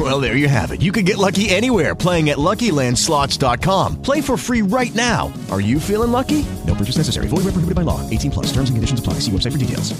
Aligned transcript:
Well, 0.00 0.18
there 0.18 0.34
you 0.34 0.48
have 0.48 0.70
it. 0.70 0.80
You 0.80 0.92
can 0.92 1.04
get 1.04 1.18
lucky 1.18 1.50
anywhere 1.50 1.94
playing 1.94 2.30
at 2.30 2.38
LuckyLandSlots.com. 2.38 4.00
Play 4.00 4.22
for 4.22 4.38
free 4.38 4.62
right 4.62 4.94
now. 4.94 5.30
Are 5.50 5.60
you 5.60 5.78
feeling 5.78 6.10
lucky? 6.10 6.46
No 6.66 6.74
purchase 6.74 6.96
necessary. 6.96 7.28
Void 7.28 7.44
where 7.44 7.52
prohibited 7.52 7.74
by 7.74 7.82
law. 7.82 8.08
18 8.08 8.30
plus. 8.30 8.46
Terms 8.46 8.70
and 8.70 8.78
conditions 8.78 9.00
apply. 9.00 9.14
See 9.20 9.30
website 9.30 9.52
for 9.52 9.58
details. 9.58 9.92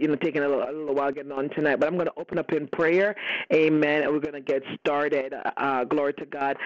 you 0.00 0.08
know, 0.08 0.16
taking 0.16 0.42
a 0.42 0.48
little, 0.48 0.64
a 0.64 0.72
little 0.72 0.94
while 0.94 1.12
getting 1.12 1.32
on 1.32 1.50
tonight, 1.50 1.76
but 1.76 1.86
I'm 1.86 1.96
going 1.96 2.06
to 2.06 2.14
open 2.16 2.38
up 2.38 2.50
in 2.52 2.66
prayer. 2.68 3.14
Amen. 3.52 4.04
And 4.04 4.12
we're 4.12 4.20
going 4.20 4.32
to 4.32 4.40
get 4.40 4.62
started. 4.80 5.34
Uh, 5.58 5.84
glory 5.84 6.14
to 6.14 6.24
God. 6.24 6.56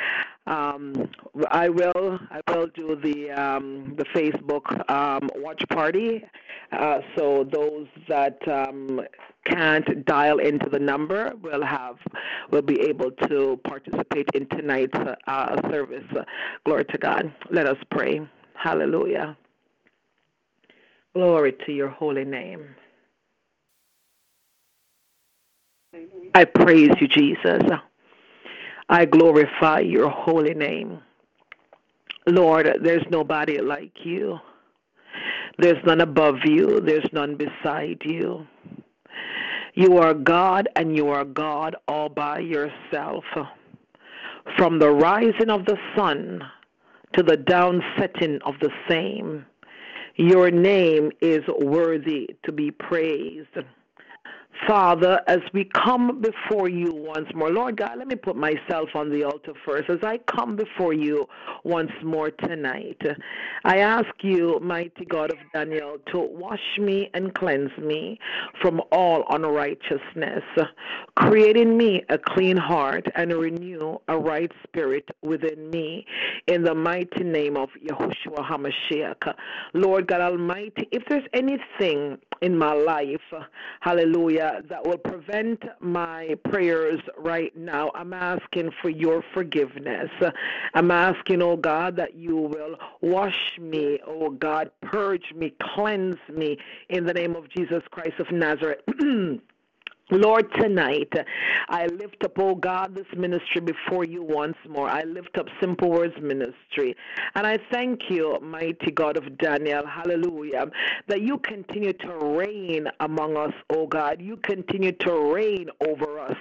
Um, 0.46 1.10
I 1.50 1.68
will, 1.68 2.20
I 2.30 2.40
will 2.54 2.68
do 2.68 2.94
the 2.94 3.32
um, 3.32 3.96
the 3.96 4.04
Facebook 4.04 4.88
um, 4.88 5.28
watch 5.34 5.60
party. 5.70 6.22
Uh, 6.72 6.98
so 7.16 7.44
those 7.44 7.86
that 8.08 8.38
um, 8.48 9.00
can't 9.44 10.04
dial 10.04 10.38
into 10.38 10.68
the 10.68 10.78
number 10.78 11.32
will 11.42 11.64
have 11.64 11.96
will 12.50 12.62
be 12.62 12.80
able 12.80 13.10
to 13.28 13.60
participate 13.64 14.28
in 14.34 14.46
tonight's 14.48 14.98
uh, 15.26 15.70
service. 15.70 16.04
glory 16.64 16.84
to 16.86 16.98
God. 16.98 17.32
Let 17.50 17.66
us 17.66 17.78
pray. 17.90 18.20
Hallelujah. 18.54 19.36
Glory 21.14 21.54
to 21.64 21.72
your 21.72 21.88
holy 21.88 22.24
name. 22.24 22.66
I 26.34 26.44
praise 26.44 26.90
you, 27.00 27.08
Jesus. 27.08 27.62
I 28.88 29.04
glorify 29.04 29.80
your 29.80 30.10
holy 30.10 30.54
name. 30.54 31.00
Lord, 32.26 32.68
there's 32.82 33.04
nobody 33.10 33.58
like 33.60 33.92
you. 34.04 34.38
There's 35.58 35.82
none 35.84 36.00
above 36.00 36.36
you. 36.44 36.80
There's 36.80 37.08
none 37.12 37.36
beside 37.36 38.02
you. 38.04 38.46
You 39.74 39.98
are 39.98 40.14
God 40.14 40.68
and 40.76 40.96
you 40.96 41.08
are 41.08 41.24
God 41.24 41.76
all 41.86 42.08
by 42.08 42.38
yourself. 42.38 43.24
From 44.56 44.78
the 44.78 44.90
rising 44.90 45.50
of 45.50 45.64
the 45.66 45.76
sun 45.96 46.42
to 47.14 47.22
the 47.22 47.36
downsetting 47.36 48.40
of 48.44 48.54
the 48.60 48.70
same, 48.88 49.44
your 50.16 50.50
name 50.50 51.10
is 51.20 51.42
worthy 51.60 52.30
to 52.44 52.52
be 52.52 52.70
praised. 52.70 53.56
Father, 54.66 55.20
as 55.26 55.40
we 55.52 55.64
come 55.64 56.20
before 56.20 56.68
you 56.68 56.92
once 56.92 57.28
more, 57.34 57.50
Lord 57.50 57.76
God, 57.76 57.98
let 57.98 58.08
me 58.08 58.16
put 58.16 58.36
myself 58.36 58.88
on 58.94 59.10
the 59.10 59.24
altar 59.24 59.52
first. 59.64 59.90
As 59.90 59.98
I 60.02 60.18
come 60.34 60.56
before 60.56 60.92
you 60.92 61.26
once 61.64 61.90
more 62.02 62.30
tonight, 62.30 63.00
I 63.64 63.78
ask 63.78 64.08
you, 64.22 64.58
mighty 64.60 65.04
God 65.04 65.32
of 65.32 65.38
Daniel, 65.52 65.98
to 66.12 66.18
wash 66.18 66.78
me 66.78 67.10
and 67.14 67.34
cleanse 67.34 67.76
me 67.78 68.18
from 68.62 68.80
all 68.92 69.24
unrighteousness, 69.30 70.44
creating 71.16 71.76
me 71.76 72.02
a 72.08 72.18
clean 72.18 72.56
heart 72.56 73.06
and 73.14 73.32
renew 73.32 73.98
a 74.08 74.18
right 74.18 74.50
spirit 74.66 75.08
within 75.22 75.70
me. 75.70 76.06
In 76.46 76.62
the 76.62 76.74
mighty 76.74 77.24
name 77.24 77.56
of 77.56 77.68
Yahushua 77.84 78.48
HaMashiach. 78.48 79.34
Lord 79.74 80.06
God 80.06 80.20
Almighty, 80.20 80.88
if 80.92 81.02
there's 81.08 81.26
anything 81.32 82.18
in 82.42 82.56
my 82.56 82.72
life, 82.72 83.20
hallelujah, 83.80 84.45
that 84.68 84.86
will 84.86 84.98
prevent 84.98 85.62
my 85.80 86.36
prayers 86.50 87.00
right 87.18 87.56
now. 87.56 87.90
I'm 87.94 88.12
asking 88.12 88.70
for 88.80 88.88
your 88.88 89.22
forgiveness. 89.34 90.10
I'm 90.74 90.90
asking, 90.90 91.42
oh 91.42 91.56
God, 91.56 91.96
that 91.96 92.14
you 92.14 92.36
will 92.36 92.76
wash 93.00 93.58
me, 93.60 93.98
oh 94.06 94.30
God, 94.30 94.70
purge 94.82 95.32
me, 95.34 95.54
cleanse 95.60 96.18
me 96.32 96.58
in 96.88 97.04
the 97.04 97.14
name 97.14 97.34
of 97.36 97.48
Jesus 97.50 97.82
Christ 97.90 98.18
of 98.18 98.30
Nazareth. 98.30 98.80
Lord, 100.12 100.46
tonight 100.60 101.12
I 101.68 101.86
lift 101.86 102.22
up, 102.22 102.38
oh 102.38 102.54
God, 102.54 102.94
this 102.94 103.06
ministry 103.16 103.60
before 103.60 104.04
you 104.04 104.22
once 104.22 104.56
more. 104.68 104.88
I 104.88 105.02
lift 105.02 105.36
up 105.36 105.46
Simple 105.60 105.90
Words 105.90 106.14
Ministry. 106.22 106.94
And 107.34 107.44
I 107.44 107.58
thank 107.72 108.02
you, 108.08 108.38
mighty 108.40 108.92
God 108.92 109.16
of 109.16 109.36
Daniel, 109.38 109.82
hallelujah, 109.84 110.66
that 111.08 111.22
you 111.22 111.38
continue 111.38 111.92
to 111.92 112.18
reign 112.38 112.86
among 113.00 113.36
us, 113.36 113.52
oh 113.70 113.88
God. 113.88 114.22
You 114.22 114.36
continue 114.36 114.92
to 114.92 115.12
reign 115.34 115.70
over 115.84 116.20
us. 116.20 116.36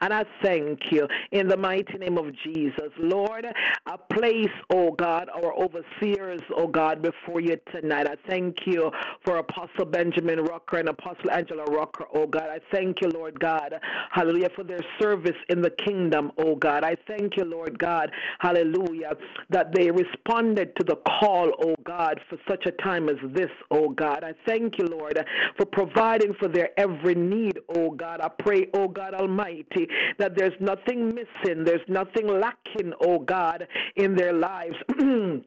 And 0.00 0.14
I 0.14 0.24
thank 0.42 0.90
you 0.90 1.06
in 1.30 1.46
the 1.46 1.58
mighty 1.58 1.98
name 1.98 2.16
of 2.16 2.34
Jesus. 2.42 2.90
Lord, 2.98 3.44
I 3.84 3.96
place, 4.14 4.48
oh 4.70 4.92
God, 4.92 5.28
our 5.34 5.52
overseers, 5.62 6.40
oh 6.56 6.68
God, 6.68 7.02
before 7.02 7.42
you 7.42 7.58
tonight. 7.70 8.06
I 8.06 8.16
thank 8.30 8.56
you 8.64 8.90
for 9.26 9.36
Apostle 9.36 9.84
Benjamin 9.84 10.40
Rucker 10.40 10.78
and 10.78 10.88
Apostle 10.88 11.30
Angela 11.30 11.64
Rucker, 11.64 12.06
oh 12.14 12.26
God. 12.26 12.48
I 12.48 12.60
thank 12.72 13.02
you, 13.02 13.09
Lord 13.14 13.38
God. 13.40 13.74
Hallelujah, 14.10 14.50
for 14.54 14.64
their 14.64 14.80
service 15.00 15.36
in 15.48 15.60
the 15.60 15.70
kingdom, 15.70 16.32
oh 16.38 16.56
God. 16.56 16.84
I 16.84 16.96
thank 17.06 17.36
you, 17.36 17.44
Lord 17.44 17.78
God. 17.78 18.10
Hallelujah, 18.38 19.12
that 19.50 19.72
they 19.74 19.90
responded 19.90 20.74
to 20.76 20.84
the 20.84 20.96
call, 21.20 21.52
oh 21.62 21.74
God, 21.84 22.20
for 22.28 22.38
such 22.48 22.66
a 22.66 22.72
time 22.82 23.08
as 23.08 23.16
this, 23.32 23.50
oh 23.70 23.88
God. 23.90 24.24
I 24.24 24.32
thank 24.46 24.78
you, 24.78 24.86
Lord, 24.86 25.18
for 25.56 25.66
providing 25.66 26.34
for 26.34 26.48
their 26.48 26.70
every 26.78 27.14
need, 27.14 27.58
oh 27.74 27.90
God. 27.90 28.20
I 28.20 28.28
pray, 28.28 28.68
oh 28.74 28.88
God 28.88 29.14
Almighty, 29.14 29.86
that 30.18 30.36
there's 30.36 30.58
nothing 30.60 31.14
missing, 31.14 31.64
there's 31.64 31.86
nothing 31.88 32.26
lacking, 32.26 32.92
oh 33.00 33.18
God, 33.18 33.66
in 33.96 34.14
their 34.14 34.32
lives. 34.32 34.76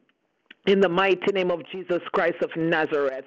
In 0.66 0.80
the 0.80 0.88
mighty 0.88 1.30
name 1.34 1.50
of 1.50 1.60
Jesus 1.70 2.00
Christ 2.12 2.36
of 2.42 2.48
Nazareth, 2.56 3.26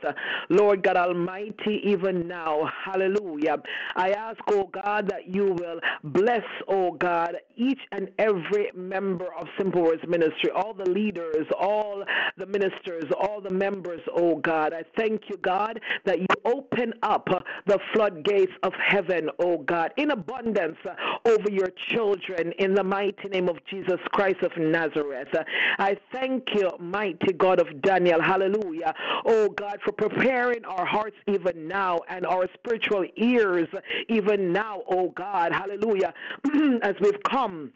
Lord 0.49 0.81
God 0.81 0.97
Almighty, 0.97 1.81
even 1.83 2.27
now, 2.27 2.67
hallelujah. 2.83 3.57
I 3.95 4.09
ask, 4.09 4.39
oh 4.47 4.67
God, 4.73 5.07
that 5.09 5.27
you 5.27 5.53
will 5.53 5.79
bless, 6.03 6.43
oh 6.67 6.93
God, 6.93 7.35
each 7.55 7.79
and 7.91 8.09
every 8.17 8.71
member 8.75 9.27
of 9.39 9.45
Simple 9.55 9.83
Words 9.83 10.01
Ministry, 10.07 10.49
all 10.49 10.73
the 10.73 10.89
leaders, 10.89 11.45
all 11.59 12.03
the 12.37 12.47
ministers, 12.47 13.05
all 13.19 13.39
the 13.39 13.53
members, 13.53 14.01
oh 14.15 14.37
God. 14.37 14.73
I 14.73 14.83
thank 14.97 15.29
you, 15.29 15.37
God, 15.37 15.79
that 16.05 16.19
you 16.19 16.27
open 16.43 16.93
up 17.03 17.27
the 17.67 17.77
floodgates 17.93 18.53
of 18.63 18.73
heaven, 18.83 19.29
oh 19.39 19.59
God, 19.59 19.91
in 19.97 20.09
abundance 20.09 20.77
over 21.25 21.51
your 21.51 21.69
children 21.89 22.51
in 22.57 22.73
the 22.73 22.83
mighty 22.83 23.29
name 23.29 23.47
of 23.47 23.57
Jesus 23.69 23.99
Christ 24.11 24.41
of 24.41 24.51
Nazareth. 24.57 25.29
I 25.77 25.97
thank 26.11 26.45
you, 26.55 26.71
mighty 26.79 27.26
God 27.33 27.59
of 27.59 27.81
Daniel. 27.81 28.21
Hallelujah. 28.21 28.93
Oh 29.25 29.49
God, 29.49 29.79
for 29.83 29.91
preparing 29.91 30.63
our 30.65 30.85
hearts 30.85 31.17
even 31.27 31.67
now 31.67 31.99
and 32.09 32.25
our 32.25 32.47
spiritual 32.53 33.05
ears 33.15 33.67
even 34.09 34.51
now, 34.51 34.83
oh 34.89 35.09
God. 35.09 35.51
Hallelujah. 35.51 36.13
As 36.81 36.95
we've 37.01 37.21
come 37.23 37.71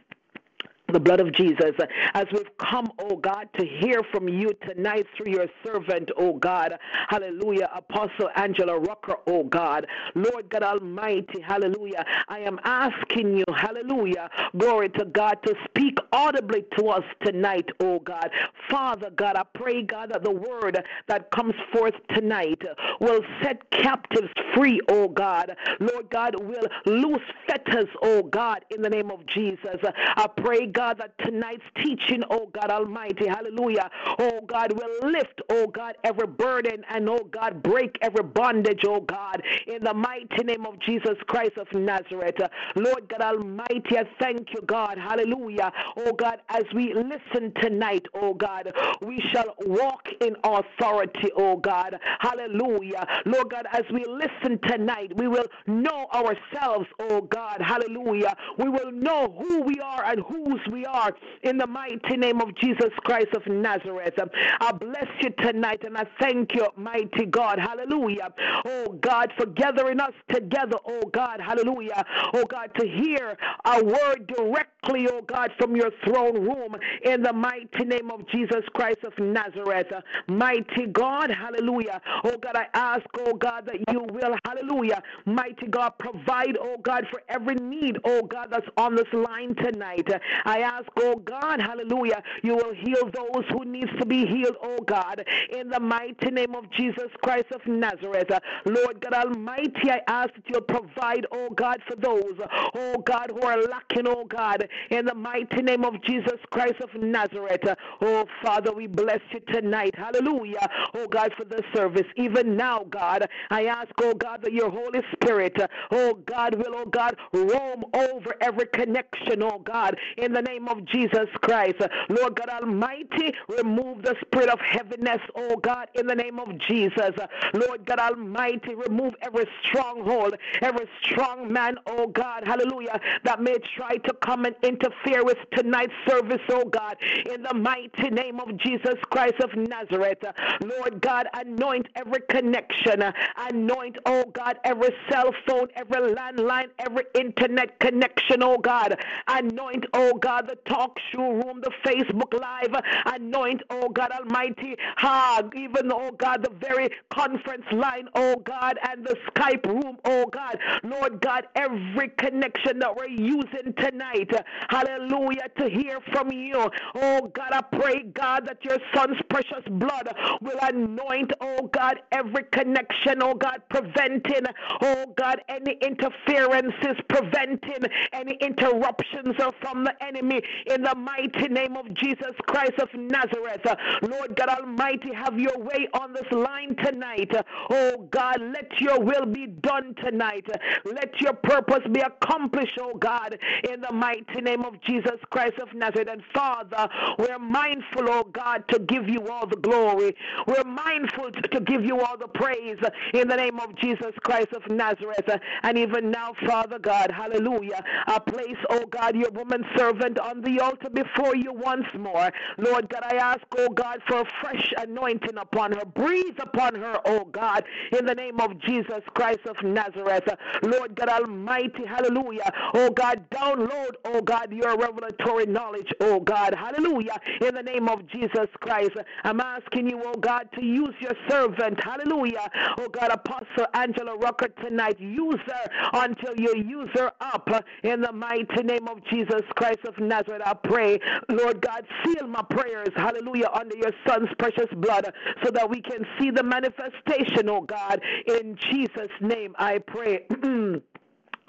the 0.92 1.00
blood 1.00 1.20
of 1.20 1.34
Jesus. 1.34 1.72
As 2.14 2.26
we've 2.34 2.58
come, 2.58 2.92
oh 3.00 3.16
God, 3.16 3.48
to 3.58 3.66
hear 3.66 4.02
from 4.12 4.28
you 4.28 4.52
tonight 4.68 5.06
through 5.16 5.32
your 5.32 5.48
servant, 5.66 6.10
oh 6.18 6.34
God. 6.34 6.74
Hallelujah. 7.10 7.70
Apostle 7.76 8.30
Angela 8.36 8.80
Rucker, 8.80 9.16
oh 9.28 9.44
God. 9.44 9.88
Lord 10.16 10.50
God 10.50 10.64
Almighty, 10.64 11.42
hallelujah. 11.42 12.06
I 12.28 12.40
am 12.40 12.60
asking 12.64 13.38
you, 13.38 13.46
hallelujah, 13.56 14.30
glory 14.58 14.90
to 14.90 15.06
God, 15.06 15.38
to 15.46 15.56
speak 15.66 15.98
audibly 16.12 16.66
to 16.78 16.88
us 16.90 17.04
tonight, 17.24 17.70
oh 17.80 18.00
God. 18.00 18.30
Father 18.70 19.10
God, 19.12 19.36
I 19.36 19.44
pray, 19.54 19.84
God, 19.84 20.12
that 20.12 20.24
the 20.24 20.32
word 20.32 20.84
that 21.08 21.32
comes 21.32 21.56
forth 21.74 21.96
tonight 22.16 22.62
will 23.00 23.22
set 23.42 23.70
captives 23.72 24.30
free, 24.54 24.80
oh 24.90 25.08
God. 25.08 25.56
Lord 25.80 26.10
God, 26.10 26.36
will 26.44 26.68
loose 26.86 27.22
fetters, 27.48 27.88
oh 28.02 28.24
God, 28.24 28.66
in 28.70 28.82
the 28.82 28.90
name 28.90 29.12
of 29.12 29.26
Jesus. 29.28 29.80
I 30.16 30.28
pray, 30.28 30.68
God 30.68 30.81
God, 30.82 30.98
that 30.98 31.14
tonight's 31.24 31.64
teaching, 31.78 32.24
oh 32.32 32.50
God 32.60 32.72
Almighty, 32.72 33.28
hallelujah, 33.28 33.88
oh 34.18 34.42
God, 34.48 34.72
will 34.74 35.12
lift, 35.12 35.40
oh 35.50 35.68
God, 35.68 35.96
every 36.04 36.26
burden 36.26 36.84
and, 36.90 37.08
oh 37.08 37.24
God, 37.32 37.62
break 37.62 37.98
every 38.02 38.24
bondage, 38.24 38.82
oh 38.88 39.02
God, 39.02 39.44
in 39.68 39.84
the 39.84 39.94
mighty 39.94 40.44
name 40.44 40.66
of 40.66 40.80
Jesus 40.80 41.18
Christ 41.28 41.58
of 41.58 41.68
Nazareth. 41.74 42.38
Lord 42.76 43.08
God 43.10 43.22
Almighty, 43.22 43.96
I 43.96 44.06
thank 44.20 44.48
you, 44.56 44.62
God, 44.66 44.98
hallelujah, 44.98 45.72
oh 45.98 46.14
God, 46.14 46.40
as 46.50 46.64
we 46.74 46.96
listen 46.96 47.54
tonight, 47.62 48.08
oh 48.16 48.34
God, 48.34 48.74
we 49.02 49.22
shall 49.32 49.54
walk 49.60 50.08
in 50.22 50.36
authority, 50.44 51.32
oh 51.36 51.58
God, 51.58 51.98
hallelujah. 52.20 53.06
Lord 53.26 53.50
God, 53.50 53.66
as 53.72 53.84
we 53.92 54.06
listen 54.06 54.60
tonight, 54.68 55.12
we 55.16 55.28
will 55.28 55.46
know 55.68 56.08
ourselves, 56.14 56.88
oh 57.00 57.22
God, 57.22 57.62
hallelujah. 57.62 58.36
We 58.58 58.70
will 58.70 58.92
know 58.92 59.36
who 59.38 59.62
we 59.64 59.80
are 59.80 60.04
and 60.06 60.22
whose 60.22 60.62
we 60.72 60.86
are 60.86 61.12
in 61.44 61.58
the 61.58 61.68
mighty 61.68 62.18
name 62.18 62.42
of 62.42 62.56
Jesus 62.56 62.92
Christ 63.04 63.30
of 63.36 63.46
Nazareth. 63.48 64.14
I 64.60 64.72
bless 64.72 65.08
you 65.22 65.32
tonight 65.44 65.84
and 65.84 65.98
I 65.98 66.06
thank 66.20 66.54
you, 66.56 66.68
mighty 66.76 67.26
God. 67.26 67.60
Hallelujah. 67.60 68.30
Oh 68.66 68.98
God, 69.02 69.32
for 69.38 69.46
gathering 69.48 70.00
us 70.00 70.14
together, 70.32 70.78
oh 70.86 71.02
God. 71.14 71.40
Hallelujah. 71.42 72.06
Oh 72.34 72.46
God, 72.46 72.72
to 72.80 72.88
hear 72.88 73.38
a 73.66 73.84
word 73.84 74.28
directly, 74.28 75.08
oh 75.12 75.22
God, 75.22 75.52
from 75.60 75.76
your 75.76 75.92
throne 76.06 76.42
room 76.46 76.76
in 77.04 77.22
the 77.24 77.34
mighty 77.34 77.86
name 77.86 78.12
of 78.12 78.28
Jesus 78.30 78.64
Christ 78.74 79.00
of 79.04 79.14
Nazareth. 79.18 79.88
Mighty 80.28 80.88
God, 80.88 81.30
hallelujah. 81.30 82.02
Oh 82.24 82.38
God, 82.38 82.56
I 82.56 82.68
ask, 82.74 83.06
oh 83.20 83.34
God, 83.34 83.66
that 83.66 83.78
you 83.92 84.02
will, 84.12 84.36
hallelujah, 84.46 85.02
mighty 85.26 85.68
God, 85.68 85.92
provide, 86.00 86.58
oh 86.60 86.78
God, 86.82 87.06
for 87.12 87.22
every 87.30 87.56
need, 87.56 87.98
oh 88.04 88.24
God, 88.24 88.48
that's 88.52 88.68
on 88.78 88.96
this 88.96 89.12
line 89.14 89.56
tonight. 89.56 90.08
I 90.46 90.60
ask, 90.60 90.88
oh 90.98 91.16
God, 91.16 91.62
hallelujah, 91.62 92.22
you 92.44 92.56
will 92.56 92.74
heal 92.74 93.10
those 93.14 93.46
who 93.52 93.66
needs 93.66 93.92
to 94.00 94.06
be 94.06 94.26
healed, 94.26 94.58
oh 94.62 94.80
God, 94.86 95.24
in 95.52 95.70
the 95.70 95.80
mighty 95.80 96.32
name 96.32 96.56
of 96.56 96.70
Jesus 96.72 97.10
Christ 97.24 97.52
of 97.52 97.66
Nazareth. 97.68 98.32
Lord 98.66 99.02
God 99.02 99.14
Almighty, 99.14 99.90
I 99.90 100.02
ask 100.08 100.34
that 100.34 100.44
you'll 100.48 100.62
provide, 100.62 101.26
oh 101.32 101.50
God, 101.50 101.82
for 101.88 101.96
those, 101.96 102.40
oh 102.76 102.98
God, 103.06 103.32
who 103.32 103.42
are 103.42 103.62
lacking, 103.64 104.08
oh 104.08 104.26
God, 104.26 104.68
in 104.90 105.06
the 105.06 105.16
mighty 105.16 105.62
name 105.62 105.84
of 105.84 106.02
Jesus 106.04 106.40
Christ 106.52 106.82
of 106.82 106.90
Nazareth. 107.02 107.62
Oh 108.02 108.26
Father, 108.44 108.72
we 108.72 108.88
bless 108.88 109.20
you 109.32 109.40
tonight. 109.52 109.96
Hallelujah. 110.02 110.68
Oh 110.96 111.08
God, 111.08 111.32
for 111.38 111.46
the 111.46 111.62
service. 111.76 112.08
Even 112.16 112.58
now, 112.58 112.86
God, 112.90 113.28
I 113.52 113.66
ask, 113.66 113.92
oh 114.00 114.16
God, 114.16 114.42
that 114.42 114.52
your 114.52 114.72
Holy 114.72 115.02
Spirit, 115.14 115.56
oh 115.92 116.16
God, 116.26 116.56
will, 116.56 116.74
oh 116.76 116.86
God, 116.86 117.16
roam 117.32 117.84
over 117.94 118.34
every 118.42 118.66
connection, 118.74 119.44
oh 119.44 119.60
God, 119.60 119.96
in 120.18 120.34
the 120.34 120.42
name 120.42 120.68
of 120.68 120.84
Jesus 120.86 121.28
Christ. 121.42 121.82
Lord 122.10 122.36
God 122.36 122.50
Almighty, 122.50 123.32
remove 123.48 124.02
the 124.02 124.16
spirit 124.26 124.50
of 124.50 124.60
heaviness, 124.60 125.22
oh 125.36 125.58
God, 125.58 125.88
in 125.94 126.08
the 126.08 126.16
name 126.16 126.40
of 126.40 126.58
Jesus. 126.58 127.12
Lord 127.54 127.86
God 127.86 128.00
Almighty, 128.00 128.74
remove 128.74 129.14
every 129.22 129.46
stronghold, 129.64 130.34
every 130.62 130.88
strong 131.04 131.54
man, 131.54 131.76
oh 131.86 132.08
God, 132.08 132.44
hallelujah, 132.44 133.00
that 133.24 133.40
may 133.40 133.58
try 133.76 133.98
to 133.98 134.14
come 134.24 134.46
and 134.46 134.56
interfere 134.64 135.24
with 135.24 135.38
tonight's 135.54 135.94
service, 136.08 136.42
oh 136.50 136.66
God, 136.66 136.98
in 137.32 137.44
the 137.44 137.54
mighty 137.54 138.10
name 138.10 138.40
of 138.40 138.58
Jesus 138.58 138.96
Christ 139.12 139.40
of 139.42 139.56
Nazareth. 139.56 139.81
Lord 139.90 141.02
God, 141.02 141.28
anoint 141.34 141.88
every 141.96 142.22
connection, 142.30 143.04
anoint, 143.38 143.98
oh 144.06 144.26
God, 144.34 144.58
every 144.64 144.90
cell 145.10 145.34
phone, 145.48 145.68
every 145.76 146.14
landline, 146.14 146.68
every 146.80 147.04
internet 147.16 147.80
connection, 147.80 148.44
oh 148.44 148.58
God. 148.58 148.98
Anoint, 149.28 149.86
oh 149.94 150.14
God, 150.16 150.48
the 150.48 150.56
talk 150.70 150.98
show 151.12 151.32
room, 151.32 151.62
the 151.62 151.72
Facebook 151.86 152.34
Live. 152.40 152.82
Anoint, 153.06 153.62
oh 153.70 153.90
God 153.90 154.12
Almighty, 154.12 154.76
ah, 154.98 155.42
even, 155.56 155.92
oh 155.92 156.12
God, 156.18 156.44
the 156.44 156.52
very 156.66 156.90
conference 157.12 157.66
line, 157.72 158.08
oh 158.16 158.36
God, 158.38 158.78
and 158.90 159.06
the 159.06 159.16
Skype 159.32 159.66
room, 159.66 159.98
oh 160.06 160.26
God. 160.28 160.58
Lord 160.84 161.22
God, 161.22 161.48
every 161.56 162.10
connection 162.18 162.80
that 162.80 162.96
we're 162.96 163.08
using 163.08 163.74
tonight, 163.78 164.30
hallelujah, 164.70 165.48
to 165.58 165.70
hear 165.70 166.00
from 166.12 166.32
you. 166.32 166.70
Oh 166.96 167.32
God, 167.34 167.52
I 167.52 167.62
pray, 167.62 168.04
God, 168.14 168.46
that 168.48 168.64
your 168.64 168.78
son's 168.94 169.18
precious 169.30 169.64
blood 169.80 170.14
will 170.42 170.58
anoint, 170.62 171.32
oh 171.42 171.70
God, 171.74 172.02
every 172.12 172.44
connection, 172.52 173.22
oh 173.22 173.34
God, 173.34 173.62
preventing, 173.70 174.46
oh 174.82 175.14
God, 175.18 175.42
any 175.50 175.78
interferences, 175.82 176.98
preventing 177.10 177.84
any 178.14 178.36
interruptions 178.42 179.36
from 179.62 179.84
the 179.84 179.94
enemy 180.04 180.42
in 180.68 180.84
the 180.84 180.96
mighty 180.96 181.48
name 181.48 181.76
of 181.78 181.94
Jesus 181.96 182.36
Christ 182.48 182.74
of 182.80 182.90
Nazareth. 182.94 183.66
Lord 184.02 184.36
God 184.36 184.50
Almighty, 184.50 185.14
have 185.14 185.40
your 185.40 185.58
way 185.58 185.88
on 185.94 186.14
this 186.14 186.32
line 186.32 186.76
tonight. 186.84 187.32
Oh 187.70 188.08
God, 188.12 188.42
let 188.42 188.80
your 188.80 189.00
will 189.00 189.26
be 189.26 189.48
done 189.48 189.96
tonight. 190.04 190.48
Let 190.86 191.20
your 191.22 191.34
purpose 191.34 191.82
be 191.92 192.02
accomplished, 192.02 192.78
oh 192.80 192.94
God, 192.98 193.38
in 193.72 193.82
the 193.82 193.92
mighty 193.92 194.42
name 194.42 194.64
of 194.64 194.82
Jesus 194.82 195.20
Christ 195.30 195.58
of 195.62 195.74
Nazareth. 195.74 196.10
And 196.12 196.24
Father, 196.34 196.90
we're 197.20 197.40
mindful, 197.40 198.10
oh 198.10 198.24
God, 198.32 198.64
to 198.70 198.80
give 198.80 199.08
you 199.08 199.28
all 199.30 199.48
the 199.48 199.58
glory. 199.62 200.16
We're 200.48 200.64
mindful 200.64 201.32
to, 201.32 201.62
give 201.62 201.86
you 201.86 202.00
all 202.02 202.18
the 202.18 202.28
praise 202.28 202.78
in 203.14 203.28
the 203.28 203.36
name 203.36 203.60
of 203.60 203.76
Jesus 203.76 204.14
Christ 204.24 204.52
of 204.54 204.68
Nazareth. 204.70 205.30
And 205.64 205.78
even 205.78 206.10
now, 206.10 206.34
Father 206.46 206.80
God, 206.80 207.12
hallelujah, 207.12 207.84
I 208.08 208.18
place, 208.20 208.58
oh 208.70 208.86
God, 208.88 209.16
your 209.16 209.30
woman 209.32 209.64
servant 209.78 210.20
on 210.20 210.42
the 210.42 210.60
altar 210.60 210.90
before 210.90 211.36
you 211.36 211.54
once 211.54 211.86
more. 211.98 212.32
Lord 212.58 212.90
God, 212.90 213.04
I 213.04 213.16
ask, 213.18 213.42
oh 213.58 213.70
God, 213.70 214.02
for 214.08 214.22
a 214.22 214.26
fresh 214.42 214.74
anointing 214.78 215.38
upon 215.38 215.74
her. 215.74 215.86
Breathe 215.86 216.40
upon 216.40 216.76
her, 216.76 217.00
oh 217.06 217.26
God, 217.26 217.64
in 217.98 218.06
the 218.06 218.16
name 218.16 218.40
of 218.40 218.60
Jesus 218.60 219.02
Christ 219.14 219.42
of 219.46 219.56
Nazareth. 219.64 220.28
Lord 220.64 220.96
God 220.96 221.10
Almighty, 221.10 221.86
hallelujah. 221.86 222.52
Oh 222.74 222.90
God, 222.90 223.24
download, 223.30 223.92
oh 224.06 224.22
God, 224.22 224.52
your 224.52 224.78
revelatory 224.78 225.46
knowledge, 225.46 225.92
oh 226.00 226.20
God, 226.20 226.56
hallelujah, 226.56 227.20
in 227.42 227.56
the 227.56 227.64
name 227.64 227.88
of 227.88 228.08
Jesus 228.08 228.48
Christ. 228.60 228.92
I'm 229.24 229.40
asking 229.52 229.90
you, 229.90 230.02
oh 230.06 230.14
God, 230.20 230.48
to 230.56 230.64
use 230.64 230.94
your 231.00 231.14
servant, 231.30 231.80
hallelujah, 231.84 232.50
oh 232.80 232.88
God, 232.88 233.12
Apostle 233.12 233.66
Angela 233.74 234.16
Rucker 234.18 234.48
tonight. 234.64 235.00
Use 235.00 235.40
her 235.46 235.90
until 235.94 236.34
you 236.38 236.56
use 236.58 236.90
her 236.94 237.12
up 237.20 237.50
in 237.84 238.02
the 238.02 238.12
mighty 238.12 238.64
name 238.64 238.88
of 238.88 239.04
Jesus 239.12 239.42
Christ 239.56 239.80
of 239.86 239.98
Nazareth. 240.00 240.42
I 240.46 240.54
pray, 240.54 241.00
Lord 241.30 241.62
God, 241.62 241.86
seal 242.04 242.28
my 242.28 242.44
prayers, 242.50 242.90
hallelujah, 242.96 243.50
under 243.54 243.76
your 243.76 243.92
son's 244.08 244.30
precious 244.40 244.70
blood 244.78 245.12
so 245.44 245.52
that 245.52 245.70
we 245.70 245.82
can 245.82 246.06
see 246.20 246.32
the 246.32 246.44
manifestation, 246.44 247.50
oh 247.50 247.62
God. 247.62 248.02
In 248.28 248.58
Jesus' 248.72 249.12
name 249.20 249.56
I 249.58 249.80
pray. 249.80 250.26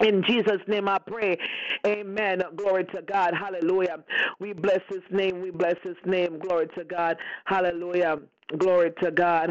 In 0.03 0.23
Jesus' 0.27 0.61
name 0.67 0.89
I 0.89 0.99
pray. 0.99 1.37
Amen. 1.87 2.43
Glory 2.57 2.85
to 2.85 3.01
God. 3.03 3.33
Hallelujah. 3.35 4.03
We 4.39 4.53
bless 4.53 4.81
his 4.89 5.03
name. 5.11 5.41
We 5.41 5.51
bless 5.51 5.77
his 5.83 5.97
name. 6.05 6.39
Glory 6.39 6.67
to 6.77 6.85
God. 6.85 7.17
Hallelujah. 7.45 8.17
Glory 8.57 8.91
to 9.03 9.11
God. 9.11 9.49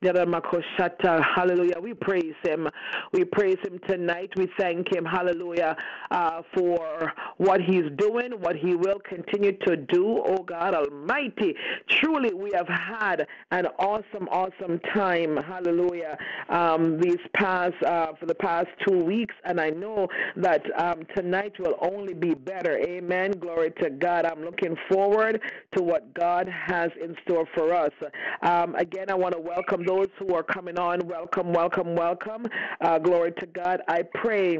Hallelujah. 0.00 1.80
We 1.82 1.94
praise 1.94 2.34
him. 2.44 2.68
We 3.12 3.24
praise 3.24 3.58
him 3.64 3.80
tonight. 3.88 4.30
We 4.36 4.48
thank 4.58 4.94
him, 4.94 5.04
hallelujah, 5.04 5.76
uh, 6.12 6.42
for 6.54 7.12
what 7.38 7.60
he's 7.60 7.90
doing, 7.96 8.32
what 8.40 8.54
he 8.56 8.76
will 8.76 9.00
continue 9.08 9.56
to 9.66 9.76
do. 9.76 10.22
Oh 10.24 10.44
God 10.44 10.74
Almighty. 10.74 11.54
Truly, 11.90 12.32
we 12.32 12.52
have 12.54 12.68
had 12.68 13.26
an 13.50 13.66
awesome, 13.78 14.28
awesome 14.30 14.80
time. 14.94 15.36
Hallelujah. 15.36 16.16
Um, 16.48 17.00
these 17.00 17.18
past, 17.34 17.74
uh, 17.84 18.12
for 18.20 18.26
the 18.26 18.34
past 18.34 18.68
two 18.86 19.02
weeks. 19.02 19.34
And 19.44 19.60
I 19.60 19.70
know 19.70 20.06
that 20.36 20.62
um, 20.80 21.02
tonight 21.16 21.52
will 21.58 21.76
only 21.80 22.14
be 22.14 22.34
better. 22.34 22.78
Amen. 22.78 23.32
Glory 23.32 23.72
to 23.82 23.90
God. 23.90 24.26
I'm 24.26 24.44
looking 24.44 24.76
forward 24.88 25.40
to 25.76 25.82
what 25.82 26.14
God 26.14 26.48
has 26.48 26.90
in 27.02 27.16
store 27.24 27.46
for 27.54 27.74
us. 27.74 27.92
Um, 28.42 28.76
again, 28.76 29.10
I 29.10 29.14
want 29.14 29.34
to 29.34 29.40
welcome 29.40 29.84
those 29.88 30.08
who 30.18 30.34
are 30.34 30.42
coming 30.42 30.78
on, 30.78 31.00
welcome, 31.06 31.50
welcome, 31.50 31.94
welcome. 31.94 32.44
Uh, 32.82 32.98
glory 32.98 33.32
to 33.32 33.46
God. 33.46 33.80
I 33.88 34.02
pray 34.02 34.58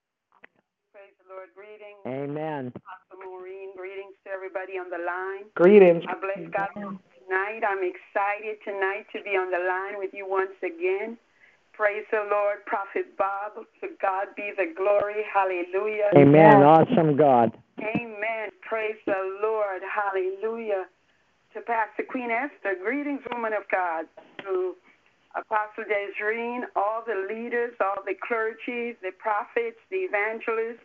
Amen. 2.07 2.71
Pastor 2.71 3.17
Maureen, 3.19 3.75
greetings 3.75 4.15
to 4.23 4.31
everybody 4.31 4.77
on 4.79 4.89
the 4.89 5.03
line. 5.03 5.51
Greetings. 5.55 6.03
I 6.07 6.15
bless 6.15 6.39
God 6.51 6.71
tonight. 6.73 7.61
I'm 7.67 7.83
excited 7.83 8.57
tonight 8.63 9.05
to 9.15 9.21
be 9.23 9.35
on 9.35 9.51
the 9.51 9.59
line 9.59 9.99
with 9.99 10.11
you 10.13 10.27
once 10.27 10.55
again. 10.63 11.17
Praise 11.73 12.05
the 12.11 12.27
Lord, 12.31 12.65
Prophet 12.65 13.17
Bob. 13.17 13.55
To 13.81 13.87
God 14.01 14.27
be 14.35 14.51
the 14.55 14.73
glory. 14.75 15.23
Hallelujah. 15.33 16.11
Amen. 16.15 16.63
Awesome 16.63 17.15
God. 17.15 17.55
Amen. 17.79 18.49
Praise 18.67 18.99
the 19.05 19.39
Lord. 19.41 19.81
Hallelujah. 19.83 20.85
To 21.53 21.61
Pastor 21.61 22.03
Queen 22.07 22.31
Esther, 22.31 22.75
greetings, 22.83 23.21
woman 23.31 23.53
of 23.53 23.63
God. 23.71 24.05
To 24.43 24.75
Apostle 25.35 25.83
Desreen, 25.85 26.61
all 26.75 27.03
the 27.05 27.27
leaders, 27.33 27.73
all 27.79 28.03
the 28.05 28.15
clergy, 28.27 28.97
the 29.01 29.11
prophets, 29.17 29.77
the 29.89 30.07
evangelists, 30.07 30.83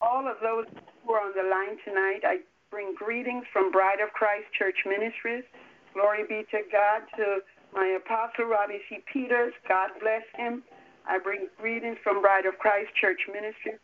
all 0.00 0.26
of 0.26 0.36
those 0.42 0.66
who 1.04 1.12
are 1.12 1.20
on 1.20 1.32
the 1.36 1.48
line 1.48 1.76
tonight, 1.84 2.20
I 2.24 2.38
bring 2.70 2.94
greetings 2.94 3.44
from 3.52 3.70
Bride 3.70 4.00
of 4.00 4.12
Christ 4.12 4.46
Church 4.56 4.76
Ministries. 4.86 5.44
Glory 5.94 6.24
be 6.28 6.44
to 6.50 6.62
God, 6.70 7.02
to 7.16 7.40
my 7.74 7.98
apostle, 7.98 8.46
Robbie 8.46 8.80
C. 8.88 8.98
Peters. 9.12 9.52
God 9.68 9.90
bless 10.00 10.22
him. 10.36 10.62
I 11.06 11.18
bring 11.18 11.48
greetings 11.58 11.96
from 12.02 12.20
Bride 12.20 12.46
of 12.46 12.58
Christ 12.58 12.90
Church 13.00 13.20
Ministries. 13.32 13.80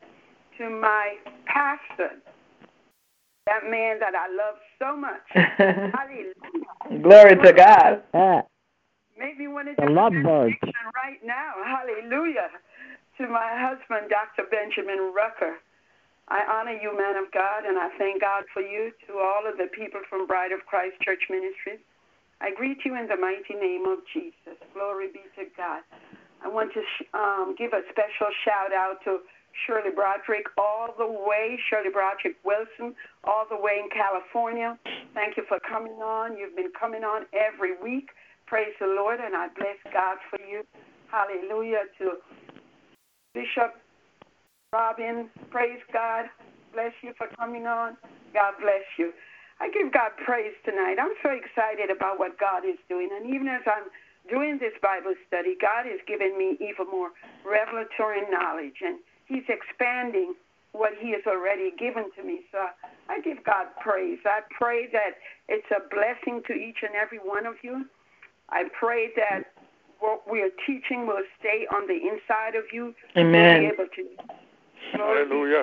To 0.58 0.70
my 0.70 1.16
pastor, 1.46 2.16
that 3.46 3.64
man 3.68 3.98
that 4.00 4.14
I 4.14 4.28
love 4.28 4.56
so 4.78 4.96
much. 4.96 5.26
Hallelujah. 5.34 7.02
Glory 7.02 7.36
to 7.36 7.52
God. 7.52 8.02
Me 9.18 9.48
want 9.48 9.68
to 9.68 9.74
do 9.74 9.82
a 9.82 10.10
benediction 10.10 10.72
right 10.94 11.18
now. 11.24 11.52
Hallelujah. 11.64 12.48
To 13.18 13.28
my 13.28 13.48
husband, 13.56 14.10
Dr. 14.10 14.48
Benjamin 14.50 15.12
Rucker. 15.14 15.56
I 16.28 16.42
honor 16.50 16.74
you, 16.74 16.90
man 16.90 17.14
of 17.14 17.30
God, 17.30 17.62
and 17.66 17.78
I 17.78 17.88
thank 17.98 18.20
God 18.20 18.44
for 18.52 18.62
you 18.62 18.90
to 19.06 19.22
all 19.22 19.46
of 19.46 19.56
the 19.58 19.70
people 19.70 20.00
from 20.10 20.26
Bride 20.26 20.50
of 20.50 20.66
Christ 20.66 20.98
Church 21.02 21.22
Ministries. 21.30 21.78
I 22.40 22.50
greet 22.50 22.82
you 22.84 22.98
in 22.98 23.06
the 23.06 23.16
mighty 23.16 23.54
name 23.54 23.86
of 23.86 24.02
Jesus. 24.12 24.58
Glory 24.74 25.08
be 25.14 25.22
to 25.38 25.46
God. 25.56 25.86
I 26.42 26.48
want 26.48 26.74
to 26.74 26.82
um, 27.16 27.54
give 27.56 27.72
a 27.72 27.80
special 27.94 28.28
shout 28.44 28.74
out 28.74 28.98
to 29.04 29.22
Shirley 29.64 29.94
Broderick, 29.94 30.46
all 30.58 30.92
the 30.98 31.06
way, 31.06 31.58
Shirley 31.70 31.88
Broderick 31.88 32.36
Wilson, 32.44 32.94
all 33.24 33.46
the 33.48 33.56
way 33.56 33.80
in 33.80 33.88
California. 33.88 34.76
Thank 35.14 35.38
you 35.38 35.44
for 35.48 35.58
coming 35.62 36.02
on. 36.02 36.36
You've 36.36 36.56
been 36.56 36.74
coming 36.78 37.04
on 37.04 37.24
every 37.32 37.78
week. 37.80 38.10
Praise 38.46 38.74
the 38.80 38.86
Lord, 38.86 39.18
and 39.22 39.34
I 39.34 39.48
bless 39.56 39.78
God 39.94 40.18
for 40.28 40.38
you. 40.42 40.66
Hallelujah 41.08 41.86
to 41.98 42.18
Bishop 43.32 43.78
Robin, 44.76 45.30
praise 45.48 45.80
God. 45.90 46.26
Bless 46.74 46.92
you 47.00 47.14
for 47.16 47.28
coming 47.40 47.66
on. 47.66 47.96
God 48.34 48.52
bless 48.60 48.84
you. 48.98 49.10
I 49.58 49.70
give 49.72 49.90
God 49.90 50.12
praise 50.22 50.52
tonight. 50.66 51.00
I'm 51.00 51.16
so 51.22 51.32
excited 51.32 51.88
about 51.88 52.18
what 52.18 52.38
God 52.38 52.60
is 52.68 52.76
doing. 52.86 53.08
And 53.08 53.24
even 53.34 53.48
as 53.48 53.62
I'm 53.64 53.88
doing 54.28 54.58
this 54.60 54.76
Bible 54.82 55.14
study, 55.26 55.56
God 55.58 55.88
is 55.88 55.96
giving 56.06 56.36
me 56.36 56.60
even 56.60 56.92
more 56.92 57.08
revelatory 57.40 58.28
knowledge. 58.28 58.84
And 58.84 59.00
He's 59.24 59.48
expanding 59.48 60.34
what 60.72 60.92
He 61.00 61.12
has 61.12 61.24
already 61.26 61.72
given 61.80 62.12
to 62.12 62.22
me. 62.22 62.44
So 62.52 62.68
I 63.08 63.24
give 63.24 63.42
God 63.48 63.72
praise. 63.80 64.18
I 64.26 64.40
pray 64.52 64.92
that 64.92 65.16
it's 65.48 65.72
a 65.72 65.80
blessing 65.88 66.42
to 66.48 66.52
each 66.52 66.84
and 66.84 66.92
every 66.92 67.18
one 67.24 67.46
of 67.46 67.54
you. 67.64 67.86
I 68.50 68.64
pray 68.78 69.08
that 69.16 69.56
what 70.00 70.30
we 70.30 70.42
are 70.42 70.52
teaching 70.66 71.06
will 71.06 71.24
stay 71.40 71.64
on 71.72 71.88
the 71.88 71.96
inside 71.96 72.60
of 72.60 72.64
you. 72.76 72.94
Amen. 73.16 73.62
To 73.64 73.72
be 73.72 73.72
able 73.72 73.88
to 73.96 74.36
Hallelujah. 74.92 75.62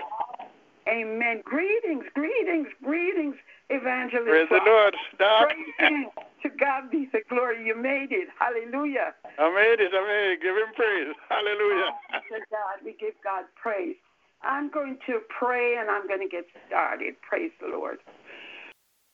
Amen. 0.88 1.42
Greetings, 1.46 2.04
greetings, 2.14 2.68
greetings, 2.84 3.36
evangelist. 3.70 4.28
Praise 4.28 4.50
the 4.50 4.62
Lord. 4.66 4.96
Doc. 5.18 5.48
Praise 5.80 6.08
to 6.44 6.50
God 6.50 6.92
be 6.92 7.08
the 7.14 7.22
glory. 7.30 7.66
You 7.66 7.76
made 7.76 8.12
it. 8.12 8.28
Hallelujah. 8.38 9.16
I 9.40 9.48
made 9.50 9.80
it. 9.80 9.92
I 9.96 10.02
made 10.04 10.34
it. 10.34 10.42
Give 10.42 10.56
him 10.56 10.76
praise. 10.76 11.16
Hallelujah. 11.30 11.92
Oh, 12.14 12.20
to 12.36 12.40
God. 12.52 12.84
We 12.84 12.96
give 13.00 13.16
God 13.24 13.46
praise. 13.56 13.96
I'm 14.44 14.70
going 14.70 14.98
to 15.08 15.20
pray 15.32 15.78
and 15.80 15.90
I'm 15.90 16.06
going 16.06 16.20
to 16.20 16.28
get 16.28 16.46
started. 16.68 17.16
Praise 17.22 17.52
the 17.62 17.68
Lord. 17.68 18.00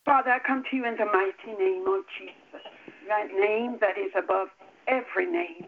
Father, 0.06 0.32
I 0.32 0.40
come 0.40 0.64
to 0.72 0.76
you 0.76 0.86
in 0.88 0.98
the 0.98 1.06
mighty 1.06 1.54
name 1.54 1.86
of 1.86 2.02
Jesus, 2.18 2.66
that 3.08 3.28
name 3.32 3.78
that 3.80 3.94
is 3.94 4.12
above 4.18 4.48
every 4.88 5.30
name. 5.32 5.68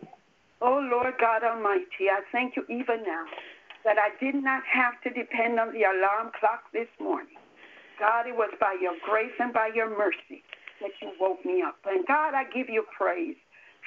Oh, 0.64 0.82
Lord 0.82 1.14
God 1.20 1.44
Almighty, 1.44 2.10
I 2.10 2.22
thank 2.32 2.56
you 2.56 2.64
even 2.70 3.04
now 3.06 3.26
that 3.84 3.98
I 3.98 4.10
did 4.24 4.36
not 4.36 4.64
have 4.66 5.02
to 5.04 5.10
depend 5.10 5.60
on 5.60 5.74
the 5.74 5.84
alarm 5.84 6.32
clock 6.40 6.72
this 6.74 6.90
morning. 7.00 7.38
God, 8.00 8.28
it 8.28 8.36
was 8.36 8.50
by 8.60 8.78
your 8.82 8.96
grace 9.06 9.34
and 9.40 9.54
by 9.54 9.70
your 9.74 9.90
mercy 9.90 10.44
that 10.82 10.92
you 11.02 11.12
woke 11.20 11.46
me 11.46 11.62
up. 11.62 11.78
And 11.86 12.06
God, 12.08 12.34
I 12.34 12.44
give 12.50 12.70
you 12.70 12.84
praise. 12.98 13.36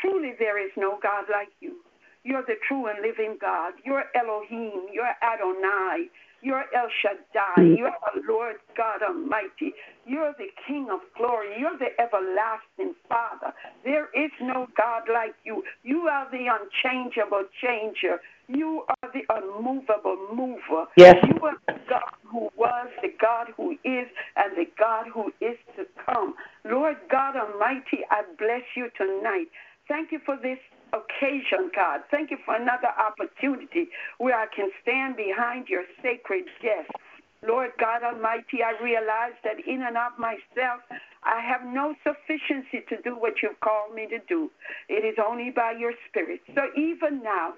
Truly, 0.00 0.32
there 0.38 0.58
is 0.58 0.70
no 0.76 0.98
God 1.02 1.24
like 1.30 1.50
you. 1.60 1.76
You're 2.22 2.46
the 2.46 2.56
true 2.66 2.86
and 2.86 3.02
living 3.02 3.36
God. 3.40 3.74
You're 3.84 4.04
Elohim. 4.14 4.86
You're 4.92 5.12
Adonai. 5.22 6.08
You're 6.40 6.64
El 6.74 6.88
Shaddai. 7.00 7.58
Mm. 7.58 7.78
You're 7.78 7.96
the 8.14 8.22
Lord 8.28 8.56
God 8.76 9.02
Almighty. 9.02 9.72
You're 10.06 10.34
the 10.38 10.48
King 10.66 10.88
of 10.92 11.00
glory. 11.16 11.48
You're 11.58 11.78
the 11.78 11.92
everlasting 12.00 12.94
Father. 13.08 13.52
There 13.84 14.08
is 14.14 14.30
no 14.40 14.68
God 14.76 15.02
like 15.12 15.34
you. 15.44 15.64
You 15.82 16.08
are 16.08 16.28
the 16.30 16.46
unchangeable 16.48 17.44
changer. 17.62 18.20
You 18.48 18.84
are 18.88 19.10
the 19.12 19.22
unmovable 19.34 20.28
mover. 20.34 20.86
Yes. 20.96 21.16
You 21.26 21.40
are 21.42 21.56
the 21.66 21.78
God 21.88 22.12
who 22.30 22.50
was, 22.56 22.88
the 23.02 23.12
God 23.20 23.48
who 23.56 23.72
is, 23.84 24.06
and 24.36 24.56
the 24.56 24.66
God 24.78 25.06
who 25.12 25.28
is 25.40 25.56
to 25.76 25.86
come. 26.04 26.34
Lord 26.64 26.96
God 27.10 27.36
Almighty, 27.36 28.04
I 28.10 28.22
bless 28.38 28.62
you 28.76 28.90
tonight. 28.96 29.46
Thank 29.88 30.12
you 30.12 30.20
for 30.24 30.36
this 30.36 30.58
occasion, 30.92 31.70
God. 31.74 32.00
Thank 32.10 32.30
you 32.30 32.38
for 32.44 32.54
another 32.54 32.88
opportunity 32.98 33.88
where 34.18 34.38
I 34.38 34.46
can 34.54 34.70
stand 34.82 35.16
behind 35.16 35.68
your 35.68 35.84
sacred 36.02 36.44
desk. 36.62 36.90
Lord 37.46 37.72
God 37.78 38.02
Almighty, 38.02 38.62
I 38.64 38.82
realize 38.82 39.36
that 39.44 39.60
in 39.66 39.82
and 39.82 39.96
of 39.96 40.18
myself, 40.18 40.80
I 41.24 41.40
have 41.40 41.60
no 41.64 41.94
sufficiency 42.02 42.84
to 42.88 43.00
do 43.02 43.16
what 43.16 43.34
you've 43.42 43.60
called 43.60 43.94
me 43.94 44.06
to 44.08 44.18
do. 44.28 44.50
It 44.88 45.04
is 45.04 45.16
only 45.20 45.50
by 45.50 45.72
your 45.78 45.92
Spirit. 46.08 46.40
So 46.54 46.62
even 46.76 47.22
now, 47.22 47.52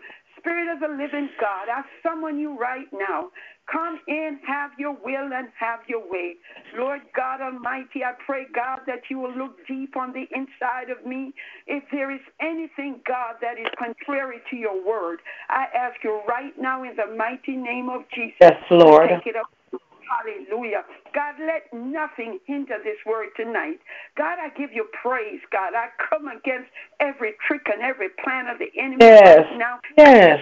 Spirit 0.46 0.72
of 0.72 0.78
the 0.78 0.86
living 0.86 1.28
God, 1.40 1.66
I 1.66 1.82
summon 2.04 2.38
you 2.38 2.56
right 2.56 2.86
now. 2.92 3.30
Come 3.66 3.98
in, 4.06 4.38
have 4.46 4.70
your 4.78 4.92
will, 4.92 5.32
and 5.34 5.48
have 5.58 5.80
your 5.88 6.08
way. 6.08 6.36
Lord 6.78 7.00
God 7.16 7.40
Almighty, 7.40 8.04
I 8.04 8.12
pray, 8.24 8.44
God, 8.54 8.78
that 8.86 9.00
you 9.10 9.18
will 9.18 9.36
look 9.36 9.66
deep 9.66 9.96
on 9.96 10.12
the 10.12 10.26
inside 10.30 10.88
of 10.88 11.04
me. 11.04 11.32
If 11.66 11.82
there 11.90 12.14
is 12.14 12.20
anything, 12.40 13.00
God, 13.08 13.34
that 13.42 13.58
is 13.58 13.66
contrary 13.76 14.38
to 14.50 14.56
your 14.56 14.86
word, 14.86 15.18
I 15.50 15.64
ask 15.76 15.96
you 16.04 16.20
right 16.28 16.52
now 16.56 16.84
in 16.84 16.94
the 16.94 17.16
mighty 17.16 17.56
name 17.56 17.88
of 17.88 18.02
Jesus. 18.14 18.36
Yes, 18.40 18.54
Lord. 18.70 19.08
Take 19.08 19.34
it 19.34 19.36
up. 19.36 19.50
Hallelujah. 20.08 20.84
God, 21.14 21.34
let 21.40 21.72
nothing 21.72 22.38
hinder 22.46 22.76
this 22.82 22.98
word 23.06 23.28
tonight. 23.36 23.78
God, 24.16 24.38
I 24.40 24.48
give 24.56 24.72
you 24.72 24.86
praise, 25.02 25.40
God. 25.50 25.74
I 25.74 25.88
come 26.10 26.28
against 26.28 26.70
every 27.00 27.34
trick 27.46 27.62
and 27.72 27.82
every 27.82 28.08
plan 28.22 28.46
of 28.48 28.58
the 28.58 28.70
enemy 28.78 29.04
Yes. 29.04 29.46
right 29.50 29.58
now. 29.58 29.80
Yes. 29.98 30.40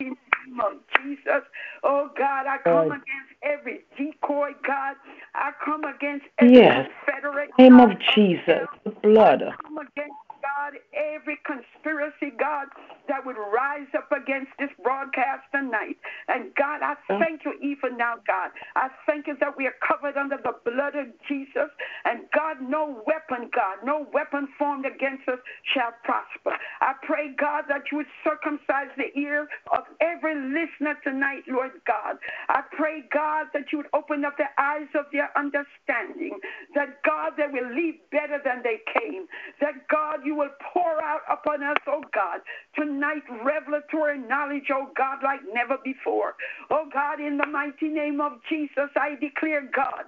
In 0.00 0.10
the 0.10 0.50
name 0.50 0.60
of 0.60 0.72
Jesus. 1.02 1.42
Oh, 1.82 2.10
God, 2.16 2.46
I 2.46 2.58
come 2.64 2.74
Lord. 2.74 2.86
against 2.86 3.32
every 3.42 3.80
decoy, 3.96 4.50
God. 4.66 4.96
I 5.34 5.52
come 5.64 5.84
against 5.84 6.26
every 6.38 6.56
Yes. 6.56 6.88
confederate. 7.06 7.50
Name 7.58 7.78
God, 7.78 7.92
of 7.92 7.98
Jesus. 8.14 8.68
The 8.84 8.90
blood. 8.90 9.42
I 9.42 9.54
come 9.62 9.78
against, 9.78 10.16
God, 10.44 10.76
every 10.92 11.38
conspiracy, 11.48 12.36
God, 12.36 12.68
that 13.08 13.24
would 13.24 13.36
rise 13.36 13.88
up 13.96 14.12
against 14.12 14.52
this 14.58 14.70
broadcast 14.82 15.48
tonight. 15.52 15.96
And 16.28 16.54
God, 16.54 16.84
I 16.84 16.96
mm. 17.08 17.18
thank 17.18 17.44
you 17.44 17.56
even 17.64 17.96
now, 17.96 18.16
God. 18.26 18.50
I 18.76 18.88
thank 19.06 19.26
you 19.26 19.36
that 19.40 19.56
we 19.56 19.66
are 19.66 19.76
covered 19.80 20.16
under 20.16 20.36
the 20.36 20.52
blood 20.64 20.94
of 20.96 21.08
Jesus. 21.28 21.72
And 22.04 22.28
God, 22.32 22.60
no 22.60 23.02
weapon, 23.06 23.50
God, 23.54 23.84
no 23.84 24.06
weapon 24.12 24.48
formed 24.58 24.86
against 24.86 25.28
us 25.28 25.38
shall 25.72 25.92
prosper. 26.04 26.56
I 26.80 26.94
pray, 27.02 27.34
God, 27.38 27.64
that 27.68 27.88
you 27.90 27.98
would 27.98 28.12
circumcise 28.22 28.92
the 28.96 29.08
ear 29.18 29.48
of 29.72 29.84
every 30.00 30.34
listener 30.34 30.96
tonight, 31.04 31.44
Lord 31.48 31.72
God. 31.86 32.18
I 32.48 32.62
pray, 32.72 33.04
God, 33.12 33.46
that 33.54 33.72
you 33.72 33.78
would 33.78 33.92
open 33.92 34.24
up 34.24 34.36
the 34.36 34.48
eyes 34.58 34.88
of 34.94 35.06
their 35.12 35.30
understanding. 35.36 36.38
That, 36.74 37.02
God, 37.04 37.32
they 37.36 37.48
will 37.48 37.72
leave 37.74 37.96
better 38.10 38.40
than 38.44 38.62
they 38.62 38.80
came. 38.92 39.26
That, 39.60 39.88
God, 39.88 40.20
you 40.24 40.33
will 40.34 40.50
pour 40.72 41.02
out 41.02 41.22
upon 41.30 41.62
us, 41.62 41.76
oh 41.86 42.02
God, 42.14 42.40
tonight 42.76 43.22
revelatory 43.44 44.18
knowledge, 44.18 44.68
oh 44.72 44.90
God, 44.96 45.18
like 45.22 45.40
never 45.52 45.78
before. 45.84 46.34
Oh 46.70 46.86
God, 46.92 47.20
in 47.20 47.36
the 47.36 47.46
mighty 47.46 47.88
name 47.88 48.20
of 48.20 48.32
Jesus, 48.48 48.90
I 48.96 49.16
declare, 49.20 49.68
God, 49.74 50.04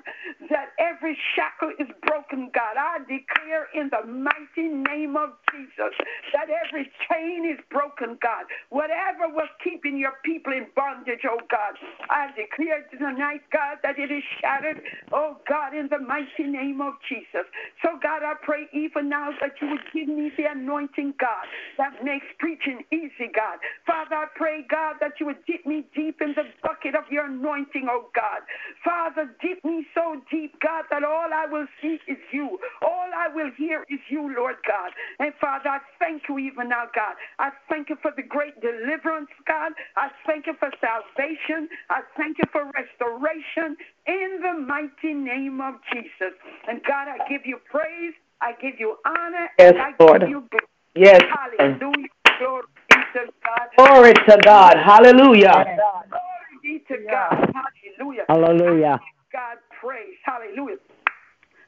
that 0.50 0.72
every 0.78 1.16
shackle 1.34 1.72
is 1.78 1.88
broken, 2.06 2.50
God. 2.54 2.76
I 2.78 2.98
declare 3.00 3.68
in 3.74 3.90
the 3.90 4.06
mighty 4.06 4.68
name 4.68 5.16
of 5.16 5.30
Jesus 5.52 5.94
that 6.32 6.48
every 6.50 6.90
chain 7.08 7.46
is 7.50 7.60
broken, 7.70 8.18
God. 8.22 8.44
Whatever 8.70 9.28
was 9.28 9.48
keeping 9.62 9.98
your 9.98 10.14
people 10.24 10.52
in 10.52 10.66
bondage, 10.74 11.24
oh 11.28 11.40
God, 11.50 11.74
I 12.10 12.28
declare 12.36 12.86
tonight, 12.90 13.42
God, 13.52 13.78
that 13.82 13.98
it 13.98 14.10
is 14.10 14.22
shattered, 14.40 14.80
oh 15.12 15.38
God, 15.48 15.74
in 15.74 15.88
the 15.88 15.98
mighty 15.98 16.44
name 16.44 16.80
of 16.80 16.94
Jesus. 17.08 17.46
So, 17.82 17.98
God, 18.02 18.22
I 18.22 18.34
pray 18.42 18.66
even 18.72 19.08
now 19.08 19.30
that 19.40 19.52
you 19.60 19.68
would 19.70 19.84
give 19.92 20.08
me 20.08 20.15
the 20.36 20.44
anointing, 20.50 21.14
God, 21.20 21.46
that 21.78 22.04
makes 22.04 22.26
preaching 22.38 22.84
easy, 22.92 23.28
God. 23.34 23.58
Father, 23.86 24.16
I 24.16 24.26
pray, 24.34 24.64
God, 24.68 24.96
that 25.00 25.12
you 25.20 25.26
would 25.26 25.44
dip 25.46 25.66
me 25.66 25.84
deep 25.94 26.20
in 26.20 26.34
the 26.34 26.44
bucket 26.62 26.94
of 26.94 27.04
your 27.10 27.26
anointing, 27.26 27.86
oh 27.90 28.08
God. 28.14 28.40
Father, 28.84 29.30
dip 29.40 29.64
me 29.64 29.86
so 29.94 30.20
deep, 30.30 30.54
God, 30.60 30.84
that 30.90 31.04
all 31.04 31.28
I 31.32 31.46
will 31.46 31.66
see 31.82 31.98
is 32.08 32.18
you. 32.32 32.58
All 32.82 33.10
I 33.14 33.28
will 33.34 33.50
hear 33.56 33.84
is 33.90 34.00
you, 34.08 34.34
Lord 34.34 34.56
God. 34.66 34.92
And 35.18 35.32
Father, 35.40 35.68
I 35.70 35.78
thank 35.98 36.22
you 36.28 36.38
even 36.38 36.68
now, 36.68 36.86
God. 36.94 37.14
I 37.38 37.50
thank 37.68 37.88
you 37.90 37.96
for 38.02 38.12
the 38.16 38.22
great 38.22 38.60
deliverance, 38.60 39.30
God. 39.46 39.72
I 39.96 40.08
thank 40.26 40.46
you 40.46 40.54
for 40.58 40.70
salvation. 40.80 41.68
I 41.90 42.00
thank 42.16 42.38
you 42.38 42.44
for 42.52 42.64
restoration 42.72 43.76
in 44.06 44.40
the 44.42 44.54
mighty 44.66 45.14
name 45.14 45.60
of 45.60 45.74
Jesus. 45.92 46.34
And 46.68 46.80
God, 46.84 47.08
I 47.08 47.28
give 47.28 47.42
you 47.44 47.58
praise. 47.70 48.14
I 48.46 48.52
give 48.62 48.78
you 48.78 48.94
honor. 49.04 49.50
Yes, 49.58 49.72
and 49.74 49.82
I 49.82 49.90
Lord. 49.98 50.20
give 50.20 50.30
you 50.30 50.46
glory. 50.48 50.70
Yes. 50.94 51.20
Hallelujah. 51.34 52.08
Glory 52.38 52.62
be 52.88 52.96
to 53.14 53.26
God. 53.42 53.66
Glory 53.76 54.14
to 54.14 54.38
God. 54.44 54.76
Hallelujah. 54.78 55.66
Glory 56.08 56.54
be 56.62 56.78
to 56.86 56.96
God. 57.10 57.50
Hallelujah. 57.50 58.24
Hallelujah. 58.28 59.00
God 59.32 59.58
praise. 59.80 60.14
Hallelujah. 60.24 60.76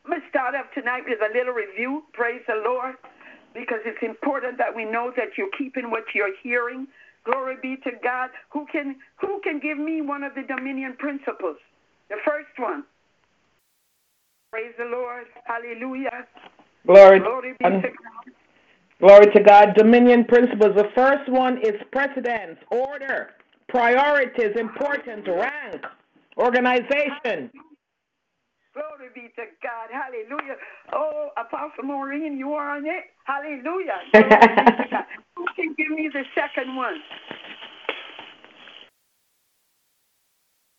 I'm 0.05 0.11
going 0.13 0.23
to 0.23 0.29
start 0.31 0.55
off 0.55 0.67
tonight 0.73 1.03
with 1.09 1.19
a 1.19 1.37
little 1.37 1.53
review. 1.53 2.05
Praise 2.13 2.43
the 2.47 2.63
Lord. 2.65 2.95
Because 3.55 3.81
it's 3.85 3.99
important 4.03 4.57
that 4.59 4.75
we 4.75 4.85
know 4.85 5.13
that 5.17 5.37
you're 5.37 5.51
keeping 5.59 5.91
what 5.91 6.05
you're 6.15 6.37
hearing. 6.45 6.87
Glory 7.25 7.57
be 7.61 7.77
to 7.83 7.91
God. 8.05 8.31
Who 8.53 8.67
can 8.71 8.97
who 9.21 9.41
can 9.43 9.59
give 9.59 9.79
me 9.79 10.01
one 10.01 10.23
of 10.23 10.37
the 10.37 10.43
dominion 10.43 10.95
principles? 10.97 11.57
The 12.09 12.17
first 12.25 12.55
one. 12.57 12.85
Praise 14.53 14.73
the 14.79 14.85
Lord. 14.85 15.25
Hallelujah. 15.45 16.27
Glory. 16.89 17.21
Glory 17.21 17.55
to 17.63 17.71
to 17.71 17.71
God. 17.71 17.83
God. 17.83 18.35
Glory 19.01 19.27
to 19.35 19.43
God. 19.43 19.75
Dominion 19.77 20.25
principles. 20.27 20.77
The 20.77 20.91
first 20.97 21.31
one 21.31 21.59
is 21.59 21.75
precedence, 21.93 22.59
order, 22.71 23.31
priorities, 23.69 24.57
importance, 24.59 25.27
rank, 25.29 25.83
organization. 26.39 27.51
Glory 28.75 29.11
be 29.15 29.23
to 29.37 29.45
God. 29.63 29.91
Hallelujah. 29.93 30.57
Oh, 30.93 31.31
Apostle 31.37 31.85
Maureen, 31.85 32.39
you 32.39 32.53
are 32.55 32.77
on 32.77 32.87
it. 32.87 33.05
Hallelujah. 33.25 34.01
Glory 34.13 34.57
be. 34.57 34.99
Who 35.37 35.47
can 35.57 35.75
give 35.79 35.91
me 35.91 36.11
the 36.13 36.25
second 36.35 36.77
one? 36.77 36.97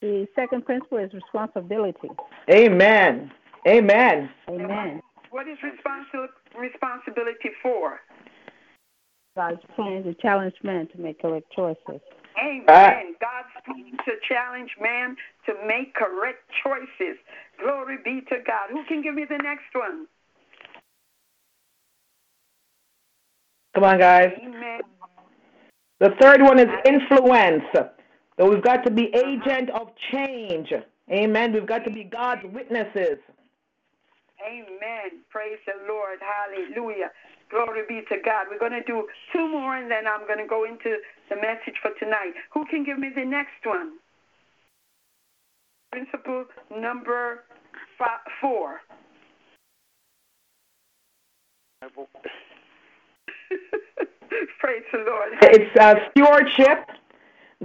The 0.02 0.28
second 0.36 0.66
principle 0.66 1.00
is 1.00 1.12
responsibility. 1.14 2.10
Amen. 2.52 3.32
Amen. 3.68 4.30
Amen. 4.50 5.02
What 5.32 5.48
is 5.48 5.58
responsi- 5.60 6.30
responsibility 6.58 7.50
for? 7.62 8.00
God's 9.36 9.62
plan 9.76 10.04
to 10.04 10.14
challenge 10.16 10.56
man 10.64 10.88
to 10.94 10.98
make 11.00 11.22
correct 11.22 11.48
choices. 11.56 12.02
Amen. 12.38 12.66
Right. 12.68 13.06
God's 13.20 13.66
plan 13.66 13.92
to 14.06 14.12
challenge 14.28 14.72
man 14.82 15.16
to 15.46 15.54
make 15.66 15.94
correct 15.94 16.40
choices. 16.64 17.18
Glory 17.62 17.98
be 18.04 18.22
to 18.30 18.38
God. 18.46 18.70
Who 18.72 18.84
can 18.86 19.02
give 19.02 19.16
me 19.16 19.26
the 19.30 19.38
next 19.38 19.74
one? 19.74 20.08
Come 23.76 23.84
on, 23.84 24.00
guys. 24.00 24.32
Amen. 24.42 24.82
The 26.00 26.12
third 26.20 26.42
one 26.42 26.60
is 26.60 26.68
influence. 26.86 27.64
So 27.74 28.50
we've 28.50 28.64
got 28.64 28.84
to 28.86 28.92
be 28.92 29.10
uh-huh. 29.14 29.30
agent 29.30 29.70
of 29.70 29.90
change. 30.12 30.74
Amen. 31.12 31.54
We've 31.54 31.68
got 31.68 31.84
to 31.86 31.92
be 31.92 32.04
God's 32.04 32.42
witnesses. 32.54 33.20
Amen. 34.46 35.22
Praise 35.30 35.60
the 35.66 35.74
Lord. 35.88 36.20
Hallelujah. 36.22 37.12
Glory 37.50 37.82
be 37.88 38.02
to 38.10 38.18
God. 38.24 38.48
We're 38.50 38.60
going 38.60 38.80
to 38.80 38.84
do 38.84 39.08
two 39.34 39.48
more 39.48 39.76
and 39.78 39.90
then 39.90 40.08
I'm 40.08 40.28
going 40.28 40.40
to 40.40 40.48
go 40.48 40.66
into 40.66 40.98
the 41.30 41.36
message 41.36 41.76
for 41.82 41.92
tonight. 42.00 42.34
Who 42.54 42.66
can 42.68 42.84
give 42.84 43.00
me 43.00 43.10
the 43.14 43.26
next 43.26 43.66
one? 43.66 43.98
Principle 45.92 46.46
number 46.76 47.44
five, 47.98 48.20
four. 48.40 48.82
Praise 54.60 54.84
the 54.92 55.00
Lord. 55.00 55.30
It's 55.42 55.80
uh, 55.80 55.96
stewardship. 56.12 56.86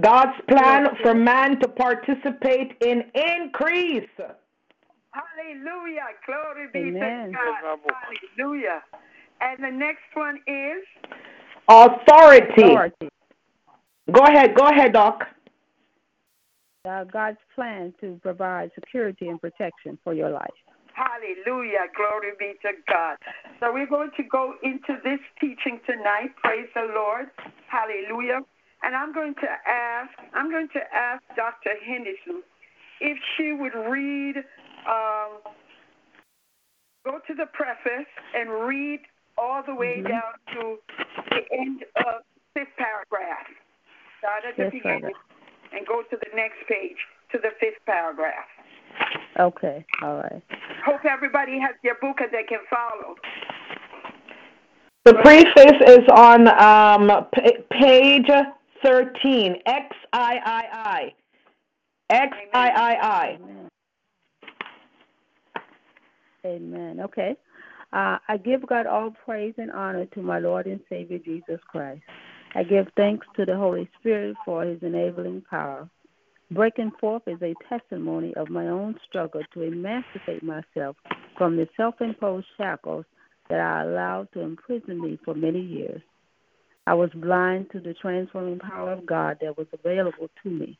God's 0.01 0.41
plan 0.49 0.87
for 1.03 1.15
man 1.15 1.61
to 1.61 1.69
participate 1.69 2.77
in 2.81 3.05
increase. 3.15 4.09
Hallelujah. 5.15 6.11
Glory 6.27 6.69
be 6.73 6.91
Amen. 6.91 7.31
to 7.31 7.33
God. 7.33 7.79
Hallelujah. 8.37 8.83
And 9.41 9.63
the 9.63 9.71
next 9.71 10.11
one 10.15 10.41
is 10.47 10.83
Authority. 11.69 12.63
Authority. 12.63 13.09
Go 14.13 14.21
ahead. 14.21 14.55
Go 14.55 14.67
ahead, 14.67 14.93
Doc. 14.93 15.25
Uh, 16.87 17.05
God's 17.05 17.39
plan 17.55 17.95
to 18.01 18.19
provide 18.23 18.71
security 18.75 19.29
and 19.29 19.41
protection 19.41 19.99
for 20.05 20.13
your 20.13 20.31
life. 20.31 20.51
Hallelujah. 20.93 21.89
Glory 21.97 22.33
be 22.39 22.53
to 22.63 22.73
God. 22.87 23.17
So 23.59 23.73
we're 23.73 23.89
going 23.89 24.11
to 24.17 24.23
go 24.23 24.55
into 24.63 25.01
this 25.03 25.19
teaching 25.41 25.81
tonight. 25.87 26.37
Praise 26.43 26.69
the 26.75 26.93
Lord. 26.95 27.27
Hallelujah. 27.69 28.41
And 28.83 28.95
I'm 28.95 29.15
going 29.15 29.35
to 29.37 29.49
ask, 29.67 30.11
I'm 30.35 30.51
going 30.51 30.69
to 30.75 30.81
ask 30.95 31.23
Dr. 31.35 31.73
Henderson 31.85 32.43
if 33.01 33.17
she 33.37 33.53
would 33.53 33.75
read, 33.91 34.37
um, 34.87 35.53
go 37.05 37.19
to 37.27 37.35
the 37.35 37.47
preface 37.53 38.09
and 38.35 38.51
read 38.67 39.01
all 39.37 39.63
the 39.67 39.75
way 39.75 40.03
down 40.03 40.33
to 40.55 40.79
the 41.31 41.41
end 41.53 41.83
of 42.07 42.23
fifth 42.55 42.69
paragraph. 42.79 43.47
Start 44.19 44.45
at 44.49 44.57
the 44.57 44.65
Yes, 44.65 44.73
beginning 44.73 45.01
Father. 45.03 45.13
and 45.77 45.87
go 45.87 46.03
to 46.03 46.17
the 46.17 46.31
next 46.37 46.59
page 46.69 46.97
to 47.33 47.39
the 47.39 47.51
fifth 47.61 47.85
paragraph. 47.87 48.47
Okay, 49.39 49.85
all 50.03 50.17
right. 50.19 50.43
Hope 50.87 51.05
everybody 51.05 51.59
has 51.59 51.75
their 51.83 51.97
book 51.97 52.21
and 52.21 52.31
they 52.31 52.45
can 52.45 52.61
follow. 52.71 53.17
The 55.05 55.15
preface 55.15 55.81
is 55.87 56.09
on 56.15 56.49
um, 56.49 57.27
p- 57.35 57.59
page 57.71 58.31
13, 58.83 59.57
XIII. 59.67 59.89
XIII. 60.13 61.15
Amen. 62.13 63.64
Amen. 66.45 67.01
Okay. 67.01 67.37
Uh, 67.93 68.19
I 68.29 68.37
give 68.37 68.67
God 68.67 68.87
all 68.87 69.15
praise 69.25 69.55
and 69.57 69.71
honor 69.71 70.07
to 70.07 70.23
my 70.23 70.39
Lord 70.39 70.67
and 70.67 70.81
Savior 70.89 71.19
Jesus 71.19 71.61
Christ. 71.69 72.03
I 72.55 72.63
give 72.63 72.87
thanks 72.97 73.27
to 73.37 73.45
the 73.45 73.57
Holy 73.57 73.89
Spirit 74.01 74.37
for 74.45 74.65
his 74.65 74.83
enabling 74.83 75.43
power. 75.49 75.89
Breaking 76.51 76.93
forth 77.01 77.23
is 77.27 77.41
a 77.43 77.55
testimony 77.69 78.35
of 78.37 78.51
my 78.51 78.69
own 78.69 78.97
struggle 79.09 79.43
to 79.55 79.63
emancipate 79.63 80.43
myself 80.43 80.97
from 81.39 81.57
the 81.57 81.69
self 81.77 82.01
imposed 82.01 82.47
shackles 82.57 83.05
that 83.49 83.61
I 83.61 83.83
allowed 83.83 84.29
to 84.33 84.41
imprison 84.41 85.01
me 85.01 85.19
for 85.25 85.35
many 85.35 85.61
years. 85.61 86.03
I 86.87 86.95
was 86.95 87.11
blind 87.15 87.71
to 87.73 87.81
the 87.81 87.95
transforming 87.95 88.59
power 88.59 88.93
of 88.93 89.07
God 89.07 89.39
that 89.41 89.57
was 89.57 89.67
available 89.73 90.29
to 90.43 90.51
me. 90.51 90.79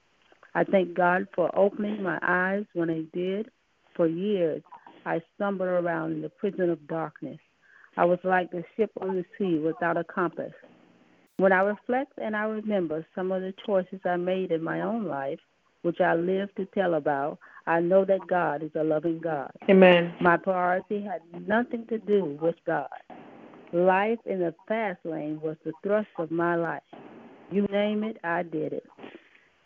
I 0.55 0.65
thank 0.65 0.95
God 0.95 1.27
for 1.35 1.51
opening 1.59 2.03
my 2.03 2.19
eyes 2.23 2.65
when 2.75 2.89
He 2.89 3.09
did. 3.19 3.51
For 3.97 4.09
years, 4.09 4.61
I 5.05 5.21
stumbled 5.35 5.69
around 5.69 6.13
in 6.13 6.23
the 6.23 6.29
prison 6.29 6.71
of 6.71 6.87
darkness. 6.87 7.39
I 7.97 8.05
was 8.05 8.19
like 8.25 8.51
the 8.51 8.65
ship 8.77 8.91
on 9.01 9.17
the 9.17 9.25
sea 9.39 9.59
without 9.59 9.97
a 9.97 10.05
compass. 10.05 10.53
When 11.37 11.53
I 11.53 11.61
reflect 11.61 12.13
and 12.19 12.37
I 12.37 12.45
remember 12.45 13.05
some 13.15 13.33
of 13.33 13.43
the 13.43 13.55
choices 13.67 14.01
I 14.05 14.17
made 14.17 14.51
in 14.51 14.63
my 14.63 14.83
own 14.83 15.07
life, 15.07 15.41
which 15.83 16.01
I 16.01 16.15
live 16.15 16.55
to 16.55 16.67
tell 16.67 16.95
about, 16.95 17.39
I 17.67 17.81
know 17.81 18.05
that 18.05 18.27
God 18.29 18.63
is 18.63 18.71
a 18.75 18.85
loving 18.85 19.21
God. 19.21 19.51
Amen. 19.69 20.15
My 20.21 20.37
priority 20.37 21.03
had 21.03 21.21
nothing 21.47 21.87
to 21.89 21.99
do 21.99 22.39
with 22.41 22.57
God. 22.67 22.89
Life 23.73 24.21
in 24.27 24.39
the 24.39 24.55
fast 24.69 25.01
lane 25.05 25.41
was 25.41 25.57
the 25.65 25.73
thrust 25.83 26.09
of 26.19 26.31
my 26.31 26.55
life. 26.55 26.83
You 27.51 27.67
name 27.71 28.05
it, 28.05 28.19
I 28.25 28.43
did 28.43 28.73
it. 28.73 28.85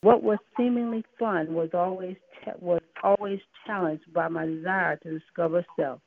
What 0.02 0.22
was 0.22 0.38
seemingly 0.56 1.04
fun 1.18 1.54
was 1.54 1.70
always 1.74 2.16
was 2.60 2.80
always 3.02 3.40
challenged 3.66 4.12
by 4.12 4.28
my 4.28 4.46
desire 4.46 4.96
to 4.96 5.18
discover 5.18 5.64
self. 5.76 6.00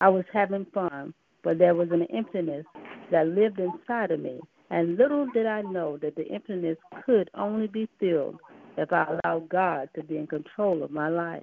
I 0.00 0.08
was 0.08 0.24
having 0.32 0.66
fun, 0.72 1.12
but 1.42 1.58
there 1.58 1.74
was 1.74 1.90
an 1.90 2.06
emptiness 2.14 2.64
that 3.10 3.26
lived 3.26 3.58
inside 3.58 4.12
of 4.12 4.20
me, 4.20 4.40
and 4.70 4.96
little 4.96 5.26
did 5.34 5.46
I 5.46 5.62
know 5.62 5.96
that 5.98 6.14
the 6.14 6.30
emptiness 6.30 6.78
could 7.04 7.30
only 7.34 7.66
be 7.66 7.88
filled 7.98 8.38
if 8.76 8.92
I 8.92 9.06
allowed 9.24 9.48
God 9.48 9.88
to 9.96 10.02
be 10.04 10.16
in 10.16 10.26
control 10.28 10.82
of 10.82 10.90
my 10.90 11.08
life. 11.08 11.42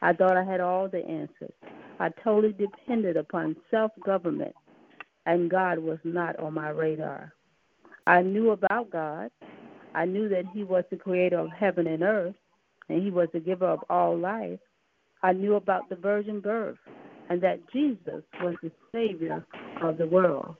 I 0.00 0.14
thought 0.14 0.36
I 0.36 0.44
had 0.44 0.60
all 0.60 0.88
the 0.88 1.04
answers. 1.06 1.52
I 2.00 2.08
totally 2.24 2.54
depended 2.54 3.16
upon 3.18 3.56
self 3.70 3.92
government, 4.04 4.54
and 5.26 5.50
God 5.50 5.78
was 5.78 5.98
not 6.02 6.38
on 6.38 6.54
my 6.54 6.70
radar. 6.70 7.34
I 8.06 8.22
knew 8.22 8.50
about 8.50 8.90
God. 8.90 9.30
I 9.94 10.04
knew 10.04 10.28
that 10.28 10.44
He 10.52 10.64
was 10.64 10.84
the 10.90 10.96
creator 10.96 11.38
of 11.38 11.50
heaven 11.50 11.86
and 11.86 12.02
earth, 12.02 12.34
and 12.88 13.02
He 13.02 13.10
was 13.10 13.28
the 13.32 13.40
giver 13.40 13.66
of 13.66 13.80
all 13.90 14.16
life. 14.16 14.58
I 15.22 15.32
knew 15.32 15.54
about 15.54 15.88
the 15.88 15.96
virgin 15.96 16.40
birth, 16.40 16.78
and 17.28 17.40
that 17.42 17.60
Jesus 17.72 18.22
was 18.40 18.54
the 18.62 18.72
Savior 18.92 19.44
of 19.82 19.98
the 19.98 20.06
world. 20.06 20.56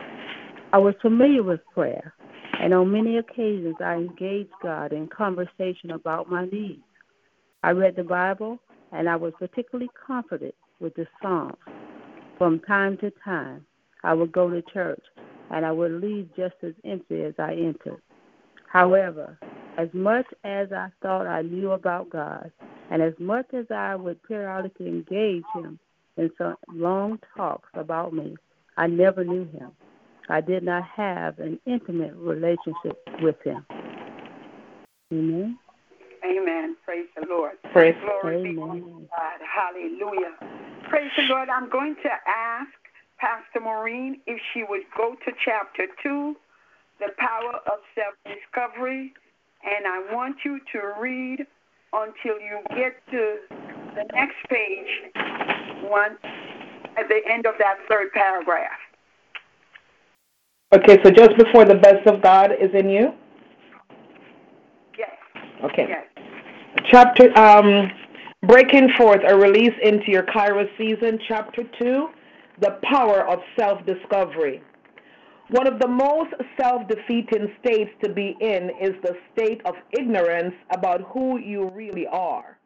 I 0.73 0.79
was 0.79 0.95
familiar 1.03 1.43
with 1.43 1.61
prayer, 1.75 2.15
and 2.61 2.73
on 2.73 2.93
many 2.93 3.19
occasions 3.19 3.77
I 3.81 3.95
engaged 3.95 4.53
God 4.63 4.93
in 4.93 5.09
conversation 5.09 5.91
about 5.91 6.31
my 6.31 6.47
needs. 6.47 6.83
I 7.63 7.71
read 7.71 7.97
the 7.97 8.05
Bible, 8.05 8.59
and 8.93 9.09
I 9.09 9.17
was 9.17 9.33
particularly 9.39 9.91
comforted 10.07 10.55
with 10.81 10.95
the 10.95 11.07
Psalms. 11.21 11.57
From 12.39 12.61
time 12.61 12.97
to 12.99 13.13
time, 13.25 13.67
I 14.05 14.15
would 14.15 14.33
go 14.33 14.51
to 14.51 14.63
church, 14.73 15.03
and 15.51 15.65
I 15.65 15.73
would 15.73 15.93
leave 15.93 16.29
just 16.37 16.55
as 16.63 16.73
empty 16.85 17.23
as 17.23 17.35
I 17.39 17.53
entered. 17.53 18.01
However, 18.73 19.39
as 19.77 19.89
much 19.93 20.25
as 20.45 20.73
I 20.73 20.89
thought 21.03 21.27
I 21.27 21.43
knew 21.43 21.73
about 21.73 22.09
God, 22.09 22.51
and 22.91 23.03
as 23.03 23.13
much 23.19 23.45
as 23.53 23.67
I 23.71 23.95
would 23.95 24.23
periodically 24.23 24.89
engage 24.89 25.45
Him 25.55 25.79
in 26.17 26.31
some 26.39 26.57
long 26.73 27.19
talks 27.37 27.69
about 27.75 28.15
me, 28.15 28.35
I 28.79 28.87
never 28.87 29.25
knew 29.25 29.45
Him. 29.45 29.73
I 30.31 30.41
did 30.41 30.63
not 30.63 30.85
have 30.85 31.39
an 31.39 31.61
intimate 31.67 32.15
relationship 32.17 32.99
with 33.21 33.37
Him. 33.45 33.67
Amen. 35.13 35.59
Amen. 36.25 36.77
Praise 36.87 37.09
the 37.15 37.27
Lord. 37.29 37.53
Praise. 37.73 37.95
Glory 38.03 38.55
be 38.55 38.59
Amen. 38.59 39.09
God. 39.11 39.41
Hallelujah. 39.55 40.33
Praise 40.89 41.11
the 41.19 41.25
Lord. 41.25 41.51
I'm 41.51 41.69
going 41.69 41.95
to 42.03 42.11
ask 42.27 42.71
Pastor 43.19 43.61
Maureen 43.61 44.21
if 44.27 44.41
she 44.55 44.65
would 44.67 44.83
go 44.97 45.15
to 45.27 45.33
chapter 45.45 45.89
2, 46.03 46.35
The 47.03 47.13
Power 47.19 47.55
of 47.67 47.81
Self 47.97 48.15
Discovery. 48.25 49.13
And 49.65 49.87
I 49.87 50.15
want 50.15 50.37
you 50.45 50.61
to 50.73 50.93
read 51.01 51.45
until 51.93 52.41
you 52.41 52.61
get 52.77 52.95
to 53.11 53.37
the 53.97 54.05
next 54.15 54.37
page, 54.49 55.13
one 55.83 56.17
at 56.97 57.09
the 57.09 57.21
end 57.29 57.47
of 57.47 57.55
that 57.59 57.79
third 57.89 58.13
paragraph. 58.13 58.71
Okay, 60.73 60.99
so 61.03 61.11
just 61.11 61.37
before 61.37 61.65
the 61.65 61.75
best 61.75 62.07
of 62.07 62.23
God 62.23 62.53
is 62.53 62.71
in 62.73 62.89
you? 62.89 63.13
Yes. 64.97 65.11
Okay. 65.65 65.87
Yes. 65.89 66.07
Chapter, 66.89 67.37
um, 67.37 67.91
Breaking 68.47 68.91
Forth, 68.97 69.21
a 69.27 69.37
release 69.37 69.75
into 69.83 70.11
your 70.11 70.23
Kairos 70.23 70.69
season, 70.79 71.19
chapter 71.27 71.65
2, 71.81 72.09
the 72.61 72.79
power 72.85 73.29
of 73.29 73.41
self 73.57 73.85
discovery. 73.87 74.63
One 75.53 75.67
of 75.67 75.79
the 75.81 75.89
most 75.89 76.33
self 76.59 76.89
defeating 76.89 77.53
states 77.61 77.91
to 78.03 78.11
be 78.11 78.35
in 78.41 78.71
is 78.81 78.95
the 79.03 79.15
state 79.35 79.61
of 79.67 79.75
ignorance 79.91 80.55
about 80.71 81.03
who 81.13 81.39
you 81.39 81.69
really 81.75 82.07
are. 82.07 82.57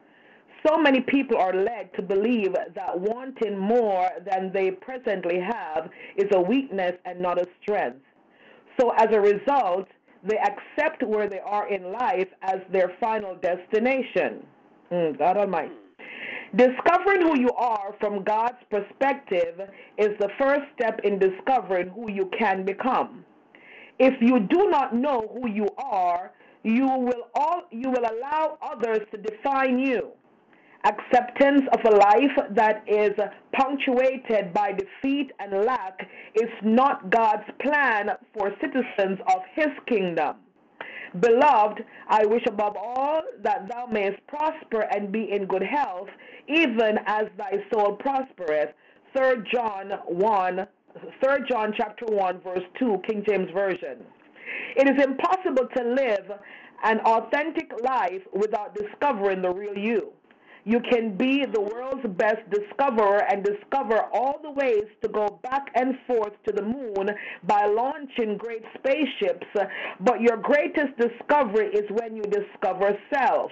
So 0.65 0.77
many 0.77 1.01
people 1.01 1.35
are 1.37 1.53
led 1.53 1.93
to 1.95 2.01
believe 2.01 2.53
that 2.53 2.97
wanting 2.97 3.57
more 3.57 4.09
than 4.25 4.53
they 4.53 4.71
presently 4.71 5.37
have 5.37 5.89
is 6.15 6.27
a 6.31 6.39
weakness 6.39 6.93
and 7.03 7.19
not 7.19 7.37
a 7.37 7.45
strength. 7.61 7.99
So 8.79 8.93
as 8.97 9.07
a 9.11 9.19
result, 9.19 9.89
they 10.23 10.37
accept 10.37 11.03
where 11.03 11.27
they 11.27 11.41
are 11.41 11.67
in 11.67 11.91
life 11.91 12.29
as 12.41 12.61
their 12.71 12.93
final 13.01 13.35
destination. 13.35 14.45
Mm, 14.93 15.17
God 15.17 15.35
Almighty. 15.35 15.75
Discovering 16.55 17.21
who 17.21 17.39
you 17.39 17.51
are 17.57 17.93
from 17.99 18.23
God's 18.23 18.63
perspective 18.69 19.59
is 19.97 20.09
the 20.19 20.29
first 20.39 20.61
step 20.75 21.01
in 21.03 21.19
discovering 21.19 21.89
who 21.89 22.09
you 22.09 22.29
can 22.37 22.63
become. 22.63 23.25
If 23.99 24.13
you 24.21 24.39
do 24.39 24.69
not 24.69 24.95
know 24.95 25.29
who 25.33 25.49
you 25.49 25.67
are, 25.77 26.31
you 26.63 26.85
will 26.85 27.27
all 27.35 27.63
you 27.71 27.89
will 27.89 28.05
allow 28.05 28.57
others 28.61 28.99
to 29.11 29.17
define 29.17 29.79
you. 29.79 30.11
Acceptance 30.83 31.63
of 31.73 31.79
a 31.91 31.95
life 31.95 32.47
that 32.51 32.83
is 32.87 33.11
punctuated 33.53 34.53
by 34.53 34.71
defeat 34.71 35.31
and 35.39 35.65
lack 35.65 36.07
is 36.35 36.49
not 36.63 37.09
God's 37.09 37.49
plan 37.59 38.11
for 38.33 38.53
citizens 38.61 39.19
of 39.27 39.41
his 39.55 39.69
kingdom. 39.87 40.35
Beloved, 41.21 41.83
I 42.07 42.25
wish 42.25 42.43
above 42.47 42.75
all 42.77 43.21
that 43.41 43.67
thou 43.69 43.85
mayest 43.85 44.25
prosper 44.27 44.81
and 44.91 45.11
be 45.11 45.31
in 45.31 45.45
good 45.45 45.63
health, 45.63 46.09
even 46.47 46.99
as 47.05 47.27
thy 47.37 47.63
soul 47.71 47.93
prospereth. 47.95 48.69
3 49.15 49.43
John 49.51 49.91
1, 50.05 50.67
3 51.23 51.37
John 51.49 51.73
chapter 51.75 52.05
1, 52.05 52.41
verse 52.41 52.63
2, 52.77 53.01
King 53.07 53.23
James 53.27 53.49
Version. 53.51 54.03
It 54.75 54.87
is 54.87 55.03
impossible 55.03 55.67
to 55.75 55.83
live 55.83 56.31
an 56.83 56.99
authentic 56.99 57.71
life 57.83 58.21
without 58.33 58.75
discovering 58.75 59.41
the 59.41 59.49
real 59.49 59.77
you. 59.77 60.11
You 60.67 60.81
can 60.81 61.15
be 61.15 61.45
the 61.45 61.61
world's 61.61 62.05
best 62.17 62.41
discoverer 62.49 63.23
and 63.31 63.41
discover 63.41 64.01
all 64.11 64.37
the 64.43 64.51
ways 64.51 64.83
to 65.01 65.07
go 65.07 65.39
back 65.41 65.67
and 65.75 65.95
forth 66.05 66.33
to 66.45 66.51
the 66.51 66.61
moon 66.61 67.09
by 67.47 67.65
launching 67.67 68.35
great 68.35 68.63
spaceships, 68.77 69.47
but 70.01 70.19
your 70.19 70.35
greatest 70.35 70.91
discovery 70.97 71.67
is 71.67 71.89
when 71.91 72.17
you 72.17 72.23
discover 72.23 72.97
self. 73.13 73.49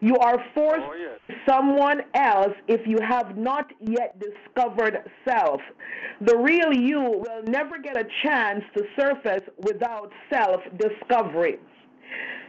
You 0.00 0.16
are 0.18 0.38
forced 0.54 0.82
Oh, 0.84 0.94
yes. 0.94 1.38
someone 1.48 2.02
else 2.14 2.54
if 2.68 2.86
you 2.86 2.98
have 3.04 3.36
not 3.36 3.72
yet 3.80 4.16
discovered 4.20 4.98
self. 5.28 5.60
The 6.20 6.36
real 6.36 6.72
you 6.72 7.00
will 7.00 7.42
never 7.48 7.78
get 7.80 7.96
a 7.96 8.04
chance 8.22 8.62
to 8.76 8.84
surface 8.96 9.42
without 9.58 10.12
self 10.32 10.60
discovery. 10.78 11.58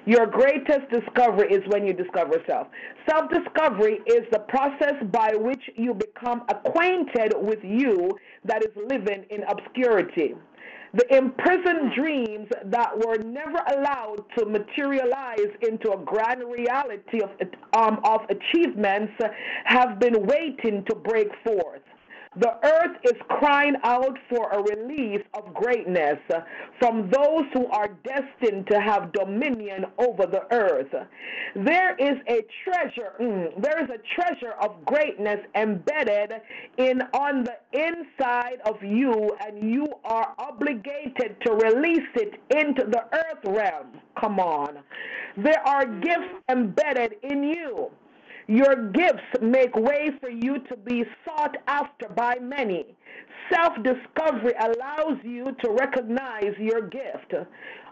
Your 0.06 0.28
greatest 0.28 0.88
discovery 0.92 1.52
is 1.52 1.64
when 1.68 1.86
you 1.88 1.94
discover 1.94 2.36
self. 2.48 2.68
Self 3.10 3.30
discovery 3.32 4.00
is 4.06 4.22
the 4.32 4.40
process 4.40 4.94
by 5.12 5.34
which 5.36 5.62
you 5.76 5.96
become 5.96 6.44
acquainted 6.50 7.34
with 7.36 7.60
you 7.64 8.12
that 8.44 8.64
is 8.64 8.72
living 8.76 9.26
in 9.32 9.44
obscurity. 9.44 10.36
The 10.94 11.18
imprisoned 11.18 11.94
dreams 11.94 12.48
that 12.66 12.98
were 12.98 13.18
never 13.18 13.58
allowed 13.76 14.24
to 14.38 14.46
materialize 14.46 15.52
into 15.68 15.92
a 15.92 15.98
grand 15.98 16.42
reality 16.44 17.22
of, 17.22 17.32
um, 17.76 18.00
of 18.06 18.22
achievements 18.30 19.12
have 19.66 20.00
been 20.00 20.26
waiting 20.26 20.86
to 20.88 20.96
break 20.96 21.28
forth. 21.44 21.82
The 22.38 22.54
earth 22.64 22.98
is 23.04 23.14
crying 23.30 23.76
out 23.84 24.18
for 24.30 24.50
a 24.52 24.62
release 24.62 25.24
of 25.34 25.54
greatness 25.54 26.18
from 26.80 27.10
those 27.10 27.46
who 27.54 27.68
are 27.68 27.90
destined 28.04 28.68
to 28.68 28.82
have 28.82 29.14
dominion 29.14 29.86
over 29.98 30.26
the 30.26 30.44
earth. 30.52 30.94
There 31.56 31.96
is 31.96 32.18
a 32.28 32.46
treasure, 32.64 33.14
mm, 33.22 33.62
there 33.62 33.82
is 33.82 33.90
a 33.90 34.00
treasure 34.20 34.54
of 34.62 34.84
greatness 34.86 35.40
embedded 35.56 36.34
in 36.78 37.02
on 37.14 37.46
the 37.46 37.56
inside 37.72 38.60
of 38.66 38.84
you, 38.84 39.32
and 39.40 39.72
you 39.74 39.88
are 40.04 40.34
obligated 40.38 41.38
to 41.46 41.54
release 41.54 42.10
it 42.16 42.34
into 42.50 42.84
the 42.84 43.06
earth 43.14 43.46
realm. 43.46 43.88
Come 44.20 44.40
on. 44.42 44.80
There 45.38 45.66
are 45.66 45.86
gifts 45.86 46.44
embedded 46.50 47.16
in 47.24 47.44
you. 47.44 47.92
Your 48.48 48.92
gifts 48.92 49.24
make 49.42 49.76
way 49.76 50.12
for 50.22 50.30
you 50.30 50.60
to 50.70 50.78
be 50.78 51.04
sought 51.26 51.58
after 51.68 52.08
by 52.10 52.36
many. 52.40 52.86
Self 53.52 53.74
discovery 53.84 54.54
allows 54.60 55.18
you 55.24 55.56
to 55.64 55.72
recognize 55.72 56.54
your 56.60 56.82
gift. 56.82 57.34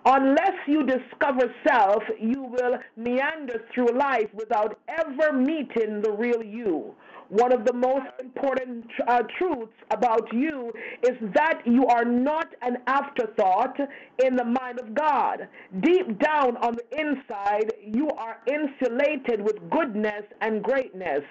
Unless 0.06 0.68
you 0.68 0.86
discover 0.86 1.52
self, 1.66 2.04
you 2.20 2.44
will 2.44 2.78
meander 2.98 3.64
through 3.74 3.98
life 3.98 4.28
without 4.34 4.78
ever 4.88 5.32
meeting 5.34 6.02
the 6.02 6.12
real 6.12 6.44
you. 6.44 6.94
One 7.30 7.52
of 7.52 7.66
the 7.66 7.74
most 7.74 8.06
important 8.20 8.86
uh, 9.08 9.24
truths 9.38 9.74
about 9.92 10.32
you 10.34 10.72
is 11.04 11.18
that 11.34 11.62
you 11.66 11.86
are 11.88 12.06
not 12.06 12.48
an 12.62 12.78
afterthought 12.88 13.78
in 14.24 14.36
the 14.36 14.46
mind 14.46 14.80
of 14.80 14.94
God. 14.94 15.48
Deep 15.82 16.20
down 16.20 16.58
on 16.58 16.76
the 16.76 17.00
inside, 17.00 17.74
you 17.84 18.10
are 18.10 18.38
insulated 18.48 19.42
with 19.42 19.58
goodness 19.70 20.24
and 20.42 20.64
greatness. 20.64 21.24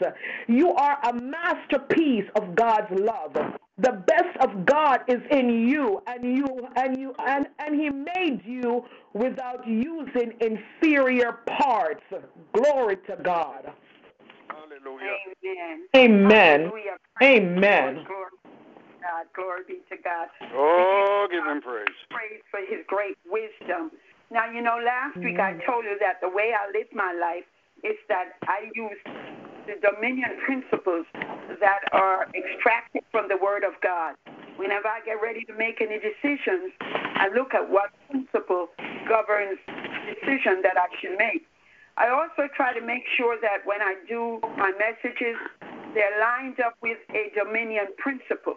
You 0.48 0.72
are 0.74 0.98
a 1.04 1.12
masterpiece 1.14 2.28
of 2.36 2.54
God's 2.54 2.90
love 2.90 3.36
the 3.78 4.04
best 4.06 4.36
of 4.40 4.66
God 4.66 5.00
is 5.08 5.20
in 5.30 5.48
you 5.68 6.02
and 6.06 6.24
you 6.24 6.46
and 6.76 6.96
you 6.98 7.14
and, 7.18 7.46
and 7.58 7.74
he 7.74 7.88
made 7.88 8.42
you 8.44 8.84
without 9.14 9.66
using 9.66 10.32
inferior 10.40 11.38
parts. 11.58 12.02
Glory 12.52 12.96
to 13.08 13.16
God. 13.24 13.72
Hallelujah. 14.52 15.16
Amen. 15.44 15.86
Amen. 15.96 16.60
Hallelujah. 16.60 16.96
Amen. 17.22 18.04
Glory 18.04 18.30
God. 19.02 19.26
Glory 19.34 19.62
be 19.66 19.78
to 19.90 19.96
God. 20.02 20.28
Oh, 20.54 21.26
give 21.30 21.44
him 21.44 21.60
praise. 21.60 21.86
Praise 22.10 22.42
for 22.50 22.60
his 22.60 22.84
great 22.86 23.16
wisdom. 23.26 23.90
Now, 24.30 24.50
you 24.50 24.62
know, 24.62 24.78
last 24.84 25.16
week 25.18 25.38
I 25.38 25.58
told 25.66 25.84
you 25.84 25.98
that 26.00 26.20
the 26.20 26.28
way 26.28 26.52
I 26.56 26.70
live 26.72 26.86
my 26.94 27.12
life 27.12 27.44
is 27.84 27.96
that 28.08 28.38
I 28.48 28.70
use 28.74 28.98
the 29.66 29.74
dominion 29.82 30.30
principles 30.44 31.06
that 31.60 31.80
are 31.92 32.28
extracted 32.34 33.02
from 33.10 33.28
the 33.28 33.36
Word 33.36 33.64
of 33.64 33.74
God. 33.82 34.14
Whenever 34.56 34.88
I 34.88 35.00
get 35.04 35.20
ready 35.22 35.44
to 35.44 35.54
make 35.54 35.80
any 35.80 35.98
decisions, 35.98 36.72
I 36.80 37.28
look 37.34 37.54
at 37.54 37.68
what 37.68 37.90
principle 38.10 38.68
governs 39.08 39.58
the 39.66 40.14
decision 40.20 40.62
that 40.62 40.76
I 40.76 40.86
should 41.00 41.18
make. 41.18 41.46
I 41.96 42.08
also 42.08 42.48
try 42.56 42.72
to 42.72 42.80
make 42.80 43.04
sure 43.16 43.36
that 43.40 43.64
when 43.64 43.82
I 43.82 43.96
do 44.08 44.40
my 44.56 44.72
messages, 44.78 45.36
they're 45.94 46.18
lined 46.20 46.58
up 46.60 46.74
with 46.82 46.98
a 47.10 47.30
dominion 47.36 47.86
principle 47.98 48.56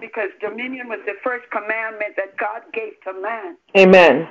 because 0.00 0.28
dominion 0.40 0.88
was 0.88 1.00
the 1.06 1.16
first 1.24 1.48
commandment 1.50 2.16
that 2.16 2.36
God 2.36 2.62
gave 2.72 3.00
to 3.04 3.12
man. 3.20 3.56
Amen. 3.76 4.28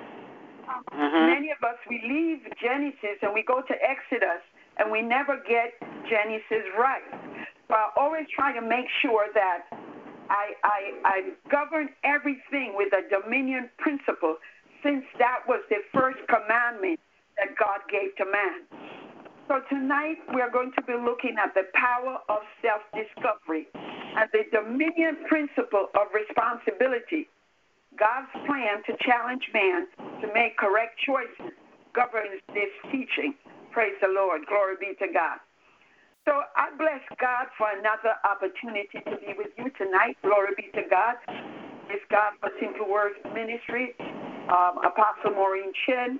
Mm-hmm. 0.93 1.25
Many 1.25 1.49
of 1.51 1.61
us, 1.63 1.77
we 1.89 2.01
leave 2.05 2.45
Genesis 2.61 3.17
and 3.21 3.33
we 3.33 3.41
go 3.41 3.61
to 3.61 3.73
Exodus 3.81 4.41
and 4.77 4.91
we 4.91 5.01
never 5.01 5.37
get 5.47 5.73
Genesis 6.09 6.65
right. 6.77 7.01
So 7.67 7.73
I 7.73 7.89
always 7.97 8.25
try 8.33 8.53
to 8.53 8.61
make 8.61 8.85
sure 9.01 9.25
that 9.33 9.65
I, 10.29 10.53
I, 10.63 10.79
I 11.03 11.17
govern 11.49 11.89
everything 12.03 12.73
with 12.75 12.93
a 12.93 13.01
dominion 13.09 13.69
principle 13.77 14.37
since 14.83 15.03
that 15.17 15.41
was 15.47 15.61
the 15.69 15.81
first 15.93 16.19
commandment 16.29 16.99
that 17.37 17.55
God 17.59 17.83
gave 17.91 18.15
to 18.17 18.25
man. 18.25 18.65
So 19.47 19.61
tonight 19.69 20.17
we're 20.33 20.51
going 20.51 20.71
to 20.73 20.83
be 20.83 20.93
looking 20.97 21.35
at 21.37 21.53
the 21.53 21.69
power 21.77 22.17
of 22.29 22.41
self 22.65 22.81
discovery 22.97 23.67
and 23.75 24.29
the 24.33 24.49
dominion 24.49 25.21
principle 25.29 25.93
of 25.93 26.09
responsibility. 26.13 27.29
God's 27.93 28.31
plan 28.47 28.81
to 28.89 28.93
challenge 29.05 29.45
man 29.53 29.87
to 30.21 30.27
make 30.33 30.57
correct 30.57 30.99
choices 31.05 31.53
governs 31.93 32.41
this 32.51 32.73
teaching. 32.91 33.35
Praise 33.71 33.95
the 34.01 34.09
Lord. 34.11 34.43
Glory 34.47 34.75
be 34.79 34.95
to 34.99 35.11
God. 35.13 35.39
So 36.25 36.41
I 36.57 36.73
bless 36.75 37.05
God 37.21 37.47
for 37.55 37.69
another 37.69 38.17
opportunity 38.25 38.97
to 39.05 39.15
be 39.21 39.37
with 39.37 39.53
you 39.57 39.69
tonight. 39.77 40.17
Glory 40.23 40.57
be 40.57 40.73
to 40.73 40.83
God. 40.89 41.21
It's 41.87 42.03
God 42.09 42.33
for 42.41 42.49
Simple 42.59 42.89
Words 42.89 43.15
Ministry, 43.33 43.93
um, 44.49 44.81
Apostle 44.81 45.37
Maureen 45.37 45.71
Chen, 45.85 46.19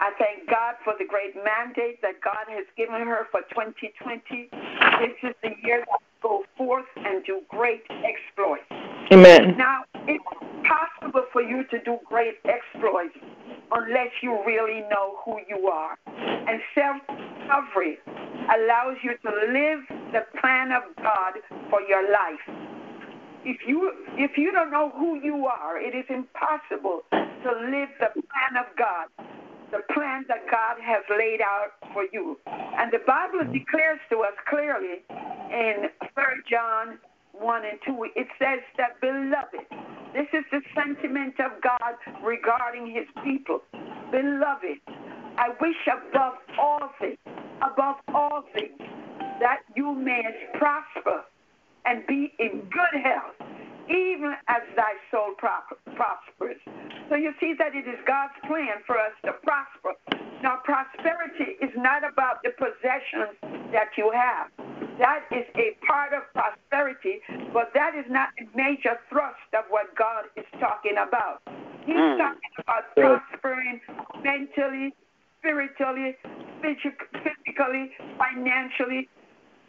I 0.00 0.12
thank 0.18 0.48
God 0.48 0.76
for 0.82 0.94
the 0.98 1.04
great 1.04 1.36
mandate 1.36 2.00
that 2.00 2.22
God 2.24 2.48
has 2.48 2.64
given 2.74 3.06
her 3.06 3.28
for 3.30 3.42
2020. 3.52 4.48
This 4.48 5.12
is 5.22 5.34
the 5.42 5.52
year 5.62 5.84
that 5.84 6.00
go 6.22 6.44
forth 6.56 6.86
and 6.96 7.22
do 7.26 7.42
great 7.50 7.82
exploits. 7.90 8.64
Amen. 9.12 9.58
Now, 9.58 9.84
it's 10.08 10.24
possible 10.64 11.24
for 11.34 11.42
you 11.42 11.64
to 11.64 11.78
do 11.84 11.98
great 12.06 12.38
exploits 12.46 13.14
unless 13.72 14.08
you 14.22 14.42
really 14.46 14.80
know 14.88 15.18
who 15.22 15.38
you 15.46 15.68
are. 15.68 15.98
And 16.06 16.62
self 16.74 16.96
discovery 17.06 17.98
allows 18.56 18.96
you 19.02 19.18
to 19.20 19.30
live 19.52 19.80
the 20.12 20.24
plan 20.40 20.72
of 20.72 20.82
God 20.96 21.34
for 21.68 21.82
your 21.82 22.10
life. 22.10 22.40
If 23.44 23.58
you 23.66 23.92
if 24.16 24.38
you 24.38 24.50
don't 24.50 24.70
know 24.70 24.92
who 24.96 25.20
you 25.20 25.46
are, 25.46 25.78
it 25.78 25.94
is 25.94 26.06
impossible 26.08 27.02
to 27.10 27.50
live 27.70 27.90
the 28.00 28.08
plan 28.14 28.56
of 28.56 28.66
God 28.78 29.08
the 29.90 29.94
plan 29.94 30.24
that 30.28 30.50
God 30.50 30.76
has 30.82 31.02
laid 31.10 31.40
out 31.40 31.72
for 31.92 32.04
you. 32.12 32.38
And 32.46 32.92
the 32.92 33.00
Bible 33.06 33.40
declares 33.52 34.00
to 34.10 34.18
us 34.20 34.34
clearly 34.48 35.02
in 35.50 35.88
3 36.14 36.24
John 36.50 36.98
1 37.32 37.62
and 37.64 37.78
2, 37.86 38.06
it 38.16 38.26
says 38.38 38.60
that, 38.76 39.00
beloved, 39.00 39.66
this 40.12 40.26
is 40.32 40.44
the 40.50 40.60
sentiment 40.74 41.34
of 41.40 41.52
God 41.62 41.94
regarding 42.22 42.86
his 42.86 43.06
people. 43.24 43.62
Beloved, 44.10 44.80
I 45.38 45.48
wish 45.60 45.76
above 45.86 46.34
all 46.58 46.90
things, 47.00 47.18
above 47.62 47.96
all 48.08 48.44
things, 48.52 48.78
that 49.40 49.60
you 49.76 49.94
may 49.94 50.22
prosper 50.54 51.24
and 51.86 52.06
be 52.06 52.32
in 52.38 52.62
good 52.70 53.00
health, 53.02 53.36
even 53.90 54.34
as 54.46 54.62
thy 54.76 54.94
soul 55.10 55.34
prospers. 55.34 56.56
So 57.08 57.16
you 57.16 57.34
see 57.40 57.54
that 57.58 57.74
it 57.74 57.88
is 57.88 57.98
God's 58.06 58.34
plan 58.46 58.86
for 58.86 58.96
us 58.96 59.12
to 59.24 59.32
prosper. 59.42 59.98
Now, 60.42 60.58
prosperity 60.64 61.58
is 61.60 61.70
not 61.76 62.06
about 62.06 62.42
the 62.42 62.50
possessions 62.50 63.36
that 63.72 63.90
you 63.98 64.12
have. 64.14 64.48
That 64.98 65.24
is 65.32 65.44
a 65.56 65.76
part 65.86 66.12
of 66.12 66.22
prosperity, 66.32 67.20
but 67.52 67.72
that 67.74 67.94
is 67.94 68.04
not 68.08 68.28
a 68.38 68.44
major 68.56 68.96
thrust 69.08 69.50
of 69.58 69.64
what 69.68 69.94
God 69.96 70.24
is 70.36 70.46
talking 70.60 70.96
about. 70.96 71.42
He's 71.84 71.96
mm. 71.96 72.18
talking 72.18 72.54
about 72.58 72.94
prospering 72.94 73.80
mentally, 74.22 74.94
spiritually, 75.40 76.16
physically, 76.62 77.90
financially, 78.18 79.08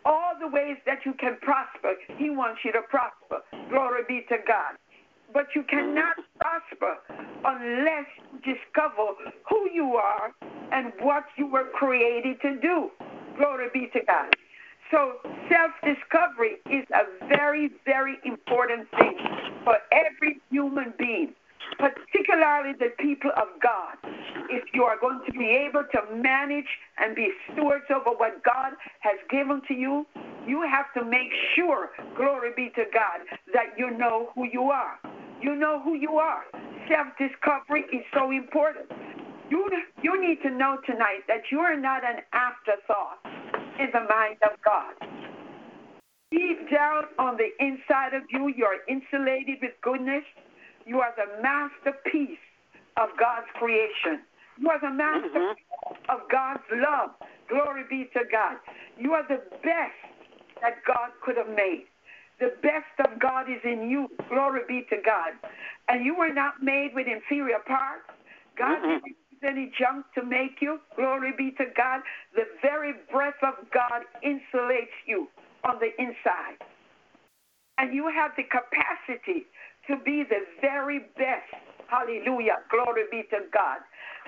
all 0.05 0.33
the 0.39 0.47
ways 0.47 0.77
that 0.85 0.99
you 1.05 1.13
can 1.13 1.37
prosper. 1.41 1.93
He 2.17 2.29
wants 2.29 2.61
you 2.65 2.71
to 2.73 2.81
prosper. 2.89 3.43
Glory 3.69 4.01
be 4.07 4.25
to 4.29 4.37
God. 4.47 4.77
But 5.33 5.47
you 5.55 5.63
cannot 5.63 6.17
prosper 6.39 6.97
unless 7.45 8.05
you 8.33 8.55
discover 8.55 9.13
who 9.49 9.69
you 9.73 9.95
are 9.95 10.33
and 10.71 10.91
what 10.99 11.25
you 11.37 11.47
were 11.47 11.65
created 11.73 12.41
to 12.41 12.59
do. 12.61 12.91
Glory 13.37 13.67
be 13.73 13.89
to 13.93 13.99
God. 14.05 14.29
So, 14.91 15.13
self 15.49 15.71
discovery 15.83 16.57
is 16.69 16.85
a 16.93 17.27
very, 17.27 17.71
very 17.85 18.17
important 18.25 18.89
thing 18.99 19.17
for 19.63 19.77
every 19.91 20.41
human 20.49 20.93
being, 20.99 21.33
particularly 21.81 22.73
the 22.77 22.93
people 22.99 23.31
of 23.35 23.49
God. 23.61 23.97
If 24.49 24.63
you 24.73 24.83
are 24.83 24.99
going 24.99 25.21
to 25.25 25.31
be 25.31 25.49
able 25.49 25.83
to 25.91 26.15
manage 26.15 26.69
and 26.99 27.15
be 27.15 27.29
stewards 27.51 27.85
over 27.89 28.15
what 28.15 28.43
God 28.43 28.73
has 28.99 29.17
given 29.29 29.61
to 29.67 29.73
you, 29.73 30.05
you 30.47 30.61
have 30.69 30.93
to 30.93 31.03
make 31.09 31.31
sure, 31.55 31.89
glory 32.15 32.51
be 32.55 32.69
to 32.75 32.85
God, 32.93 33.25
that 33.53 33.73
you 33.77 33.89
know 33.97 34.29
who 34.35 34.45
you 34.45 34.69
are. 34.69 34.99
You 35.41 35.55
know 35.55 35.81
who 35.83 35.95
you 35.95 36.17
are. 36.17 36.43
Self 36.87 37.07
discovery 37.17 37.85
is 37.91 38.05
so 38.13 38.31
important. 38.31 38.85
You, 39.49 39.67
you 40.01 40.21
need 40.21 40.41
to 40.43 40.49
know 40.49 40.77
tonight 40.85 41.25
that 41.27 41.49
you 41.51 41.59
are 41.59 41.75
not 41.75 42.03
an 42.03 42.21
afterthought 42.31 43.19
in 43.79 43.89
the 43.91 44.05
mind 44.07 44.37
of 44.43 44.57
God. 44.63 44.93
Deep 46.31 46.71
down 46.71 47.03
on 47.19 47.37
the 47.37 47.49
inside 47.59 48.13
of 48.13 48.23
you, 48.29 48.53
you're 48.55 48.79
insulated 48.87 49.57
with 49.61 49.71
goodness, 49.81 50.23
You 50.85 50.99
are 50.99 51.13
the 51.15 51.41
masterpiece 51.41 52.39
of 52.97 53.09
God's 53.19 53.47
creation. 53.55 54.21
You 54.59 54.69
are 54.69 54.79
the 54.79 54.91
masterpiece 54.91 55.65
mm-hmm. 55.65 56.11
of 56.11 56.29
God's 56.31 56.63
love. 56.71 57.11
Glory 57.49 57.83
be 57.89 58.09
to 58.13 58.21
God. 58.31 58.57
You 58.97 59.13
are 59.13 59.27
the 59.27 59.41
best 59.63 59.97
that 60.61 60.83
God 60.85 61.11
could 61.23 61.37
have 61.37 61.49
made. 61.49 61.85
The 62.39 62.53
best 62.61 62.93
of 63.05 63.19
God 63.19 63.49
is 63.49 63.61
in 63.63 63.89
you. 63.89 64.09
Glory 64.29 64.61
be 64.67 64.85
to 64.89 64.97
God. 65.03 65.33
And 65.87 66.05
you 66.05 66.15
were 66.15 66.33
not 66.33 66.63
made 66.63 66.91
with 66.93 67.07
inferior 67.07 67.59
parts. 67.67 68.09
God 68.57 68.77
mm-hmm. 68.79 69.05
didn't 69.05 69.15
use 69.31 69.43
any 69.43 69.71
junk 69.77 70.05
to 70.15 70.23
make 70.23 70.61
you. 70.61 70.79
Glory 70.95 71.33
be 71.37 71.51
to 71.57 71.65
God. 71.75 72.01
The 72.35 72.45
very 72.61 72.93
breath 73.11 73.41
of 73.43 73.55
God 73.71 74.03
insulates 74.23 74.97
you 75.05 75.27
on 75.63 75.79
the 75.79 75.89
inside. 76.01 76.57
And 77.77 77.93
you 77.93 78.09
have 78.13 78.31
the 78.37 78.43
capacity 78.43 79.45
to 79.87 79.97
be 80.05 80.23
the 80.23 80.41
very 80.61 80.99
best. 81.17 81.49
Hallelujah. 81.87 82.59
Glory 82.69 83.03
be 83.11 83.23
to 83.31 83.39
God. 83.53 83.79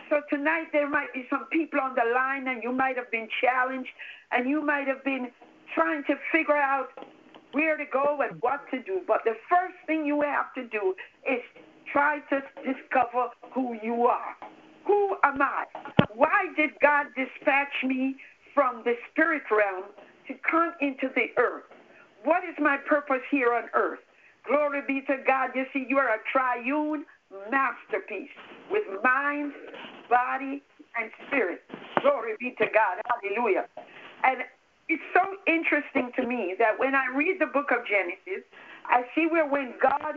So 0.09 0.21
tonight 0.29 0.67
there 0.73 0.89
might 0.89 1.13
be 1.13 1.25
some 1.29 1.45
people 1.51 1.79
on 1.79 1.95
the 1.95 2.13
line 2.13 2.47
and 2.47 2.63
you 2.63 2.71
might 2.71 2.97
have 2.97 3.11
been 3.11 3.27
challenged 3.41 3.89
and 4.31 4.49
you 4.49 4.65
might 4.65 4.87
have 4.87 5.03
been 5.03 5.31
trying 5.75 6.03
to 6.05 6.15
figure 6.31 6.57
out 6.57 6.89
where 7.53 7.77
to 7.77 7.85
go 7.91 8.19
and 8.21 8.41
what 8.41 8.61
to 8.71 8.81
do. 8.83 9.01
But 9.07 9.21
the 9.25 9.35
first 9.49 9.75
thing 9.87 10.05
you 10.05 10.21
have 10.21 10.53
to 10.55 10.67
do 10.67 10.95
is 11.29 11.41
try 11.91 12.19
to 12.29 12.41
discover 12.63 13.29
who 13.53 13.77
you 13.83 14.05
are. 14.07 14.35
Who 14.85 15.15
am 15.23 15.41
I? 15.41 15.65
Why 16.13 16.47
did 16.57 16.71
God 16.81 17.07
dispatch 17.15 17.73
me 17.85 18.15
from 18.53 18.83
the 18.85 18.95
spirit 19.11 19.43
realm 19.51 19.85
to 20.27 20.33
come 20.49 20.73
into 20.81 21.09
the 21.15 21.27
earth? 21.41 21.63
What 22.23 22.43
is 22.43 22.55
my 22.59 22.77
purpose 22.77 23.21
here 23.31 23.53
on 23.53 23.65
earth? 23.73 23.99
Glory 24.47 24.81
be 24.87 25.01
to 25.07 25.17
God. 25.25 25.51
You 25.55 25.65
see, 25.73 25.85
you 25.89 25.97
are 25.97 26.15
a 26.15 26.19
triune 26.31 27.05
masterpiece 27.51 28.29
with 28.71 28.83
mind, 29.03 29.53
body, 30.09 30.61
and 30.99 31.11
spirit. 31.27 31.61
Glory 32.01 32.33
be 32.39 32.51
to 32.59 32.65
God. 32.65 33.01
Hallelujah. 33.07 33.65
And 34.23 34.43
it's 34.89 35.03
so 35.13 35.21
interesting 35.47 36.11
to 36.17 36.27
me 36.27 36.55
that 36.59 36.77
when 36.77 36.95
I 36.95 37.05
read 37.15 37.37
the 37.39 37.47
book 37.47 37.71
of 37.71 37.85
Genesis, 37.87 38.43
I 38.85 39.03
see 39.15 39.27
where 39.29 39.47
when 39.47 39.73
God 39.81 40.15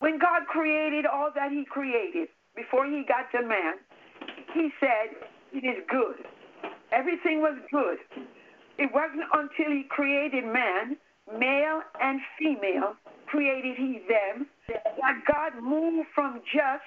when 0.00 0.18
God 0.18 0.46
created 0.48 1.06
all 1.06 1.30
that 1.34 1.52
he 1.52 1.64
created 1.64 2.28
before 2.54 2.86
he 2.86 3.04
got 3.08 3.30
to 3.32 3.46
man, 3.46 3.74
he 4.54 4.70
said, 4.80 5.16
It 5.52 5.64
is 5.64 5.82
good. 5.88 6.16
Everything 6.92 7.40
was 7.40 7.56
good. 7.72 7.98
It 8.78 8.90
wasn't 8.92 9.24
until 9.32 9.72
he 9.72 9.84
created 9.88 10.44
man, 10.44 10.96
male 11.32 11.82
and 12.00 12.20
female, 12.38 12.94
created 13.26 13.76
he 13.76 14.00
them, 14.08 14.46
that 14.68 15.22
God 15.26 15.62
moved 15.62 16.08
from 16.14 16.40
just 16.52 16.84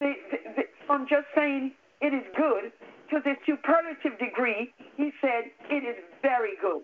the, 0.00 0.12
the, 0.30 0.38
the, 0.56 0.62
from 0.86 1.06
just 1.08 1.26
saying 1.34 1.72
it 2.00 2.14
is 2.14 2.24
good 2.36 2.72
to 3.10 3.20
the 3.24 3.34
superlative 3.44 4.18
degree, 4.18 4.72
he 4.96 5.10
said 5.20 5.50
it 5.68 5.84
is 5.84 5.96
very 6.22 6.56
good. 6.60 6.82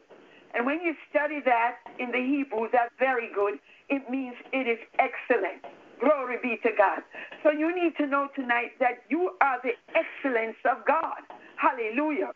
And 0.55 0.67
when 0.67 0.81
you 0.81 0.95
study 1.11 1.41
that 1.45 1.77
in 1.99 2.11
the 2.13 2.21
Hebrew, 2.21 2.69
that 2.73 2.91
very 2.99 3.31
good, 3.35 3.59
it 3.89 4.09
means 4.11 4.35
it 4.53 4.69
is 4.69 4.79
excellent. 4.99 5.65
Glory 6.01 6.37
be 6.43 6.57
to 6.63 6.71
God. 6.77 7.01
So 7.43 7.51
you 7.51 7.75
need 7.75 7.97
to 7.99 8.07
know 8.07 8.29
tonight 8.35 8.73
that 8.81 9.05
you 9.09 9.33
are 9.41 9.59
the 9.63 9.73
excellence 9.95 10.57
of 10.65 10.85
God. 10.87 11.25
Hallelujah. 11.57 12.33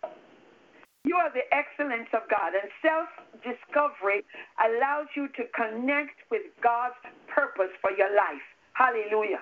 You 1.05 1.17
are 1.17 1.33
the 1.33 1.49
excellence 1.49 2.09
of 2.13 2.29
God, 2.29 2.53
and 2.53 2.69
self 2.85 3.09
discovery 3.41 4.21
allows 4.61 5.09
you 5.17 5.29
to 5.33 5.49
connect 5.57 6.21
with 6.31 6.43
God's 6.63 7.01
purpose 7.27 7.73
for 7.81 7.91
your 7.91 8.13
life. 8.13 8.45
Hallelujah. 8.75 9.41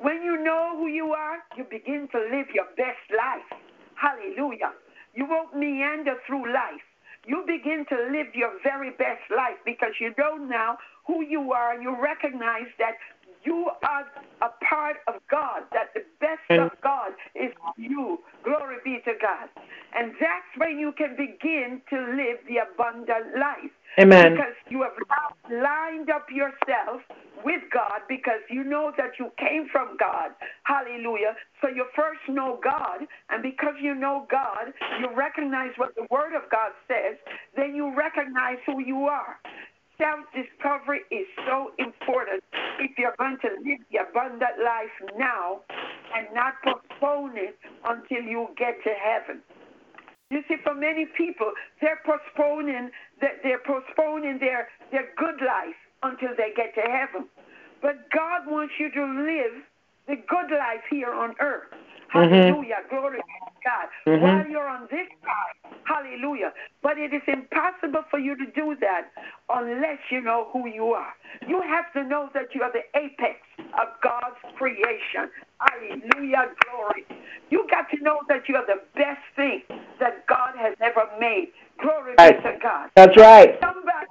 When 0.00 0.22
you 0.22 0.36
know 0.42 0.76
who 0.76 0.88
you 0.88 1.12
are, 1.12 1.38
you 1.56 1.64
begin 1.64 2.08
to 2.12 2.18
live 2.18 2.52
your 2.52 2.68
best 2.76 3.00
life. 3.08 3.48
Hallelujah. 3.96 4.72
You 5.14 5.24
won't 5.24 5.56
meander 5.56 6.16
through 6.26 6.52
life. 6.52 6.84
You 7.24 7.44
begin 7.46 7.86
to 7.88 7.96
live 8.10 8.34
your 8.34 8.52
very 8.62 8.90
best 8.90 9.22
life 9.30 9.56
because 9.64 9.94
you 10.00 10.12
know 10.18 10.36
now 10.36 10.76
who 11.06 11.22
you 11.22 11.52
are 11.52 11.72
and 11.72 11.82
you 11.82 11.94
recognize 12.00 12.68
that 12.78 12.98
you 13.44 13.70
are 13.82 14.06
a 14.40 14.50
part 14.64 14.96
of 15.06 15.14
God, 15.30 15.62
that 15.72 15.94
the 15.94 16.02
best 16.20 16.60
of 16.60 16.70
God 16.82 17.12
is 17.34 17.52
you. 17.76 18.20
Glory 18.44 18.76
be 18.84 18.98
to 19.04 19.12
God. 19.20 19.48
And 19.94 20.12
that's 20.20 20.50
when 20.56 20.78
you 20.78 20.92
can 20.92 21.16
begin 21.16 21.82
to 21.90 21.96
live 21.96 22.38
the 22.48 22.58
abundant 22.58 23.38
life. 23.38 23.70
Amen. 24.00 24.32
Because 24.32 24.54
you 24.70 24.82
have 24.82 24.92
lined 25.50 26.08
up 26.08 26.26
yourself 26.32 27.02
with 27.44 27.60
God 27.72 28.00
because 28.08 28.40
you 28.48 28.64
know 28.64 28.92
that 28.96 29.18
you 29.18 29.30
came 29.38 29.68
from 29.70 29.96
God. 29.98 30.30
Hallelujah. 30.64 31.34
So 31.60 31.68
you 31.68 31.86
first 31.94 32.20
know 32.28 32.58
God, 32.62 33.06
and 33.30 33.42
because 33.42 33.74
you 33.80 33.94
know 33.94 34.26
God, 34.30 34.72
you 35.00 35.08
recognize 35.14 35.70
what 35.76 35.94
the 35.94 36.06
Word 36.10 36.34
of 36.34 36.48
God 36.50 36.72
says, 36.88 37.18
then 37.56 37.74
you 37.74 37.94
recognize 37.94 38.58
who 38.64 38.80
you 38.80 39.04
are. 39.04 39.36
Self 40.02 40.26
discovery 40.34 41.02
is 41.12 41.26
so 41.46 41.70
important 41.78 42.42
if 42.80 42.98
you're 42.98 43.14
going 43.18 43.38
to 43.38 43.50
live 43.62 43.78
the 43.92 43.98
abundant 44.02 44.58
life 44.58 44.90
now 45.16 45.60
and 46.16 46.26
not 46.34 46.54
postpone 46.64 47.36
it 47.36 47.56
until 47.86 48.22
you 48.26 48.48
get 48.58 48.82
to 48.82 48.90
heaven. 48.98 49.40
You 50.30 50.42
see, 50.48 50.56
for 50.64 50.74
many 50.74 51.06
people, 51.16 51.52
they're 51.80 52.00
postponing 52.04 52.90
they're 53.20 53.62
postponing 53.64 54.38
their, 54.40 54.66
their 54.90 55.06
good 55.16 55.38
life 55.38 55.78
until 56.02 56.30
they 56.36 56.50
get 56.56 56.74
to 56.74 56.80
heaven. 56.80 57.28
But 57.80 58.10
God 58.10 58.50
wants 58.50 58.74
you 58.80 58.90
to 58.90 59.04
live 59.04 59.62
the 60.08 60.16
good 60.16 60.50
life 60.50 60.82
here 60.90 61.12
on 61.12 61.34
earth. 61.40 61.70
Mm-hmm. 62.14 62.34
Hallelujah. 62.34 62.82
Glory 62.90 63.18
to 63.18 63.41
God. 63.64 63.88
Mm-hmm. 64.06 64.22
While 64.22 64.48
you're 64.48 64.68
on 64.68 64.88
this 64.90 65.08
side. 65.22 65.72
Hallelujah. 65.84 66.52
But 66.82 66.98
it 66.98 67.12
is 67.12 67.22
impossible 67.26 68.04
for 68.10 68.18
you 68.18 68.36
to 68.36 68.46
do 68.46 68.76
that 68.80 69.10
unless 69.48 69.98
you 70.10 70.20
know 70.20 70.48
who 70.52 70.68
you 70.68 70.86
are. 70.86 71.12
You 71.46 71.60
have 71.62 71.92
to 71.94 72.04
know 72.04 72.30
that 72.34 72.54
you 72.54 72.62
are 72.62 72.72
the 72.72 72.84
apex 72.98 73.38
of 73.58 73.88
God's 74.02 74.36
creation. 74.56 75.30
Hallelujah. 75.60 76.50
Glory. 76.64 77.06
You 77.50 77.66
got 77.70 77.90
to 77.90 78.02
know 78.02 78.20
that 78.28 78.48
you 78.48 78.56
are 78.56 78.66
the 78.66 78.80
best 78.94 79.20
thing 79.36 79.62
that 80.00 80.26
God 80.26 80.54
has 80.56 80.74
ever 80.80 81.08
made. 81.20 81.48
Glory 81.80 82.14
right. 82.18 82.36
be 82.36 82.50
to 82.50 82.58
God. 82.62 82.90
That's 82.94 83.16
right. 83.16 83.58
Somebody 83.60 84.06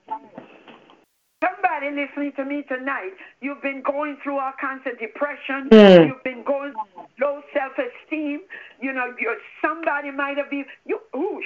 Somebody 1.41 1.89
listening 1.89 2.34
to 2.36 2.45
me 2.45 2.63
tonight, 2.67 3.13
you've 3.41 3.62
been 3.62 3.82
going 3.82 4.17
through 4.23 4.38
all 4.38 4.54
kinds 4.62 4.82
of 4.86 4.99
depression. 4.99 5.69
Mm. 5.71 6.08
You've 6.08 6.23
been 6.23 6.43
going 6.45 6.73
through 6.93 7.06
low 7.19 7.41
self-esteem. 7.54 8.41
You 8.80 8.93
know, 8.93 9.13
you're, 9.19 9.38
somebody 9.62 10.12
might 10.12 10.38
have 10.38 10.51
been 10.51 10.65
you. 10.86 10.99
Ooh, 11.15 11.41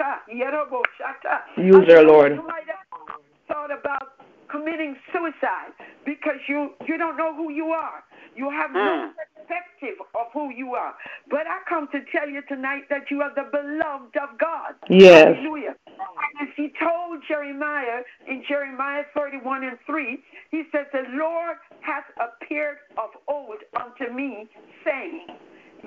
shata, 0.00 0.20
shata. 0.30 1.62
Use 1.62 1.92
her, 1.92 2.02
Lord. 2.02 2.32
You 2.36 2.46
might 2.46 2.64
have 2.66 3.18
thought 3.46 3.70
about 3.70 4.14
committing 4.50 4.96
suicide 5.12 5.74
because 6.06 6.40
you 6.48 6.70
you 6.86 6.96
don't 6.96 7.16
know 7.16 7.34
who 7.34 7.50
you 7.50 7.66
are. 7.66 8.02
You 8.36 8.50
have 8.50 8.70
mm. 8.70 8.74
no 8.74 9.12
perspective 9.14 10.04
of 10.14 10.26
who 10.32 10.50
you 10.50 10.74
are. 10.74 10.94
But 11.30 11.46
I 11.46 11.60
come 11.68 11.88
to 11.92 12.00
tell 12.12 12.28
you 12.28 12.42
tonight 12.48 12.84
that 12.90 13.10
you 13.10 13.22
are 13.22 13.32
the 13.34 13.48
beloved 13.50 14.16
of 14.16 14.38
God. 14.38 14.74
Yes. 14.88 15.36
Hallelujah. 15.36 15.74
And 15.86 16.48
as 16.48 16.54
he 16.56 16.72
told 16.82 17.22
Jeremiah 17.26 18.02
in 18.28 18.42
Jeremiah 18.48 19.04
31 19.14 19.64
and 19.64 19.78
3, 19.86 20.18
he 20.50 20.62
says, 20.72 20.86
The 20.92 21.04
Lord 21.10 21.56
hath 21.80 22.04
appeared 22.18 22.78
of 22.96 23.10
old 23.28 23.58
unto 23.78 24.12
me, 24.12 24.48
saying, 24.84 25.26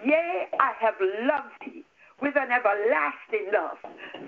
Yea, 0.05 0.47
I 0.59 0.73
have 0.79 0.95
loved 1.01 1.53
thee 1.65 1.83
with 2.21 2.35
an 2.35 2.49
everlasting 2.51 3.51
love. 3.53 3.77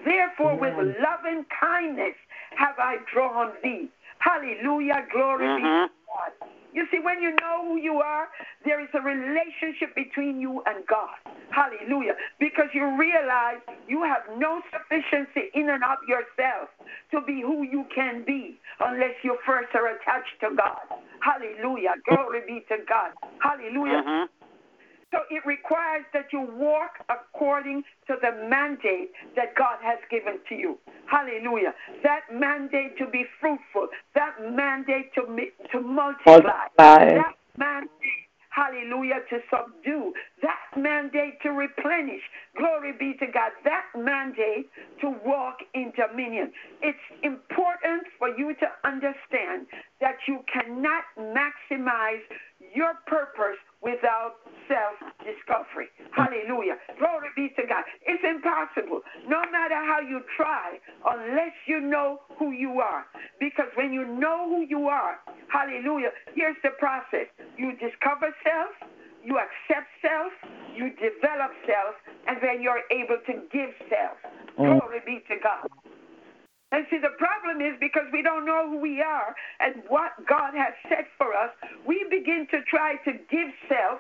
Therefore, 0.06 0.56
with 0.58 0.74
loving 1.02 1.46
kindness 1.60 2.16
have 2.56 2.76
I 2.78 2.98
drawn 3.12 3.52
thee. 3.64 3.90
Hallelujah. 4.20 5.06
Glory 5.12 5.46
mm-hmm. 5.46 5.58
be 5.58 5.62
to 5.62 5.68
mm-hmm. 5.68 6.46
God. 6.46 6.59
You 6.74 6.86
see, 6.92 7.00
when 7.00 7.22
you 7.22 7.32
know 7.42 7.64
who 7.64 7.78
you 7.78 7.96
are, 7.96 8.28
there 8.66 8.82
is 8.82 8.90
a 8.94 9.02
relationship 9.02 9.96
between 9.96 10.40
you 10.40 10.62
and 10.66 10.86
God. 10.88 11.18
Hallelujah. 11.50 12.14
Because 12.40 12.68
you 12.74 12.96
realize 12.98 13.58
you 13.88 14.04
have 14.04 14.22
no 14.38 14.62
sufficiency 14.72 15.50
in 15.56 15.70
and 15.70 15.84
of 15.84 15.98
yourself 16.08 16.70
to 17.12 17.22
be 17.26 17.42
who 17.42 17.64
you 17.64 17.86
can 17.94 18.24
be 18.26 18.60
unless 18.80 19.16
you 19.24 19.38
first 19.46 19.70
are 19.74 19.88
attached 19.88 20.40
to 20.42 20.56
God. 20.56 21.00
Hallelujah. 21.22 21.96
Glory 22.08 22.42
be 22.46 22.66
to 22.70 22.78
God. 22.88 23.12
Hallelujah. 23.42 24.04
Mm-hmm. 24.06 24.39
So 25.12 25.20
it 25.32 25.44
requires 25.46 26.06
that 26.14 26.32
you 26.32 26.42
walk 26.42 27.06
according 27.10 27.84
to 28.08 28.16
the 28.22 28.48
mandate 28.48 29.12
that 29.36 29.56
God 29.56 29.78
has 29.82 29.98
given 30.12 30.40
to 30.50 30.56
you. 30.56 30.78
Hallelujah. 31.10 31.74
That 32.04 32.22
mandate 32.32 32.98
to 33.00 33.08
be 33.08 33.26
fruitful, 33.40 33.88
that 34.14 34.36
mandate 34.54 35.14
to, 35.16 35.22
to 35.72 35.82
multiply, 35.82 36.38
multiply. 36.38 36.70
that 36.78 37.36
mandate 37.58 38.30
hallelujah, 38.50 39.22
to 39.30 39.40
subdue, 39.50 40.14
that 40.42 40.60
mandate 40.76 41.42
to 41.44 41.50
replenish. 41.52 42.22
Glory 42.58 42.94
be 42.98 43.14
to 43.20 43.32
God. 43.32 43.52
That 43.64 43.86
mandate 43.96 44.70
to 45.02 45.16
walk 45.26 45.58
in 45.74 45.94
dominion. 45.96 46.52
It's 46.82 47.00
important 47.24 48.04
for 48.18 48.30
you 48.30 48.54
to 48.56 48.68
understand 48.84 49.68
that 50.02 50.18
you 50.28 50.44
cannot 50.52 51.04
maximize 51.18 52.26
your 52.74 52.94
purpose 53.06 53.60
without 53.82 54.44
self 54.68 54.98
discovery. 55.24 55.88
Hallelujah. 56.12 56.78
Glory 56.98 57.30
be 57.36 57.50
to 57.56 57.68
God. 57.68 57.84
It's 58.06 58.24
impossible, 58.24 59.02
no 59.28 59.42
matter 59.52 59.76
how 59.76 60.00
you 60.00 60.22
try, 60.36 60.78
unless 61.06 61.56
you 61.66 61.80
know 61.80 62.22
who 62.38 62.52
you 62.52 62.80
are. 62.80 63.06
Because 63.40 63.70
when 63.76 63.94
you 63.94 64.06
know 64.06 64.48
who 64.50 64.62
you 64.68 64.88
are, 64.88 65.18
hallelujah, 65.48 66.12
here's 66.36 66.58
the 66.64 66.72
process 66.78 67.28
you 67.58 67.72
discover 67.78 68.36
self, 68.44 68.90
you 69.24 69.38
accept 69.38 69.88
self, 70.02 70.32
you 70.76 70.90
develop 70.96 71.52
self, 71.66 71.96
and 72.28 72.38
then 72.42 72.62
you're 72.62 72.84
able 72.92 73.18
to 73.26 73.34
give 73.52 73.72
self. 73.90 74.18
Mm. 74.58 74.80
Glory 74.80 75.02
be 75.06 75.24
to 75.28 75.36
God. 75.42 75.68
And 76.72 76.86
see, 76.90 77.00
the 77.00 77.16
problem 77.18 77.62
is 77.62 77.74
because 77.80 78.06
we 78.14 78.22
don't 78.22 78.46
know 78.46 78.70
who 78.70 78.78
we 78.78 79.02
are 79.02 79.36
and 79.60 79.82
what 79.88 80.12
God 80.28 80.54
has 80.54 80.74
set 80.88 81.08
for 81.18 81.34
us, 81.34 81.50
we 81.86 82.06
begin 82.10 82.48
to 82.52 82.62
try 82.70 82.96
to 83.06 83.12
give 83.30 83.50
self 83.68 84.00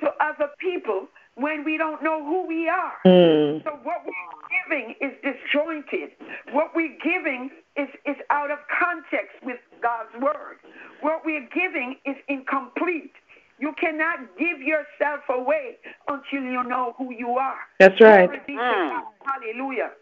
to 0.00 0.10
other 0.20 0.50
people 0.58 1.08
when 1.36 1.64
we 1.64 1.78
don't 1.78 2.02
know 2.02 2.22
who 2.24 2.46
we 2.46 2.68
are. 2.68 2.92
Mm. 3.06 3.64
So 3.64 3.70
what 3.82 4.04
we're 4.04 4.68
giving 4.68 4.94
is 5.00 5.12
disjointed. 5.22 6.10
What 6.52 6.74
we're 6.74 6.96
giving 7.02 7.50
is, 7.76 7.88
is 8.04 8.16
out 8.28 8.50
of 8.50 8.58
context 8.68 9.36
with 9.42 9.58
God's 9.80 10.12
word. 10.20 10.58
What 11.00 11.24
we're 11.24 11.48
giving 11.54 11.96
is 12.04 12.16
incomplete. 12.28 13.12
You 13.58 13.72
cannot 13.80 14.18
give 14.38 14.60
yourself 14.60 15.20
away 15.30 15.78
until 16.08 16.42
you 16.42 16.62
know 16.64 16.94
who 16.98 17.14
you 17.14 17.30
are. 17.38 17.58
That's 17.78 17.98
right. 18.00 18.28
Mm. 18.28 19.02
Hallelujah. 19.24 19.92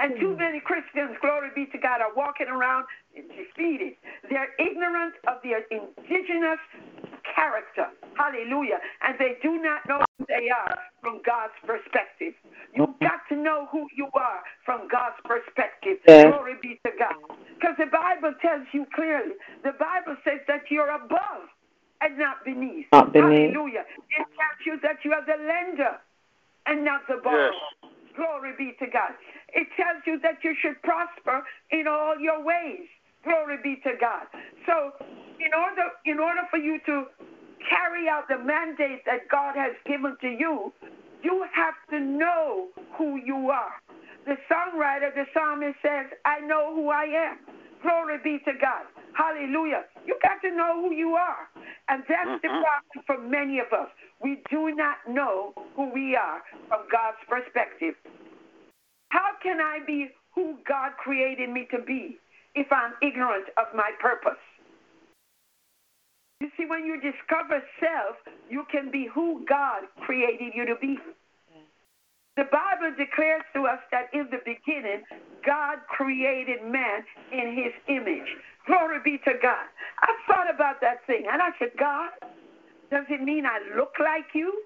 And 0.00 0.18
too 0.18 0.32
hmm. 0.32 0.40
many 0.40 0.60
Christians, 0.60 1.16
glory 1.20 1.50
be 1.54 1.66
to 1.66 1.78
God, 1.78 2.00
are 2.00 2.14
walking 2.16 2.48
around 2.48 2.86
defeated. 3.14 3.94
They're 4.30 4.48
ignorant 4.58 5.14
of 5.28 5.36
their 5.42 5.62
indigenous 5.70 6.60
character. 7.34 7.88
Hallelujah. 8.14 8.80
And 9.02 9.16
they 9.18 9.36
do 9.42 9.60
not 9.60 9.86
know 9.86 10.00
who 10.18 10.26
they 10.26 10.48
are 10.48 10.78
from 11.00 11.20
God's 11.24 11.52
perspective. 11.66 12.34
You've 12.74 12.96
hmm. 12.96 13.04
got 13.04 13.20
to 13.28 13.36
know 13.36 13.68
who 13.70 13.86
you 13.96 14.08
are 14.14 14.40
from 14.64 14.88
God's 14.88 15.20
perspective. 15.24 15.98
Yes. 16.08 16.26
Glory 16.32 16.54
be 16.62 16.80
to 16.84 16.92
God. 16.98 17.36
Because 17.54 17.76
the 17.78 17.86
Bible 17.92 18.32
tells 18.40 18.66
you 18.72 18.86
clearly, 18.94 19.34
the 19.62 19.72
Bible 19.72 20.16
says 20.24 20.40
that 20.48 20.64
you're 20.70 20.90
above 20.90 21.52
and 22.00 22.18
not 22.18 22.44
beneath. 22.44 22.86
Not 22.92 23.12
beneath. 23.12 23.52
Hallelujah. 23.52 23.84
It 24.16 24.26
tells 24.32 24.60
you 24.64 24.80
that 24.82 25.04
you 25.04 25.12
are 25.12 25.24
the 25.26 25.36
lender 25.44 26.00
and 26.66 26.84
not 26.84 27.02
the 27.08 27.20
borrower. 27.22 27.52
Yes. 27.52 27.92
Glory 28.16 28.52
be 28.58 28.72
to 28.78 28.90
God. 28.90 29.12
It 29.54 29.68
tells 29.76 30.02
you 30.06 30.18
that 30.20 30.42
you 30.42 30.54
should 30.60 30.80
prosper 30.82 31.42
in 31.70 31.86
all 31.86 32.18
your 32.18 32.44
ways. 32.44 32.86
Glory 33.24 33.58
be 33.62 33.76
to 33.84 33.92
God. 34.00 34.26
So, 34.66 34.92
in 35.38 35.52
order 35.52 35.88
in 36.06 36.18
order 36.18 36.42
for 36.50 36.58
you 36.58 36.78
to 36.86 37.04
carry 37.68 38.08
out 38.08 38.28
the 38.28 38.38
mandate 38.38 39.04
that 39.06 39.28
God 39.30 39.54
has 39.56 39.72
given 39.86 40.16
to 40.22 40.28
you, 40.28 40.72
you 41.22 41.44
have 41.54 41.74
to 41.90 42.00
know 42.00 42.68
who 42.96 43.20
you 43.24 43.50
are. 43.50 43.74
The 44.26 44.36
songwriter, 44.50 45.14
the 45.14 45.24
psalmist 45.34 45.76
says, 45.82 46.06
I 46.24 46.40
know 46.40 46.74
who 46.74 46.88
I 46.88 47.04
am. 47.04 47.38
Glory 47.82 48.18
be 48.22 48.38
to 48.44 48.52
God. 48.60 48.84
Hallelujah. 49.14 49.84
You 50.06 50.16
got 50.22 50.40
to 50.42 50.54
know 50.54 50.80
who 50.80 50.94
you 50.94 51.14
are. 51.14 51.48
And 51.88 52.02
that's 52.08 52.40
the 52.42 52.48
problem 52.48 53.04
for 53.06 53.18
many 53.18 53.58
of 53.58 53.72
us. 53.72 53.88
We 54.22 54.42
do 54.50 54.74
not 54.74 54.96
know 55.08 55.52
who 55.74 55.92
we 55.92 56.16
are 56.16 56.42
from 56.68 56.80
God's 56.92 57.18
perspective. 57.28 57.94
How 59.10 59.30
can 59.42 59.60
I 59.60 59.78
be 59.86 60.08
who 60.34 60.56
God 60.66 60.92
created 60.96 61.50
me 61.50 61.68
to 61.70 61.78
be 61.78 62.16
if 62.54 62.66
I'm 62.72 62.94
ignorant 63.02 63.46
of 63.58 63.66
my 63.74 63.90
purpose? 64.00 64.40
You 66.40 66.48
see, 66.56 66.64
when 66.64 66.86
you 66.86 66.96
discover 67.00 67.62
self, 67.78 68.16
you 68.48 68.64
can 68.72 68.90
be 68.90 69.08
who 69.12 69.44
God 69.48 69.82
created 70.06 70.52
you 70.54 70.64
to 70.66 70.74
be. 70.80 70.96
The 72.36 72.44
Bible 72.44 72.96
declares 72.96 73.42
to 73.54 73.66
us 73.66 73.80
that 73.90 74.08
in 74.14 74.28
the 74.30 74.40
beginning, 74.46 75.02
God 75.44 75.78
created 75.88 76.62
man 76.64 77.04
in 77.32 77.52
his 77.52 77.74
image. 77.88 78.28
Glory 78.66 78.98
be 79.04 79.18
to 79.24 79.32
God. 79.42 79.66
I 80.00 80.14
thought 80.26 80.48
about 80.48 80.80
that 80.80 81.04
thing 81.06 81.24
and 81.30 81.42
I 81.42 81.50
said, 81.58 81.70
God, 81.78 82.10
does 82.90 83.04
it 83.10 83.20
mean 83.22 83.44
I 83.44 83.60
look 83.76 83.92
like 84.00 84.32
you? 84.32 84.62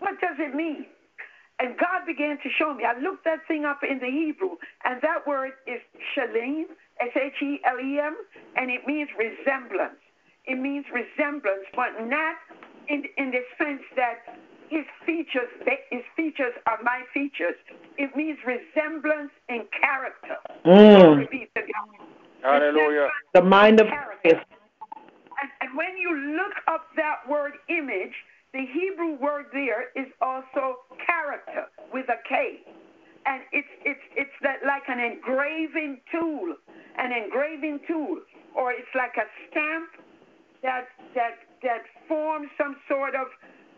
What 0.00 0.20
does 0.20 0.36
it 0.38 0.54
mean? 0.54 0.86
And 1.60 1.76
God 1.76 2.06
began 2.06 2.38
to 2.38 2.48
show 2.56 2.72
me. 2.72 2.84
I 2.84 2.98
looked 3.00 3.24
that 3.24 3.46
thing 3.48 3.64
up 3.64 3.80
in 3.82 3.98
the 3.98 4.06
Hebrew, 4.06 4.56
and 4.84 5.02
that 5.02 5.26
word 5.26 5.52
is 5.66 5.80
shalem, 6.14 6.66
S 7.00 7.10
H 7.16 7.42
E 7.42 7.60
L 7.64 7.80
E 7.80 7.98
M, 7.98 8.16
and 8.56 8.70
it 8.70 8.86
means 8.86 9.08
resemblance. 9.18 9.98
It 10.46 10.58
means 10.58 10.86
resemblance, 10.92 11.66
but 11.74 12.06
not 12.06 12.36
in, 12.88 13.04
in 13.16 13.30
the 13.30 13.42
sense 13.58 13.82
that 13.96 14.38
his 14.70 14.84
features, 15.04 15.48
his 15.90 16.02
features 16.16 16.52
are 16.66 16.78
my 16.82 17.02
features. 17.12 17.54
It 17.96 18.14
means 18.14 18.38
resemblance 18.46 19.32
in 19.48 19.64
character. 19.80 20.36
Mm. 20.64 21.26
Hallelujah. 22.42 23.08
The 23.34 23.42
mind 23.42 23.80
of 23.80 23.88
Christ. 23.88 24.44
And, 25.40 25.50
and 25.60 25.76
when 25.76 25.96
you 25.96 26.36
look 26.36 26.54
up 26.66 26.86
that 26.96 27.28
word 27.28 27.52
image, 27.68 28.14
the 28.52 28.64
Hebrew 28.72 29.18
word 29.20 29.46
there 29.52 29.90
is 29.94 30.10
also 30.20 30.78
character 31.04 31.66
with 31.92 32.08
a 32.08 32.16
K. 32.28 32.60
And 33.26 33.42
it's 33.52 33.68
it's 33.84 34.00
it's 34.16 34.36
that 34.42 34.64
like 34.66 34.84
an 34.88 35.00
engraving 35.38 36.00
tool, 36.10 36.54
an 36.98 37.12
engraving 37.12 37.80
tool, 37.86 38.18
or 38.56 38.72
it's 38.72 38.88
like 38.94 39.14
a 39.16 39.26
stamp 39.50 39.88
that 40.62 40.86
that 41.14 41.38
that 41.62 41.82
forms 42.08 42.48
some 42.58 42.76
sort 42.88 43.14
of 43.14 43.26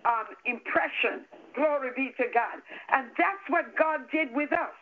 um, 0.05 0.33
impression. 0.47 1.25
Glory 1.55 1.91
be 1.97 2.13
to 2.17 2.25
God. 2.33 2.63
And 2.93 3.09
that's 3.19 3.45
what 3.49 3.77
God 3.77 4.01
did 4.13 4.29
with 4.35 4.53
us. 4.53 4.73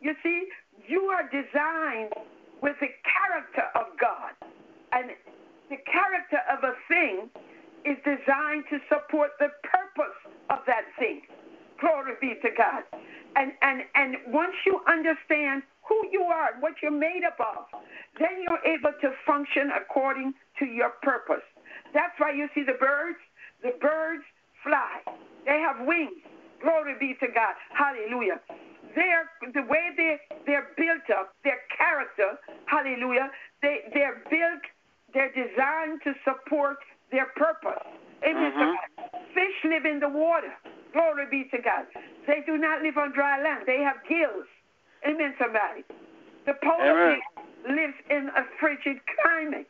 You 0.00 0.14
see, 0.22 0.46
you 0.88 1.02
are 1.12 1.24
designed 1.30 2.12
with 2.62 2.76
the 2.80 2.88
character 3.04 3.66
of 3.74 3.86
God. 4.00 4.32
And 4.92 5.10
the 5.70 5.76
character 5.86 6.40
of 6.50 6.64
a 6.64 6.74
thing 6.88 7.28
is 7.84 7.98
designed 8.02 8.64
to 8.70 8.78
support 8.88 9.32
the 9.38 9.50
purpose 9.62 10.18
of 10.50 10.58
that 10.66 10.86
thing. 10.98 11.22
Glory 11.80 12.14
be 12.20 12.34
to 12.42 12.50
God. 12.56 12.82
And 13.36 13.52
and 13.62 13.82
and 13.94 14.16
once 14.28 14.54
you 14.64 14.80
understand 14.88 15.62
who 16.06 16.18
you 16.18 16.24
are, 16.24 16.50
what 16.60 16.74
you're 16.82 16.90
made 16.90 17.22
up 17.26 17.38
of, 17.40 17.80
then 18.18 18.42
you're 18.42 18.64
able 18.64 18.92
to 19.00 19.10
function 19.26 19.70
according 19.74 20.34
to 20.58 20.64
your 20.66 20.90
purpose. 21.02 21.44
That's 21.94 22.14
why 22.18 22.32
you 22.32 22.48
see 22.54 22.62
the 22.62 22.78
birds. 22.78 23.18
The 23.62 23.72
birds 23.80 24.22
fly. 24.62 25.00
They 25.44 25.58
have 25.60 25.86
wings. 25.86 26.22
Glory 26.62 26.94
be 26.98 27.14
to 27.20 27.26
God. 27.32 27.54
Hallelujah. 27.72 28.40
They're 28.94 29.28
the 29.52 29.62
way 29.68 29.92
they 29.96 30.16
they're 30.46 30.68
built 30.76 31.04
up, 31.12 31.34
their 31.44 31.60
character, 31.76 32.40
hallelujah, 32.64 33.28
they 33.60 33.92
they're 33.92 34.24
built, 34.30 34.64
they're 35.12 35.32
designed 35.36 36.00
to 36.04 36.14
support 36.24 36.78
their 37.12 37.26
purpose. 37.36 37.84
Amen. 38.24 38.52
Mm-hmm. 38.56 39.34
Fish 39.34 39.56
live 39.64 39.84
in 39.84 40.00
the 40.00 40.08
water. 40.08 40.48
Glory 40.94 41.26
be 41.30 41.44
to 41.52 41.60
God. 41.60 41.84
They 42.26 42.40
do 42.46 42.56
not 42.56 42.80
live 42.80 42.96
on 42.96 43.12
dry 43.12 43.42
land. 43.42 43.64
They 43.66 43.84
have 43.84 43.96
gills. 44.08 44.48
Amen, 45.06 45.34
somebody. 45.38 45.84
The 46.46 46.54
polar 46.62 46.94
bear 46.94 47.76
lives 47.76 47.94
in 48.10 48.28
a 48.36 48.42
frigid 48.60 48.98
climate. 49.22 49.68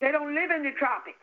They 0.00 0.12
don't 0.12 0.34
live 0.34 0.50
in 0.50 0.62
the 0.62 0.72
tropics. 0.78 1.18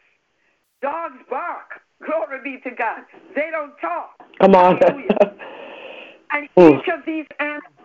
Dogs 0.81 1.17
bark. 1.29 1.81
Glory 2.05 2.39
be 2.43 2.69
to 2.69 2.75
God. 2.75 3.01
They 3.35 3.49
don't 3.51 3.73
talk. 3.79 4.11
Come 4.39 4.55
on. 4.55 4.79
and 6.31 6.49
each 6.55 6.87
of 6.87 7.05
these 7.05 7.25
animals 7.39 7.77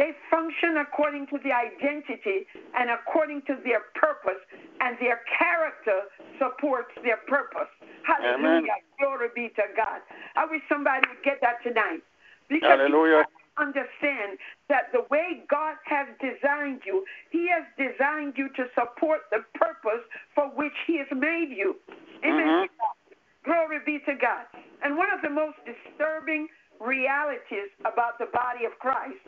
they 0.00 0.16
function 0.30 0.78
according 0.78 1.26
to 1.28 1.36
the 1.44 1.52
identity 1.52 2.46
and 2.72 2.88
according 2.88 3.42
to 3.42 3.58
their 3.64 3.84
purpose, 3.92 4.40
and 4.80 4.96
their 4.96 5.20
character 5.28 6.08
supports 6.38 6.88
their 7.02 7.18
purpose. 7.28 7.68
Hallelujah. 8.06 8.48
Amen. 8.48 8.88
Glory 8.98 9.28
be 9.34 9.48
to 9.56 9.62
God. 9.76 10.00
I 10.36 10.46
wish 10.46 10.62
somebody 10.70 11.04
would 11.08 11.22
get 11.22 11.40
that 11.42 11.60
tonight. 11.62 12.00
Because 12.48 12.80
Hallelujah. 12.80 13.24
Understand 13.60 14.38
that 14.68 14.88
the 14.92 15.04
way 15.10 15.44
God 15.48 15.76
has 15.84 16.08
designed 16.20 16.80
you, 16.86 17.04
He 17.30 17.48
has 17.52 17.64
designed 17.76 18.34
you 18.36 18.48
to 18.56 18.64
support 18.74 19.28
the 19.30 19.44
purpose 19.54 20.04
for 20.34 20.48
which 20.48 20.74
He 20.86 20.98
has 20.98 21.08
made 21.12 21.52
you. 21.54 21.76
Amen. 22.24 22.66
Mm-hmm. 22.66 23.44
Glory 23.44 23.78
be 23.84 24.00
to 24.06 24.14
God. 24.20 24.44
And 24.82 24.96
one 24.96 25.08
of 25.12 25.22
the 25.22 25.30
most 25.30 25.56
disturbing 25.64 26.48
realities 26.80 27.68
about 27.80 28.18
the 28.18 28.26
body 28.32 28.64
of 28.64 28.72
Christ 28.78 29.20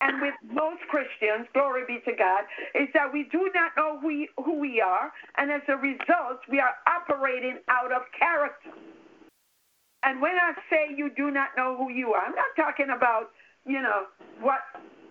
and 0.00 0.20
with 0.20 0.34
most 0.48 0.80
Christians, 0.88 1.46
glory 1.52 1.84
be 1.86 2.00
to 2.08 2.16
God, 2.16 2.44
is 2.74 2.88
that 2.94 3.12
we 3.12 3.28
do 3.30 3.50
not 3.54 3.72
know 3.76 4.00
who 4.00 4.06
we, 4.08 4.28
who 4.42 4.58
we 4.58 4.80
are, 4.80 5.12
and 5.36 5.50
as 5.50 5.60
a 5.68 5.76
result, 5.76 6.40
we 6.50 6.58
are 6.58 6.72
operating 6.88 7.58
out 7.68 7.92
of 7.92 8.02
character. 8.18 8.72
And 10.02 10.20
when 10.22 10.32
I 10.32 10.54
say 10.70 10.96
you 10.96 11.10
do 11.14 11.30
not 11.30 11.48
know 11.56 11.76
who 11.76 11.92
you 11.92 12.14
are, 12.14 12.24
I'm 12.24 12.34
not 12.34 12.56
talking 12.56 12.88
about, 12.96 13.30
you 13.66 13.82
know, 13.82 14.06
what 14.40 14.60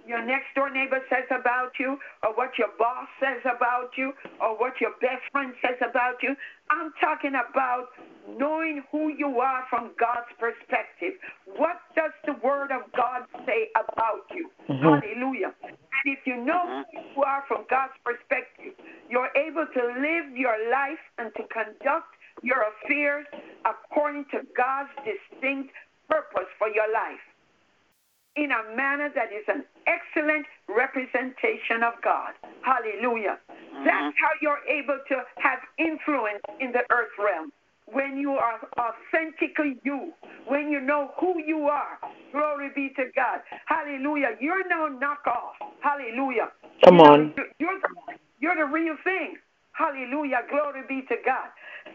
your 0.10 0.26
next 0.26 0.50
door 0.56 0.74
neighbor 0.74 1.00
says 1.08 1.30
about 1.30 1.78
you, 1.80 2.00
or 2.24 2.34
what 2.34 2.58
your 2.58 2.70
boss 2.80 3.06
says 3.22 3.46
about 3.46 3.94
you, 3.96 4.12
or 4.42 4.58
what 4.58 4.74
your 4.82 4.98
best 5.00 5.22
friend 5.32 5.54
says 5.62 5.78
about 5.88 6.18
you. 6.24 6.34
I'm 6.72 6.92
talking 7.00 7.38
about 7.38 7.94
knowing 8.38 8.82
who 8.92 9.14
you 9.14 9.40
are 9.40 9.66
from 9.70 9.92
God's 10.00 10.34
perspective. 10.42 11.14
What 11.46 11.78
does 11.96 12.12
the 12.26 12.34
Word 12.42 12.74
of 12.74 12.90
God 12.98 13.30
say 13.46 13.70
about 13.78 14.26
you? 14.34 14.50
Mm-hmm. 14.68 14.82
Hallelujah. 14.82 15.54
And 15.62 16.06
if 16.06 16.26
you 16.26 16.42
know 16.42 16.84
who 16.90 17.00
you 17.14 17.22
are 17.22 17.44
from 17.48 17.70
God's 17.70 17.94
perspective, 18.04 18.74
you're 19.10 19.30
able 19.38 19.70
to 19.70 19.82
live 20.02 20.34
your 20.34 20.58
life 20.74 21.02
and 21.20 21.30
to 21.38 21.44
conduct 21.54 22.18
your 22.42 22.66
affairs 22.66 23.28
according 23.62 24.26
to 24.32 24.42
God's 24.58 24.90
distinct 25.06 25.70
purpose 26.10 26.50
for 26.58 26.68
your 26.70 26.90
life 26.90 27.29
in 28.40 28.52
a 28.52 28.76
manner 28.76 29.12
that 29.14 29.36
is 29.36 29.44
an 29.48 29.66
excellent 29.86 30.46
representation 30.70 31.84
of 31.84 31.94
God. 32.02 32.32
Hallelujah. 32.64 33.38
Mm-hmm. 33.52 33.84
That's 33.84 34.16
how 34.16 34.32
you're 34.42 34.64
able 34.64 35.00
to 35.10 35.16
have 35.44 35.60
influence 35.78 36.40
in 36.60 36.72
the 36.72 36.88
earth 36.90 37.12
realm. 37.20 37.52
When 37.92 38.18
you 38.18 38.34
are 38.34 38.60
authentically 38.78 39.82
you, 39.84 40.14
when 40.48 40.72
you 40.72 40.80
know 40.80 41.12
who 41.20 41.42
you 41.44 41.68
are, 41.68 41.98
glory 42.32 42.70
be 42.76 42.90
to 42.96 43.06
God. 43.16 43.42
Hallelujah. 43.66 44.38
You're 44.40 44.68
no 44.70 44.88
knockoff. 44.88 45.58
Hallelujah. 45.82 46.50
Come 46.86 46.98
you 46.98 47.04
on. 47.04 47.34
You're, 47.60 47.80
you're 48.40 48.56
the 48.56 48.72
real 48.72 48.96
thing. 49.04 49.36
Hallelujah. 49.80 50.42
Glory 50.52 50.82
be 50.90 51.08
to 51.08 51.16
God. 51.26 51.48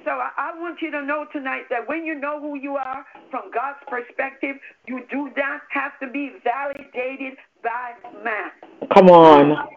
So 0.06 0.10
I, 0.12 0.30
I, 0.38 0.58
want 0.58 0.80
you 0.80 0.90
to 0.90 1.04
know 1.04 1.26
tonight 1.30 1.64
that 1.68 1.86
when 1.86 2.02
you 2.06 2.18
know 2.18 2.40
who 2.40 2.56
you 2.56 2.76
are 2.76 3.04
from 3.30 3.50
God's 3.52 3.78
perspective, 3.86 4.56
you 4.88 5.02
do 5.10 5.30
not 5.36 5.60
have 5.68 5.92
to 6.00 6.10
be 6.10 6.32
validated 6.42 7.36
by 7.62 7.92
man. 8.24 8.50
Come 8.94 9.10
on. 9.10 9.68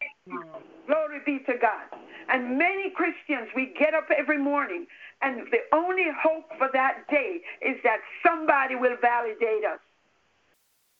Glory 0.87 1.19
be 1.25 1.39
to 1.51 1.59
God. 1.59 1.99
And 2.29 2.57
many 2.57 2.91
Christians, 2.95 3.49
we 3.53 3.73
get 3.77 3.93
up 3.93 4.07
every 4.17 4.37
morning, 4.37 4.87
and 5.21 5.41
the 5.51 5.59
only 5.75 6.05
hope 6.17 6.47
for 6.57 6.69
that 6.71 7.03
day 7.11 7.41
is 7.61 7.75
that 7.83 7.99
somebody 8.25 8.75
will 8.75 8.95
validate 9.01 9.65
us. 9.65 9.79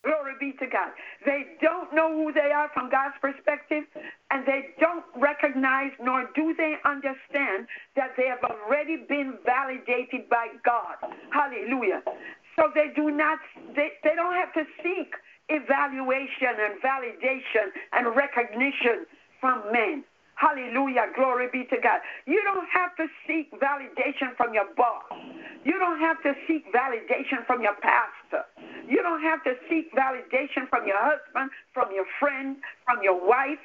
Glory 0.04 0.34
be 0.40 0.52
to 0.60 0.68
God. 0.68 0.92
They 1.26 1.58
don't 1.62 1.94
know 1.94 2.14
who 2.14 2.32
they 2.32 2.52
are 2.52 2.70
from 2.74 2.90
God's 2.90 3.16
perspective, 3.20 3.84
and 4.32 4.46
they 4.46 4.70
don't 4.80 5.04
recognize 5.16 5.92
nor 6.02 6.30
do 6.36 6.54
they 6.56 6.76
understand 6.86 7.68
that 7.96 8.12
they 8.16 8.28
have 8.28 8.44
already 8.44 8.98
been 9.10 9.38
validated 9.46 10.30
by 10.30 10.48
God. 10.64 10.96
Hallelujah. 11.32 12.02
So 12.56 12.72
they 12.74 12.90
do 12.96 13.12
not, 13.12 13.40
they, 13.76 13.90
they 14.04 14.16
don't 14.16 14.34
have 14.34 14.54
to 14.54 14.64
seek 14.84 15.14
evaluation 15.50 16.56
and 16.60 16.82
validation 16.82 17.72
and 17.94 18.16
recognition 18.16 19.06
from 19.40 19.64
men. 19.72 20.04
Hallelujah. 20.38 21.08
Glory 21.16 21.48
be 21.52 21.66
to 21.66 21.78
God. 21.82 22.00
You 22.28 22.42
don't 22.44 22.70
have 22.72 22.96
to 22.98 23.08
seek 23.26 23.52
validation 23.60 24.38
from 24.38 24.54
your 24.54 24.70
boss. 24.78 25.04
You 25.66 25.80
don't 25.80 26.00
have 26.00 26.22
to 26.22 26.34
seek 26.48 26.72
validation 26.72 27.46
from 27.48 27.62
your 27.62 27.74
pastor. 27.82 28.46
You 28.88 29.02
don't 29.02 29.22
have 29.24 29.44
to 29.46 29.56
seek 29.68 29.92
validation 29.94 30.70
from 30.70 30.86
your 30.86 30.98
husband, 31.00 31.50
from 31.74 31.90
your 31.94 32.06
friend, 32.20 32.58
from 32.86 33.02
your 33.02 33.18
wife. 33.28 33.58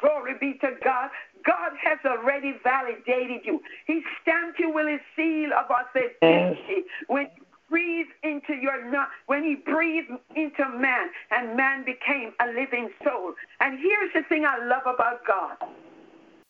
Glory 0.00 0.34
be 0.40 0.54
to 0.60 0.70
God. 0.84 1.10
God 1.44 1.72
has 1.82 1.98
already 2.06 2.54
validated 2.62 3.40
you. 3.44 3.60
He 3.86 4.02
stamped 4.22 4.60
you 4.60 4.72
with 4.72 4.86
his 4.86 5.00
seal 5.16 5.50
of 5.52 5.66
authenticity. 5.68 6.86
When 7.08 7.26
breathed 7.68 8.10
into 8.24 8.54
your 8.60 8.90
not 8.90 9.08
when 9.26 9.44
he 9.44 9.54
breathed 9.54 10.10
into 10.34 10.68
man 10.78 11.08
and 11.30 11.56
man 11.56 11.84
became 11.84 12.32
a 12.40 12.46
living 12.48 12.90
soul. 13.04 13.32
And 13.60 13.78
here's 13.78 14.12
the 14.12 14.22
thing 14.28 14.44
I 14.44 14.58
love 14.66 14.82
about 14.92 15.24
God. 15.26 15.56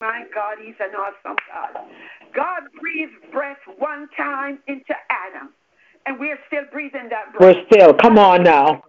My 0.01 0.25
God, 0.35 0.57
he's 0.65 0.75
an 0.81 0.95
awesome 0.95 1.37
God. 1.53 1.85
God 2.35 2.63
breathed 2.81 3.33
breath 3.33 3.59
one 3.79 4.09
time 4.17 4.59
into 4.67 4.95
Adam, 5.11 5.53
and 6.07 6.19
we're 6.19 6.39
still 6.47 6.65
breathing 6.73 7.11
that 7.11 7.33
breath. 7.37 7.57
We're 7.57 7.67
still. 7.67 7.93
Come 7.95 8.19
on 8.19 8.43
now. 8.43 8.83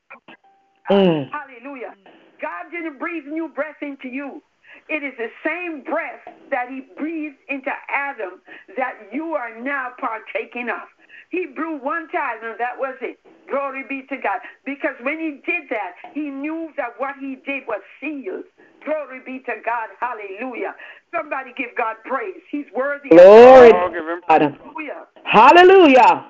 Mm. 0.89 1.30
Hallelujah. 1.32 1.95
God 2.41 2.72
didn't 2.72 2.97
breathe 2.97 3.26
new 3.26 3.49
breath 3.49 3.76
into 3.82 4.07
you. 4.07 4.41
It 4.88 5.03
is 5.03 5.14
the 5.18 5.30
same 5.45 5.84
breath 5.84 6.22
that 6.49 6.70
he 6.70 6.88
breathed 6.97 7.38
into 7.49 7.72
Adam 7.89 8.41
that 8.78 8.93
you 9.12 9.36
are 9.36 9.59
now 9.62 9.89
partaking 9.99 10.70
of. 10.70 10.88
He 11.30 11.45
blew 11.45 11.78
one 11.78 12.07
time 12.09 12.38
and 12.43 12.59
that 12.59 12.78
was 12.78 12.95
it. 13.01 13.20
Glory 13.49 13.84
be 13.88 14.03
to 14.09 14.18
God. 14.18 14.39
Because 14.66 14.95
when 15.01 15.20
he 15.20 15.41
did 15.45 15.70
that, 15.70 15.95
he 16.14 16.30
knew 16.30 16.72
that 16.78 16.99
what 16.99 17.16
he 17.20 17.36
did 17.45 17.64
was 17.68 17.82
sealed. 17.99 18.45
Glory 18.86 19.21
be 19.25 19.39
to 19.45 19.53
God. 19.63 19.89
Hallelujah. 19.99 20.75
Somebody 21.15 21.51
give 21.57 21.69
God 21.77 21.97
praise. 22.05 22.41
He's 22.49 22.65
worthy. 22.75 23.09
Glory. 23.09 23.71
Give 23.93 24.07
him 24.07 24.21
Hallelujah. 24.27 25.07
Hallelujah. 25.23 26.25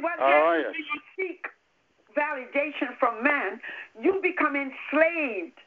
What 0.00 0.18
oh, 0.20 0.62
yes. 0.62 0.74
you 0.76 1.00
seek 1.16 1.46
validation 2.16 2.96
from 2.98 3.22
man, 3.22 3.60
you 4.00 4.20
become 4.22 4.56
enslaved. 4.56 5.58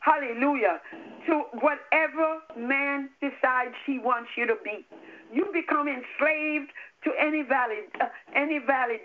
Hallelujah. 0.00 0.80
To 1.26 1.42
whatever 1.60 2.40
man 2.56 3.10
decides 3.20 3.74
he 3.86 3.98
wants 3.98 4.30
you 4.36 4.46
to 4.46 4.54
be. 4.64 4.86
You 5.32 5.46
become 5.52 5.88
enslaved 5.88 6.70
to 7.04 7.10
any 7.20 7.42
valid, 7.42 7.84
uh, 8.00 8.06
any 8.34 8.58
valid, 8.58 9.00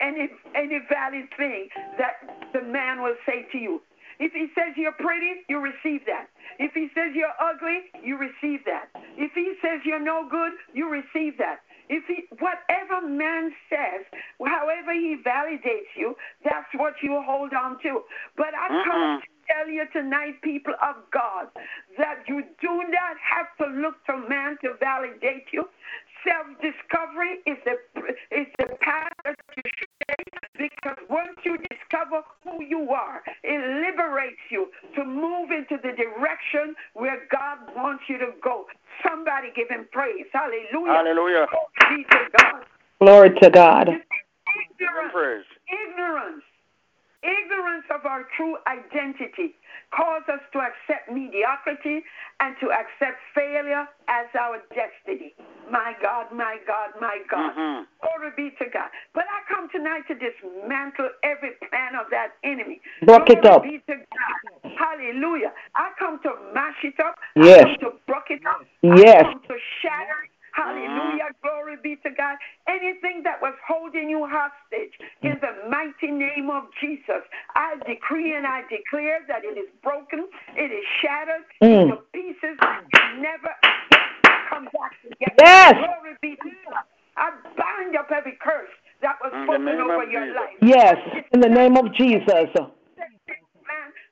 any 0.00 0.28
any 0.54 0.80
valid 0.88 1.26
thing 1.36 1.68
that 1.98 2.52
the 2.52 2.62
man 2.62 3.02
will 3.02 3.16
say 3.26 3.46
to 3.52 3.58
you. 3.58 3.82
If 4.18 4.32
he 4.32 4.48
says 4.54 4.74
you're 4.76 4.92
pretty, 4.92 5.44
you 5.48 5.58
receive 5.58 6.06
that. 6.06 6.28
If 6.58 6.72
he 6.72 6.88
says 6.94 7.14
you're 7.14 7.34
ugly, 7.40 7.90
you 8.02 8.16
receive 8.16 8.64
that. 8.66 8.88
If 9.16 9.32
he 9.34 9.54
says 9.62 9.80
you're 9.84 10.02
no 10.02 10.28
good, 10.30 10.52
you 10.72 10.88
receive 10.90 11.38
that. 11.38 11.60
If 11.88 12.04
he, 12.06 12.24
whatever 12.40 13.06
man 13.06 13.52
says, 13.68 14.06
however 14.40 14.92
he 14.92 15.16
validates 15.24 15.92
you, 15.96 16.14
that's 16.42 16.68
what 16.76 16.94
you 17.02 17.20
hold 17.26 17.52
on 17.52 17.78
to. 17.82 18.02
But 18.36 18.54
I 18.54 18.68
uh-uh. 18.72 19.20
Tell 19.46 19.68
you 19.68 19.84
tonight, 19.92 20.40
people 20.42 20.74
of 20.82 20.96
God, 21.12 21.48
that 21.98 22.24
you 22.28 22.44
do 22.60 22.84
not 22.88 23.16
have 23.20 23.48
to 23.58 23.66
look 23.80 24.04
to 24.06 24.16
man 24.28 24.56
to 24.62 24.74
validate 24.80 25.46
you. 25.52 25.68
Self-discovery 26.26 27.40
is 27.46 27.58
the 27.64 27.76
is 28.30 28.46
the 28.58 28.66
path 28.80 29.12
that 29.24 29.36
you 29.56 29.62
should 29.76 29.88
take 30.08 30.34
because 30.56 30.96
once 31.10 31.36
you 31.44 31.58
discover 31.70 32.22
who 32.42 32.64
you 32.64 32.90
are, 32.90 33.22
it 33.42 33.60
liberates 33.84 34.40
you 34.50 34.68
to 34.96 35.04
move 35.04 35.50
into 35.50 35.76
the 35.82 35.92
direction 35.92 36.74
where 36.94 37.26
God 37.30 37.58
wants 37.76 38.04
you 38.08 38.18
to 38.18 38.32
go. 38.42 38.64
Somebody 39.06 39.48
give 39.54 39.68
him 39.68 39.86
praise. 39.92 40.24
Hallelujah. 40.32 40.92
Hallelujah. 40.92 41.46
Glory 41.78 42.04
to 42.10 42.18
God. 42.38 42.64
Glory 43.00 43.30
to 43.40 43.50
God. 43.50 43.88
Ignorance. 43.90 45.46
Ignorance 45.68 46.44
ignorance 47.24 47.88
of 47.88 48.04
our 48.04 48.28
true 48.36 48.56
identity 48.68 49.56
cause 49.90 50.22
us 50.28 50.44
to 50.52 50.60
accept 50.60 51.08
mediocrity 51.08 52.04
and 52.40 52.54
to 52.60 52.68
accept 52.68 53.16
failure 53.34 53.88
as 54.08 54.26
our 54.38 54.60
destiny. 54.76 55.34
My 55.70 55.94
God, 56.02 56.28
my 56.32 56.58
God, 56.66 56.92
my 57.00 57.18
God. 57.30 57.56
Mm-hmm. 57.56 57.88
Glory 58.04 58.32
be 58.36 58.52
to 58.60 58.68
God. 58.68 58.92
But 59.14 59.24
I 59.32 59.40
come 59.48 59.68
tonight 59.72 60.04
to 60.08 60.14
dismantle 60.14 61.08
every 61.24 61.56
plan 61.68 61.96
of 61.96 62.10
that 62.10 62.36
enemy. 62.44 62.80
Broke 63.06 63.30
it 63.30 63.44
up. 63.46 63.62
Be 63.62 63.80
to 63.88 63.96
God. 63.96 64.72
Hallelujah. 64.76 65.52
I 65.74 65.90
come 65.98 66.20
to 66.22 66.30
mash 66.52 66.84
it 66.84 67.00
up. 67.00 67.16
Yes. 67.36 67.64
I 67.64 67.64
come 67.64 67.76
to 67.80 67.90
broke 68.06 68.28
it 68.28 68.44
up. 68.44 68.60
Yes. 68.82 69.24
I 69.24 69.32
come 69.32 69.42
to 69.48 69.56
shatter 69.80 70.28
Hallelujah. 70.54 71.34
Glory 71.42 71.76
be 71.82 71.96
to 72.06 72.10
God. 72.10 72.36
Anything 72.68 73.22
that 73.24 73.42
was 73.42 73.54
holding 73.66 74.08
you 74.08 74.26
hostage 74.26 74.94
in 75.22 75.36
the 75.42 75.68
mighty 75.68 76.12
name 76.12 76.48
of 76.50 76.64
Jesus, 76.80 77.26
I 77.56 77.76
decree 77.86 78.34
and 78.36 78.46
I 78.46 78.62
declare 78.70 79.20
that 79.26 79.44
it 79.44 79.58
is 79.58 79.68
broken, 79.82 80.28
it 80.56 80.70
is 80.70 80.84
shattered 81.02 81.44
mm. 81.62 81.82
into 81.82 81.96
pieces, 82.12 82.56
never 83.18 83.50
come 84.48 84.64
back 84.66 84.94
together. 85.02 85.34
Yes. 85.42 85.74
Glory 85.74 86.16
be 86.22 86.36
to 86.36 86.50
God. 86.70 86.84
I 87.16 87.30
bind 87.56 87.96
up 87.96 88.10
every 88.10 88.38
curse 88.40 88.70
that 89.02 89.16
was 89.22 89.32
spoken 89.44 89.68
over 89.68 90.04
your 90.04 90.26
Jesus. 90.26 90.36
life. 90.36 90.56
Yes, 90.62 90.96
in 91.32 91.40
the 91.40 91.48
name 91.48 91.76
of 91.76 91.92
Jesus 91.94 92.50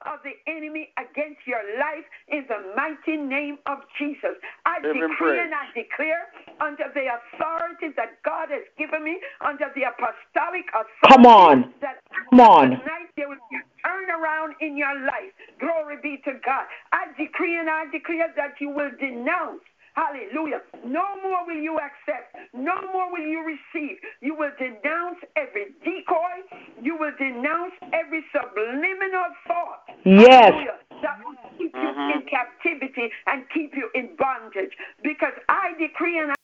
of 0.07 0.21
the 0.25 0.35
enemy 0.51 0.91
against 0.99 1.41
your 1.47 1.63
life 1.79 2.05
in 2.29 2.45
the 2.49 2.61
mighty 2.77 3.17
name 3.17 3.59
of 3.67 3.79
Jesus. 3.99 4.37
I 4.67 4.81
decree 4.81 5.39
and 5.41 5.55
I 5.55 5.67
declare 5.75 6.27
under 6.61 6.87
the 6.95 7.07
authority 7.11 7.95
that 7.97 8.23
God 8.25 8.49
has 8.51 8.65
given 8.79 9.05
me, 9.05 9.19
under 9.41 9.71
the 9.75 9.83
apostolic 9.89 10.67
authority 10.71 11.09
Come 11.09 11.27
on. 11.27 11.75
that 11.81 12.01
Come 12.31 12.41
on. 12.41 12.71
tonight 12.79 13.11
there 13.17 13.29
will 13.29 13.43
be 13.51 13.57
a 13.59 13.65
turnaround 13.87 14.53
in 14.61 14.77
your 14.77 14.95
life. 15.07 15.33
Glory 15.61 15.97
be 16.03 16.19
to 16.25 16.33
God. 16.45 16.65
I 16.93 17.07
decree 17.19 17.59
and 17.59 17.69
I 17.71 17.87
declare 17.91 18.33
that 18.37 18.55
you 18.61 18.71
will 18.71 18.91
denounce 19.01 19.63
Hallelujah. 19.95 20.62
No 20.86 21.05
more 21.22 21.47
will 21.47 21.61
you 21.61 21.78
accept. 21.78 22.34
No 22.55 22.74
more 22.93 23.12
will 23.12 23.26
you 23.26 23.45
receive. 23.45 23.99
You 24.20 24.34
will 24.34 24.53
denounce 24.59 25.18
every 25.36 25.66
decoy. 25.84 26.40
You 26.80 26.97
will 26.97 27.12
denounce 27.18 27.74
every 27.93 28.24
subliminal 28.32 29.26
thought. 29.47 29.84
Yes. 30.05 30.53
Hallelujah. 30.53 30.78
That 31.03 31.18
will 31.24 31.34
keep 31.59 31.74
you 31.74 31.80
mm-hmm. 31.80 32.20
in 32.20 32.26
captivity 32.26 33.11
and 33.26 33.45
keep 33.53 33.74
you 33.74 33.90
in 33.95 34.16
bondage. 34.18 34.72
Because 35.03 35.34
I 35.49 35.72
decree 35.78 36.18
and 36.18 36.30
I 36.30 36.34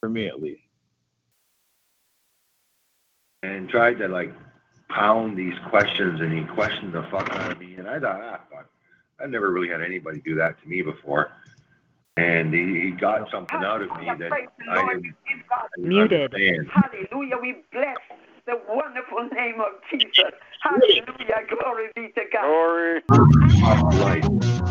for 0.00 0.08
me 0.08 0.26
at 0.26 0.42
least. 0.42 0.60
And 3.42 3.68
tried 3.68 3.98
to 3.98 4.08
like 4.08 4.32
pound 4.90 5.38
these 5.38 5.54
questions 5.70 6.20
and 6.20 6.32
he 6.32 6.44
questioned 6.54 6.92
the 6.92 7.06
fuck 7.10 7.30
out 7.30 7.52
of 7.52 7.58
me 7.60 7.74
and 7.78 7.88
I 7.88 8.00
thought, 8.00 8.20
ah 8.22 8.40
fuck. 8.50 8.68
I've 9.20 9.30
never 9.30 9.50
really 9.50 9.68
had 9.68 9.82
anybody 9.82 10.20
do 10.24 10.34
that 10.36 10.60
to 10.62 10.68
me 10.68 10.82
before. 10.82 11.32
And 12.16 12.54
he, 12.54 12.80
he 12.82 12.90
got 12.92 13.30
something 13.30 13.58
out 13.64 13.82
of 13.82 13.90
me 14.00 14.06
that 14.18 14.32
I 14.68 14.84
didn't, 14.86 15.14
Muted. 15.76 16.32
understand. 16.32 16.68
Hallelujah. 16.72 17.36
We 17.42 17.56
bless 17.72 17.98
the 18.46 18.60
wonderful 18.68 19.28
name 19.34 19.60
of 19.60 19.80
Jesus. 19.90 20.32
Hallelujah. 20.62 21.46
Glory 21.50 21.88
be 21.96 22.12
to 22.14 22.22
God. 22.32 22.42
Glory. 22.46 23.02
Right. 23.94 24.24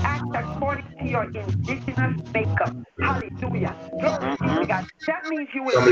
Act 0.04 0.36
according 0.36 0.86
to 1.02 1.08
your 1.10 1.26
indigenous 1.36 2.16
makeup. 2.34 2.76
Hallelujah. 3.02 3.76
Glory 4.00 4.32
be 4.42 4.48
to 4.48 4.66
Mm-hmm. 4.66 4.70
God. 4.70 4.84
That 5.08 5.28
means 5.28 5.50
you 5.54 5.64
will, 5.64 5.84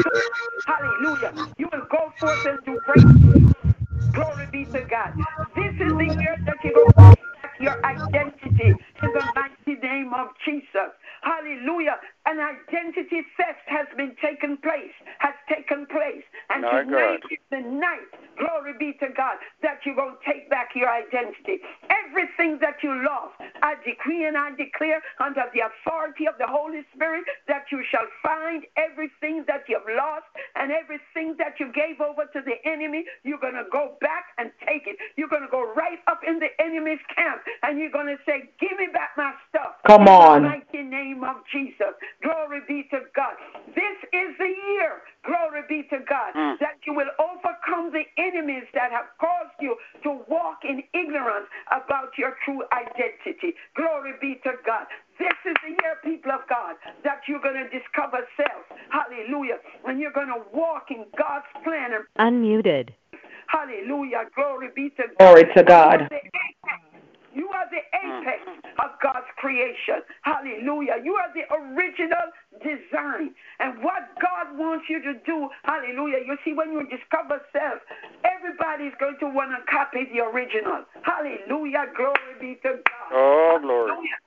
hallelujah, 0.66 1.34
you 1.58 1.68
will 1.74 1.86
go 1.91 2.12
forth 2.20 2.39
and 2.45 2.64
do 2.66 2.80
great. 2.86 3.08
Glory 4.16 4.47
be 4.52 4.66
to 4.74 4.82
God. 4.89 5.12
This 5.56 5.76
is 5.80 5.93
the 5.97 6.06
year 6.06 6.36
that 6.47 6.58
you 6.64 6.74
go 6.74 6.91
back 6.95 7.16
your 7.62 7.78
identity 7.86 8.76
in 9.03 9.09
the 9.14 9.24
mighty 9.36 9.80
name 9.82 10.12
of 10.14 10.30
Jesus. 10.45 10.91
Hallelujah. 11.24 11.97
An 12.28 12.38
identity 12.38 13.26
theft 13.36 13.65
has 13.65 13.88
been 13.97 14.15
taken 14.22 14.57
place, 14.57 14.93
has 15.19 15.34
taken 15.49 15.88
place. 15.88 16.22
And 16.53 16.61
My 16.61 16.84
tonight 16.84 17.22
God. 17.26 17.32
is 17.34 17.41
the 17.49 17.61
night, 17.65 18.11
glory 18.38 18.74
be 18.78 18.93
to 19.01 19.09
God, 19.17 19.38
that 19.63 19.80
you're 19.86 19.95
going 19.95 20.15
to 20.22 20.32
take 20.32 20.49
back 20.49 20.69
your 20.76 20.89
identity. 20.89 21.57
Everything 21.89 22.59
that 22.61 22.78
you 22.84 22.93
lost, 23.03 23.34
I 23.63 23.74
decree 23.84 24.26
and 24.26 24.38
I 24.38 24.51
declare 24.53 25.01
under 25.19 25.43
the 25.53 25.65
authority 25.65 26.28
of 26.28 26.36
the 26.38 26.45
Holy 26.45 26.86
Spirit 26.93 27.26
that 27.47 27.65
you 27.72 27.82
shall 27.89 28.05
find 28.22 28.65
everything 28.78 29.43
that 29.47 29.65
you've 29.67 29.89
lost 29.97 30.30
and 30.55 30.72
everything 30.72 31.36
that 31.39 31.57
you 31.59 31.74
gave 31.74 32.01
over 32.01 32.30
to 32.34 32.41
the 32.45 32.61
enemy. 32.69 33.03
You're 33.24 33.41
going 33.41 33.57
to 33.57 33.65
go 33.72 33.97
back 33.99 34.26
and 34.38 34.51
take 34.67 34.86
it. 34.86 34.97
You're 35.17 35.30
going 35.30 35.41
to 35.41 35.51
go 35.51 35.74
right 35.74 35.99
up 36.05 36.22
in 36.28 36.38
the 36.38 36.53
enemy's 36.61 37.01
camp 37.15 37.41
and 37.63 37.80
you're 37.80 37.91
going 37.91 38.13
to 38.13 38.22
say, 38.30 38.51
Give 38.59 38.78
me 38.78 38.88
back 38.93 39.17
my 39.17 39.34
stuff. 39.49 39.82
Come 39.88 40.07
on. 40.07 40.38
in. 40.38 40.43
The 40.43 40.49
mighty 40.49 40.84
name 40.84 41.24
of 41.24 41.38
Jesus. 41.51 41.97
Glory 42.22 42.61
be 42.67 42.84
to 42.91 43.01
God. 43.15 43.34
This 43.74 43.97
is 44.13 44.38
the 44.38 44.47
year, 44.47 45.01
glory 45.26 45.63
be 45.67 45.84
to 45.89 45.99
God, 46.07 46.34
Mm. 46.36 46.57
that 46.59 46.78
you 46.86 46.93
will 46.93 47.09
overcome 47.19 47.91
the 47.91 48.05
enemies 48.17 48.65
that 48.74 48.91
have 48.91 49.07
caused 49.17 49.55
you 49.59 49.78
to 50.03 50.11
walk 50.28 50.63
in 50.63 50.84
ignorance 50.93 51.47
about 51.72 52.17
your 52.17 52.38
true 52.45 52.63
identity. 52.72 53.55
Glory 53.76 54.13
be 54.22 54.36
to 54.43 54.53
God. 54.65 54.86
This 55.17 55.34
is 55.45 55.55
the 55.63 55.69
year, 55.69 55.97
people 56.03 56.32
of 56.32 56.47
God, 56.47 56.76
that 57.03 57.22
you're 57.28 57.39
going 57.39 57.55
to 57.55 57.69
discover 57.69 58.26
self. 58.38 58.65
Hallelujah. 58.89 59.59
And 59.86 59.99
you're 59.99 60.11
going 60.11 60.28
to 60.34 60.41
walk 60.51 60.89
in 60.91 61.05
God's 61.17 61.45
plan. 61.63 61.93
And 61.93 62.05
Unmuted. 62.43 62.89
hallelujah. 63.47 64.26
Glory 64.36 64.69
be 64.76 64.89
to 64.91 65.03
God. 65.07 65.17
Glory 65.19 65.43
to 65.53 65.63
God. 65.63 66.09
You 67.34 67.49
are 67.49 67.67
the 67.69 67.82
mm. 67.82 68.21
apex 68.21 68.41
of 68.79 68.89
God's 69.01 69.27
creation. 69.38 70.03
Hallelujah. 70.21 71.01
You 71.03 71.15
are 71.15 71.32
the 71.34 71.47
original 71.53 72.27
design. 72.59 73.34
And 73.59 73.84
what 73.84 74.11
God 74.21 74.57
wants 74.57 74.86
you 74.89 75.01
to 75.01 75.13
do, 75.25 75.49
hallelujah. 75.63 76.19
You 76.25 76.38
see, 76.43 76.53
when 76.53 76.71
you 76.71 76.88
discover 76.88 77.41
self, 77.51 77.79
everybody's 78.25 78.93
going 78.99 79.17
to 79.19 79.27
want 79.27 79.51
to 79.51 79.63
copy 79.71 80.07
the 80.11 80.21
original. 80.21 80.84
Hallelujah. 81.03 81.86
Glory 81.95 82.36
be 82.39 82.55
to 82.63 82.79
God. 82.84 83.11
Oh, 83.13 83.59
glory. 83.61 83.91
Hallelujah. 83.91 84.19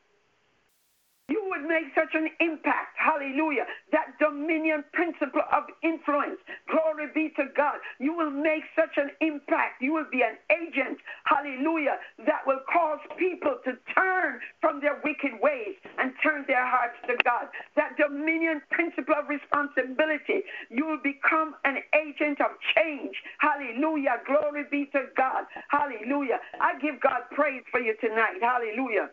Would 1.55 1.68
make 1.70 1.94
such 1.94 2.11
an 2.14 2.28
impact. 2.40 2.98
Hallelujah. 2.98 3.66
That 3.92 4.18
dominion 4.18 4.84
principle 4.92 5.42
of 5.55 5.64
influence. 5.84 6.38
Glory 6.66 7.07
be 7.14 7.30
to 7.38 7.46
God. 7.57 7.78
You 8.00 8.16
will 8.16 8.30
make 8.30 8.64
such 8.74 8.98
an 8.98 9.11
impact. 9.22 9.80
You 9.80 9.94
will 9.94 10.11
be 10.11 10.22
an 10.22 10.34
agent. 10.50 10.98
Hallelujah. 11.24 11.98
That 12.26 12.42
will 12.46 12.61
cause 12.72 12.98
people 13.18 13.59
to 13.64 13.78
turn 13.94 14.40
from 14.61 14.80
their 14.80 15.00
wicked 15.05 15.38
ways 15.40 15.78
and 15.98 16.12
turn 16.22 16.44
their 16.48 16.66
hearts 16.66 16.98
to 17.07 17.14
God. 17.24 17.46
That 17.76 17.94
dominion 18.02 18.62
principle 18.72 19.14
of 19.14 19.30
responsibility. 19.30 20.42
You 20.70 20.86
will 20.86 21.02
become 21.05 21.55
an 21.64 21.78
agent 21.94 22.40
of 22.42 22.50
change. 22.74 23.14
Hallelujah. 23.38 24.18
Glory 24.26 24.64
be 24.70 24.86
to 24.92 25.07
God. 25.16 25.46
Hallelujah. 25.70 26.40
I 26.61 26.78
give 26.82 27.00
God 27.00 27.30
praise 27.30 27.62
for 27.70 27.80
you 27.80 27.94
tonight. 28.02 28.42
Hallelujah. 28.42 29.11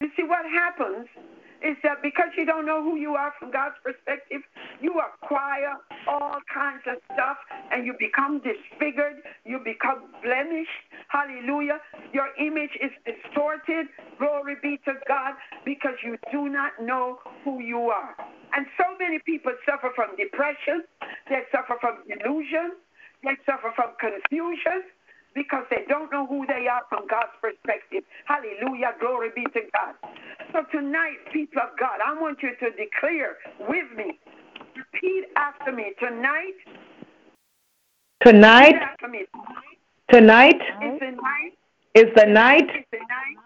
You 0.00 0.10
see, 0.16 0.24
what 0.24 0.44
happens 0.44 1.08
is 1.64 1.76
that 1.82 2.02
because 2.02 2.28
you 2.36 2.44
don't 2.44 2.66
know 2.66 2.82
who 2.82 2.96
you 2.96 3.14
are 3.14 3.32
from 3.38 3.50
God's 3.50 3.76
perspective, 3.82 4.42
you 4.80 5.00
acquire 5.00 5.76
all 6.06 6.36
kinds 6.52 6.82
of 6.86 7.00
stuff 7.14 7.38
and 7.72 7.86
you 7.86 7.94
become 7.98 8.42
disfigured, 8.44 9.22
you 9.46 9.58
become 9.64 10.04
blemished. 10.22 10.84
Hallelujah. 11.08 11.80
Your 12.12 12.28
image 12.38 12.76
is 12.82 12.92
distorted. 13.08 13.86
Glory 14.18 14.56
be 14.62 14.78
to 14.84 14.94
God 15.08 15.32
because 15.64 15.96
you 16.04 16.18
do 16.30 16.50
not 16.50 16.72
know 16.80 17.18
who 17.42 17.60
you 17.60 17.88
are. 17.88 18.14
And 18.54 18.66
so 18.76 18.84
many 19.00 19.18
people 19.24 19.52
suffer 19.64 19.90
from 19.96 20.14
depression, 20.16 20.84
they 21.30 21.40
suffer 21.50 21.76
from 21.80 22.04
delusion, 22.06 22.76
they 23.24 23.36
suffer 23.46 23.72
from 23.74 23.96
confusion 23.98 24.84
because 25.36 25.64
they 25.70 25.84
don't 25.88 26.10
know 26.10 26.26
who 26.26 26.46
they 26.46 26.66
are 26.66 26.82
from 26.88 27.06
God's 27.06 27.36
perspective. 27.40 28.02
Hallelujah. 28.24 28.96
Glory 28.98 29.30
be 29.36 29.44
to 29.44 29.60
God. 29.70 29.94
So 30.52 30.64
tonight, 30.72 31.20
people 31.32 31.62
of 31.62 31.78
God, 31.78 32.00
I 32.04 32.18
want 32.18 32.38
you 32.42 32.50
to 32.58 32.70
declare 32.74 33.36
with 33.68 33.86
me. 33.94 34.18
Repeat 34.74 35.26
after 35.36 35.70
me. 35.70 35.92
Tonight, 36.00 36.56
Tonight, 38.24 38.74
after 38.80 39.08
me. 39.08 39.26
tonight 40.10 40.56
Is 40.82 40.98
the 41.00 41.12
night, 41.12 41.52
is 41.94 42.08
the 42.16 42.26
night 42.26 42.68
is 42.74 42.84
the 42.90 42.98
night 42.98 43.36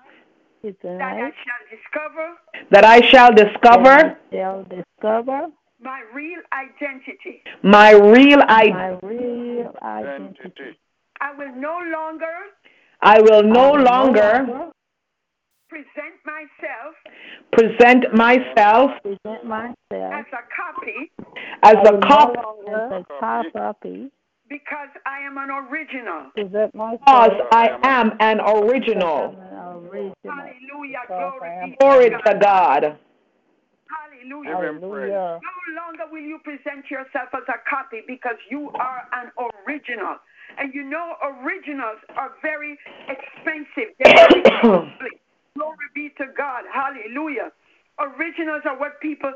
It's 0.62 0.78
the 0.82 0.88
that 0.90 1.02
I 1.02 1.20
night 1.20 1.34
shall 1.44 1.64
discover 1.76 2.26
that 2.70 2.84
I 2.84 3.00
shall 3.10 3.32
discover 3.34 4.16
shall 4.32 4.64
discover 4.64 5.48
my 5.82 6.02
real 6.14 6.40
identity. 6.52 7.42
my 7.62 7.90
real 7.92 8.40
I 8.46 8.68
my 8.70 8.98
real 9.02 9.74
identity. 9.82 10.78
Identity. 11.20 11.30
I 11.30 11.32
will 11.32 11.54
no 11.60 11.78
longer 11.92 12.26
I 13.02 13.20
will 13.20 13.42
no 13.42 13.60
I 13.60 13.70
will 13.70 13.84
longer 13.84 14.72
present 15.68 16.16
myself 16.24 16.94
present 17.52 18.14
myself 18.14 18.90
present 19.02 19.44
myself 19.44 19.74
as 19.92 20.26
a 20.32 20.42
copy 20.54 21.12
as 21.62 21.76
I 21.76 21.88
a 21.88 21.92
will 21.92 22.00
no 22.00 22.34
as 22.68 22.92
a 22.92 23.04
copy. 23.20 24.10
because 24.48 24.88
I 25.06 25.20
am 25.20 25.38
an 25.38 25.50
original. 25.50 26.30
Present 26.34 26.74
myself 26.74 26.98
because 27.06 27.32
I 27.52 27.68
am 27.84 28.12
an 28.20 28.40
as 28.40 28.54
original. 28.64 29.36
an 29.38 29.88
original. 29.88 30.14
Hallelujah. 30.24 31.00
Because 31.06 31.32
Glory 31.40 31.76
Glory 31.80 32.10
to 32.10 32.18
to 32.18 32.38
God. 32.40 32.98
Hallelujah. 33.90 34.50
Give 34.50 34.64
him 34.64 34.90
praise. 34.90 35.12
Hallelujah. 35.12 35.40
No 35.42 35.82
longer 35.82 36.04
will 36.10 36.22
you 36.22 36.38
present 36.44 36.90
yourself 36.90 37.28
as 37.34 37.42
a 37.48 37.58
copy 37.68 38.02
because 38.06 38.36
you 38.50 38.70
are 38.74 39.06
an 39.12 39.30
original. 39.66 40.16
And 40.58 40.74
you 40.74 40.84
know, 40.84 41.14
originals 41.42 41.98
are 42.16 42.32
very 42.42 42.78
expensive. 43.08 43.94
Very. 44.04 44.42
Glory 45.56 45.76
be 45.94 46.10
to 46.18 46.26
God. 46.36 46.64
Hallelujah. 46.72 47.50
Originals 48.00 48.62
are 48.66 48.78
what 48.78 49.00
people 49.00 49.32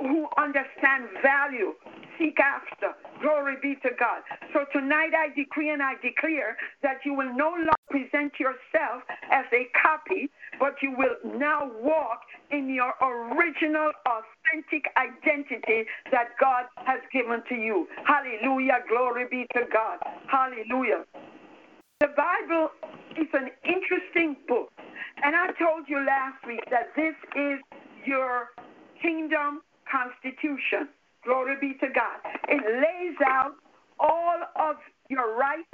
who 0.00 0.26
understand 0.38 1.08
value 1.22 1.74
seek 2.18 2.38
after. 2.40 2.94
Glory 3.22 3.56
be 3.62 3.76
to 3.82 3.90
God. 3.98 4.22
So 4.52 4.64
tonight 4.72 5.12
I 5.16 5.34
decree 5.34 5.70
and 5.70 5.82
I 5.82 5.94
declare 6.02 6.56
that 6.82 6.98
you 7.04 7.14
will 7.14 7.34
no 7.34 7.50
longer 7.50 7.72
present 7.90 8.32
yourself 8.40 9.02
as 9.32 9.44
a 9.52 9.68
copy, 9.80 10.30
but 10.60 10.76
you 10.82 10.94
will 10.96 11.16
now 11.38 11.70
walk 11.82 12.20
in 12.52 12.72
your 12.74 12.94
original, 13.02 13.92
authentic 14.06 14.86
identity 14.96 15.84
that 16.12 16.30
God 16.40 16.66
has 16.86 17.00
given 17.12 17.42
to 17.48 17.54
you. 17.56 17.88
Hallelujah. 18.06 18.80
Glory 18.88 19.26
be 19.30 19.46
to 19.54 19.62
God. 19.72 19.98
Hallelujah. 20.28 21.04
The 22.00 22.14
Bible 22.14 22.70
is 23.18 23.26
an 23.34 23.50
interesting 23.66 24.36
book. 24.46 24.70
And 25.24 25.34
I 25.34 25.48
told 25.58 25.88
you 25.88 25.98
last 26.06 26.38
week 26.46 26.62
that 26.70 26.94
this 26.94 27.16
is 27.34 27.58
your 28.06 28.54
kingdom 29.02 29.62
constitution. 29.90 30.88
Glory 31.24 31.56
be 31.60 31.74
to 31.80 31.88
God. 31.92 32.22
It 32.46 32.62
lays 32.62 33.16
out 33.26 33.54
all 33.98 34.38
of 34.54 34.76
your 35.10 35.36
rights. 35.36 35.66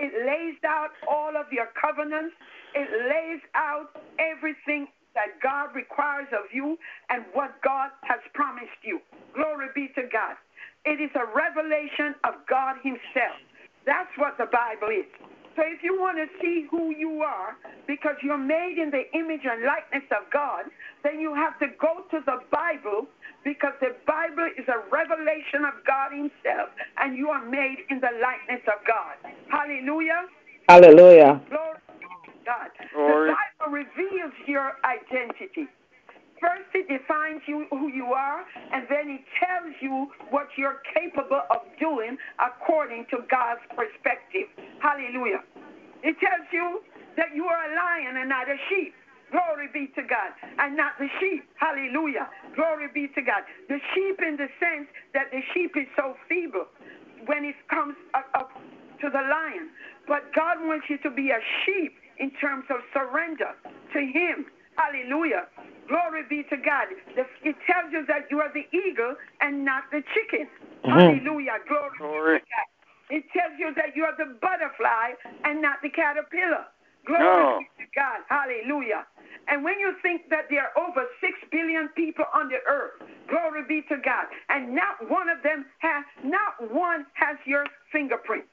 It 0.00 0.10
lays 0.26 0.58
out 0.66 0.90
all 1.08 1.36
of 1.36 1.46
your 1.52 1.68
covenants. 1.80 2.34
It 2.74 2.90
lays 3.06 3.40
out 3.54 4.02
everything 4.18 4.88
that 5.14 5.38
God 5.40 5.76
requires 5.76 6.26
of 6.32 6.50
you 6.52 6.76
and 7.08 7.22
what 7.34 7.54
God 7.62 7.90
has 8.02 8.18
promised 8.34 8.82
you. 8.82 8.98
Glory 9.32 9.68
be 9.76 9.90
to 9.94 10.02
God. 10.10 10.34
It 10.84 11.00
is 11.00 11.10
a 11.14 11.26
revelation 11.30 12.16
of 12.24 12.34
God 12.50 12.78
Himself. 12.82 13.38
That's 13.86 14.10
what 14.18 14.36
the 14.38 14.46
Bible 14.50 14.90
is. 14.90 15.06
So 15.58 15.66
if 15.66 15.82
you 15.82 15.98
want 15.98 16.22
to 16.22 16.30
see 16.38 16.70
who 16.70 16.94
you 16.94 17.22
are, 17.26 17.58
because 17.88 18.14
you're 18.22 18.38
made 18.38 18.78
in 18.78 18.94
the 18.94 19.10
image 19.10 19.42
and 19.42 19.66
likeness 19.66 20.06
of 20.14 20.30
God, 20.30 20.70
then 21.02 21.18
you 21.18 21.34
have 21.34 21.58
to 21.58 21.66
go 21.82 22.06
to 22.14 22.22
the 22.24 22.38
Bible 22.46 23.10
because 23.42 23.74
the 23.80 23.90
Bible 24.06 24.46
is 24.54 24.70
a 24.70 24.78
revelation 24.86 25.66
of 25.66 25.74
God 25.84 26.14
Himself, 26.14 26.70
and 27.02 27.18
you 27.18 27.30
are 27.30 27.44
made 27.44 27.82
in 27.90 27.98
the 27.98 28.14
likeness 28.22 28.62
of 28.70 28.86
God. 28.86 29.18
Hallelujah. 29.50 30.30
Hallelujah. 30.68 31.42
Glory 31.50 31.82
to 31.98 32.30
God. 32.46 32.70
Glory. 32.94 33.30
The 33.30 33.34
Bible 33.34 33.72
reveals 33.82 34.34
your 34.46 34.78
identity. 34.86 35.66
First, 36.40 36.70
it 36.74 36.88
defines 36.88 37.42
you 37.46 37.66
who 37.70 37.88
you 37.88 38.14
are, 38.14 38.44
and 38.72 38.86
then 38.90 39.10
it 39.10 39.22
tells 39.40 39.74
you 39.80 40.08
what 40.30 40.48
you're 40.56 40.82
capable 40.94 41.42
of 41.50 41.62
doing 41.80 42.16
according 42.38 43.06
to 43.10 43.18
God's 43.30 43.62
perspective. 43.74 44.48
Hallelujah. 44.80 45.42
It 46.02 46.16
tells 46.20 46.46
you 46.52 46.82
that 47.16 47.34
you 47.34 47.44
are 47.46 47.72
a 47.72 47.74
lion 47.74 48.16
and 48.18 48.28
not 48.28 48.48
a 48.48 48.56
sheep. 48.70 48.94
Glory 49.32 49.68
be 49.72 49.88
to 49.96 50.02
God. 50.02 50.32
And 50.58 50.76
not 50.76 50.92
the 50.98 51.08
sheep. 51.20 51.44
Hallelujah. 51.56 52.28
Glory 52.56 52.88
be 52.94 53.08
to 53.14 53.22
God. 53.22 53.42
The 53.68 53.78
sheep 53.94 54.20
in 54.22 54.36
the 54.36 54.48
sense 54.60 54.88
that 55.14 55.30
the 55.32 55.40
sheep 55.54 55.72
is 55.76 55.86
so 55.96 56.14
feeble 56.28 56.66
when 57.26 57.44
it 57.44 57.56
comes 57.70 57.96
up, 58.14 58.50
to 59.02 59.10
the 59.10 59.22
lion. 59.30 59.70
But 60.08 60.32
God 60.34 60.58
wants 60.62 60.86
you 60.90 60.98
to 60.98 61.10
be 61.10 61.30
a 61.30 61.40
sheep 61.64 61.94
in 62.18 62.30
terms 62.40 62.64
of 62.70 62.78
surrender 62.94 63.52
to 63.94 64.00
Him. 64.00 64.46
Hallelujah. 64.78 65.46
Glory 65.88 66.22
be 66.30 66.44
to 66.50 66.58
God. 66.58 66.88
It 67.44 67.56
tells 67.66 67.92
you 67.92 68.06
that 68.08 68.30
you 68.30 68.40
are 68.40 68.52
the 68.54 68.64
eagle 68.76 69.16
and 69.42 69.64
not 69.66 69.84
the 69.92 70.02
chicken. 70.14 70.48
Mhm. 70.84 70.94
Hallelujah. 70.94 71.58
Glory, 71.68 71.90
Glory. 71.98 72.38
be 72.38 72.40
to 72.40 72.46
God. 72.46 72.66
It 73.10 73.24
tells 73.32 73.58
you 73.58 73.74
that 73.74 73.96
you 73.96 74.04
are 74.06 74.16
the 74.16 74.38
butterfly 74.40 75.14
and 75.44 75.62
not 75.62 75.82
the 75.82 75.90
caterpillar. 75.90 76.66
Glory 77.06 77.24
No. 77.24 77.58
be 77.58 77.84
to 77.84 77.90
God. 77.96 78.20
Hallelujah. 78.30 79.06
And 79.48 79.64
when 79.64 79.80
you 79.80 79.94
think 80.02 80.28
that 80.30 80.48
there 80.50 80.70
are 80.70 80.78
over 80.78 81.06
six 81.20 81.38
billion 81.50 81.88
people 81.90 82.26
on 82.34 82.48
the 82.48 82.60
earth, 82.68 83.02
glory 83.28 83.64
be 83.64 83.82
to 83.84 83.98
God, 83.98 84.26
and 84.50 84.74
not 84.74 85.08
one 85.10 85.28
of 85.28 85.42
them 85.42 85.66
has, 85.80 86.04
not 86.24 86.60
one 86.72 87.06
has 87.14 87.38
your 87.46 87.66
fingerprint. 87.92 88.44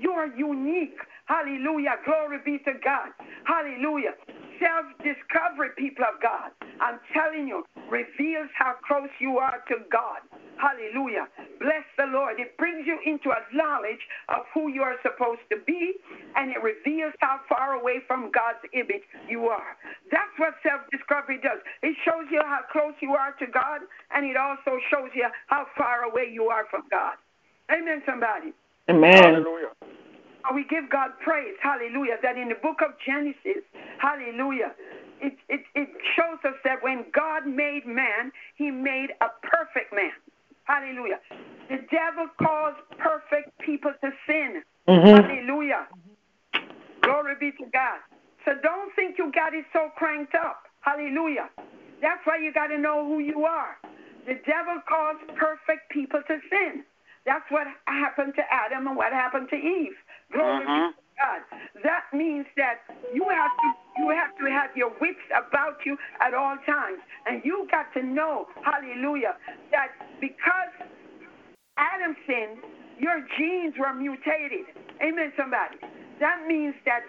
You 0.00 0.12
are 0.12 0.26
unique. 0.36 0.98
Hallelujah. 1.26 1.96
Glory 2.04 2.38
be 2.44 2.58
to 2.64 2.72
God. 2.84 3.10
Hallelujah. 3.44 4.12
Self 4.60 4.86
discovery, 5.02 5.70
people 5.76 6.04
of 6.04 6.20
God, 6.22 6.50
I'm 6.80 7.00
telling 7.12 7.48
you, 7.48 7.64
reveals 7.90 8.48
how 8.56 8.74
close 8.86 9.10
you 9.18 9.38
are 9.38 9.62
to 9.68 9.76
God. 9.90 10.22
Hallelujah. 10.56 11.26
Bless 11.58 11.84
the 11.98 12.06
Lord. 12.06 12.38
It 12.38 12.56
brings 12.56 12.86
you 12.86 12.98
into 13.04 13.30
a 13.30 13.42
knowledge 13.52 14.00
of 14.28 14.46
who 14.54 14.68
you 14.68 14.82
are 14.82 14.94
supposed 15.02 15.42
to 15.50 15.58
be, 15.66 15.94
and 16.36 16.50
it 16.50 16.62
reveals 16.62 17.12
how 17.20 17.40
far 17.48 17.74
away 17.74 18.00
from 18.06 18.30
God's 18.30 18.62
image 18.72 19.02
you 19.28 19.46
are. 19.48 19.76
That's 20.10 20.32
what 20.38 20.54
self 20.62 20.82
discovery 20.90 21.38
does. 21.42 21.58
It 21.82 21.96
shows 22.04 22.30
you 22.30 22.40
how 22.44 22.60
close 22.70 22.94
you 23.02 23.12
are 23.12 23.32
to 23.40 23.46
God, 23.46 23.80
and 24.14 24.24
it 24.24 24.36
also 24.36 24.78
shows 24.90 25.10
you 25.14 25.26
how 25.48 25.66
far 25.76 26.04
away 26.04 26.30
you 26.32 26.44
are 26.46 26.66
from 26.70 26.82
God. 26.90 27.16
Amen, 27.70 28.02
somebody. 28.06 28.52
Amen. 28.88 29.12
Hallelujah. 29.22 29.72
We 30.52 30.64
give 30.68 30.90
God 30.90 31.10
praise, 31.24 31.54
hallelujah, 31.62 32.16
that 32.22 32.36
in 32.36 32.48
the 32.48 32.56
book 32.62 32.78
of 32.84 32.92
Genesis, 33.06 33.64
hallelujah, 33.98 34.72
it, 35.20 35.34
it, 35.48 35.62
it 35.74 35.88
shows 36.16 36.38
us 36.44 36.56
that 36.64 36.82
when 36.82 37.06
God 37.14 37.46
made 37.46 37.86
man, 37.86 38.32
he 38.56 38.70
made 38.70 39.08
a 39.22 39.28
perfect 39.42 39.94
man. 39.94 40.12
Hallelujah. 40.64 41.20
The 41.70 41.78
devil 41.90 42.28
caused 42.42 42.78
perfect 42.98 43.56
people 43.60 43.92
to 44.02 44.10
sin. 44.26 44.62
Mhm. 44.88 45.04
Hallelujah. 45.28 45.86
Glory 47.02 47.34
be 47.40 47.52
to 47.52 47.66
God. 47.72 48.00
So 48.44 48.52
don't 48.62 48.94
think 48.96 49.18
you 49.18 49.32
got 49.32 49.54
it 49.54 49.64
so 49.72 49.90
cranked 49.96 50.34
up. 50.34 50.64
Hallelujah. 50.80 51.50
That's 52.02 52.20
why 52.26 52.38
you 52.38 52.52
got 52.52 52.68
to 52.68 52.78
know 52.78 53.06
who 53.06 53.20
you 53.20 53.44
are. 53.44 53.78
The 54.26 54.36
devil 54.46 54.80
caused 54.88 55.26
perfect 55.36 55.90
people 55.90 56.22
to 56.28 56.40
sin. 56.50 56.84
That's 57.26 57.44
what 57.50 57.66
happened 57.86 58.34
to 58.36 58.42
Adam 58.52 58.86
and 58.88 58.96
what 58.96 59.12
happened 59.12 59.48
to 59.50 59.56
Eve. 59.56 59.96
Glory 60.34 60.66
be 60.66 60.66
to 60.66 60.94
God. 61.16 61.40
That 61.82 62.04
means 62.12 62.46
that 62.56 62.82
you 63.14 63.26
have 63.30 63.54
to 63.54 63.68
you 63.96 64.10
have 64.10 64.34
to 64.38 64.50
have 64.50 64.76
your 64.76 64.90
wits 65.00 65.22
about 65.30 65.78
you 65.86 65.96
at 66.20 66.34
all 66.34 66.56
times. 66.66 66.98
And 67.26 67.42
you 67.44 67.68
got 67.70 67.92
to 67.94 68.02
know, 68.02 68.46
hallelujah, 68.64 69.36
that 69.70 69.94
because 70.20 70.90
Adam 71.78 72.16
sinned, 72.26 72.58
your 72.98 73.24
genes 73.38 73.74
were 73.78 73.94
mutated. 73.94 74.66
Amen, 75.02 75.32
somebody. 75.38 75.78
That 76.20 76.46
means 76.46 76.74
that 76.86 77.02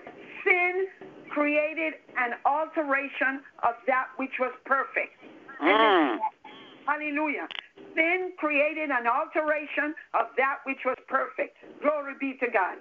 sin 0.44 0.88
created 1.30 1.94
an 2.18 2.38
alteration 2.46 3.42
of 3.64 3.74
that 3.88 4.08
which 4.18 4.34
was 4.40 4.54
perfect. 4.66 5.14
Mm. 5.62 6.18
Hallelujah. 6.86 7.48
Sin 7.96 8.34
created 8.38 8.90
an 8.90 9.08
alteration 9.08 9.94
of 10.14 10.28
that 10.38 10.62
which 10.66 10.80
was 10.86 10.98
perfect. 11.08 11.58
Glory 11.82 12.14
be 12.20 12.38
to 12.40 12.48
God. 12.52 12.78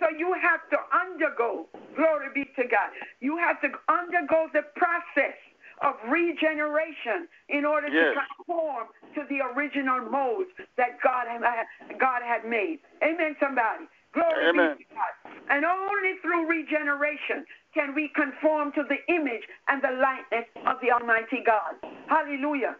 So 0.00 0.08
you 0.16 0.34
have 0.40 0.60
to 0.70 0.78
undergo, 0.92 1.66
glory 1.96 2.28
be 2.34 2.44
to 2.56 2.68
God. 2.68 2.90
You 3.20 3.36
have 3.38 3.60
to 3.62 3.68
undergo 3.88 4.48
the 4.52 4.62
process 4.76 5.36
of 5.82 5.94
regeneration 6.08 7.28
in 7.48 7.64
order 7.64 7.88
Yes. 7.88 8.14
to 8.16 8.22
conform 8.44 8.88
to 9.14 9.24
the 9.28 9.40
original 9.54 10.00
mold 10.10 10.46
that 10.76 11.00
God 11.02 11.26
had, 11.28 11.66
God 11.98 12.22
had 12.22 12.44
made. 12.44 12.80
Amen, 13.02 13.36
somebody. 13.40 13.86
Glory 14.12 14.48
Amen. 14.48 14.76
be 14.78 14.84
to 14.84 14.94
God. 14.94 15.12
And 15.50 15.64
only 15.64 16.14
through 16.22 16.46
regeneration 16.48 17.44
can 17.74 17.94
we 17.94 18.08
conform 18.14 18.72
to 18.72 18.84
the 18.88 18.98
image 19.12 19.42
and 19.68 19.82
the 19.82 19.92
likeness 20.00 20.46
of 20.66 20.80
the 20.80 20.90
Almighty 20.92 21.42
God. 21.44 21.76
Hallelujah. 22.08 22.76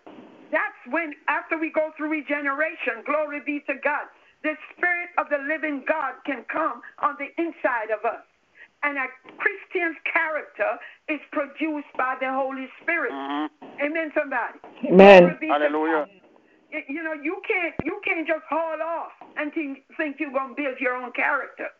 That's 0.52 0.78
when, 0.90 1.12
after 1.28 1.58
we 1.58 1.70
go 1.70 1.90
through 1.96 2.10
regeneration, 2.10 3.02
glory 3.04 3.40
be 3.44 3.60
to 3.66 3.74
God, 3.82 4.06
the 4.46 4.54
Spirit 4.78 5.10
of 5.18 5.26
the 5.28 5.42
living 5.50 5.82
God 5.88 6.14
can 6.24 6.46
come 6.46 6.80
on 7.02 7.18
the 7.18 7.34
inside 7.42 7.90
of 7.90 8.06
us. 8.06 8.22
And 8.86 8.94
a 8.96 9.10
Christian's 9.42 9.98
character 10.06 10.78
is 11.08 11.18
produced 11.32 11.90
by 11.98 12.14
the 12.20 12.30
Holy 12.30 12.70
Spirit. 12.82 13.10
Mhm. 13.10 13.50
Amen, 13.82 14.12
somebody. 14.14 14.60
Amen. 14.86 15.22
Glory 15.22 15.34
be 15.40 15.46
to 15.48 15.52
Hallelujah. 15.52 16.06
You 16.88 17.02
know, 17.02 17.14
you 17.14 17.42
can't 17.48 17.74
you 17.84 18.00
can't 18.04 18.26
just 18.26 18.44
haul 18.48 18.80
off 18.82 19.12
and 19.36 19.52
think, 19.54 19.82
think 19.96 20.20
you're 20.20 20.30
gonna 20.32 20.54
build 20.54 20.78
your 20.80 20.94
own 20.94 21.10
character. 21.12 21.70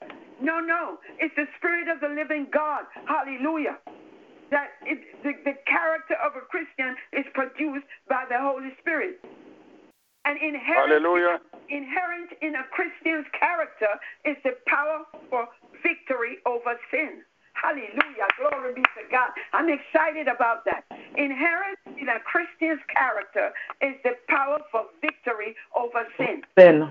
No, 0.40 0.60
no. 0.60 0.98
It's 1.18 1.34
the 1.36 1.46
spirit 1.58 1.88
of 1.88 2.00
the 2.00 2.08
living 2.08 2.46
God. 2.52 2.86
Hallelujah. 3.06 3.78
That 4.50 4.68
it, 4.86 4.98
the, 5.22 5.32
the 5.44 5.54
character 5.66 6.14
of 6.24 6.36
a 6.36 6.40
Christian 6.40 6.96
is 7.12 7.26
produced 7.34 7.86
by 8.08 8.24
the 8.28 8.38
Holy 8.38 8.74
Spirit. 8.80 9.20
And 10.26 10.36
inherent, 10.42 10.90
Hallelujah. 10.90 11.38
inherent 11.70 12.34
in 12.42 12.56
a 12.56 12.64
Christian's 12.74 13.26
character 13.38 13.86
is 14.24 14.36
the 14.42 14.58
power 14.66 15.06
for 15.30 15.46
victory 15.82 16.38
over 16.44 16.74
sin. 16.90 17.22
Hallelujah. 17.54 18.26
Glory 18.36 18.74
be 18.74 18.82
to 18.82 19.06
God. 19.10 19.30
I'm 19.52 19.70
excited 19.70 20.28
about 20.28 20.64
that. 20.66 20.84
Inherent 21.16 21.78
in 21.96 22.08
a 22.08 22.18
Christian's 22.20 22.82
character 22.92 23.50
is 23.80 23.94
the 24.04 24.18
power 24.28 24.58
for 24.70 24.84
victory 25.00 25.54
over 25.74 26.04
sin. 26.18 26.42
Sin. 26.58 26.90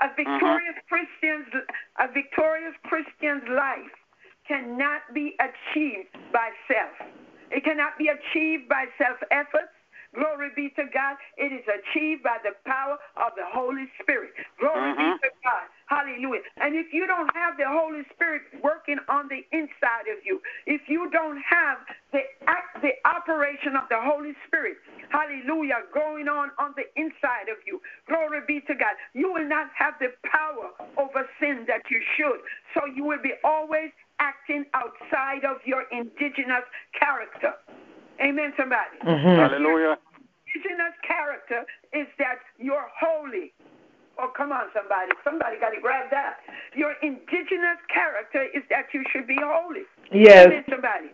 A 0.00 0.08
victorious 0.14 0.78
Christian's 0.88 1.50
a 1.98 2.06
victorious 2.12 2.74
Christian's 2.84 3.42
life 3.50 3.92
cannot 4.46 5.02
be 5.12 5.34
achieved 5.42 6.14
by 6.32 6.50
self. 6.70 7.10
It 7.50 7.64
cannot 7.64 7.98
be 7.98 8.08
achieved 8.08 8.68
by 8.68 8.86
self 8.96 9.18
efforts. 9.30 9.74
Glory 10.14 10.50
be 10.56 10.70
to 10.76 10.84
God. 10.92 11.16
It 11.36 11.52
is 11.52 11.64
achieved 11.68 12.22
by 12.22 12.38
the 12.42 12.56
power 12.64 12.96
of 13.16 13.32
the 13.36 13.44
Holy 13.44 13.86
Spirit. 14.00 14.32
Glory 14.58 14.92
be 14.96 15.04
mm-hmm. 15.04 15.20
to 15.20 15.30
God. 15.44 15.66
Hallelujah. 15.88 16.44
And 16.60 16.76
if 16.76 16.92
you 16.92 17.06
don't 17.06 17.28
have 17.34 17.56
the 17.56 17.68
Holy 17.68 18.04
Spirit 18.12 18.42
working 18.62 19.00
on 19.08 19.28
the 19.28 19.44
inside 19.56 20.08
of 20.12 20.20
you, 20.24 20.40
if 20.66 20.82
you 20.88 21.08
don't 21.10 21.40
have 21.44 21.78
the 22.12 22.24
act, 22.46 22.80
the 22.80 22.92
operation 23.08 23.76
of 23.76 23.88
the 23.88 24.00
Holy 24.00 24.32
Spirit, 24.46 24.76
hallelujah, 25.08 25.88
going 25.92 26.28
on 26.28 26.52
on 26.58 26.74
the 26.76 26.84
inside 27.00 27.48
of 27.48 27.56
you, 27.66 27.80
glory 28.08 28.40
be 28.46 28.60
to 28.68 28.74
God, 28.74 28.96
you 29.14 29.32
will 29.32 29.48
not 29.48 29.68
have 29.76 29.94
the 30.00 30.12
power 30.28 30.72
over 30.96 31.24
sin 31.40 31.64
that 31.68 31.82
you 31.90 32.00
should. 32.16 32.40
So 32.76 32.84
you 32.84 33.04
will 33.04 33.22
be 33.22 33.32
always 33.44 33.92
acting 34.20 34.64
outside 34.74 35.44
of 35.44 35.56
your 35.64 35.84
indigenous 35.90 36.64
character. 36.98 37.54
Amen, 38.20 38.52
somebody. 38.56 38.98
Mhm. 39.02 39.36
Hallelujah. 39.36 39.98
Indigenous 40.54 40.94
character 41.02 41.64
is 41.92 42.06
that 42.18 42.38
you're 42.58 42.90
holy. 42.98 43.52
Oh, 44.18 44.28
come 44.28 44.50
on, 44.50 44.66
somebody. 44.74 45.12
Somebody 45.22 45.58
got 45.58 45.70
to 45.70 45.80
grab 45.80 46.10
that. 46.10 46.40
Your 46.74 46.92
indigenous 47.02 47.78
character 47.88 48.42
is 48.42 48.64
that 48.68 48.92
you 48.92 49.04
should 49.10 49.26
be 49.28 49.36
holy. 49.36 49.86
Yes. 50.10 50.46
Amen, 50.46 50.64
somebody. 50.68 51.10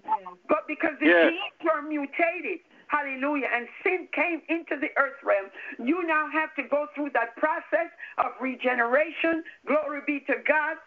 But 0.48 0.66
because 0.66 0.96
the 1.00 1.06
Yes. 1.06 1.32
genes 1.32 1.52
were 1.62 1.82
mutated, 1.82 2.60
hallelujah, 2.86 3.48
and 3.52 3.68
sin 3.82 4.08
came 4.12 4.40
into 4.48 4.76
the 4.76 4.90
earth 4.96 5.22
realm, 5.22 5.50
you 5.78 6.02
now 6.04 6.28
have 6.28 6.54
to 6.54 6.62
go 6.62 6.86
through 6.94 7.10
that 7.10 7.36
process 7.36 7.90
of 8.16 8.32
regeneration. 8.40 9.44
Glory 9.66 10.00
be 10.06 10.20
to 10.20 10.36
God. 10.46 10.78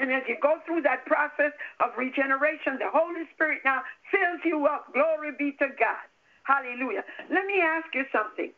And 0.00 0.10
as 0.12 0.22
you 0.26 0.36
go 0.40 0.56
through 0.66 0.82
that 0.82 1.04
process 1.04 1.52
of 1.80 1.90
regeneration, 1.96 2.78
the 2.80 2.88
Holy 2.90 3.28
Spirit 3.34 3.60
now 3.64 3.82
fills 4.10 4.40
you 4.44 4.66
up. 4.66 4.92
Glory 4.94 5.32
be 5.38 5.52
to 5.60 5.68
God. 5.78 6.06
Hallelujah. 6.44 7.04
Let 7.30 7.44
me 7.46 7.60
ask 7.60 7.86
you 7.94 8.04
something. 8.10 8.50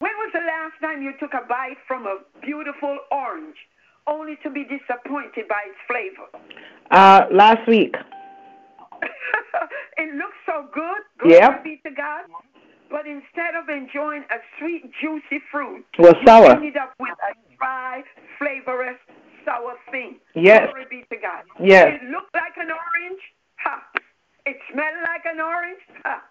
When 0.00 0.10
was 0.18 0.30
the 0.34 0.40
last 0.42 0.74
time 0.82 1.02
you 1.02 1.12
took 1.20 1.32
a 1.34 1.46
bite 1.46 1.78
from 1.86 2.06
a 2.06 2.18
beautiful 2.44 2.98
orange 3.12 3.56
only 4.08 4.36
to 4.42 4.50
be 4.50 4.64
disappointed 4.64 5.46
by 5.48 5.62
its 5.70 5.78
flavor? 5.86 6.26
Uh, 6.90 7.26
last 7.30 7.66
week. 7.68 7.94
it 9.96 10.14
looks 10.16 10.36
so 10.44 10.66
good. 10.74 11.02
Glory 11.18 11.38
Yep. 11.38 11.64
be 11.64 11.80
to 11.86 11.94
God. 11.94 12.24
But 12.90 13.06
instead 13.06 13.54
of 13.54 13.68
enjoying 13.70 14.24
a 14.30 14.36
sweet, 14.58 14.90
juicy 15.00 15.40
fruit, 15.50 15.86
It 15.98 16.02
was 16.02 16.14
you 16.20 16.26
sour. 16.26 16.50
ended 16.50 16.76
up 16.76 16.92
with 17.00 17.14
a 17.30 17.32
dry, 17.56 18.02
flavorless, 18.38 18.98
sour 19.44 19.74
thing. 19.90 20.18
Yes. 20.34 20.68
Glory 20.70 20.86
be 20.90 21.04
to 21.10 21.20
God. 21.20 21.44
Yes. 21.60 21.98
It 22.00 22.10
looked 22.10 22.34
like 22.34 22.56
an 22.56 22.70
orange. 22.70 23.20
Ha. 23.64 23.82
It 24.46 24.56
smelled 24.72 25.02
like 25.04 25.24
an 25.24 25.40
orange. 25.40 25.80
Ha. 26.04 26.22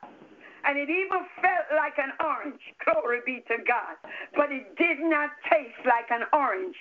And 0.64 0.78
it 0.78 0.89
even 0.89 1.26
felt 1.41 1.68
like 1.76 1.97
an 1.97 2.12
orange. 2.24 2.62
Glory 2.86 3.20
be 3.26 3.43
to 3.47 3.57
God. 3.68 3.97
But 4.36 4.51
it 4.51 4.76
did 4.78 4.99
not 4.99 5.32
taste 5.49 5.82
like 5.86 6.12
an 6.12 6.28
orange. 6.34 6.76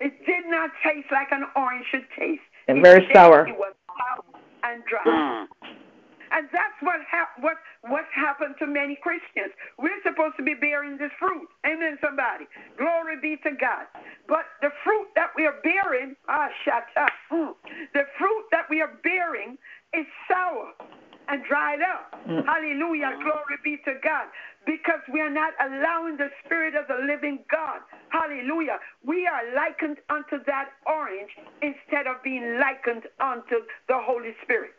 It 0.00 0.14
did 0.26 0.46
not 0.46 0.70
taste 0.84 1.08
like 1.10 1.28
an 1.30 1.44
orange 1.56 1.86
should 1.90 2.06
taste. 2.18 2.42
And 2.68 2.82
very 2.82 3.04
Instead, 3.04 3.14
sour. 3.14 3.46
It 3.46 3.58
was 3.58 3.74
sour 3.86 4.40
and 4.64 4.82
dry. 4.84 5.04
Mm. 5.04 5.76
And 6.36 6.48
that's 6.52 6.76
what 6.82 7.00
hap- 7.10 7.40
what 7.40 7.56
what's 7.88 8.12
happened 8.14 8.56
to 8.60 8.66
many 8.68 8.96
Christians. 9.00 9.54
We're 9.78 10.02
supposed 10.04 10.36
to 10.36 10.44
be 10.44 10.54
bearing 10.54 10.98
this 10.98 11.12
fruit. 11.18 11.48
Amen, 11.66 11.98
somebody. 12.04 12.46
Glory 12.76 13.16
be 13.22 13.38
to 13.44 13.52
God. 13.56 13.88
But 14.28 14.44
the 14.60 14.70
fruit 14.84 15.08
that 15.16 15.32
we 15.36 15.46
are 15.46 15.56
bearing, 15.64 16.16
ah, 16.28 16.48
shut 16.64 16.84
up. 17.00 17.10
Mm. 17.32 17.54
The 17.94 18.04
fruit 18.18 18.44
that 18.52 18.68
we 18.70 18.82
are 18.82 18.92
bearing 19.02 19.58
is 19.94 20.06
sour 20.28 20.74
and 21.28 21.42
dried 21.48 21.80
up. 21.82 22.14
Hallelujah. 22.46 23.12
Glory 23.24 23.58
be 23.64 23.78
to 23.84 23.94
God. 24.04 24.28
Because 24.66 25.00
we 25.12 25.20
are 25.20 25.30
not 25.30 25.54
allowing 25.60 26.16
the 26.18 26.30
Spirit 26.44 26.74
of 26.76 26.86
the 26.88 27.06
living 27.06 27.40
God. 27.50 27.80
Hallelujah. 28.10 28.78
We 29.04 29.26
are 29.26 29.42
likened 29.54 29.98
unto 30.10 30.44
that 30.46 30.70
orange 30.86 31.30
instead 31.62 32.06
of 32.06 32.22
being 32.22 32.58
likened 32.60 33.04
unto 33.20 33.64
the 33.88 33.98
Holy 33.98 34.34
Spirit. 34.44 34.72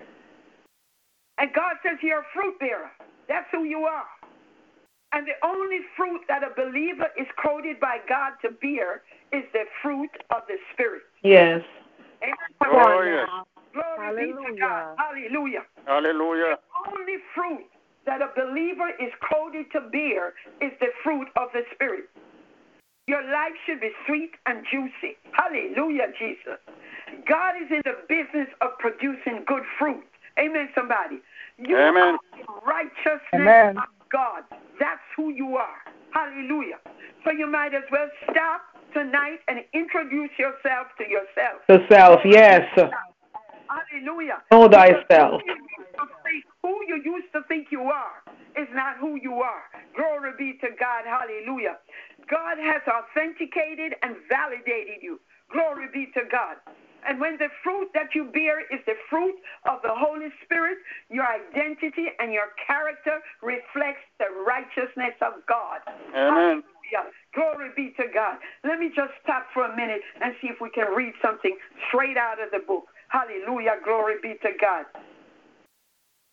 And 1.38 1.54
God 1.54 1.76
says 1.84 1.98
you're 2.02 2.22
a 2.22 2.30
fruit 2.34 2.60
bearer. 2.60 2.90
That's 3.28 3.48
who 3.52 3.64
you 3.64 3.80
are. 3.80 4.06
And 5.14 5.26
the 5.26 5.38
only 5.46 5.80
fruit 5.96 6.22
that 6.28 6.44
a 6.44 6.52
believer 6.56 7.08
is 7.18 7.28
coded 7.42 7.80
by 7.80 8.00
God 8.10 8.34
to 8.42 8.52
bear 8.62 9.04
is 9.32 9.44
the 9.54 9.64
fruit 9.82 10.12
of 10.32 10.42
the 10.48 10.58
Spirit. 10.74 11.04
Yes. 11.24 11.62
Amen. 12.22 12.36
Oh, 12.66 13.02
yes. 13.02 13.30
Glory 13.74 14.34
be 14.34 14.34
to 14.34 14.60
God. 14.60 14.98
Hallelujah. 14.98 15.64
Hallelujah. 15.86 16.58
Only 16.88 17.18
fruit 17.34 17.66
that 18.06 18.22
a 18.22 18.30
believer 18.36 18.90
is 19.00 19.12
coded 19.22 19.68
to 19.74 19.82
bear 19.92 20.34
is 20.62 20.72
the 20.80 20.88
fruit 21.04 21.28
of 21.36 21.50
the 21.54 21.62
Spirit. 21.76 22.10
Your 23.08 23.22
life 23.24 23.56
should 23.66 23.80
be 23.80 23.92
sweet 24.06 24.32
and 24.46 24.66
juicy. 24.70 25.16
Hallelujah, 25.32 26.08
Jesus. 26.20 26.60
God 27.28 27.56
is 27.56 27.72
in 27.72 27.82
the 27.86 27.96
business 28.10 28.50
of 28.60 28.78
producing 28.80 29.44
good 29.48 29.64
fruit. 29.80 30.04
Amen, 30.40 30.70
somebody. 30.76 31.20
You 31.58 31.76
Amen. 31.76 32.16
are 32.16 32.20
the 32.38 32.54
righteousness 32.66 33.22
Amen. 33.34 33.78
of 33.78 33.90
God. 34.12 34.44
That's 34.80 35.02
who 35.16 35.30
you 35.30 35.58
are. 35.58 35.82
Hallelujah. 36.14 36.78
So 37.26 37.32
you 37.32 37.48
might 37.50 37.74
as 37.74 37.84
well 37.92 38.08
stop 38.30 38.62
tonight 38.94 39.40
and 39.48 39.60
introduce 39.74 40.32
yourself 40.38 40.88
to 40.98 41.04
yourself. 41.04 41.62
The 41.68 41.80
self, 41.90 42.22
yes. 42.24 42.62
Hallelujah. 43.68 44.42
Know 44.52 44.70
thyself. 44.70 45.42
Who 45.42 45.52
you 45.52 45.58
used 45.78 45.98
to 45.98 46.08
think- 46.24 46.46
Who 46.64 46.86
you 46.88 46.96
used 47.04 47.32
to 47.34 47.44
think 47.44 47.72
you 47.72 47.84
are 47.90 48.24
is 48.56 48.68
not 48.72 48.98
who 48.98 49.16
you 49.16 49.42
are. 49.42 49.64
Glory 49.96 50.32
be 50.38 50.54
to 50.60 50.70
God. 50.80 51.06
Hallelujah. 51.06 51.78
God 52.30 52.58
has 52.58 52.82
authenticated 52.88 53.96
and 54.04 54.16
validated 54.30 55.02
you. 55.02 55.20
Glory 55.52 55.88
be 55.94 56.08
to 56.08 56.24
God. 56.32 56.58
And 57.08 57.20
when 57.22 57.38
the 57.38 57.48
fruit 57.64 57.88
that 57.94 58.14
you 58.14 58.26
bear 58.26 58.62
is 58.62 58.84
the 58.86 58.96
fruit 59.10 59.36
of 59.64 59.80
the 59.82 59.96
Holy 59.96 60.28
Spirit, 60.44 60.78
your 61.10 61.26
identity 61.26 62.12
and 62.20 62.34
your 62.34 62.52
character 62.66 63.20
reflects 63.42 64.04
the 64.20 64.28
righteousness 64.46 65.16
of 65.22 65.40
God. 65.48 65.80
Amen. 66.14 66.62
Hallelujah. 66.92 67.12
Glory 67.34 67.70
be 67.76 67.94
to 67.96 68.12
God. 68.14 68.38
Let 68.64 68.80
me 68.80 68.92
just 68.94 69.12
stop 69.24 69.48
for 69.54 69.66
a 69.66 69.76
minute 69.76 70.02
and 70.22 70.34
see 70.42 70.48
if 70.48 70.60
we 70.60 70.70
can 70.70 70.92
read 70.94 71.14
something 71.22 71.56
straight 71.88 72.18
out 72.18 72.44
of 72.44 72.52
the 72.52 72.60
book. 72.60 72.88
Hallelujah. 73.08 73.80
Glory 73.86 74.16
be 74.22 74.36
to 74.44 74.52
God. 74.60 74.86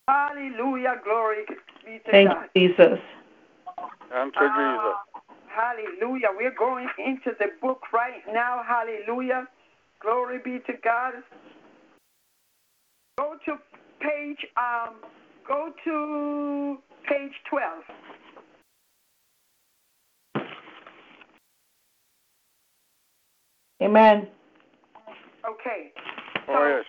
Hallelujah. 0.07 0.99
Glory 1.03 1.45
be 1.85 1.99
to 1.99 2.03
God. 2.03 2.11
Thank 2.11 2.29
God. 2.29 2.45
you, 2.53 2.67
Jesus. 2.67 2.99
Thank 4.09 4.35
you, 4.35 4.49
Jesus. 4.49 4.95
Ah, 4.99 5.03
hallelujah. 5.47 6.29
We're 6.35 6.55
going 6.57 6.89
into 6.99 7.31
the 7.39 7.47
book 7.61 7.81
right 7.93 8.21
now. 8.31 8.61
Hallelujah. 8.67 9.47
Glory 10.01 10.39
be 10.43 10.59
to 10.65 10.73
God. 10.83 11.13
Go 13.17 13.35
to 13.45 13.57
page 13.99 14.45
um 14.57 14.95
go 15.47 15.71
to 15.83 16.77
page 17.07 17.33
12. 17.49 17.83
Amen. 23.81 24.27
Okay. 25.47 25.91
Oh, 26.47 26.67
yes. 26.67 26.85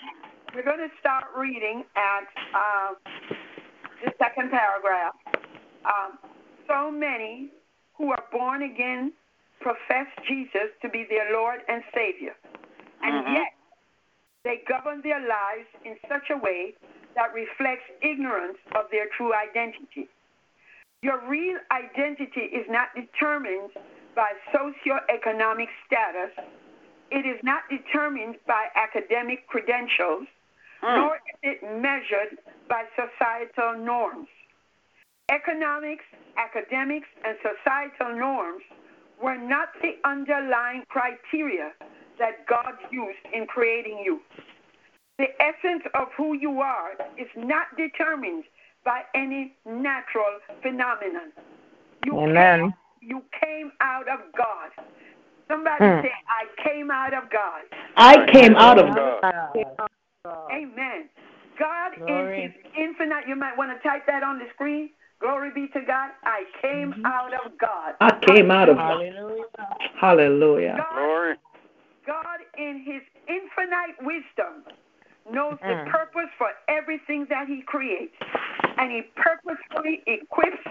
We're 0.54 0.64
going 0.64 0.78
to 0.78 0.88
start 1.00 1.24
reading 1.36 1.84
at 1.96 2.24
uh, 2.54 2.94
the 4.04 4.12
second 4.18 4.50
paragraph. 4.50 5.14
Um, 5.84 6.18
so 6.66 6.90
many 6.90 7.50
who 7.98 8.10
are 8.10 8.24
born 8.32 8.62
again 8.62 9.12
profess 9.60 10.06
Jesus 10.28 10.70
to 10.82 10.88
be 10.88 11.06
their 11.08 11.32
Lord 11.32 11.60
and 11.68 11.82
Savior, 11.94 12.34
and 13.06 13.24
Mhm. 13.24 13.32
yet 13.34 13.54
they 14.42 14.58
govern 14.58 15.00
their 15.02 15.20
lives 15.20 15.68
in 15.84 15.98
such 16.08 16.30
a 16.30 16.36
way 16.36 16.74
that 17.14 17.32
reflects 17.32 17.90
ignorance 18.00 18.58
of 18.72 18.90
their 18.90 19.06
true 19.08 19.32
identity. 19.34 20.08
Your 21.02 21.18
real 21.18 21.58
identity 21.70 22.44
is 22.44 22.68
not 22.68 22.94
determined 22.94 23.70
by 24.14 24.34
socioeconomic 24.52 25.68
status. 25.84 26.32
It 27.10 27.26
is 27.26 27.42
not 27.42 27.68
determined 27.68 28.44
by 28.46 28.70
academic 28.74 29.46
credentials, 29.46 30.26
nor 30.82 31.16
is 31.16 31.38
it 31.42 31.62
measured 31.62 32.38
by 32.68 32.86
societal 32.96 33.74
norms. 33.74 34.28
Economics, 35.28 36.04
academics, 36.36 37.08
and 37.24 37.36
societal 37.42 38.14
norms 38.14 38.62
were 39.18 39.36
not 39.36 39.68
the 39.80 39.98
underlying 40.04 40.84
criteria 40.88 41.72
that 42.18 42.46
God 42.48 42.74
used 42.90 43.18
in 43.32 43.46
creating 43.46 44.02
you. 44.04 44.20
The 45.18 45.26
essence 45.40 45.82
of 45.94 46.08
who 46.16 46.34
you 46.34 46.60
are 46.60 46.92
is 47.16 47.28
not 47.36 47.66
determined 47.76 48.44
by 48.84 49.02
any 49.14 49.54
natural 49.64 50.38
phenomenon. 50.62 51.32
You 52.04 52.18
Amen. 52.18 52.60
Came, 52.60 52.74
you 53.00 53.22
came 53.40 53.72
out 53.80 54.08
of 54.08 54.20
God. 54.36 54.70
Somebody 55.48 55.84
Mm. 55.84 56.02
say, 56.02 56.12
I 56.28 56.46
came 56.62 56.90
out 56.90 57.14
of 57.14 57.30
God. 57.30 57.62
I 57.96 58.26
came 58.26 58.56
out 58.56 58.78
of 58.78 58.94
God. 58.94 59.34
Amen. 60.52 61.08
God 61.58 61.92
Glory. 61.98 62.36
in 62.36 62.42
his 62.42 62.52
infinite, 62.76 63.26
you 63.26 63.36
might 63.36 63.56
want 63.56 63.70
to 63.70 63.88
type 63.88 64.06
that 64.06 64.22
on 64.22 64.38
the 64.38 64.48
screen. 64.54 64.90
Glory 65.20 65.50
be 65.54 65.66
to 65.68 65.80
God. 65.80 66.10
I 66.24 66.44
came 66.60 66.94
out 67.06 67.32
of 67.32 67.56
God. 67.58 67.94
I 68.00 68.10
came 68.26 68.50
out 68.50 68.68
of 68.68 68.76
Hallelujah. 68.76 69.44
Hallelujah. 69.98 70.74
God, 70.76 70.94
Glory. 70.94 71.36
God 72.06 72.38
in 72.56 72.80
his 72.80 73.02
infinite 73.26 74.00
wisdom 74.02 74.64
knows 75.30 75.58
the 75.60 75.74
Mm. 75.74 75.90
purpose 75.90 76.30
for 76.38 76.52
everything 76.68 77.26
that 77.26 77.48
he 77.48 77.62
creates. 77.62 78.16
And 78.78 78.92
he 78.92 79.02
purposefully 79.16 80.02
equips 80.06 80.64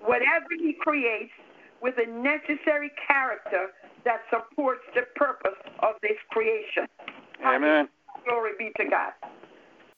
whatever 0.00 0.48
he 0.58 0.72
creates 0.72 1.32
with 1.80 1.96
the 1.96 2.06
necessary 2.06 2.90
character 3.06 3.72
that 4.04 4.22
supports 4.30 4.82
the 4.94 5.02
purpose 5.14 5.58
of 5.80 5.94
this 6.00 6.18
creation. 6.30 6.88
Amen. 7.44 7.88
Glory 8.24 8.52
be 8.58 8.72
to 8.76 8.84
God. 8.88 9.12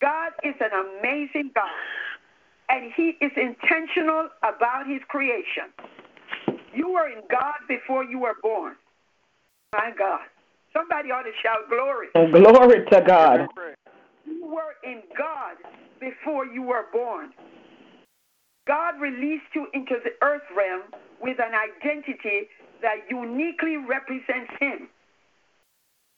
God 0.01 0.33
is 0.43 0.55
an 0.61 0.71
amazing 0.73 1.51
God, 1.55 1.71
and 2.69 2.93
He 2.93 3.17
is 3.21 3.33
intentional 3.37 4.29
about 4.43 4.87
His 4.87 5.01
creation. 5.09 5.73
You 6.75 6.91
were 6.91 7.09
in 7.09 7.23
God 7.31 7.55
before 7.69 8.05
you 8.05 8.19
were 8.19 8.37
born. 8.43 8.77
My 9.73 9.93
God. 9.97 10.21
Somebody 10.77 11.11
ought 11.11 11.23
to 11.23 11.33
shout 11.43 11.69
glory. 11.69 12.09
Oh, 12.15 12.31
glory 12.31 12.85
to 12.91 13.01
God. 13.07 13.47
You 14.27 14.47
were 14.47 14.75
in 14.83 15.03
God 15.17 15.57
before 16.01 16.47
you 16.47 16.63
were 16.63 16.87
born. 16.93 17.31
God 18.67 19.01
released 19.01 19.55
you 19.55 19.69
into 19.75 19.97
the 20.03 20.11
earth 20.27 20.43
realm 20.57 20.83
with 21.21 21.39
an 21.39 21.53
identity 21.55 22.49
that 22.83 22.97
uniquely 23.11 23.77
represents 23.77 24.53
Him. 24.59 24.89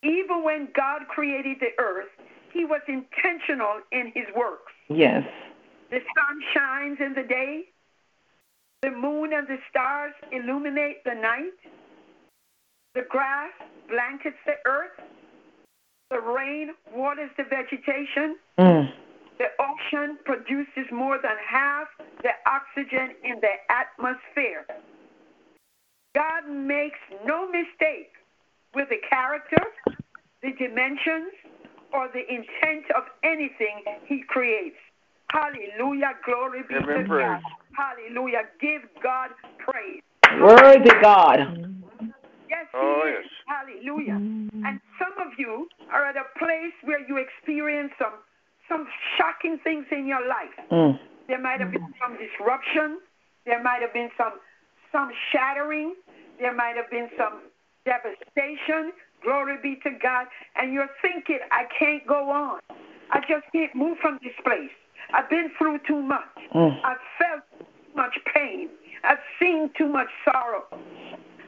Even 0.03 0.45
when 0.45 0.69
God 0.75 1.03
created 1.09 1.59
the 1.61 1.71
earth, 1.83 2.09
He 2.53 2.65
was 2.65 2.81
intentional 2.89 3.81
in 3.93 4.13
His 4.15 4.27
works. 4.37 4.73
Yes. 4.89 5.25
The 5.91 5.99
sun 5.99 6.41
shines 6.55 6.99
in 7.01 7.15
the 7.15 7.27
day, 7.29 7.65
the 8.83 8.91
moon 8.91 9.33
and 9.33 9.47
the 9.49 9.59
stars 9.71 10.13
illuminate 10.33 11.03
the 11.05 11.15
night, 11.15 11.59
the 12.97 13.05
grass 13.11 13.53
blankets 13.89 14.41
the 14.47 14.57
earth, 14.65 14.97
the 16.11 16.19
rain 16.19 16.71
waters 16.95 17.31
the 17.37 17.45
vegetation. 17.45 18.37
Mm. 18.59 18.89
The 19.39 19.53
ocean 19.61 20.17
produces 20.25 20.91
more 20.91 21.19
than 21.23 21.37
half 21.47 21.89
the 22.23 22.33
oxygen 22.49 23.15
in 23.23 23.39
the 23.41 23.53
atmosphere. 23.69 24.65
God 26.15 26.49
makes 26.49 26.99
no 27.27 27.47
mistake 27.47 28.13
with 28.75 28.89
the 28.89 28.97
character, 29.11 29.63
the 30.43 30.53
dimensions, 30.59 31.37
or 31.93 32.09
the 32.09 32.25
intent 32.33 32.91
of 32.97 33.05
anything 33.23 33.85
he 34.07 34.23
creates. 34.27 34.77
Hallelujah. 35.31 36.13
Glory 36.25 36.63
be 36.67 36.75
Give 36.75 36.87
to 36.87 36.95
him 37.01 37.07
praise. 37.07 37.27
God. 37.27 37.43
Hallelujah. 37.77 38.43
Give 38.59 38.81
God 39.03 39.31
praise. 39.59 40.01
Worthy 40.41 40.91
God. 41.03 41.76
Yes, 42.77 42.85
he 42.85 42.87
Oh, 42.87 43.03
yes. 43.07 43.25
Hallelujah. 43.47 44.15
And 44.15 44.81
some 44.99 45.27
of 45.27 45.33
you 45.39 45.69
are 45.93 46.05
at 46.05 46.17
a 46.17 46.25
place 46.39 46.75
where 46.85 47.01
you 47.07 47.17
experience 47.17 47.93
some 47.99 48.15
some 48.69 48.87
shocking 49.17 49.59
things 49.63 49.87
in 49.93 50.07
your 50.07 50.27
life. 50.27 50.69
Mm. 50.73 50.99
There 51.29 51.41
might 51.41 51.61
have 51.61 51.71
been 51.71 51.95
some 52.03 52.17
disruption. 52.19 52.99
There 53.45 53.63
might 53.63 53.81
have 53.81 53.93
been 53.93 54.11
some 54.17 54.41
some 54.93 55.11
shattering. 55.33 55.95
There 56.41 56.55
might 56.55 56.77
have 56.77 56.91
been 56.91 57.09
some 57.17 57.43
devastation. 57.85 58.93
Glory 59.23 59.57
be 59.63 59.77
to 59.85 59.91
God. 60.03 60.27
And 60.57 60.73
you're 60.73 60.91
thinking, 61.01 61.39
I 61.51 61.65
can't 61.79 62.07
go 62.07 62.31
on. 62.31 62.61
I 63.11 63.21
just 63.21 63.45
can't 63.53 63.75
move 63.75 63.99
from 64.03 64.19
this 64.23 64.35
place. 64.45 64.71
I've 65.13 65.31
been 65.31 65.51
through 65.57 65.79
too 65.87 66.03
much. 66.03 66.23
Mm. 66.55 66.81
I've 66.85 66.97
felt 67.19 67.43
too 67.59 67.67
much 67.95 68.19
pain. 68.35 68.69
I've 69.05 69.23
seen 69.41 69.71
too 69.79 69.89
much 69.89 70.09
sorrow. 70.25 70.65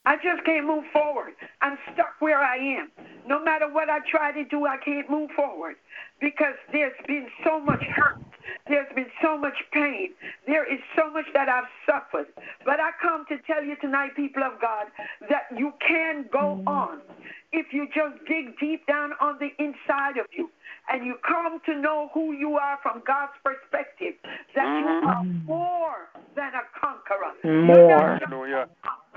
I 0.08 0.16
just 0.16 0.42
can't 0.46 0.66
move 0.66 0.84
forward. 0.90 1.34
I'm 1.60 1.76
stuck 1.92 2.14
where 2.20 2.38
I 2.38 2.56
am. 2.56 2.90
No 3.26 3.44
matter 3.44 3.70
what 3.70 3.90
I 3.90 3.98
try 4.10 4.32
to 4.32 4.42
do, 4.42 4.64
I 4.64 4.78
can't 4.82 5.10
move 5.10 5.30
forward 5.36 5.76
because 6.18 6.54
there's 6.72 6.96
been 7.06 7.26
so 7.44 7.60
much 7.60 7.82
hurt. 7.82 8.16
There's 8.68 8.90
been 8.94 9.10
so 9.20 9.36
much 9.36 9.58
pain. 9.70 10.12
There 10.46 10.64
is 10.64 10.80
so 10.96 11.10
much 11.10 11.26
that 11.34 11.50
I've 11.50 11.68
suffered. 11.84 12.28
But 12.64 12.80
I 12.80 12.92
come 13.02 13.26
to 13.28 13.36
tell 13.46 13.62
you 13.62 13.76
tonight, 13.76 14.16
people 14.16 14.42
of 14.42 14.58
God, 14.62 14.86
that 15.28 15.44
you 15.54 15.74
can 15.86 16.24
go 16.32 16.56
mm-hmm. 16.56 16.68
on 16.68 17.00
if 17.52 17.66
you 17.74 17.86
just 17.94 18.16
dig 18.26 18.58
deep 18.58 18.86
down 18.86 19.10
on 19.20 19.38
the 19.38 19.50
inside 19.62 20.16
of 20.16 20.24
you 20.32 20.48
and 20.90 21.04
you 21.04 21.16
come 21.26 21.60
to 21.66 21.78
know 21.78 22.08
who 22.14 22.32
you 22.32 22.54
are 22.54 22.78
from 22.82 23.02
God's 23.06 23.32
perspective, 23.44 24.14
that 24.54 24.64
you 24.64 24.86
are 25.06 25.22
mm-hmm. 25.22 25.44
more 25.44 26.08
than 26.34 26.52
a 26.54 26.64
conqueror. 26.80 27.34
You're 27.44 27.62
More. 27.64 28.18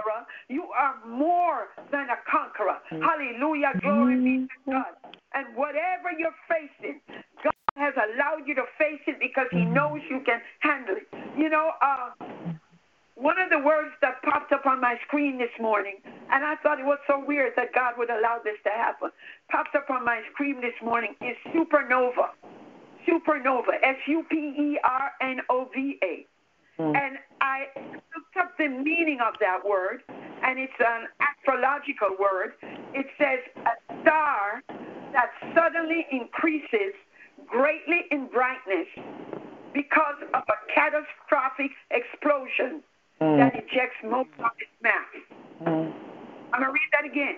Not 0.07 0.25
just 0.25 0.25
Hallelujah. 0.25 0.25
conqueror. 0.25 0.25
You 0.49 0.63
are 0.71 0.95
more 1.07 1.67
than 1.91 2.07
a 2.09 2.19
conqueror. 2.29 2.77
Mm. 2.91 3.01
Hallelujah. 3.01 3.71
Glory 3.81 4.15
be 4.17 4.37
to 4.37 4.53
mm-hmm. 4.53 4.71
God. 4.71 4.93
And 5.33 5.55
whatever 5.55 6.11
you're 6.17 6.35
facing, 6.49 6.99
God 7.43 7.53
has 7.75 7.93
allowed 7.95 8.47
you 8.47 8.55
to 8.55 8.65
face 8.77 9.01
it 9.07 9.19
because 9.19 9.47
He 9.51 9.57
mm-hmm. 9.59 9.73
knows 9.73 10.01
you 10.09 10.21
can 10.25 10.41
handle 10.59 10.95
it. 10.97 11.07
You 11.37 11.49
know, 11.49 11.71
uh, 11.81 12.11
one 13.15 13.39
of 13.39 13.49
the 13.49 13.59
words 13.59 13.91
that 14.01 14.21
popped 14.23 14.51
up 14.51 14.65
on 14.65 14.81
my 14.81 14.95
screen 15.07 15.37
this 15.37 15.53
morning, 15.59 16.01
and 16.31 16.43
I 16.43 16.55
thought 16.63 16.79
it 16.79 16.85
was 16.85 16.99
so 17.07 17.23
weird 17.23 17.53
that 17.55 17.73
God 17.73 17.93
would 17.97 18.09
allow 18.09 18.39
this 18.43 18.57
to 18.63 18.69
happen, 18.69 19.11
popped 19.49 19.75
up 19.75 19.89
on 19.89 20.03
my 20.03 20.21
screen 20.33 20.59
this 20.61 20.75
morning 20.83 21.15
is 21.21 21.37
supernova. 21.53 22.33
Supernova, 23.07 23.77
S 23.81 23.97
U 24.07 24.23
P 24.29 24.35
E 24.35 24.79
R 24.83 25.11
N 25.21 25.41
O 25.49 25.69
V 25.73 25.97
A. 26.03 26.25
And 26.81 27.17
I 27.41 27.67
looked 28.15 28.37
up 28.39 28.57
the 28.57 28.67
meaning 28.67 29.19
of 29.21 29.35
that 29.39 29.59
word, 29.65 30.01
and 30.09 30.59
it's 30.59 30.73
an 30.79 31.07
astrological 31.19 32.09
word. 32.19 32.53
It 32.93 33.07
says 33.17 33.39
a 33.65 34.01
star 34.01 34.63
that 35.13 35.29
suddenly 35.55 36.07
increases 36.11 36.93
greatly 37.47 38.05
in 38.11 38.27
brightness 38.27 38.87
because 39.73 40.15
of 40.33 40.43
a 40.47 40.73
catastrophic 40.73 41.71
explosion 41.91 42.81
that 43.19 43.53
ejects 43.55 43.97
most 44.03 44.29
of 44.39 44.51
its 44.57 44.71
mass. 44.81 45.05
Mm. 45.61 45.93
I'm 46.53 46.59
going 46.59 46.65
to 46.65 46.71
read 46.71 46.89
that 46.91 47.05
again. 47.05 47.37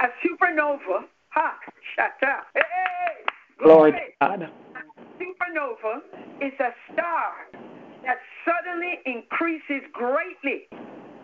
A 0.00 0.08
supernova, 0.20 1.06
ha, 1.30 1.54
shut 1.94 2.28
up. 2.28 2.46
Hey, 2.54 2.62
Glory 3.62 3.92
to 3.92 3.98
God. 4.20 4.42
A 4.42 5.22
supernova 5.22 6.00
is 6.40 6.52
a 6.60 6.70
star 6.92 7.32
that 8.04 8.18
suddenly 8.44 9.00
increases 9.06 9.82
greatly 9.92 10.68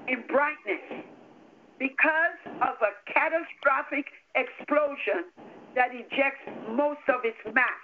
in 0.09 0.25
brightness 0.29 1.05
because 1.79 2.39
of 2.63 2.77
a 2.83 2.93
catastrophic 3.13 4.07
explosion 4.35 5.31
that 5.75 5.89
ejects 5.93 6.47
most 6.71 7.03
of 7.09 7.25
its 7.25 7.39
mass. 7.55 7.83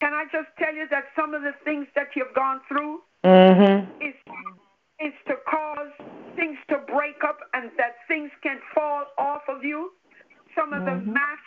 Can 0.00 0.12
I 0.12 0.24
just 0.32 0.48
tell 0.58 0.74
you 0.74 0.86
that 0.90 1.04
some 1.16 1.34
of 1.34 1.42
the 1.42 1.54
things 1.64 1.86
that 1.94 2.08
you've 2.14 2.34
gone 2.34 2.60
through 2.68 3.00
Mm-hmm. 3.24 4.04
is 4.04 4.14
is 5.00 5.14
to 5.26 5.34
cause 5.50 5.92
things 6.36 6.58
to 6.68 6.76
break 6.92 7.24
up 7.26 7.38
and 7.54 7.70
that 7.78 7.96
things 8.06 8.30
can 8.42 8.58
fall 8.74 9.04
off 9.18 9.42
of 9.48 9.64
you. 9.64 9.92
Some 10.54 10.72
of 10.72 10.84
the 10.84 10.96
mass 11.10 11.40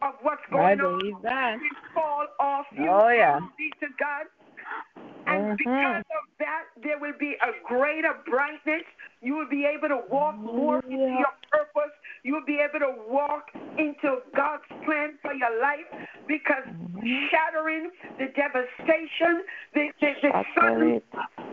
of 0.00 0.14
what's 0.22 0.42
I 0.50 0.74
going 0.74 0.80
on 0.80 1.22
that. 1.22 1.58
fall 1.94 2.26
off 2.40 2.66
you. 2.72 2.88
Oh, 2.88 3.08
yeah. 3.08 3.40
Be 3.58 3.70
to 3.80 3.86
God. 4.00 4.26
And 5.26 5.46
Mhm. 5.46 5.56
because 5.56 6.04
of 6.10 6.24
that, 6.38 6.64
there 6.78 6.98
will 6.98 7.12
be 7.18 7.36
a 7.40 7.52
greater 7.64 8.12
brightness. 8.26 8.82
You 9.20 9.36
will 9.36 9.46
be 9.48 9.64
able 9.64 9.88
to 9.88 9.98
walk 10.10 10.36
more 10.44 10.80
into 10.80 10.96
your 10.96 11.32
purpose. 11.52 11.92
You 12.24 12.34
will 12.34 12.44
be 12.44 12.58
able 12.58 12.80
to 12.80 12.90
walk 13.06 13.50
into 13.78 14.22
God's 14.34 14.64
plan 14.84 15.18
for 15.22 15.32
your 15.32 15.60
life 15.60 15.86
because 16.26 16.64
shattering, 17.30 17.90
the 18.18 18.26
devastation, 18.34 19.44
the, 19.74 19.92
the, 20.00 20.14
the 20.22 20.44
sudden, 20.54 21.02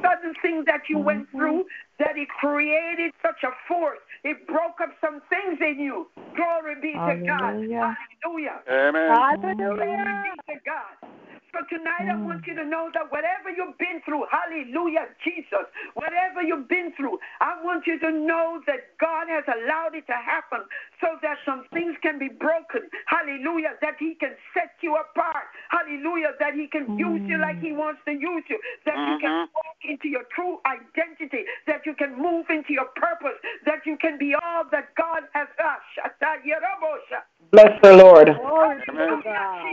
sudden 0.02 0.34
thing 0.42 0.64
that 0.66 0.82
you 0.90 1.00
went 1.00 1.30
through, 1.32 1.66
that 2.00 2.18
it 2.18 2.30
created 2.30 3.14
such 3.22 3.44
a 3.44 3.52
force. 3.68 4.00
It 4.24 4.48
broke 4.48 4.82
up 4.82 4.90
some 5.02 5.22
things 5.30 5.60
in 5.62 5.80
you. 5.80 6.10
Glory 6.36 6.76
be 6.82 6.94
to 6.94 7.16
God. 7.28 7.54
Hallelujah. 7.68 7.96
Hallelujah. 8.24 8.62
Amen. 8.70 9.10
Hallelujah. 9.10 10.22
Be 10.24 10.54
to 10.54 10.60
God. 10.66 11.10
So 11.52 11.66
tonight 11.66 12.06
I 12.06 12.16
want 12.16 12.46
you 12.46 12.54
hmm. 12.54 12.62
to 12.62 12.66
know 12.66 12.90
that 12.94 13.12
whatever 13.12 13.50
you've 13.50 13.78
been 13.78 14.02
through, 14.06 14.26
hallelujah, 14.30 15.10
Jesus, 15.24 15.66
whatever 15.94 16.42
you've 16.46 16.70
been 16.70 16.94
through, 16.94 17.18
I 17.42 17.58
want 17.64 17.88
you 17.88 17.98
to 18.00 18.12
know 18.12 18.62
that 18.68 18.94
God 19.02 19.26
has 19.30 19.44
allowed 19.50 19.96
it 19.96 20.06
to 20.08 20.18
happen 20.18 20.62
so 21.02 21.16
that 21.22 21.38
some 21.46 21.66
things 21.74 21.96
can 22.02 22.20
be 22.20 22.30
broken. 22.30 22.88
Hallelujah, 23.08 23.80
that 23.82 23.96
He 24.00 24.16
can 24.20 24.36
set 24.54 24.76
you 24.82 24.96
apart. 24.96 25.48
Hallelujah, 25.70 26.36
that 26.40 26.54
He 26.54 26.68
can 26.68 26.98
use 26.98 27.24
you 27.26 27.40
like 27.40 27.60
He 27.60 27.72
mm. 27.72 27.78
wants 27.78 28.02
to 28.06 28.12
use 28.12 28.44
you. 28.50 28.60
That 28.86 28.96
you 28.96 29.18
can 29.20 29.48
mm-hmm. 29.48 29.56
walk 29.56 29.80
into 29.84 30.08
your 30.08 30.24
true 30.36 30.60
identity. 30.68 31.48
That 31.68 31.86
you 31.86 31.96
can 31.96 32.16
move 32.20 32.46
into 32.50 32.74
your 32.74 32.92
purpose. 32.96 33.40
That 33.66 33.86
you 33.86 33.98
can 33.98 34.18
be 34.18 34.36
all 34.36 34.64
that 34.72 34.96
God 34.96 35.24
has. 35.34 35.48
Shata 35.60 36.44
yerabosha. 36.44 37.24
Bless 37.52 37.72
her, 37.84 37.96
Lord. 37.96 38.30
Glory 38.40 38.78
to 38.86 39.22
God. 39.24 39.64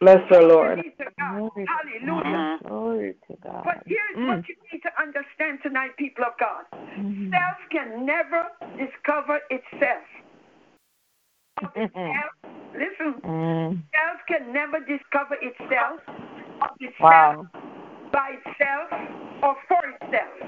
Bless 0.00 0.22
her, 0.30 0.42
Lord. 0.42 0.78
Glory 0.78 0.94
to 0.98 1.04
God. 1.18 1.50
Hallelujah. 1.66 2.58
Glory 2.66 3.14
to 3.28 3.36
God. 3.42 3.62
But 3.64 3.82
here's 3.86 4.28
what 4.28 4.38
mm. 4.38 4.48
you 4.48 4.54
need 4.72 4.82
to 4.82 4.90
understand 5.00 5.58
tonight, 5.62 5.96
people 5.98 6.24
of 6.24 6.38
God. 6.38 6.64
Mm-hmm. 6.72 7.30
Self 7.30 7.58
can 7.70 8.06
never 8.06 8.46
discover 8.78 9.40
itself. 9.50 10.04
Self- 11.60 11.72
Listen, 12.74 13.14
Mm. 13.24 13.82
self 13.94 14.18
can 14.28 14.52
never 14.52 14.80
discover 14.80 15.36
itself 15.40 16.00
of 16.60 16.70
itself 16.80 17.00
Wow. 17.00 17.46
by 18.12 18.36
itself 18.44 18.90
or 19.42 19.56
for 19.68 19.80
itself. 19.88 20.38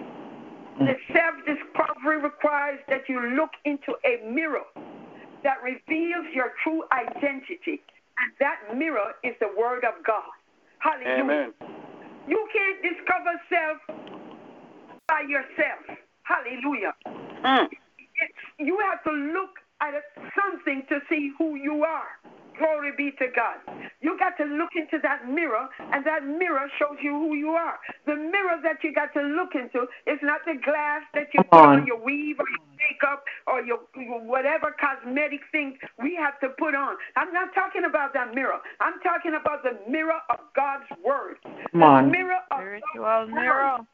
The 0.78 0.96
self 1.12 1.34
discovery 1.46 2.18
requires 2.20 2.80
that 2.88 3.08
you 3.08 3.20
look 3.34 3.50
into 3.64 3.96
a 4.04 4.22
mirror 4.30 4.64
that 5.42 5.62
reveals 5.62 6.26
your 6.34 6.52
true 6.62 6.84
identity. 6.92 7.80
And 8.20 8.32
that 8.40 8.76
mirror 8.76 9.14
is 9.22 9.34
the 9.40 9.48
Word 9.58 9.84
of 9.84 9.94
God. 10.04 10.22
Hallelujah. 10.80 11.22
Amen. 11.22 11.54
You 12.28 12.46
can't 12.52 12.82
discover 12.82 13.40
self 13.48 13.78
by 15.08 15.22
yourself. 15.22 15.98
Hallelujah. 16.24 16.92
Mm. 17.44 17.68
It's, 17.70 18.38
you 18.58 18.78
have 18.90 19.02
to 19.04 19.10
look 19.12 19.58
at 19.80 19.94
it- 19.94 20.04
something 20.34 20.84
to 20.86 21.00
see 21.08 21.32
who 21.38 21.54
you 21.56 21.84
are. 21.84 22.18
Glory 22.58 22.90
be 22.96 23.12
to 23.12 23.28
God. 23.28 23.58
You 24.00 24.18
got 24.18 24.36
to 24.38 24.44
look 24.44 24.70
into 24.74 24.98
that 24.98 25.28
mirror, 25.28 25.68
and 25.92 26.04
that 26.04 26.24
mirror 26.24 26.68
shows 26.78 26.98
you 27.00 27.12
who 27.12 27.34
you 27.34 27.50
are. 27.50 27.78
The 28.04 28.16
mirror 28.16 28.58
that 28.62 28.82
you 28.82 28.92
got 28.92 29.12
to 29.14 29.22
look 29.22 29.54
into 29.54 29.86
is 30.06 30.18
not 30.22 30.40
the 30.44 30.54
glass 30.64 31.02
that 31.14 31.28
you 31.32 31.42
put 31.44 31.54
on. 31.58 31.80
on 31.80 31.86
your 31.86 31.98
weave 32.02 32.40
or 32.40 32.46
your 32.50 32.66
makeup 32.78 33.24
or 33.46 33.62
your, 33.62 33.78
your 33.94 34.20
whatever 34.20 34.74
cosmetic 34.80 35.40
thing 35.52 35.78
we 36.02 36.16
have 36.16 36.38
to 36.40 36.48
put 36.58 36.74
on. 36.74 36.96
I'm 37.14 37.32
not 37.32 37.54
talking 37.54 37.84
about 37.84 38.12
that 38.14 38.34
mirror. 38.34 38.58
I'm 38.80 38.98
talking 39.02 39.34
about 39.40 39.62
the 39.62 39.78
mirror 39.88 40.18
of 40.30 40.38
God's 40.56 40.86
word. 41.04 41.36
Come 41.72 41.82
on. 41.82 42.06
The 42.06 42.10
mirror 42.10 42.38
of 42.50 42.58
Spiritual 42.58 43.02
God's 43.02 43.30
mirror. 43.32 43.78
word. 43.78 43.86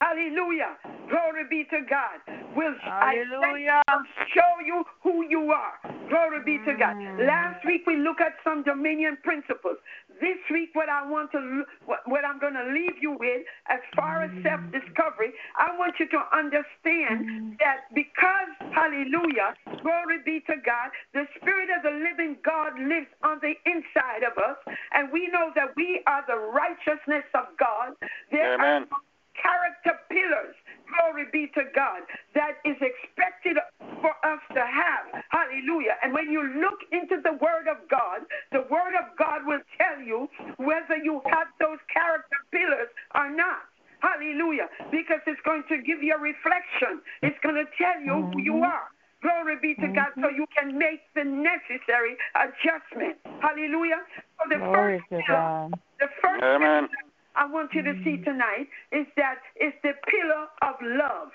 Hallelujah. 0.00 0.76
Glory 1.10 1.44
be 1.50 1.64
to 1.70 1.84
God. 1.88 2.24
Will 2.56 2.74
Hallelujah. 2.80 3.82
I 3.86 3.96
show 4.34 4.64
you 4.64 4.84
who 5.02 5.26
you 5.28 5.52
are. 5.52 5.76
Glory 6.08 6.40
be 6.44 6.58
to 6.64 6.76
God. 6.76 6.96
Mm. 6.96 7.26
Last 7.26 7.64
week 7.66 7.82
we 7.86 7.96
looked 7.96 8.20
at 8.20 8.34
some 8.42 8.62
dominion 8.62 9.18
principles. 9.22 9.76
This 10.20 10.40
week, 10.50 10.70
what 10.74 10.88
I 10.88 11.08
want 11.08 11.32
to, 11.32 11.64
what, 11.86 12.00
what 12.06 12.24
I'm 12.24 12.38
going 12.38 12.54
to 12.54 12.72
leave 12.72 13.00
you 13.00 13.16
with, 13.18 13.40
as 13.68 13.80
far 13.96 14.22
as 14.22 14.30
mm. 14.30 14.42
self-discovery, 14.42 15.32
I 15.56 15.76
want 15.78 15.94
you 15.98 16.08
to 16.08 16.20
understand 16.36 17.24
mm. 17.24 17.58
that 17.58 17.88
because, 17.94 18.52
Hallelujah, 18.72 19.56
glory 19.80 20.20
be 20.24 20.40
to 20.48 20.56
God, 20.64 20.92
the 21.14 21.24
Spirit 21.40 21.68
of 21.72 21.82
the 21.82 21.96
living 22.04 22.36
God 22.44 22.76
lives 22.76 23.08
on 23.24 23.40
the 23.40 23.56
inside 23.64 24.24
of 24.24 24.36
us, 24.36 24.60
and 24.92 25.10
we 25.12 25.28
know 25.28 25.52
that 25.56 25.72
we 25.76 26.02
are 26.06 26.24
the 26.28 26.36
righteousness 26.36 27.24
of 27.32 27.56
God. 27.58 27.96
There 28.30 28.54
Amen. 28.54 28.88
are 28.92 29.00
character 29.40 29.98
pillars, 30.08 30.54
glory 30.88 31.26
be 31.32 31.48
to 31.54 31.64
God, 31.74 32.02
that 32.34 32.60
is 32.64 32.76
expected 32.80 33.56
for 34.00 34.14
us 34.24 34.40
to 34.54 34.60
have. 34.60 35.24
Hallelujah. 35.30 35.96
And 36.02 36.12
when 36.12 36.30
you 36.30 36.42
look 36.60 36.80
into 36.92 37.20
the 37.22 37.32
Word 37.40 37.68
of 37.68 37.88
God, 37.88 38.22
the 38.52 38.64
Word 38.70 38.94
of 38.94 39.16
God 39.18 39.46
will 39.46 39.62
tell 39.78 40.00
you 40.00 40.28
whether 40.56 40.96
you 40.96 41.20
have 41.30 41.48
those 41.58 41.78
character 41.92 42.36
pillars 42.52 42.88
or 43.14 43.30
not. 43.30 43.64
Hallelujah. 44.00 44.68
Because 44.90 45.20
it's 45.26 45.40
going 45.44 45.62
to 45.68 45.76
give 45.82 46.02
you 46.02 46.14
a 46.14 46.20
reflection, 46.20 47.00
it's 47.22 47.38
going 47.42 47.56
to 47.56 47.68
tell 47.76 48.00
you 48.00 48.30
who 48.32 48.40
you 48.40 48.52
mm-hmm. 48.54 48.72
are. 48.72 48.88
Glory 49.22 49.56
be 49.60 49.74
to 49.74 49.88
God, 49.92 50.16
so 50.16 50.22
mm-hmm. 50.22 50.36
you 50.36 50.46
can 50.56 50.78
make 50.78 51.04
the 51.14 51.24
necessary 51.24 52.16
adjustment. 52.34 53.20
Hallelujah. 53.44 54.00
So 54.40 54.48
the 54.48 54.56
Glory 54.56 54.96
first 54.96 55.04
to 55.10 55.26
pillar, 55.26 55.38
God. 55.38 55.80
the 56.00 56.08
first 56.24 56.42
Amen. 56.42 56.88
pillar 56.88 57.09
I 57.40 57.46
want 57.46 57.72
you 57.72 57.80
to 57.80 57.94
see 58.04 58.18
tonight 58.18 58.68
is 58.92 59.06
that 59.16 59.40
it's 59.56 59.76
the 59.82 59.94
pillar 60.06 60.44
of 60.60 60.74
love. 60.82 61.32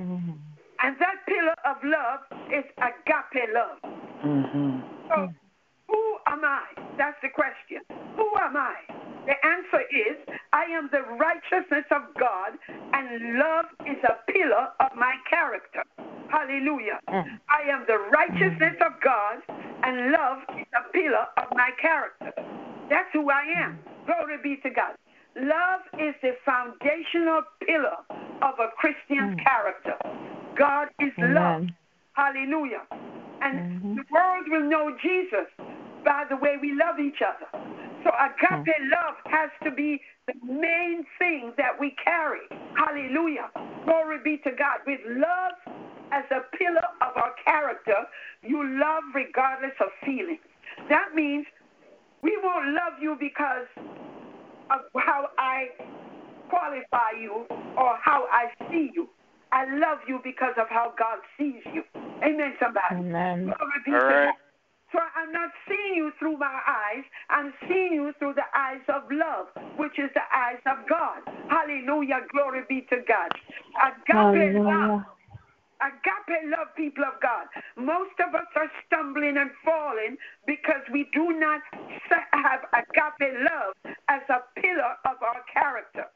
Mhm. 0.00 0.38
And 0.80 0.98
that 0.98 1.16
pillar 1.26 1.54
of 1.66 1.84
love 1.84 2.20
is 2.50 2.64
agape 2.78 3.52
love. 3.52 3.78
Mm-hmm. 4.24 4.80
So, 5.08 5.28
who 5.88 6.18
am 6.26 6.44
I? 6.44 6.64
That's 6.96 7.20
the 7.20 7.28
question. 7.28 7.82
Who 8.16 8.26
am 8.40 8.56
I? 8.56 8.74
The 9.26 9.36
answer 9.44 9.82
is 9.92 10.16
I 10.54 10.64
am 10.64 10.88
the 10.90 11.02
righteousness 11.02 11.84
of 11.90 12.02
God, 12.18 12.56
and 12.94 13.38
love 13.38 13.66
is 13.84 14.02
a 14.04 14.16
pillar 14.32 14.72
of 14.80 14.96
my 14.96 15.14
character. 15.28 15.84
Hallelujah. 16.30 17.00
Mm. 17.08 17.38
I 17.50 17.68
am 17.68 17.84
the 17.86 17.98
righteousness 17.98 18.76
of 18.80 18.92
God, 19.02 19.42
and 19.82 20.10
love 20.10 20.38
is 20.58 20.66
a 20.72 20.90
pillar 20.90 21.26
of 21.36 21.54
my 21.54 21.70
character. 21.80 22.32
That's 22.88 23.08
who 23.12 23.30
I 23.30 23.42
am. 23.64 23.78
Glory 24.06 24.38
be 24.42 24.56
to 24.62 24.70
God. 24.70 24.94
Love 25.36 25.80
is 25.98 26.14
the 26.22 26.32
foundational 26.44 27.42
pillar 27.66 27.96
of 28.42 28.54
a 28.60 28.68
Christian's 28.76 29.34
character. 29.42 29.96
God 30.56 30.88
is 31.00 31.12
love. 31.18 31.64
Hallelujah. 32.12 32.82
And 33.42 33.60
Mhm. 33.60 33.96
the 33.96 34.04
world 34.10 34.48
will 34.48 34.62
know 34.62 34.96
Jesus 34.98 35.48
by 36.04 36.24
the 36.24 36.36
way 36.36 36.56
we 36.56 36.72
love 36.72 37.00
each 37.00 37.20
other. 37.22 37.48
So 38.04 38.10
agape 38.18 38.76
love 38.92 39.16
has 39.26 39.50
to 39.64 39.70
be 39.70 40.00
the 40.26 40.34
main 40.44 41.04
thing 41.18 41.52
that 41.56 41.78
we 41.78 41.90
carry. 41.92 42.46
Hallelujah. 42.76 43.50
Glory 43.84 44.18
be 44.18 44.38
to 44.38 44.52
God. 44.52 44.80
With 44.86 45.00
love 45.06 45.54
as 46.12 46.24
a 46.30 46.42
pillar 46.56 46.86
of 47.00 47.16
our 47.16 47.34
character, 47.44 48.06
you 48.42 48.62
love 48.78 49.02
regardless 49.14 49.74
of 49.80 49.88
feelings. 50.04 50.40
That 50.88 51.14
means 51.14 51.46
we 52.24 52.38
won't 52.42 52.68
love 52.74 52.94
you 53.02 53.16
because 53.20 53.68
of 54.70 54.80
how 54.96 55.28
I 55.38 55.68
qualify 56.48 57.20
you 57.20 57.46
or 57.76 57.98
how 58.02 58.26
I 58.32 58.46
see 58.70 58.90
you. 58.94 59.08
I 59.52 59.66
love 59.78 59.98
you 60.08 60.20
because 60.24 60.54
of 60.58 60.68
how 60.70 60.94
God 60.98 61.18
sees 61.38 61.62
you. 61.74 61.84
Amen, 62.24 62.54
somebody. 62.60 62.96
Amen. 62.96 63.44
Glory 63.44 63.80
be 63.84 63.92
All 63.92 63.98
to 63.98 64.04
right. 64.08 64.24
God. 64.26 64.34
So 64.92 65.00
I'm 65.16 65.32
not 65.32 65.50
seeing 65.68 65.96
you 65.96 66.12
through 66.18 66.38
my 66.38 66.60
eyes. 66.66 67.04
I'm 67.30 67.52
seeing 67.68 67.94
you 67.94 68.12
through 68.18 68.34
the 68.34 68.46
eyes 68.56 68.82
of 68.88 69.02
love, 69.10 69.48
which 69.76 69.98
is 69.98 70.10
the 70.14 70.22
eyes 70.34 70.62
of 70.66 70.88
God. 70.88 71.20
Hallelujah. 71.50 72.20
Glory 72.32 72.62
be 72.68 72.86
to 72.90 72.98
God. 73.06 73.30
Uh, 73.82 73.90
Agape 73.90 74.54
love. 74.64 75.02
Agape 75.80 76.50
love, 76.50 76.68
people 76.76 77.04
of 77.04 77.20
God. 77.20 77.46
Most 77.76 78.14
of 78.20 78.34
us 78.34 78.46
are 78.56 78.70
stumbling 78.86 79.36
and 79.36 79.50
falling 79.64 80.16
because 80.46 80.82
we 80.92 81.08
do 81.12 81.32
not 81.38 81.60
have 82.32 82.60
agape 82.72 83.34
love 83.42 83.74
as 84.08 84.22
a 84.28 84.40
pillar 84.60 84.94
of 85.04 85.16
our 85.22 85.42
character. 85.52 86.06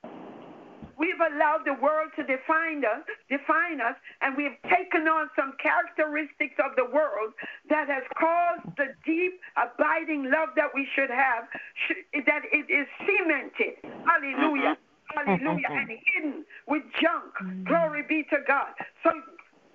We've 0.99 1.21
allowed 1.21 1.63
the 1.65 1.75
world 1.75 2.11
to 2.17 2.25
define 2.27 2.83
us, 2.85 3.07
define 3.31 3.81
us, 3.81 3.95
and 4.21 4.37
we've 4.37 4.59
taken 4.67 5.07
on 5.07 5.31
some 5.39 5.55
characteristics 5.63 6.59
of 6.59 6.75
the 6.75 6.91
world 6.91 7.33
that 7.71 7.89
has 7.89 8.03
caused 8.19 8.67
the 8.77 8.91
deep, 9.07 9.39
abiding 9.55 10.25
love 10.25 10.51
that 10.57 10.75
we 10.75 10.89
should 10.97 11.11
have, 11.11 11.47
sh- 11.87 12.03
that 12.27 12.43
it 12.51 12.67
is 12.67 12.87
cemented. 13.07 13.79
Hallelujah. 14.05 14.75
Mm-hmm. 14.75 15.31
Hallelujah. 15.31 15.69
Mm-hmm. 15.71 15.79
and 15.79 15.99
hidden 16.13 16.45
with 16.67 16.83
junk. 17.01 17.31
Mm-hmm. 17.41 17.65
Glory 17.65 18.03
be 18.03 18.25
to 18.31 18.39
God. 18.47 18.75
So 19.05 19.11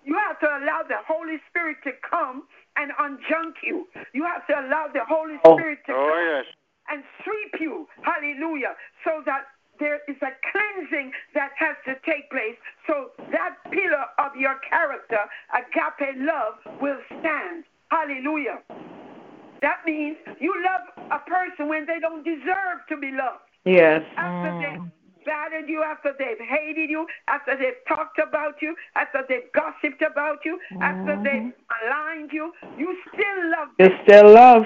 you 0.05 0.17
have 0.17 0.39
to 0.39 0.47
allow 0.47 0.81
the 0.87 0.97
Holy 1.07 1.37
Spirit 1.49 1.77
to 1.83 1.91
come 2.09 2.43
and 2.75 2.91
unjunk 2.99 3.53
you. 3.63 3.87
You 4.13 4.23
have 4.25 4.45
to 4.47 4.53
allow 4.53 4.87
the 4.93 5.05
Holy 5.05 5.37
Oh. 5.45 5.57
Spirit 5.57 5.79
to 5.87 5.93
Oh, 5.93 6.09
come 6.09 6.25
yes. 6.43 6.45
and 6.89 7.03
sweep 7.23 7.61
you. 7.61 7.87
Hallelujah. 8.01 8.75
So 9.03 9.21
that 9.25 9.45
there 9.79 10.01
is 10.07 10.15
a 10.21 10.31
cleansing 10.51 11.11
that 11.33 11.51
has 11.57 11.75
to 11.85 11.95
take 12.05 12.29
place. 12.29 12.55
So 12.87 13.11
that 13.31 13.55
pillar 13.71 14.05
of 14.19 14.35
your 14.35 14.55
character, 14.69 15.19
agape 15.53 16.15
love, 16.17 16.55
will 16.81 16.99
stand. 17.19 17.63
Hallelujah. 17.89 18.59
That 19.61 19.77
means 19.85 20.17
you 20.39 20.53
love 20.63 21.09
a 21.11 21.19
person 21.29 21.67
when 21.69 21.85
they 21.85 21.99
don't 21.99 22.23
deserve 22.23 22.85
to 22.89 22.97
be 22.97 23.11
loved. 23.11 23.39
Yes. 23.65 24.03
After 24.17 24.51
they've 24.59 24.79
mm. 24.81 24.91
Battered 25.25 25.69
you, 25.69 25.83
after 25.83 26.13
they've 26.17 26.39
hated 26.39 26.89
you, 26.89 27.05
after 27.27 27.55
they've 27.57 27.81
talked 27.87 28.19
about 28.19 28.61
you, 28.61 28.75
after 28.95 29.23
they've 29.27 29.51
gossiped 29.53 30.01
about 30.01 30.39
you, 30.45 30.59
after 30.81 31.13
mm-hmm. 31.13 31.23
they've 31.23 31.53
maligned 31.71 32.31
you, 32.31 32.51
you 32.77 32.95
still 33.13 33.51
love 33.51 33.69
them. 33.77 33.91
You 33.91 33.97
still 34.03 34.33
love. 34.33 34.63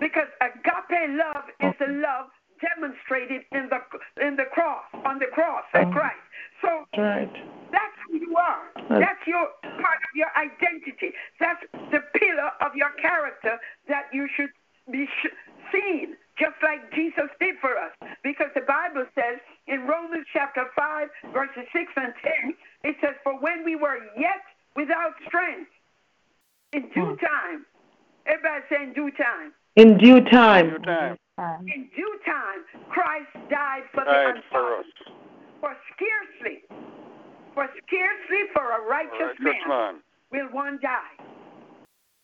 Because 0.00 0.28
agape 0.40 1.10
love 1.10 1.44
is 1.60 1.74
the 1.78 1.92
love 2.02 2.26
demonstrated 2.62 3.42
in 3.52 3.68
the 3.68 3.80
in 4.24 4.36
the 4.36 4.46
cross, 4.52 4.84
on 5.04 5.18
the 5.18 5.26
cross 5.32 5.64
of 5.74 5.88
oh. 5.88 5.92
Christ. 5.92 6.22
So 6.62 6.86
That's 6.94 7.02
right. 7.02 7.36
that's 7.70 7.98
who 8.06 8.18
you 8.18 8.36
are. 8.36 8.62
That's 8.88 9.26
your 9.26 9.48
part 9.62 9.98
of 9.98 10.12
your 10.14 10.30
identity. 10.38 11.10
That's 11.40 11.62
the 11.90 12.00
pillar 12.18 12.50
of 12.60 12.74
your 12.74 12.90
character 13.00 13.58
that 13.88 14.06
you 14.12 14.28
should 14.36 14.50
be 14.90 15.06
sh- 15.06 15.34
seen, 15.72 16.16
just 16.38 16.56
like 16.62 16.80
Jesus 16.94 17.28
did 17.40 17.56
for 17.60 17.76
us. 17.76 17.92
Because 18.22 18.48
the 18.54 18.62
Bible 18.66 19.04
says 19.14 19.38
in 19.66 19.86
Romans 19.86 20.26
chapter 20.32 20.64
5, 20.74 21.08
verses 21.32 21.64
6 21.72 21.92
and 21.96 22.14
10, 22.84 22.90
it 22.90 22.96
says, 23.00 23.14
For 23.22 23.38
when 23.40 23.64
we 23.64 23.76
were 23.76 23.98
yet 24.16 24.42
without 24.76 25.12
strength, 25.26 25.70
in 26.72 26.88
due 26.94 27.16
hmm. 27.16 27.24
time, 27.24 27.66
everybody 28.26 28.64
say 28.70 28.82
in 28.82 28.92
due 28.94 29.10
time, 29.12 29.52
In 29.76 29.98
due 29.98 30.20
time. 30.24 30.68
Your 30.68 30.78
time. 30.80 31.18
in 31.68 31.88
due 31.94 32.18
time, 32.24 32.64
Christ 32.88 33.32
died 33.50 33.84
for 33.92 34.04
the 34.04 34.10
Died 34.10 34.40
for 34.50 34.80
ungodly. 34.80 34.88
us. 34.88 35.12
For 35.60 35.76
scarcely, 35.94 36.58
for 37.54 37.68
scarcely 37.86 38.42
for 38.54 38.64
a 38.72 38.80
righteous, 38.88 39.36
Righteous 39.38 39.40
man 39.40 39.68
man. 39.68 39.94
will 40.32 40.48
one 40.48 40.78
die. 40.82 41.14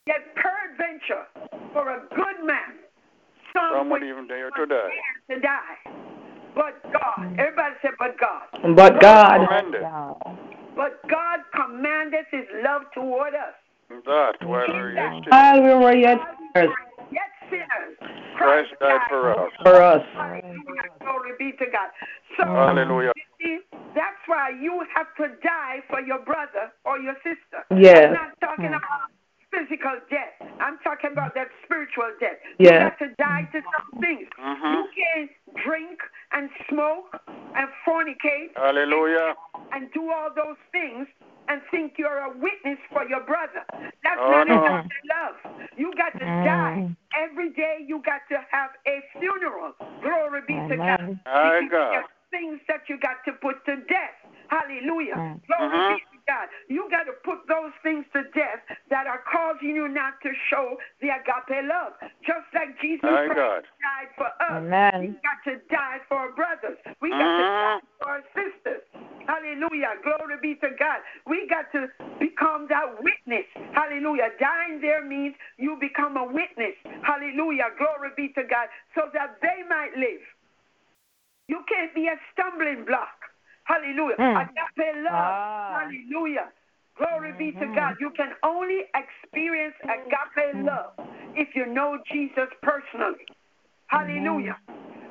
Yet 0.07 0.35
peradventure, 0.35 1.29
for 1.75 1.91
a 1.91 2.01
good 2.17 2.47
man, 2.47 2.81
some, 3.59 3.79
Some 3.79 3.91
would 3.91 4.03
would 4.03 4.09
even 4.09 4.27
dare 4.29 4.51
to 4.51 4.67
die. 4.67 4.91
to 5.31 5.41
die. 5.41 5.79
But 6.55 6.83
God, 6.93 7.39
everybody 7.39 7.75
said, 7.83 7.93
but 7.99 8.19
God. 8.19 8.75
But 8.77 9.01
God. 9.01 9.47
Commended. 9.47 9.83
But 10.77 11.03
God 11.09 11.41
commanded 11.55 12.25
his 12.31 12.47
love 12.65 12.83
toward 12.95 13.35
us. 13.35 13.55
That 14.07 14.35
while 14.45 14.67
we 14.69 14.75
were 14.75 14.93
yet 14.93 15.11
sinners, 15.11 15.27
While 15.31 15.63
we 15.63 15.75
were 15.75 15.97
yet 15.97 16.19
sinners, 16.55 16.71
Yet 17.11 17.31
sinners, 17.51 17.97
Christ 18.37 18.71
died 18.81 19.01
for 19.09 19.31
us. 19.31 19.53
for 19.63 19.83
us. 19.83 20.03
Hallelujah. 20.13 20.93
Glory 21.01 21.33
be 21.39 21.53
to 21.53 21.67
God. 21.71 21.89
So, 22.37 22.45
Hallelujah. 22.45 23.13
you 23.17 23.23
see, 23.41 23.79
That's 23.95 24.23
why 24.27 24.51
you 24.51 24.85
have 24.95 25.07
to 25.17 25.35
die 25.43 25.81
for 25.89 26.01
your 26.01 26.19
brother 26.21 26.71
or 26.85 26.99
your 26.99 27.15
sister. 27.25 27.65
Yes. 27.75 28.09
I'm 28.09 28.13
not 28.13 28.41
talking 28.41 28.67
about 28.67 29.09
physical 29.51 29.97
death. 30.11 30.35
I'm 30.61 30.79
talking 30.85 31.13
about 31.13 31.35
that 31.35 31.49
spiritual 31.65 32.11
death. 32.21 32.39
Yes. 32.59 32.73
You 32.73 32.79
have 32.81 32.99
to 32.99 33.09
die 33.19 33.49
to 33.53 33.63
some 33.63 34.01
things. 34.01 34.29
Mhm. 34.39 34.73
You 34.73 34.89
can't 34.97 35.31
drink 35.65 36.01
and 36.33 36.51
smoke 36.69 37.21
and 37.55 37.69
fornicate 37.87 38.57
Hallelujah. 38.57 39.35
and 39.73 39.91
do 39.93 40.11
all 40.11 40.31
those 40.35 40.57
things 40.73 41.09
and 41.49 41.63
think 41.71 41.95
you're 41.99 42.19
a 42.19 42.31
witness 42.37 42.79
for 42.93 43.09
your 43.09 43.21
brother. 43.21 43.65
That's 44.05 44.21
Oh, 44.21 44.31
not 44.31 44.49
no. 44.49 44.65
agape 44.65 44.93
love. 45.09 45.37
You 45.77 45.95
got 45.95 46.13
to 46.19 46.25
die. 46.25 46.91
Every 47.17 47.51
day 47.51 47.79
you 47.87 48.01
got 48.05 48.21
to 48.29 48.45
have 48.51 48.71
a 48.87 49.01
funeral. 49.19 49.73
Glory 50.03 50.43
be 50.47 50.55
to 50.69 50.77
God. 50.77 51.01
Amen. 51.01 51.21
My 51.27 51.67
God. 51.71 51.93
there's 51.93 52.05
things 52.31 52.61
that 52.69 52.83
you 52.89 52.99
got 52.99 53.25
to 53.25 53.33
put 53.41 53.65
to 53.65 53.77
death. 53.89 54.15
Hallelujah. 54.49 55.15
Mm. 55.17 55.41
Glory 55.47 55.71
Mhm. 55.79 55.89
be 55.89 56.01
to 56.18 56.18
God. 56.29 56.49
You 56.69 56.87
got 56.93 57.05
to 57.05 57.17
put 57.25 57.49
those 57.49 57.73
things 57.83 58.05
to 58.13 58.23
death 58.37 58.61
that 58.93 59.09
are 59.09 59.25
causing 59.25 59.73
you 59.75 59.89
not 59.89 60.21
to 60.23 60.31
show 60.53 60.77
the 61.01 61.09
agape 61.09 61.65
love. 61.65 61.97
Just 62.23 62.47
like 62.53 62.77
Jesus 62.81 63.09
Christ 63.09 63.35
God. 63.35 63.65
died 63.81 64.11
for 64.17 64.29
us. 64.29 64.61
Amen. 64.63 65.01
We 65.01 65.09
got 65.25 65.41
to 65.49 65.57
die 65.73 65.99
for 66.07 66.29
our 66.29 66.33
brothers. 66.33 66.77
We 67.01 67.11
got 67.11 67.33
to 67.37 67.43
Mhm. 67.49 67.57
die 67.57 67.81
for 67.99 68.09
our 68.11 68.25
sisters. 68.37 68.83
Hallelujah. 69.27 69.97
Glory 70.03 70.37
be 70.41 70.55
to 70.57 70.71
God. 70.71 71.01
We 71.27 71.47
got 71.49 71.71
to 71.73 71.89
become 72.19 72.67
that 72.69 73.03
witness. 73.03 73.47
Hallelujah. 73.73 74.31
Dying 74.39 74.81
there 74.81 75.03
means 75.03 75.35
you 75.59 75.77
become 75.77 76.17
a 76.17 76.25
witness. 76.25 76.75
Hallelujah. 77.03 77.71
Glory 77.77 78.11
be 78.17 78.29
to 78.31 78.45
God. 78.45 78.69
So 78.95 79.11
that 79.13 79.41
they 79.41 79.63
might 79.69 79.97
live. 79.97 80.23
You 81.49 81.63
can't 81.69 81.95
be 81.95 82.09
a 82.09 82.19
stumbling 82.33 82.85
block. 82.85 83.18
Hallelujah. 83.69 84.17
Mm. 84.17 84.49
Agape 84.49 84.97
love. 85.05 85.13
Ah. 85.13 85.81
Hallelujah. 85.81 86.49
Glory 86.97 87.33
be 87.33 87.53
to 87.53 87.67
Mhm. 87.67 87.75
God. 87.75 88.01
You 88.01 88.11
can 88.11 88.35
only 88.43 88.87
experience 88.95 89.77
agape 89.85 90.55
love 90.65 90.93
if 91.37 91.55
you 91.55 91.67
know 91.67 91.99
Jesus 92.11 92.49
personally. 92.63 93.27
Hallelujah. 93.89 94.57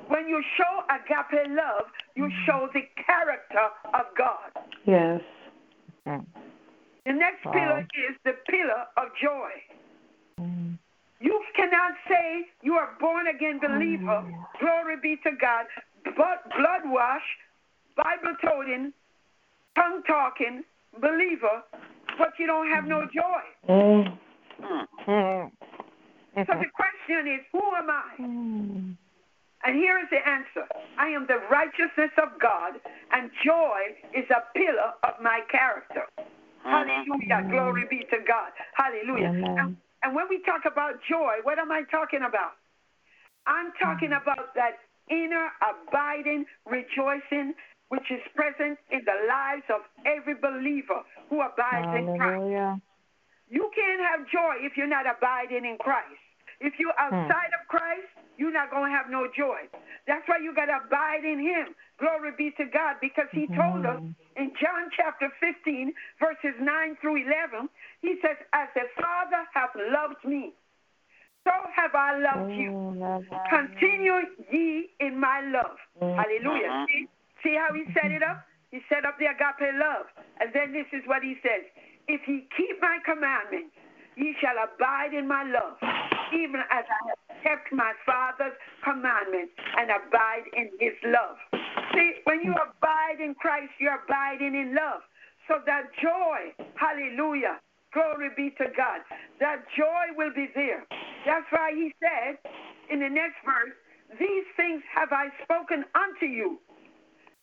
When 0.07 0.27
you 0.27 0.41
show 0.57 0.83
agape 0.89 1.47
love, 1.49 1.91
you 2.15 2.29
show 2.45 2.67
the 2.73 2.81
character 2.95 3.69
of 3.93 4.05
God. 4.15 4.51
Yes. 4.85 5.21
Mm. 6.07 6.25
The 7.05 7.13
next 7.13 7.45
Wow. 7.45 7.51
pillar 7.51 7.85
is 7.93 8.17
the 8.23 8.33
pillar 8.33 8.87
of 8.97 9.13
joy. 9.15 9.51
Mm. 10.39 10.77
You 11.19 11.43
cannot 11.53 11.95
say 12.07 12.49
you 12.61 12.77
are 12.77 12.91
born 12.99 13.27
again 13.27 13.59
believer, 13.59 14.23
glory 14.59 14.97
be 14.97 15.17
to 15.17 15.31
God, 15.31 15.67
but 16.15 16.49
blood 16.55 16.85
wash, 16.85 17.37
Bible 17.97 18.35
toting, 18.41 18.93
tongue 19.75 20.03
talking 20.07 20.63
believer, 21.01 21.63
but 22.17 22.33
you 22.39 22.47
don't 22.47 22.69
have 22.69 22.85
no 22.85 23.07
joy. 23.13 23.43
Mm. 23.69 24.17
Mm. 24.61 24.87
Mm. 25.07 25.51
So 26.35 26.53
the 26.53 26.69
question 26.73 27.27
is, 27.27 27.41
who 27.51 27.61
am 27.75 27.89
I? 27.89 28.21
Mm. 28.21 28.97
And 29.65 29.75
here 29.75 29.99
is 29.99 30.05
the 30.11 30.21
answer 30.27 30.69
I 30.97 31.07
am 31.09 31.25
the 31.27 31.39
righteousness 31.49 32.11
of 32.21 32.39
God, 32.39 32.79
and 33.11 33.29
joy 33.43 33.97
is 34.13 34.25
a 34.29 34.41
pillar 34.57 34.93
of 35.03 35.21
my 35.21 35.41
character. 35.51 36.05
Hallelujah. 36.63 37.47
Glory 37.49 37.85
be 37.89 38.05
to 38.11 38.17
God. 38.27 38.51
Hallelujah. 38.75 39.29
Amen. 39.29 39.55
And, 39.57 39.77
and 40.03 40.15
when 40.15 40.25
we 40.29 40.41
talk 40.43 40.61
about 40.69 40.99
joy, 41.09 41.37
what 41.43 41.59
am 41.59 41.71
I 41.71 41.83
talking 41.89 42.21
about? 42.27 42.53
I'm 43.47 43.71
talking 43.81 44.11
about 44.11 44.53
that 44.55 44.79
inner 45.09 45.49
abiding 45.63 46.45
rejoicing 46.65 47.53
which 47.89 48.11
is 48.11 48.21
present 48.35 48.77
in 48.91 49.01
the 49.05 49.17
lives 49.27 49.63
of 49.69 49.81
every 50.05 50.35
believer 50.35 51.01
who 51.29 51.41
abides 51.41 51.87
in 51.95 52.05
Christ. 52.17 52.43
You 53.49 53.71
can't 53.75 54.01
have 54.03 54.27
joy 54.27 54.59
if 54.59 54.75
you're 54.75 54.91
not 54.91 55.07
abiding 55.07 55.63
in 55.63 55.77
Christ. 55.79 56.19
If 56.59 56.73
you're 56.79 56.97
outside 56.99 57.53
of 57.53 57.67
Christ, 57.69 58.07
you're 58.37 58.51
not 58.51 58.71
going 58.71 58.91
to 58.91 58.97
have 58.97 59.09
no 59.09 59.27
joy. 59.35 59.69
That's 60.05 60.27
why 60.27 60.39
you 60.39 60.53
got 60.53 60.65
to 60.65 60.83
abide 60.85 61.23
in 61.23 61.39
Him. 61.39 61.75
Glory 61.99 62.31
be 62.37 62.51
to 62.57 62.65
God, 62.65 62.97
because 62.99 63.27
He 63.31 63.47
told 63.55 63.85
us 63.85 64.01
in 64.35 64.51
John 64.59 64.89
chapter 64.95 65.29
15, 65.39 65.93
verses 66.19 66.55
9 66.59 66.97
through 67.01 67.23
11, 67.23 67.69
He 68.01 68.19
says, 68.21 68.37
As 68.53 68.69
the 68.75 68.89
Father 68.99 69.45
hath 69.53 69.71
loved 69.75 70.23
me, 70.25 70.53
so 71.43 71.51
have 71.75 71.95
I 71.95 72.17
loved 72.19 72.51
you. 72.57 72.71
Mm, 72.71 72.99
love. 72.99 73.23
Continue 73.49 74.19
ye 74.51 74.89
in 74.99 75.17
my 75.19 75.41
love. 75.41 75.77
Hallelujah. 76.01 76.69
Mhm. 76.69 76.87
See, 76.87 77.07
see 77.43 77.55
how 77.55 77.73
he 77.73 77.85
set 77.93 78.11
it 78.11 78.23
up? 78.23 78.43
He 78.71 78.79
set 78.89 79.05
up 79.05 79.17
the 79.19 79.27
agape 79.31 79.73
love. 79.79 80.07
And 80.39 80.51
then 80.53 80.73
this 80.73 80.87
is 80.93 81.03
what 81.07 81.23
he 81.23 81.35
says 81.41 81.65
If 82.07 82.21
ye 82.27 82.47
keep 82.55 82.81
my 82.81 82.99
commandments, 83.05 83.73
ye 84.15 84.35
shall 84.41 84.57
abide 84.57 85.13
in 85.13 85.27
my 85.27 85.43
love, 85.43 85.77
even 86.33 86.61
as 86.71 86.85
I 86.85 86.99
have 87.09 87.43
kept 87.43 87.71
my 87.71 87.93
Father's 88.05 88.57
commandments 88.83 89.53
and 89.77 89.89
abide 89.91 90.45
in 90.57 90.69
his 90.79 90.97
love. 91.05 91.37
See, 91.93 92.21
when 92.25 92.41
you 92.43 92.53
abide 92.53 93.21
in 93.23 93.35
Christ, 93.35 93.71
you're 93.79 94.01
abiding 94.03 94.55
in 94.55 94.75
love. 94.75 95.01
So 95.47 95.61
that 95.65 95.89
joy, 96.01 96.51
hallelujah, 96.75 97.59
glory 97.93 98.29
be 98.35 98.51
to 98.59 98.65
God, 98.75 99.01
that 99.39 99.63
joy 99.77 100.11
will 100.17 100.33
be 100.35 100.49
there. 100.53 100.85
That's 101.25 101.47
why 101.51 101.71
he 101.73 101.93
said 102.03 102.37
in 102.91 102.99
the 102.99 103.09
next 103.09 103.39
verse, 103.45 103.73
These 104.19 104.47
things 104.57 104.83
have 104.93 105.11
I 105.11 105.29
spoken 105.43 105.85
unto 105.95 106.25
you, 106.25 106.59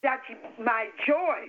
that 0.04 0.20
my 0.62 0.86
joy 1.06 1.48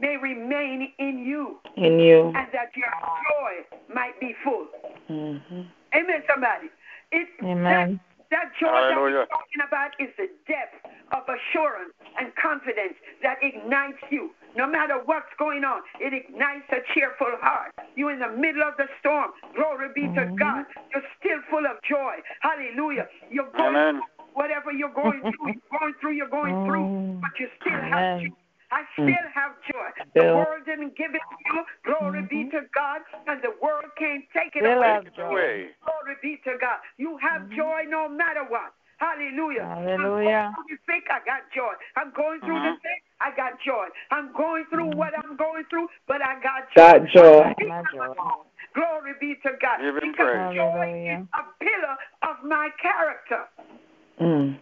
may 0.00 0.16
remain 0.16 0.92
in 0.98 1.24
you, 1.24 1.60
In 1.76 2.00
you. 2.00 2.32
and 2.34 2.48
that 2.52 2.72
your 2.74 2.90
joy 2.90 3.78
might 3.94 4.18
be 4.18 4.34
full. 4.42 4.66
Mm-hmm. 5.08 5.62
Amen, 5.94 6.22
somebody. 6.28 6.68
It, 7.12 7.28
Amen. 7.44 8.00
That, 8.30 8.48
that 8.48 8.52
joy 8.58 8.72
that 8.72 8.96
we're 8.96 9.26
talking 9.26 9.62
about 9.66 9.90
is 10.00 10.08
the 10.16 10.28
depth 10.48 10.80
of 11.12 11.22
assurance 11.28 11.92
and 12.18 12.32
confidence 12.40 12.94
that 13.22 13.36
ignites 13.42 13.98
you. 14.10 14.30
No 14.56 14.66
matter 14.66 14.94
what's 15.04 15.30
going 15.38 15.64
on, 15.64 15.82
it 16.00 16.14
ignites 16.14 16.66
a 16.72 16.78
cheerful 16.94 17.34
heart. 17.40 17.72
You're 17.96 18.12
in 18.12 18.20
the 18.20 18.30
middle 18.30 18.62
of 18.62 18.74
the 18.78 18.86
storm. 18.98 19.30
Glory 19.54 19.88
be 19.94 20.06
to 20.14 20.32
God. 20.38 20.64
You're 20.94 21.06
still 21.18 21.38
full 21.50 21.66
of 21.66 21.82
joy. 21.88 22.16
Hallelujah. 22.40 23.06
You're 23.30 23.50
going 23.50 23.76
Amen. 23.76 24.00
Whatever 24.34 24.72
you're 24.72 24.94
going 24.94 25.20
through, 25.20 25.54
you're 25.54 25.78
going 25.78 25.94
through, 26.00 26.12
you're 26.12 26.28
going 26.28 26.66
through, 26.66 26.84
oh, 26.84 27.20
but 27.20 27.30
you 27.38 27.48
still 27.60 27.80
have 27.80 27.92
Amen. 27.92 28.30
joy. 28.30 28.36
I 28.70 28.82
hmm. 28.94 29.02
still 29.02 29.28
have 29.34 29.52
joy. 29.66 29.88
The 30.14 30.20
Still. 30.20 30.36
world 30.36 30.62
didn't 30.64 30.96
give 30.96 31.10
it 31.10 31.22
to 31.26 31.36
you. 31.50 31.64
Glory 31.84 32.22
be 32.22 32.46
mm-hmm. 32.46 32.54
to 32.54 32.70
God. 32.72 33.02
And 33.26 33.42
the 33.42 33.50
world 33.60 33.90
can't 33.98 34.24
take 34.32 34.54
it 34.54 34.62
Still 34.62 34.78
away. 34.78 34.86
have 34.86 35.10
joy. 35.10 35.74
Glory 35.82 36.14
be 36.22 36.38
to 36.46 36.54
God. 36.60 36.78
You 36.96 37.18
have 37.18 37.50
mm-hmm. 37.50 37.56
joy 37.56 37.80
no 37.88 38.08
matter 38.08 38.46
what. 38.46 38.70
Hallelujah. 38.98 39.64
Hallelujah. 39.64 39.98
I'm 39.98 40.54
going 40.54 40.54
through 40.54 40.76
the 40.76 40.78
sick, 40.86 41.04
I 41.10 41.18
got 41.24 41.42
joy. 41.56 41.72
I'm 41.96 42.12
going 42.12 42.38
through 42.40 42.60
the 42.60 42.76
Mhm. 42.76 42.82
sick, 42.84 43.02
I 43.20 43.30
got 43.34 43.58
joy. 43.60 43.88
I'm 44.10 44.30
going 44.32 44.66
through 44.66 44.90
mm-hmm. 44.90 44.98
what 44.98 45.18
I'm 45.18 45.36
going 45.36 45.64
through, 45.64 45.88
but 46.06 46.20
I 46.20 46.38
got 46.40 46.70
joy. 46.70 46.76
Got 46.76 47.08
joy. 47.08 47.54
My 47.66 47.82
joy. 47.90 48.14
Glory 48.74 49.14
be 49.18 49.34
to 49.36 49.56
God. 49.58 49.80
Give 49.80 49.94
because 49.94 50.14
praise. 50.14 50.54
joy 50.54 50.70
Hallelujah. 50.70 51.18
is 51.18 51.26
a 51.32 51.64
pillar 51.64 51.96
of 52.28 52.44
my 52.44 52.68
character. 52.76 53.48
Mm. 54.20 54.58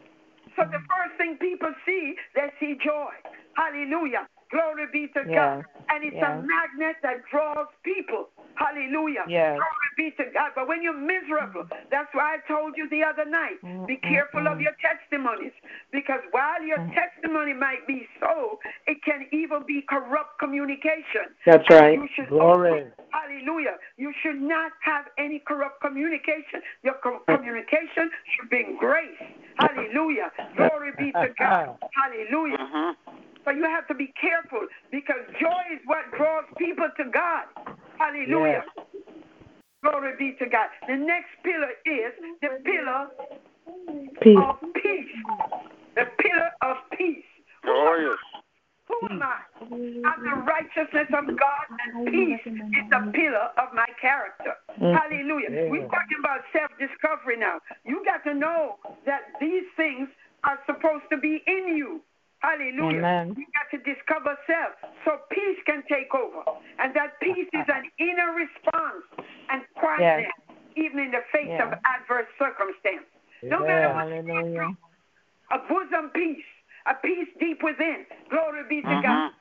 So 0.57 0.63
the 0.71 0.83
first 0.91 1.15
thing 1.19 1.37
people 1.41 1.73
see, 1.87 2.15
they 2.35 2.51
see 2.61 2.79
joy. 2.85 3.11
Hallelujah. 3.57 4.27
Glory 4.51 4.87
be 4.93 5.09
to 5.15 5.23
Yes. 5.29 5.35
God. 5.35 5.65
And 5.91 6.05
it's 6.05 6.17
a 6.17 6.43
magnet 6.43 6.97
that 7.03 7.25
draws 7.31 7.69
people. 7.83 8.31
Hallelujah. 8.55 9.25
Yes. 9.29 9.59
Glory 9.59 9.88
be 9.99 10.15
to 10.16 10.31
God. 10.31 10.55
But 10.55 10.70
when 10.70 10.81
you're 10.81 10.97
miserable, 10.97 11.66
mm. 11.66 11.91
that's 11.91 12.09
why 12.15 12.39
I 12.39 12.47
told 12.47 12.79
you 12.79 12.89
the 12.89 13.03
other 13.03 13.29
night 13.29 13.59
mm, 13.66 13.85
be 13.91 13.99
mm, 13.99 14.09
careful 14.09 14.47
of 14.47 14.62
your 14.62 14.79
testimonies. 14.79 15.53
Because 15.91 16.23
while 16.31 16.62
your 16.62 16.79
testimony 16.95 17.53
might 17.53 17.83
be 17.91 18.07
so, 18.23 18.62
it 18.87 19.03
can 19.03 19.27
even 19.35 19.66
be 19.66 19.83
corrupt 19.83 20.39
communication. 20.39 21.35
That's 21.45 21.66
And 21.69 21.81
right. 21.81 21.95
You 21.99 22.09
should 22.15 22.31
Glory. 22.31 22.87
Hallelujah. 23.11 23.77
You 23.97 24.12
should 24.23 24.41
not 24.41 24.70
have 24.85 25.07
any 25.19 25.41
corrupt 25.41 25.81
communication. 25.81 26.62
Your 26.85 26.95
co- 27.03 27.23
communication 27.27 28.11
should 28.37 28.51
be 28.51 28.59
in 28.59 28.79
grace. 28.79 29.19
Hallelujah. 29.59 30.31
Glory 30.57 30.93
be 30.97 31.11
to 31.12 31.29
God. 31.39 31.77
Hallelujah. 31.99 32.59
Mhm. 32.59 32.95
So 33.45 33.51
you 33.51 33.65
have 33.65 33.89
to 33.89 33.95
be 33.95 34.12
careful 34.20 34.61
because 34.93 35.25
joy 35.41 35.62
is 35.73 35.81
what 35.87 36.05
draws 36.16 36.45
people 36.59 36.87
to 36.99 37.05
God. 37.11 37.45
Hallelujah. 37.99 38.62
Glory 39.83 40.13
be 40.19 40.37
to 40.39 40.51
God. 40.51 40.69
The 40.89 40.97
next 40.97 41.31
pillar 41.45 41.71
is 41.87 42.13
the 42.43 42.49
pillar 42.65 43.09
Peace. 44.21 44.37
of 44.37 44.57
peace. 44.75 45.15
The 45.95 46.05
pillar 46.19 46.51
of 46.63 46.77
peace. 46.97 47.25
Oh, 47.65 47.97
yes. 48.01 48.19
Who 48.89 49.07
am 49.11 49.23
I? 49.23 49.39
I'm 49.61 50.25
the 50.25 50.43
righteousness 50.49 51.09
of 51.13 51.27
God, 51.27 51.67
and 51.95 52.07
peace 52.07 52.41
is 52.47 52.91
the 52.91 53.13
pillar 53.13 53.51
of 53.59 53.75
my 53.75 53.87
character. 54.01 54.55
Mm. 54.81 54.99
Hallelujah. 54.99 55.71
We're 55.71 55.87
talking 55.89 56.19
about 56.19 56.41
self 56.53 56.71
discovery 56.81 57.37
now. 57.37 57.61
You 57.85 58.03
got 58.05 58.25
to 58.25 58.35
know 58.35 58.77
that 59.05 59.21
these 59.41 59.65
things 59.77 60.09
are 60.45 60.59
supposed 60.67 61.05
to 61.11 61.19
be 61.19 61.43
in 61.47 61.77
you. 61.77 62.01
Hallelujah. 62.40 62.98
Amen. 62.98 63.35
You 63.36 63.47
got 63.51 63.66
to 63.74 63.78
discover 63.82 64.39
self 64.47 64.74
so 65.05 65.19
peace 65.31 65.59
can 65.66 65.82
take 65.90 66.15
over. 66.15 66.43
And 66.78 66.94
that 66.94 67.19
peace 67.20 67.48
is 67.52 67.66
an 67.66 67.90
inner 67.98 68.32
response 68.32 69.05
and 69.51 69.62
quietness, 69.74 70.32
even 70.77 70.98
in 71.01 71.10
the 71.10 71.23
face 71.32 71.48
Yeah. 71.48 71.66
of 71.66 71.78
adverse 71.85 72.28
circumstance. 72.39 73.06
No 73.43 73.60
Yeah. 73.62 73.66
matter 73.66 73.89
what 73.94 74.06
you're 74.09 74.23
Hallelujah. 74.23 74.59
going 74.60 74.77
through, 74.77 74.77
a 75.51 75.59
bosom 75.66 76.10
peace, 76.10 76.47
a 76.86 76.94
peace 76.94 77.28
deep 77.40 77.62
within. 77.62 78.06
Glory 78.28 78.62
be 78.69 78.82
to 78.82 78.89
Mhm. 78.89 79.02
God. 79.02 79.32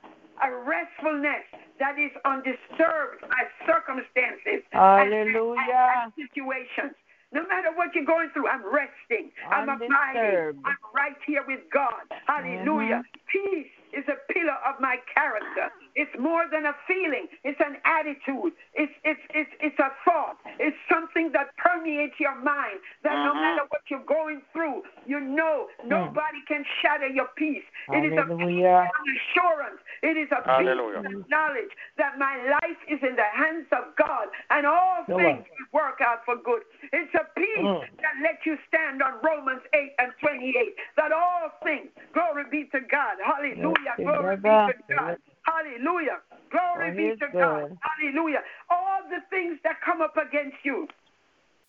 A 0.42 0.52
restfulness 0.52 1.46
that 1.80 1.98
is 1.98 2.12
undisturbed 2.26 3.22
by 3.30 3.48
circumstances 3.66 4.64
and- 4.72 5.14
Hallelujah. 5.14 5.62
and, 5.62 6.04
and 6.04 6.14
situations. 6.14 6.96
No 7.34 7.42
matter 7.48 7.76
what 7.76 7.94
you're 7.94 8.06
going 8.06 8.30
through, 8.34 8.48
I'm 8.48 8.64
resting. 8.64 9.32
I'm 9.52 9.68
abiding. 9.68 10.64
I'm 10.66 10.78
right 10.96 11.18
here 11.26 11.44
with 11.46 11.60
God. 11.74 12.08
Hallelujah. 12.26 13.04
Uh-huh. 13.04 13.20
Peace 13.32 13.68
is 13.98 14.06
a 14.08 14.18
pillar 14.32 14.58
of 14.70 14.80
my 14.80 14.98
character. 15.14 15.70
It's 15.96 16.14
more 16.20 16.46
than 16.52 16.66
a 16.68 16.76
feeling. 16.88 17.26
It's 17.44 17.60
an 17.60 17.78
attitude. 17.84 18.54
It's 18.78 18.94
it's 19.04 19.20
it's 19.34 19.50
it's 19.60 19.80
a 19.80 19.90
thought. 20.06 20.38
It's 20.60 20.78
something 20.92 21.32
that 21.34 21.56
permeates 21.58 22.20
your 22.20 22.36
mind. 22.36 22.80
That 23.04 23.18
no 23.26 23.34
Mhm. 23.34 23.42
matter 23.42 23.66
what 23.70 23.82
you're 23.90 24.06
going 24.06 24.42
through, 24.54 24.84
you 25.06 25.20
know 25.20 25.68
nobody 25.84 26.42
can 26.48 26.64
shatter 26.82 27.08
your 27.08 27.28
peace. 27.36 27.66
It 27.92 28.06
is 28.06 28.14
a 28.18 28.26
peace 28.26 28.38
Hallelujah. 28.38 28.92
of 28.94 29.04
assurance. 29.16 29.82
It 30.04 30.18
is 30.18 30.30
a 30.32 30.42
Hallelujah. 30.46 31.02
peace 31.02 31.26
knowledge 31.30 31.72
that 31.98 32.18
my 32.20 32.38
life 32.46 32.78
is 32.88 33.02
in 33.02 33.16
the 33.16 33.30
hands 33.34 33.68
of 33.72 33.96
God 33.96 34.28
and 34.52 34.66
all 34.68 35.04
Come 35.06 35.18
things 35.18 35.46
work 35.74 36.02
out 36.02 36.24
for 36.26 36.36
good. 36.36 36.62
It's 36.94 37.14
a 37.16 37.26
peace 37.36 37.58
Mm. 37.58 37.82
that 38.02 38.16
lets 38.22 38.46
you 38.46 38.58
stand 38.68 39.02
on 39.02 39.20
Romans 39.22 39.62
8 39.74 39.94
and 40.00 40.14
28. 40.20 40.76
That 40.96 41.12
all 41.12 41.50
things, 41.64 41.90
glory 42.14 42.46
be 42.50 42.66
to 42.66 42.80
God. 42.82 43.18
Hallelujah. 43.24 43.76
Yes, 43.86 43.87
glory 43.96 44.38
be 44.38 44.50
to 44.50 44.74
God. 44.96 45.18
Hallelujah. 45.44 46.18
Glory 46.52 46.92
be 46.92 47.16
to 47.20 47.28
God. 47.34 47.78
Hallelujah. 47.80 48.42
All 48.70 49.00
the 49.10 49.22
things 49.30 49.60
that 49.64 49.80
come 49.82 50.02
up 50.02 50.18
against 50.18 50.58
you, 50.64 50.88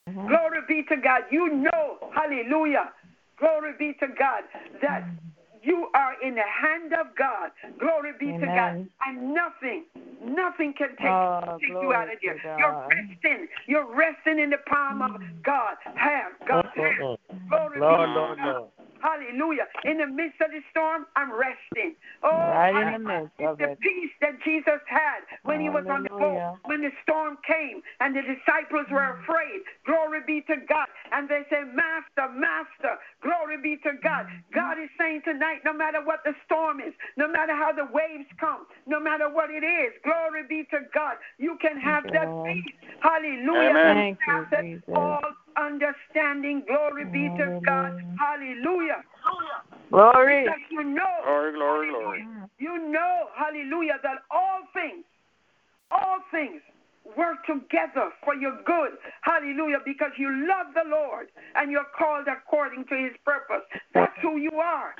Mhm. 0.08 0.26
Glory 0.26 0.60
be 0.66 0.82
to 0.84 0.96
God. 0.96 1.24
You 1.30 1.48
know, 1.48 1.98
hallelujah. 2.14 2.92
Glory 3.36 3.72
be 3.78 3.92
to 3.94 4.08
God 4.08 4.44
that 4.80 5.04
you 5.62 5.88
are 5.94 6.14
in 6.22 6.34
the 6.34 6.42
hand 6.42 6.92
of 6.92 7.14
God. 7.16 7.50
Glory 7.78 8.12
be 8.18 8.32
to 8.32 8.46
God. 8.46 8.72
Amen. 8.72 8.90
And 9.06 9.34
nothing, 9.34 9.84
nothing 10.22 10.74
can 10.76 10.90
take, 10.96 11.06
Oh, 11.06 11.58
take 11.60 11.70
you 11.70 11.92
out 11.92 12.12
of 12.12 12.18
here. 12.20 12.40
You're 12.58 12.88
resting. 12.88 13.48
You're 13.66 13.94
resting 13.94 14.38
in 14.38 14.50
the 14.50 14.58
palm 14.68 15.02
of 15.02 15.20
God. 15.42 15.76
Oh, 15.86 15.92
hand, 15.96 16.34
God's 16.46 16.68
hand. 16.74 17.18
Glory 17.48 17.80
Lord, 17.80 17.98
be 17.98 18.14
to 18.14 18.20
Lord, 18.20 18.38
God. 18.38 18.46
Lord. 18.46 18.70
Hallelujah. 19.00 19.66
In 19.84 19.98
the 19.98 20.06
midst 20.06 20.40
of 20.40 20.50
the 20.50 20.60
storm, 20.70 21.06
I'm 21.16 21.30
resting. 21.30 21.94
Oh, 22.22 22.28
Right 22.28 22.70
in 22.70 23.02
the 23.02 23.08
hallelujah. 23.08 23.22
midst 23.22 23.40
of 23.40 23.58
the 23.58 23.70
it. 23.72 23.80
peace 23.80 24.10
that 24.20 24.42
Jesus 24.44 24.82
had 24.86 25.22
when 25.44 25.60
he 25.60 25.70
was 25.70 25.86
on 25.88 26.02
the 26.02 26.10
boat, 26.10 26.58
when 26.64 26.82
the 26.82 26.90
storm 27.02 27.38
came 27.46 27.80
and 28.00 28.14
the 28.14 28.22
disciples 28.22 28.86
were 28.90 29.14
mm. 29.14 29.22
afraid. 29.22 29.62
Glory 29.86 30.20
be 30.26 30.42
to 30.50 30.56
God. 30.68 30.88
And 31.12 31.28
they 31.28 31.42
said, 31.48 31.72
Master, 31.74 32.28
Master, 32.34 32.98
glory 33.22 33.58
be 33.62 33.76
to 33.86 33.92
God. 34.02 34.26
Mm. 34.26 34.54
God 34.54 34.76
is 34.82 34.90
saying 34.98 35.22
tonight, 35.24 35.47
no 35.64 35.72
matter 35.72 36.04
what 36.04 36.20
the 36.24 36.32
storm 36.44 36.80
is, 36.80 36.92
no 37.16 37.28
matter 37.28 37.54
how 37.54 37.72
the 37.72 37.86
waves 37.92 38.28
come, 38.38 38.66
no 38.86 39.00
matter 39.00 39.28
what 39.28 39.50
it 39.50 39.64
is, 39.64 39.92
glory 40.04 40.42
be 40.48 40.64
to 40.70 40.80
God. 40.94 41.16
You 41.38 41.56
can 41.60 41.80
have 41.80 42.04
you, 42.04 42.10
that 42.12 42.26
Lord. 42.26 42.52
peace. 42.52 42.74
Hallelujah. 43.00 43.70
Amen. 43.70 43.96
Thank 43.96 44.18
you, 44.26 44.46
Jesus. 44.60 44.94
all 44.96 45.20
understanding. 45.56 46.62
Glory 46.66 47.04
be 47.04 47.28
to 47.36 47.60
God. 47.64 47.92
Hallelujah. 48.18 49.02
Glory. 49.90 50.44
Because 50.44 50.60
you 50.70 50.84
know, 50.84 51.14
Glory, 51.24 51.52
glory, 51.52 51.90
glory. 51.90 52.26
you 52.58 52.90
know, 52.90 53.28
hallelujah, 53.36 53.98
that 54.02 54.22
all 54.30 54.60
things, 54.74 55.04
all 55.90 56.18
things 56.30 56.60
work 57.16 57.44
together 57.46 58.10
for 58.24 58.34
your 58.34 58.58
good. 58.64 58.98
Hallelujah. 59.22 59.78
Because 59.84 60.12
you 60.18 60.46
love 60.48 60.74
the 60.74 60.88
Lord 60.88 61.28
and 61.54 61.70
you're 61.70 61.88
called 61.96 62.26
according 62.28 62.84
to 62.86 62.96
his 62.96 63.12
purpose. 63.24 63.64
That's 63.94 64.12
who 64.22 64.38
you 64.38 64.52
are. 64.52 64.94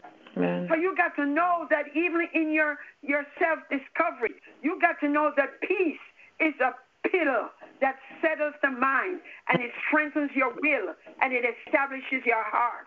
So 0.68 0.74
you 0.74 0.94
got 0.96 1.16
to 1.16 1.26
know 1.26 1.66
that 1.70 1.86
even 1.96 2.28
in 2.34 2.52
your, 2.52 2.78
your 3.02 3.24
self 3.40 3.58
discovery, 3.70 4.34
you 4.62 4.78
got 4.80 5.00
to 5.00 5.08
know 5.08 5.32
that 5.36 5.60
peace 5.60 5.98
is 6.38 6.54
a 6.60 6.74
pillar 7.08 7.48
that 7.80 7.96
settles 8.22 8.54
the 8.62 8.70
mind 8.70 9.20
and 9.48 9.62
it 9.62 9.70
strengthens 9.88 10.30
your 10.34 10.50
will 10.54 10.94
and 11.20 11.32
it 11.32 11.44
establishes 11.44 12.22
your 12.24 12.42
heart. 12.44 12.86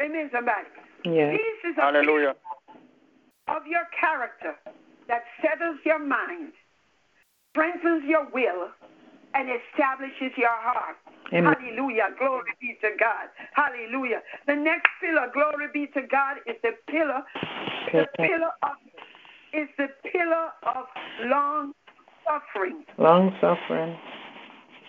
Amen, 0.00 0.30
somebody. 0.32 0.68
Yes. 1.04 1.36
Peace 1.36 1.72
is 1.72 1.78
a 1.78 1.82
Hallelujah. 1.82 2.34
pillar 2.34 3.56
of 3.56 3.66
your 3.66 3.86
character 3.98 4.54
that 5.08 5.22
settles 5.40 5.78
your 5.84 5.98
mind, 5.98 6.52
strengthens 7.52 8.04
your 8.08 8.26
will, 8.32 8.72
and 9.34 9.48
establishes 9.48 10.36
your 10.36 10.52
heart. 10.52 10.96
Amen. 11.32 11.54
Hallelujah. 11.54 12.08
Glory 12.18 12.52
be 12.60 12.76
to 12.82 12.90
God. 12.98 13.28
Hallelujah. 13.54 14.20
The 14.46 14.54
next 14.54 14.88
pillar, 15.00 15.30
glory 15.32 15.68
be 15.72 15.86
to 15.94 16.02
God, 16.06 16.36
is 16.46 16.56
the 16.62 16.72
pillar, 16.88 17.22
the 17.92 18.06
pillar 18.16 18.52
of 18.62 18.76
is 19.54 19.68
the 19.76 19.88
pillar 20.10 20.48
of 20.64 20.86
long 21.24 21.72
suffering. 22.24 22.84
Long 22.98 23.36
suffering. 23.40 23.96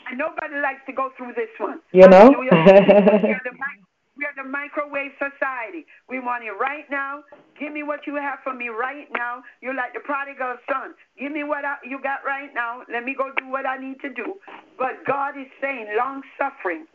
And 0.10 0.18
nobody 0.18 0.56
likes 0.62 0.82
to 0.88 0.94
go 0.94 1.12
through 1.18 1.34
this 1.36 1.50
one. 1.60 1.80
You 1.92 2.08
know? 2.08 2.32
Hallelujah. 4.16 4.36
we're, 4.38 4.44
the, 4.44 4.44
mi- 4.44 4.44
we're 4.44 4.44
the 4.44 4.50
microwave 4.50 5.12
society. 5.20 5.86
We 6.10 6.20
want 6.20 6.44
it 6.44 6.52
right 6.60 6.86
now. 6.92 7.24
Give 7.60 7.72
me 7.74 7.84
what 7.84 8.08
you 8.08 8.16
have 8.16 8.40
for 8.44 8.54
me 8.54 8.70
right 8.70 9.08
now. 9.16 9.44
You're 9.62 9.76
like 9.76 9.94
the 9.94 10.00
prodigal 10.02 10.58
son. 10.72 10.94
Give 11.20 11.32
me 11.32 11.44
what 11.44 11.66
I, 11.66 11.76
you 11.88 12.00
got 12.02 12.20
right 12.26 12.50
now. 12.54 12.82
Let 12.92 13.04
me 13.06 13.16
go 13.18 13.32
do 13.38 13.48
what 13.50 13.66
I 13.66 13.78
need 13.78 14.00
to 14.02 14.10
do. 14.14 14.36
But 14.78 15.06
God 15.08 15.38
is 15.38 15.48
saying 15.62 15.88
long 15.98 16.22
suffering 16.38 16.86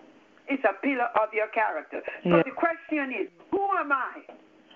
is 0.50 0.58
a 0.64 0.74
pillar 0.84 1.08
of 1.20 1.32
your 1.32 1.48
character. 1.48 2.00
So 2.24 2.36
Yeah. 2.36 2.42
the 2.44 2.50
question 2.52 3.12
is, 3.12 3.28
who 3.50 3.62
am 3.78 3.92
I? 3.92 4.22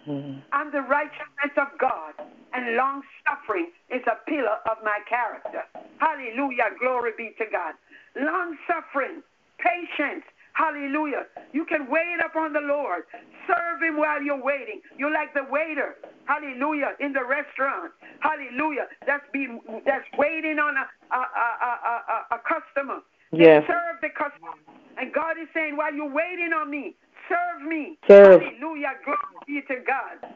Mhm. 0.07 0.43
I'm 0.53 0.71
the 0.73 0.83
righteousness 0.83 1.53
of 1.57 1.69
God, 1.79 2.15
and 2.53 2.77
long 2.77 3.03
suffering 3.27 3.71
is 3.89 4.03
a 4.07 4.17
pillar 4.29 4.59
of 4.71 4.83
my 4.85 4.99
character. 5.09 5.65
Hallelujah. 5.99 6.71
Glory 6.81 7.13
be 7.17 7.31
to 7.39 7.47
God. 7.47 7.75
Long 8.17 8.59
suffering, 8.67 9.23
patience. 9.59 10.25
Hallelujah. 10.55 11.25
You 11.53 11.65
can 11.67 11.89
wait 11.91 12.19
upon 12.25 12.53
the 12.53 12.61
Lord. 12.61 13.05
Serve 13.47 13.83
him 13.83 13.99
while 13.99 14.23
you're 14.23 14.43
waiting. 14.43 14.81
You're 14.99 15.13
like 15.13 15.35
the 15.35 15.45
waiter. 15.51 15.97
Hallelujah. 16.27 16.93
In 17.01 17.13
the 17.13 17.25
restaurant. 17.25 17.93
Hallelujah. 18.21 18.87
That's 19.07 19.25
being 19.33 19.61
that's 19.87 20.07
waiting 20.19 20.59
on 20.59 20.77
a 20.77 20.87
a, 21.15 21.19
a, 21.19 21.73
a, 21.73 22.37
a, 22.37 22.37
customer. 22.49 23.01
They 23.33 23.45
Yes. 23.45 23.65
Serve 23.67 24.01
the 24.03 24.11
customer. 24.11 24.53
And 24.99 25.13
God 25.13 25.39
is 25.41 25.49
saying, 25.55 25.77
while 25.77 25.95
you're 25.95 26.13
waiting 26.13 26.53
on 26.55 26.71
me, 26.71 26.97
serve 27.29 27.67
me. 27.69 27.99
Serve. 28.09 28.43
Hallelujah. 28.43 28.93
Glory 29.05 29.19
be 29.47 29.63
to 29.69 29.81
God. 29.87 30.33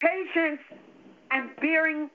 Patience 0.00 0.60
and 1.32 1.50
bearing 1.60 2.10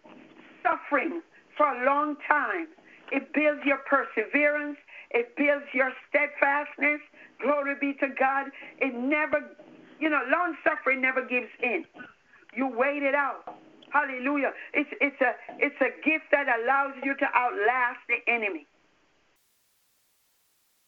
suffering 0.64 1.22
for 1.58 1.68
a 1.68 1.86
long 1.86 2.16
time. 2.28 2.68
It 3.12 3.34
builds 3.34 3.62
your 3.66 3.80
perseverance. 3.90 4.78
It 5.14 5.36
builds 5.38 5.66
your 5.74 5.92
steadfastness. 6.10 7.02
Glory 7.42 7.76
be 7.80 7.94
to 8.02 8.08
God. 8.20 8.48
It 8.80 8.94
never, 8.96 9.46
you 10.00 10.10
know, 10.10 10.22
long 10.30 10.58
suffering 10.64 11.02
never 11.02 11.22
gives 11.22 11.50
in. 11.62 11.86
You 12.56 12.68
wait 12.68 13.04
it 13.04 13.16
out. 13.16 13.56
Hallelujah. 13.94 14.54
It's 14.74 14.90
it's 15.00 15.22
a 15.22 15.38
it's 15.60 15.78
a 15.82 15.94
gift 16.02 16.26
that 16.32 16.50
allows 16.50 16.98
you 17.04 17.14
to 17.14 17.26
outlast 17.36 18.02
the 18.10 18.18
enemy. 18.26 18.66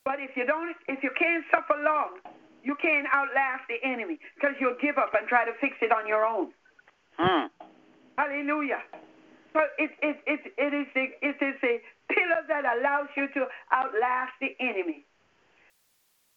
But 0.04 0.20
if 0.20 0.36
you 0.36 0.46
don't, 0.46 0.76
if 0.88 1.04
you 1.04 1.12
can't 1.18 1.46
suffer 1.54 1.78
long, 1.82 2.18
you 2.64 2.76
can't 2.82 3.06
outlast 3.14 3.70
the 3.70 3.78
enemy 3.86 4.18
because 4.36 4.56
you'll 4.60 4.78
give 4.82 4.98
up 4.98 5.14
and 5.14 5.28
try 5.28 5.46
to 5.46 5.54
fix 5.62 5.78
it 5.82 5.92
on 5.92 6.08
your 6.08 6.26
own. 6.26 6.50
Hmm. 7.18 7.46
Hallelujah. 8.18 8.82
So 9.54 9.62
it 9.78 9.92
it 10.02 10.18
it 10.26 10.42
it 10.58 10.74
is 10.74 10.88
a, 10.96 11.06
it 11.22 11.38
is 11.42 11.58
a 11.62 11.82
pillar 12.10 12.42
that 12.48 12.64
allows 12.66 13.08
you 13.16 13.28
to 13.34 13.46
outlast 13.72 14.34
the 14.42 14.56
enemy. 14.60 15.06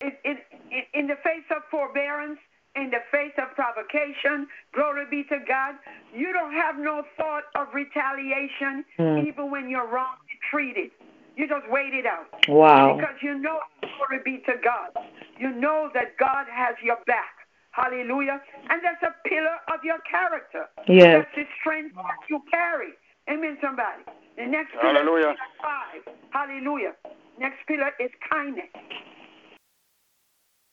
It, 0.01 0.21
it, 0.25 0.39
it, 0.71 0.85
in 0.95 1.07
the 1.09 1.17
face 1.25 1.47
of 1.51 1.63
forbearance, 1.71 2.39
in 2.77 2.91
the 2.91 3.03
face 3.11 3.33
of 3.39 3.55
provocation, 3.57 4.47
glory 4.73 5.05
be 5.11 5.25
to 5.25 5.39
God, 5.49 5.75
you 6.15 6.33
don't 6.33 6.53
have 6.53 6.79
no 6.79 7.03
thought 7.17 7.45
of 7.57 7.67
retaliation 7.75 8.85
Hmm. 8.97 9.27
even 9.27 9.51
when 9.51 9.69
you're 9.69 9.87
wrongly 9.89 10.39
treated. 10.51 10.91
You 11.37 11.49
just 11.49 11.69
wait 11.71 11.95
it 11.95 12.07
out. 12.07 12.27
Wow. 12.49 12.97
Because 12.97 13.17
you 13.23 13.39
know, 13.39 13.61
glory 13.81 14.21
be 14.25 14.39
to 14.47 14.55
God. 14.63 14.91
You 15.39 15.51
know 15.51 15.91
that 15.95 16.17
God 16.19 16.47
has 16.51 16.75
your 16.83 16.99
back. 17.07 17.35
Hallelujah. 17.71 18.41
And 18.71 18.83
that's 18.83 19.03
a 19.03 19.15
pillar 19.29 19.57
of 19.73 19.85
your 19.85 19.99
character. 20.11 20.67
Yes. 20.89 21.25
That's 21.25 21.35
the 21.37 21.45
strength 21.61 21.95
that 21.95 22.27
you 22.29 22.43
carry. 22.51 22.91
Amen, 23.31 23.59
somebody. 23.61 24.03
The 24.37 24.47
next 24.47 24.73
pillar 24.73 25.05
Hallelujah. 25.05 25.37
is 25.37 25.39
five. 25.61 26.03
Hallelujah. 26.31 26.95
Next 27.39 27.59
pillar 27.67 27.93
is 28.01 28.11
kindness. 28.31 28.71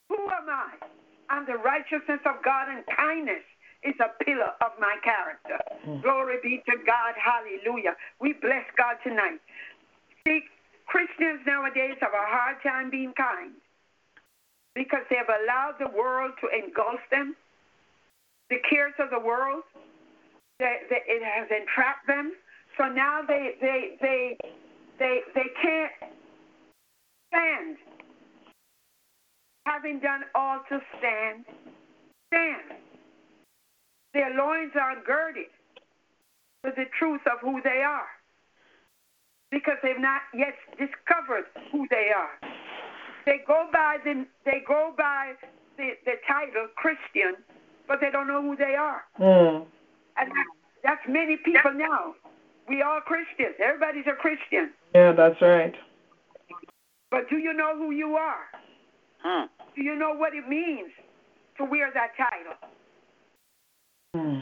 Who 0.10 0.18
am 0.32 0.50
I? 0.50 0.72
I'm 1.30 1.46
the 1.46 1.58
righteousness 1.58 2.22
of 2.26 2.44
God, 2.46 2.70
and 2.70 2.86
kindness 2.96 3.44
is 3.84 3.96
a 4.00 4.10
pillar 4.24 4.54
of 4.62 4.72
my 4.80 4.98
character. 5.04 5.60
Hmm. 5.84 6.02
Glory 6.02 6.38
be 6.42 6.62
to 6.70 6.78
God. 6.86 7.14
Hallelujah. 7.18 7.96
We 8.22 8.34
bless 8.34 8.66
God 8.78 8.98
tonight. 9.04 9.42
See, 10.28 10.42
Christians 10.88 11.42
nowadays 11.46 11.98
have 12.02 12.14
a 12.14 12.26
hard 12.26 12.58
time 12.64 12.90
being 12.90 13.14
kind 13.18 13.54
because 14.74 15.02
they 15.10 15.18
have 15.18 15.30
allowed 15.30 15.76
the 15.80 15.90
world 15.96 16.34
to 16.42 16.48
engulf 16.50 17.00
them. 17.10 17.36
The 18.50 18.58
cares 18.70 18.94
of 19.00 19.10
the 19.10 19.20
world, 19.20 19.64
they, 20.60 20.86
they, 20.90 21.02
it 21.08 21.24
has 21.24 21.50
entrapped 21.50 22.06
them. 22.06 22.34
So 22.78 22.86
now 22.86 23.22
they 23.28 23.52
they 23.62 23.98
they 24.02 24.38
they 25.00 25.20
they 25.34 25.50
can't 25.62 25.92
stand. 27.30 27.78
Having 29.66 30.00
done 30.00 30.22
all 30.36 30.60
to 30.70 30.80
stand, 31.00 31.46
stand. 32.28 32.80
Their 34.14 34.30
loins 34.36 34.72
are 34.80 34.96
girded 35.06 35.50
with 36.64 36.76
the 36.76 36.86
truth 37.00 37.22
of 37.26 37.40
who 37.42 37.62
they 37.64 37.82
are 37.86 38.08
because 39.52 39.76
they've 39.82 40.00
not 40.00 40.22
yet 40.34 40.56
discovered 40.78 41.46
who 41.72 41.88
they 41.90 42.12
are. 42.16 42.52
They 43.26 43.40
go 43.48 43.68
by 43.72 43.98
the 44.04 44.26
they 44.46 44.62
go 44.68 44.94
by 44.98 45.34
the, 45.78 45.92
the 46.06 46.14
title 46.28 46.68
Christian, 46.76 47.36
but 47.88 48.00
they 48.02 48.12
don't 48.12 48.28
know 48.28 48.42
who 48.42 48.56
they 48.56 48.76
are. 48.76 49.04
Mm. 49.20 49.66
And 50.18 50.32
that, 50.32 50.46
that's 50.84 51.02
many 51.08 51.38
people 51.38 51.74
now. 51.74 52.16
We 52.68 52.82
are 52.82 53.02
Christians. 53.02 53.56
Everybody's 53.64 54.08
a 54.08 54.16
Christian. 54.16 54.72
Yeah, 54.94 55.12
that's 55.12 55.42
right. 55.42 55.74
But 57.12 57.30
do 57.30 57.38
you 57.38 57.54
know 57.54 57.78
who 57.78 57.92
you 57.92 58.16
are? 58.16 58.46
Hmm. 59.24 59.46
Do 59.76 59.84
you 59.84 59.96
know 59.96 60.14
what 60.14 60.34
it 60.34 60.48
means 60.48 60.92
to 61.58 61.66
wear 61.66 61.92
that 61.94 62.12
title? 62.18 62.58
Mm. 64.16 64.42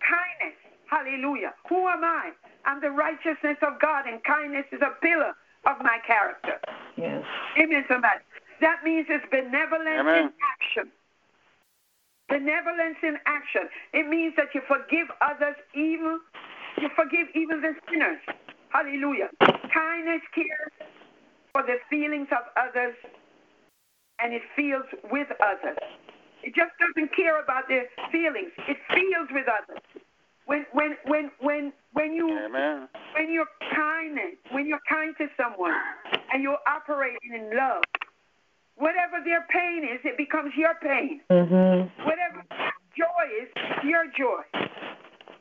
Kindness. 0.00 0.58
Hallelujah. 0.88 1.54
Who 1.68 1.88
am 1.88 2.04
I? 2.04 2.30
I'm 2.64 2.80
the 2.80 2.90
righteousness 2.90 3.58
of 3.62 3.80
God, 3.80 4.06
and 4.06 4.22
kindness 4.24 4.66
is 4.72 4.80
a 4.82 5.00
pillar 5.00 5.32
of 5.66 5.78
my 5.82 5.98
character. 6.06 6.60
Yes. 6.96 7.24
Amen, 7.58 7.84
somebody. 7.88 8.20
That 8.60 8.84
means 8.84 9.06
it's 9.08 9.24
benevolence 9.30 10.00
Amen. 10.00 10.24
in 10.24 10.30
action. 10.54 10.92
Benevolence 12.28 12.98
in 13.02 13.16
action. 13.26 13.68
It 13.92 14.08
means 14.08 14.34
that 14.36 14.54
you 14.54 14.62
forgive 14.66 15.08
others 15.20 15.56
even, 15.74 16.20
you 16.80 16.88
forgive 16.94 17.28
even 17.34 17.60
the 17.60 17.74
sinners. 17.90 18.20
Hallelujah. 18.70 19.28
Kindness 19.72 20.22
cares 20.34 20.90
for 21.52 21.62
the 21.62 21.76
feelings 21.88 22.28
of 22.32 22.44
others 22.56 22.94
and 24.20 24.32
it 24.32 24.42
feels 24.54 24.84
with 25.10 25.28
others. 25.40 25.78
It 26.42 26.54
just 26.54 26.72
doesn't 26.78 27.14
care 27.14 27.42
about 27.42 27.68
their 27.68 27.86
feelings. 28.12 28.52
It 28.68 28.76
feels 28.92 29.28
with 29.30 29.46
others. 29.48 29.82
When 30.46 30.64
when 30.72 30.96
when 31.06 31.30
when 31.40 31.72
when 31.92 32.12
you 32.12 32.30
Amen. 32.30 32.88
when 33.14 33.32
you're 33.32 33.50
kind 33.74 34.18
when 34.52 34.66
you're 34.66 34.84
kind 34.88 35.14
to 35.18 35.26
someone 35.36 35.74
and 36.32 36.42
you're 36.42 36.62
operating 36.68 37.34
in 37.34 37.56
love, 37.56 37.82
whatever 38.76 39.18
their 39.24 39.44
pain 39.50 39.82
is, 39.82 40.00
it 40.04 40.16
becomes 40.16 40.52
your 40.56 40.74
pain. 40.80 41.20
Mhm. 41.30 41.90
Whatever 42.04 42.44
joy 42.96 43.24
is, 43.42 43.48
your 43.82 44.06
joy. 44.16 44.42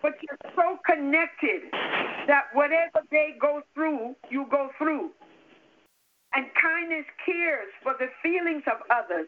But 0.05 0.21
you're 0.21 0.53
so 0.53 0.77
connected 0.85 1.65
that 2.29 2.53
whatever 2.53 3.01
they 3.09 3.33
go 3.41 3.65
through, 3.73 4.13
you 4.29 4.45
go 4.51 4.69
through. 4.77 5.09
And 6.37 6.45
kindness 6.53 7.09
cares 7.25 7.73
for 7.81 7.97
the 7.97 8.13
feelings 8.21 8.61
of 8.69 8.85
others 8.93 9.25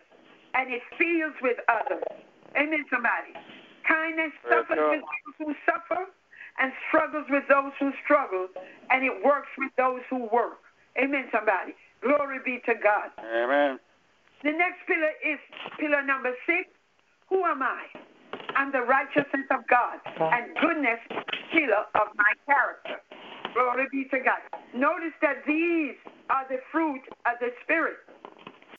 and 0.54 0.70
it 0.70 0.86
feels 1.02 1.34
with 1.42 1.58
others. 1.66 2.06
Amen, 2.54 2.86
somebody. 2.94 3.34
Kindness 3.90 4.38
Praise 4.46 4.54
suffers 4.54 4.78
God. 4.78 4.92
with 4.94 5.02
those 5.02 5.36
who 5.42 5.50
suffer 5.66 6.06
and 6.62 6.70
struggles 6.90 7.26
with 7.34 7.50
those 7.50 7.74
who 7.80 7.90
struggle, 8.06 8.46
and 8.90 9.06
it 9.06 9.26
works 9.26 9.50
with 9.58 9.74
those 9.78 10.02
who 10.10 10.30
work. 10.30 10.62
Amen, 10.98 11.26
somebody. 11.34 11.74
Glory 12.02 12.38
be 12.46 12.62
to 12.66 12.74
God. 12.78 13.10
Amen. 13.18 13.80
The 14.44 14.54
next 14.54 14.86
pillar 14.86 15.14
is 15.26 15.42
pillar 15.80 16.06
number 16.06 16.34
six. 16.46 16.70
Who 17.30 17.46
am 17.46 17.62
I? 17.62 17.82
I'm 18.58 18.72
the 18.72 18.82
righteousness 18.82 19.46
of 19.54 19.62
God, 19.70 20.02
and 20.18 20.50
goodness 20.58 20.98
is 21.14 21.22
the 21.30 21.38
pillar 21.54 21.86
of 21.94 22.10
my 22.18 22.34
character. 22.50 22.98
Glory 23.54 23.86
be 23.92 24.06
to 24.10 24.18
God. 24.18 24.42
Notice 24.74 25.14
that 25.22 25.46
these 25.46 25.94
are 26.30 26.46
the 26.50 26.58
fruit 26.72 27.02
of 27.30 27.38
the 27.40 27.54
Spirit. 27.64 27.98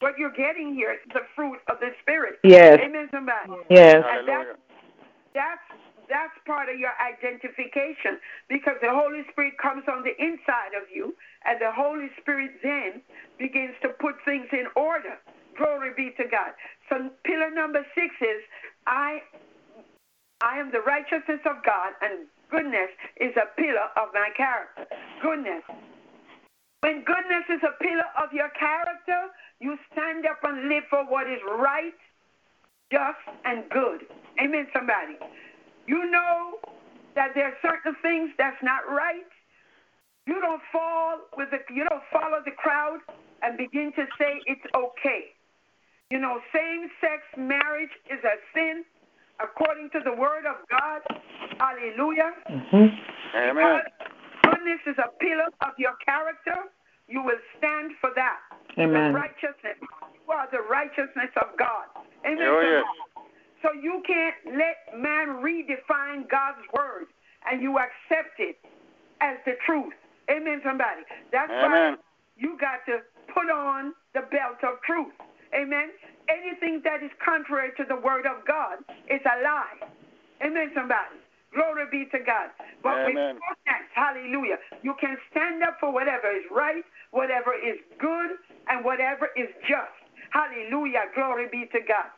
What 0.01 0.19
you're 0.19 0.35
getting 0.35 0.75
here 0.75 0.93
is 0.93 0.99
the 1.15 1.23
fruit 1.35 1.59
of 1.71 1.79
the 1.79 1.91
Spirit. 2.03 2.43
Yes. 2.43 2.79
Amen, 2.83 3.09
somebody. 3.11 3.55
Yes. 3.71 4.03
And 4.03 4.27
that's 4.27 4.59
that's 5.35 5.67
that's 6.09 6.35
part 6.47 6.69
of 6.69 6.79
your 6.79 6.95
identification 6.99 8.19
because 8.49 8.75
the 8.83 8.91
Holy 8.91 9.23
Spirit 9.31 9.55
comes 9.63 9.85
on 9.87 10.03
the 10.03 10.15
inside 10.19 10.75
of 10.75 10.91
you, 10.93 11.15
and 11.47 11.61
the 11.61 11.71
Holy 11.71 12.11
Spirit 12.21 12.51
then 12.63 13.03
begins 13.39 13.75
to 13.83 13.91
put 14.01 14.17
things 14.25 14.47
in 14.53 14.67
order. 14.75 15.23
Glory 15.57 15.91
be 15.97 16.11
to 16.17 16.27
God. 16.27 16.55
So 16.89 17.11
pillar 17.25 17.51
number 17.51 17.85
six 17.95 18.15
is 18.23 18.43
I 18.87 19.21
I 20.41 20.59
am 20.59 20.71
the 20.71 20.81
righteousness 20.81 21.41
of 21.47 21.65
God, 21.65 21.93
and 22.01 22.27
goodness 22.51 22.91
is 23.21 23.35
a 23.37 23.51
pillar 23.61 23.91
of 23.97 24.15
my 24.15 24.31
character. 24.37 24.87
Goodness. 25.23 25.63
When 26.81 27.03
goodness 27.03 27.45
is 27.51 27.63
a 27.67 27.75
pillar 27.83 28.07
of 28.23 28.33
your 28.33 28.51
character, 28.51 29.35
you 29.61 29.77
stand 29.93 30.27
up 30.27 30.39
and 30.45 30.69
live 30.69 30.85
for 30.91 31.05
what 31.11 31.27
is 31.27 31.41
right, 31.59 31.99
just, 32.93 33.19
and 33.45 33.69
good. 33.71 34.07
Amen, 34.39 34.69
somebody. 34.73 35.19
You 35.87 36.09
know 36.11 36.61
that 37.17 37.35
there 37.35 37.47
are 37.47 37.59
certain 37.61 37.97
things 38.01 38.31
that's 38.39 38.63
not 38.63 38.87
right. 38.89 39.27
You 40.27 40.41
don't 40.41 40.63
fall 40.71 41.19
with 41.37 41.49
the 41.51 41.59
you 41.75 41.85
don't 41.89 42.05
follow 42.13 42.39
the 42.45 42.53
crowd 42.53 43.01
and 43.43 43.57
begin 43.57 43.93
to 43.97 44.05
say 44.19 44.39
it's 44.47 44.63
okay. 44.77 45.33
You 46.11 46.21
know, 46.21 46.39
same 46.55 46.89
sex 47.01 47.23
marriage 47.37 47.91
is 48.07 48.23
a 48.23 48.37
sin 48.55 48.85
according 49.41 49.91
to 49.91 50.01
the 50.05 50.13
word 50.13 50.47
of 50.47 50.57
God. 50.69 51.03
Hallelujah. 51.59 52.35
Mhm. 52.49 53.05
Amen. 53.35 53.83
Goodness 54.43 54.81
is 54.87 54.99
a 54.99 55.09
pillar 55.21 55.49
of 55.61 55.79
your 55.79 55.95
character. 56.05 56.65
You 57.09 57.23
will 57.23 57.41
stand 57.57 57.97
for 58.01 58.11
that. 58.15 58.41
Amen. 58.79 59.13
The 59.13 59.19
righteousness. 59.19 59.77
You 59.81 60.33
are 60.33 60.49
the 60.51 60.63
righteousness 60.63 61.31
of 61.37 61.57
God. 61.57 61.87
Amen. 62.25 62.49
Oh, 62.49 62.61
yes. 62.61 62.85
So 63.63 63.73
you 63.73 64.03
can't 64.07 64.37
let 64.57 64.97
man 64.97 65.43
redefine 65.43 66.29
God's 66.29 66.63
word 66.73 67.07
and 67.51 67.63
you 67.63 67.79
accept 67.79 68.39
it 68.39 68.59
as 69.21 69.37
the 69.45 69.55
truth. 69.67 69.95
Amen, 70.31 70.61
somebody. 70.63 71.03
That's 71.33 71.51
why 71.51 71.97
you 72.37 72.57
got 72.59 72.85
to 72.87 73.03
put 73.33 73.51
on 73.51 73.95
the 74.15 74.23
belt 74.31 74.63
of 74.63 74.81
truth. 74.83 75.13
Amen. 75.55 75.91
Anything 76.29 76.83
that 76.85 77.03
is 77.03 77.11
contrary 77.25 77.71
to 77.77 77.85
the 77.89 77.97
word 77.97 78.27
of 78.27 78.45
God 78.47 78.79
is 79.11 79.21
a 79.25 79.43
lie. 79.43 79.81
Amen, 80.45 80.71
somebody. 80.75 81.19
Glory 81.55 81.85
be 81.91 82.05
to 82.13 82.19
God. 82.25 82.51
But 82.83 83.01
with 83.05 83.17
Amen. 83.17 83.37
goodness, 83.41 83.85
hallelujah, 83.95 84.59
you 84.83 84.95
can 85.01 85.17
stand 85.31 85.63
up 85.63 85.79
for 85.81 85.93
whatever 85.93 86.31
is 86.31 86.45
right, 86.53 86.85
whatever 87.11 87.55
is 87.55 87.79
good, 87.99 88.37
and 88.69 88.85
whatever 88.85 89.29
is 89.37 89.49
just. 89.67 89.97
Hallelujah. 90.31 91.09
Glory 91.15 91.47
be 91.51 91.67
to 91.73 91.81
God. 91.81 92.13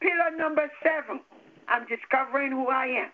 Pillar 0.00 0.36
number 0.36 0.70
seven. 0.84 1.20
I'm 1.68 1.86
discovering 1.88 2.52
who 2.52 2.68
I 2.68 2.86
am. 2.86 3.10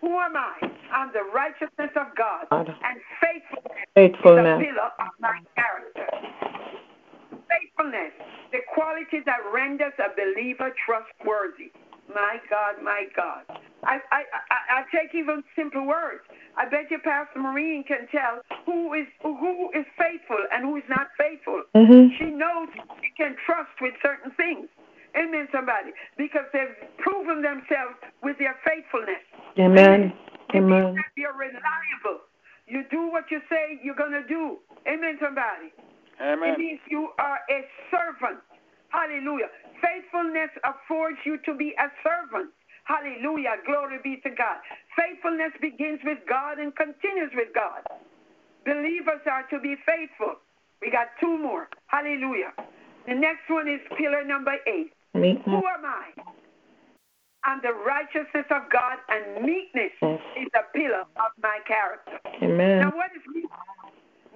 Who 0.00 0.18
am 0.18 0.36
I? 0.36 0.54
I'm 0.94 1.12
the 1.12 1.24
righteousness 1.34 1.90
of 1.96 2.14
God, 2.16 2.46
God. 2.50 2.68
and 2.68 3.00
faithfulness 3.20 3.86
Faithfulness. 3.94 4.62
is 4.62 4.62
a 4.62 4.64
pillar 4.64 4.90
of 5.00 5.12
my 5.20 5.40
character. 5.56 6.59
Faithfulness, 7.50 8.12
the 8.52 8.60
quality 8.74 9.20
that 9.26 9.40
renders 9.52 9.92
a 9.98 10.10
believer 10.14 10.70
trustworthy. 10.86 11.72
My 12.14 12.38
God, 12.50 12.82
my 12.82 13.06
God. 13.16 13.44
I, 13.84 13.98
I, 14.12 14.22
I, 14.50 14.58
I 14.80 14.82
take 14.94 15.14
even 15.14 15.42
simple 15.56 15.86
words. 15.86 16.22
I 16.56 16.68
bet 16.68 16.90
you 16.90 16.98
Pastor 17.02 17.40
Marine 17.40 17.84
can 17.86 18.08
tell 18.10 18.42
who 18.66 18.94
is 18.94 19.06
who 19.22 19.70
is 19.74 19.86
faithful 19.98 20.38
and 20.52 20.64
who 20.64 20.76
is 20.76 20.84
not 20.88 21.08
faithful. 21.18 21.62
Mhm. 21.76 22.10
She 22.18 22.26
knows 22.26 22.68
she 23.02 23.10
can 23.16 23.36
trust 23.46 23.70
with 23.80 23.94
certain 24.02 24.32
things. 24.32 24.68
Amen, 25.16 25.48
somebody. 25.52 25.90
Because 26.18 26.46
they've 26.52 26.76
proven 26.98 27.42
themselves 27.42 27.96
with 28.22 28.38
their 28.38 28.56
faithfulness. 28.64 29.22
Amen. 29.58 30.12
Amen. 30.54 30.96
you're 31.16 31.32
reliable. 31.34 32.22
You 32.66 32.84
do 32.90 33.10
what 33.10 33.30
you 33.30 33.40
say 33.50 33.78
you're 33.82 33.96
going 33.96 34.12
to 34.12 34.26
do. 34.28 34.58
Amen, 34.86 35.18
somebody. 35.22 35.72
It 36.20 36.58
means 36.58 36.80
you 36.88 37.08
are 37.18 37.40
a 37.50 37.64
servant. 37.90 38.40
Hallelujah. 38.90 39.48
Faithfulness 39.80 40.50
affords 40.64 41.18
you 41.24 41.38
to 41.46 41.54
be 41.54 41.74
a 41.78 41.88
servant. 42.04 42.50
Hallelujah. 42.84 43.56
Glory 43.66 43.98
be 44.02 44.20
to 44.24 44.30
God. 44.30 44.58
Faithfulness 44.96 45.52
begins 45.60 46.00
with 46.04 46.18
God 46.28 46.58
and 46.58 46.74
continues 46.76 47.30
with 47.34 47.48
God. 47.54 47.86
Believers 48.64 49.22
are 49.30 49.46
to 49.48 49.60
be 49.60 49.76
faithful. 49.86 50.36
We 50.82 50.90
got 50.90 51.08
two 51.20 51.38
more. 51.38 51.68
Hallelujah. 51.86 52.52
The 53.06 53.14
next 53.14 53.48
one 53.48 53.68
is 53.68 53.80
pillar 53.96 54.24
number 54.24 54.56
eight. 54.66 54.92
Me. 55.14 55.40
Who 55.44 55.56
am 55.56 55.84
I? 55.84 56.22
and 57.46 57.62
the 57.62 57.72
righteousness 57.72 58.44
of 58.50 58.68
God, 58.70 58.98
and 59.08 59.44
meekness 59.44 59.92
is 60.36 60.48
a 60.54 60.64
pillar 60.76 61.08
of 61.16 61.32
my 61.42 61.58
character. 61.66 62.20
Amen. 62.42 62.80
Now, 62.80 62.92
what 62.92 63.10
is 63.16 63.22
meekness? 63.32 63.79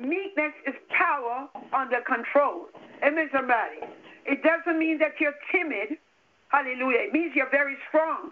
Meekness 0.00 0.52
is 0.66 0.74
power 0.90 1.48
under 1.72 2.00
control. 2.02 2.66
Amen, 3.04 3.28
somebody. 3.32 3.80
It 4.26 4.42
doesn't 4.42 4.78
mean 4.78 4.98
that 4.98 5.12
you're 5.20 5.34
timid. 5.52 5.98
Hallelujah. 6.48 7.08
It 7.08 7.12
means 7.12 7.32
you're 7.34 7.50
very 7.50 7.76
strong. 7.88 8.30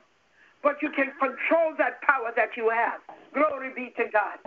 But 0.63 0.77
you 0.83 0.91
can 0.91 1.13
control 1.19 1.75
that 1.79 2.01
power 2.03 2.33
that 2.37 2.57
you 2.57 2.71
have. 2.71 3.01
Glory 3.35 3.71
be 3.75 3.93
to 3.97 4.11
God. 4.13 4.39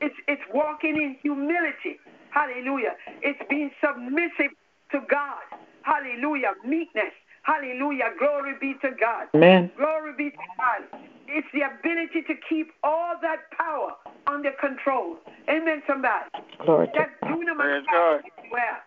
It's, 0.00 0.14
it's 0.28 0.42
walking 0.52 0.96
in 0.96 1.16
humility. 1.22 1.98
Hallelujah. 2.30 2.94
It's 3.22 3.40
being 3.48 3.70
submissive 3.82 4.52
to 4.92 5.00
God. 5.10 5.42
Hallelujah. 5.82 6.54
Meekness. 6.64 7.12
Hallelujah. 7.42 8.10
Glory 8.18 8.54
be 8.60 8.74
to 8.82 8.90
God. 8.98 9.28
Amen. 9.34 9.70
Glory 9.76 10.12
be 10.16 10.30
to 10.30 10.36
God. 10.58 11.00
It's 11.36 11.46
the 11.52 11.68
ability 11.68 12.24
to 12.32 12.34
keep 12.48 12.72
all 12.82 13.12
that 13.20 13.52
power 13.52 13.92
under 14.26 14.52
control. 14.56 15.18
Amen, 15.52 15.82
somebody. 15.86 16.32
Glory 16.64 16.86
to 16.86 16.92
That 16.96 17.20
dunamis 17.28 17.60
Praise 17.60 17.84
power 17.92 18.22
God. 18.24 18.48
that. 18.56 18.80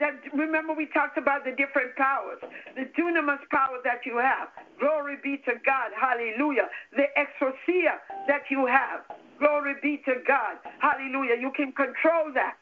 That 0.00 0.14
remember 0.34 0.74
we 0.74 0.86
talked 0.86 1.16
about 1.16 1.44
the 1.44 1.52
different 1.52 1.94
powers. 1.94 2.42
The 2.74 2.90
dunamis 2.98 3.38
power 3.54 3.78
that 3.84 4.02
you 4.04 4.18
have. 4.18 4.48
Glory 4.80 5.14
be 5.22 5.36
to 5.46 5.54
God. 5.64 5.94
Hallelujah. 5.94 6.66
The 6.90 7.06
exousia 7.14 8.02
that 8.26 8.50
you 8.50 8.66
have. 8.66 9.06
Glory 9.38 9.74
be 9.80 10.02
to 10.04 10.14
God. 10.26 10.58
Hallelujah. 10.80 11.36
You 11.38 11.52
can 11.54 11.70
control 11.70 12.34
that 12.34 12.58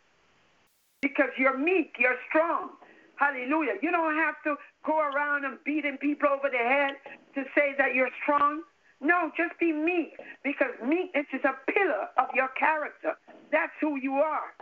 because 1.00 1.32
you're 1.38 1.56
meek, 1.56 1.96
you're 1.98 2.20
strong. 2.28 2.76
Hallelujah. 3.16 3.80
You 3.80 3.90
don't 3.90 4.16
have 4.16 4.34
to 4.44 4.56
go 4.84 4.98
around 5.00 5.46
and 5.46 5.56
beating 5.64 5.96
people 5.96 6.28
over 6.28 6.50
the 6.52 6.58
head 6.58 6.92
to 7.36 7.44
say 7.54 7.72
that 7.78 7.94
you're 7.94 8.12
strong. 8.22 8.60
No, 9.00 9.30
just 9.36 9.58
be 9.58 9.72
meek 9.72 10.12
because 10.44 10.72
meekness 10.84 11.26
is 11.32 11.40
a 11.44 11.56
pillar 11.72 12.08
of 12.18 12.28
your 12.34 12.48
character. 12.58 13.16
That's 13.50 13.72
who 13.80 13.96
you 13.96 14.14
are. 14.14 14.52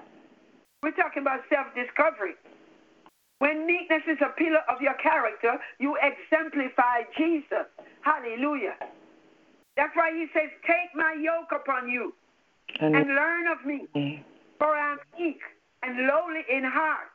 We're 0.82 0.92
talking 0.92 1.22
about 1.22 1.40
self 1.50 1.66
discovery. 1.74 2.34
When 3.40 3.66
meekness 3.66 4.02
is 4.08 4.18
a 4.20 4.30
pillar 4.36 4.62
of 4.68 4.80
your 4.80 4.94
character, 4.94 5.58
you 5.78 5.96
exemplify 6.02 7.02
Jesus. 7.16 7.66
Hallelujah. 8.02 8.74
That's 9.76 9.94
why 9.94 10.10
he 10.12 10.26
says, 10.34 10.50
Take 10.66 10.94
my 10.94 11.14
yoke 11.18 11.50
upon 11.54 11.88
you 11.88 12.14
And 12.80 12.94
and 12.94 13.06
learn 13.14 13.46
of 13.46 13.64
me, 13.64 13.86
mm. 13.94 14.22
for 14.58 14.74
I 14.74 14.92
am 14.92 14.98
meek 15.18 15.38
and 15.82 16.06
lowly 16.06 16.42
in 16.50 16.64
heart, 16.64 17.10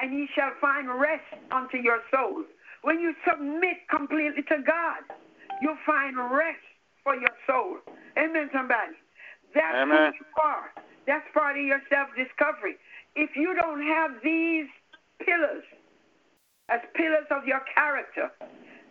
and 0.00 0.12
ye 0.12 0.28
shall 0.34 0.52
find 0.60 0.88
rest 0.88 1.28
unto 1.50 1.76
your 1.76 2.00
souls. 2.10 2.46
When 2.82 3.00
you 3.00 3.14
submit 3.28 3.76
completely 3.90 4.42
to 4.48 4.62
God, 4.66 5.04
you'll 5.62 5.80
find 5.86 6.16
rest 6.16 6.62
for 7.02 7.14
your 7.14 7.34
soul. 7.46 7.78
Amen, 8.18 8.50
somebody. 8.52 8.96
That's 9.54 9.76
Amen. 9.76 10.12
who 10.12 10.24
you 10.24 10.42
are. 10.42 10.70
That's 11.06 11.24
part 11.32 11.56
of 11.56 11.64
your 11.64 11.80
self 11.88 12.08
discovery. 12.16 12.76
If 13.16 13.30
you 13.34 13.54
don't 13.54 13.82
have 13.82 14.12
these 14.22 14.66
pillars 15.24 15.64
as 16.68 16.80
pillars 16.94 17.26
of 17.30 17.46
your 17.46 17.60
character, 17.74 18.30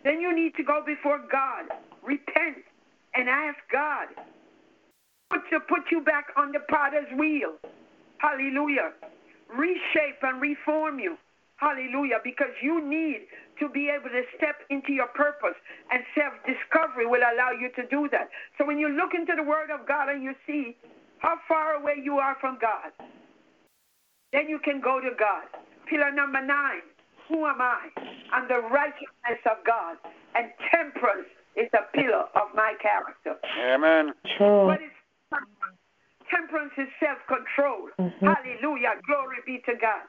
then 0.04 0.20
you 0.20 0.34
need 0.34 0.54
to 0.56 0.64
go 0.64 0.82
before 0.84 1.20
God, 1.30 1.70
repent, 2.02 2.58
and 3.14 3.28
ask 3.28 3.58
God 3.72 4.08
put 5.30 5.40
to 5.50 5.60
put 5.60 5.90
you 5.90 6.00
back 6.00 6.26
on 6.36 6.52
the 6.52 6.60
potter's 6.68 7.08
wheel. 7.16 7.54
Hallelujah. 8.18 8.92
Reshape 9.54 10.22
and 10.22 10.40
reform 10.40 10.98
you. 10.98 11.16
Hallelujah. 11.56 12.18
Because 12.22 12.52
you 12.62 12.84
need 12.86 13.26
to 13.60 13.68
be 13.68 13.88
able 13.88 14.10
to 14.10 14.22
step 14.36 14.56
into 14.70 14.92
your 14.92 15.08
purpose, 15.08 15.56
and 15.90 16.02
self 16.14 16.34
discovery 16.46 17.06
will 17.06 17.22
allow 17.22 17.50
you 17.50 17.70
to 17.76 17.86
do 17.88 18.08
that. 18.12 18.28
So 18.56 18.64
when 18.64 18.78
you 18.78 18.88
look 18.88 19.14
into 19.14 19.34
the 19.36 19.42
Word 19.42 19.70
of 19.70 19.86
God 19.86 20.08
and 20.08 20.22
you 20.22 20.34
see 20.46 20.76
how 21.18 21.36
far 21.48 21.74
away 21.74 21.96
you 22.02 22.18
are 22.18 22.36
from 22.40 22.58
God, 22.60 22.92
then 24.32 24.48
you 24.48 24.58
can 24.58 24.80
go 24.80 25.00
to 25.00 25.10
God. 25.18 25.44
Pillar 25.88 26.12
number 26.12 26.40
nine 26.44 26.82
Who 27.28 27.46
am 27.46 27.60
I? 27.60 27.88
I'm 28.32 28.46
the 28.48 28.60
righteousness 28.60 29.40
of 29.46 29.64
God, 29.66 29.96
and 30.34 30.52
temperance 30.70 31.28
is 31.56 31.68
a 31.74 31.84
pillar 31.96 32.24
of 32.36 32.54
my 32.54 32.74
character. 32.80 33.36
Amen. 33.58 34.12
True. 34.36 34.66
What 34.66 34.80
is 34.80 34.92
temperance? 35.32 35.78
Temperance 36.30 36.72
is 36.76 36.88
self 37.00 37.18
control. 37.26 37.88
Mhm. 37.98 38.22
Hallelujah. 38.22 39.00
Glory 39.06 39.38
be 39.46 39.58
to 39.66 39.74
God. 39.76 40.04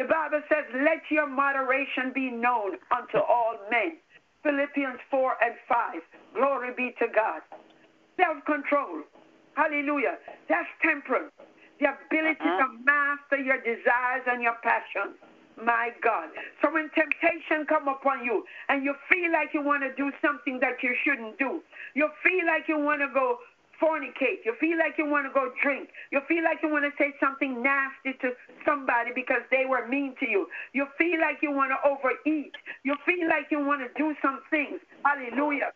The 0.00 0.08
Bible 0.08 0.40
says, 0.48 0.64
Let 0.80 1.04
your 1.10 1.28
moderation 1.28 2.10
be 2.14 2.30
known 2.32 2.80
unto 2.88 3.18
all 3.20 3.60
men. 3.70 4.00
Philippians 4.42 4.96
4 5.10 5.36
and 5.44 5.54
5. 5.68 6.00
Glory 6.32 6.72
be 6.74 6.96
to 6.98 7.06
God. 7.12 7.44
Self 8.16 8.40
control. 8.48 9.04
Hallelujah. 9.60 10.16
That's 10.48 10.68
temperance. 10.80 11.36
The 11.84 11.92
ability 11.92 12.40
uh-huh. 12.40 12.64
to 12.64 12.80
master 12.80 13.44
your 13.44 13.60
desires 13.60 14.24
and 14.24 14.40
your 14.40 14.56
passions. 14.64 15.20
My 15.60 15.92
God. 16.00 16.32
So 16.64 16.72
when 16.72 16.88
temptation 16.96 17.68
come 17.68 17.84
upon 17.86 18.24
you 18.24 18.44
and 18.70 18.82
you 18.82 18.94
feel 19.12 19.30
like 19.30 19.52
you 19.52 19.60
want 19.60 19.82
to 19.84 19.92
do 20.00 20.08
something 20.24 20.60
that 20.64 20.80
you 20.82 20.96
shouldn't 21.04 21.36
do, 21.38 21.60
you 21.92 22.08
feel 22.24 22.46
like 22.48 22.64
you 22.68 22.80
want 22.80 23.04
to 23.04 23.08
go 23.12 23.36
fornicate, 23.80 24.44
you 24.44 24.54
feel 24.60 24.78
like 24.78 24.94
you 24.98 25.06
want 25.06 25.26
to 25.26 25.32
go 25.32 25.50
drink, 25.62 25.88
you 26.12 26.20
feel 26.28 26.44
like 26.44 26.58
you 26.62 26.68
want 26.68 26.84
to 26.84 26.92
say 26.98 27.14
something 27.18 27.62
nasty 27.62 28.12
to 28.20 28.32
somebody 28.64 29.10
because 29.14 29.42
they 29.50 29.64
were 29.66 29.88
mean 29.88 30.14
to 30.20 30.28
you, 30.28 30.46
you 30.72 30.86
feel 30.98 31.20
like 31.20 31.38
you 31.42 31.50
want 31.50 31.72
to 31.72 31.78
overeat, 31.88 32.52
you 32.84 32.94
feel 33.06 33.28
like 33.28 33.46
you 33.50 33.64
want 33.64 33.80
to 33.80 33.88
do 33.96 34.14
some 34.22 34.40
things. 34.50 34.80
Hallelujah 35.04 35.72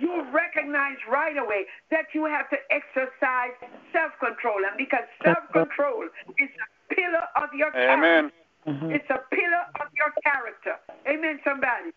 you 0.00 0.24
recognize 0.32 0.96
right 1.10 1.36
away 1.36 1.64
that 1.90 2.06
you 2.14 2.24
have 2.24 2.48
to 2.50 2.56
exercise 2.70 3.54
self 3.92 4.12
control. 4.18 4.58
And 4.64 4.76
because 4.76 5.04
self 5.22 5.44
control 5.52 6.08
is 6.38 6.48
a 6.48 6.94
pillar 6.94 7.24
of 7.36 7.52
your 7.54 7.70
Amen. 7.76 8.32
character, 8.32 8.32
mm-hmm. 8.66 8.90
it's 8.90 9.10
a 9.10 9.20
pillar 9.30 9.64
of 9.80 9.88
your 9.94 10.10
character. 10.24 10.74
Amen, 11.06 11.38
somebody. 11.44 11.92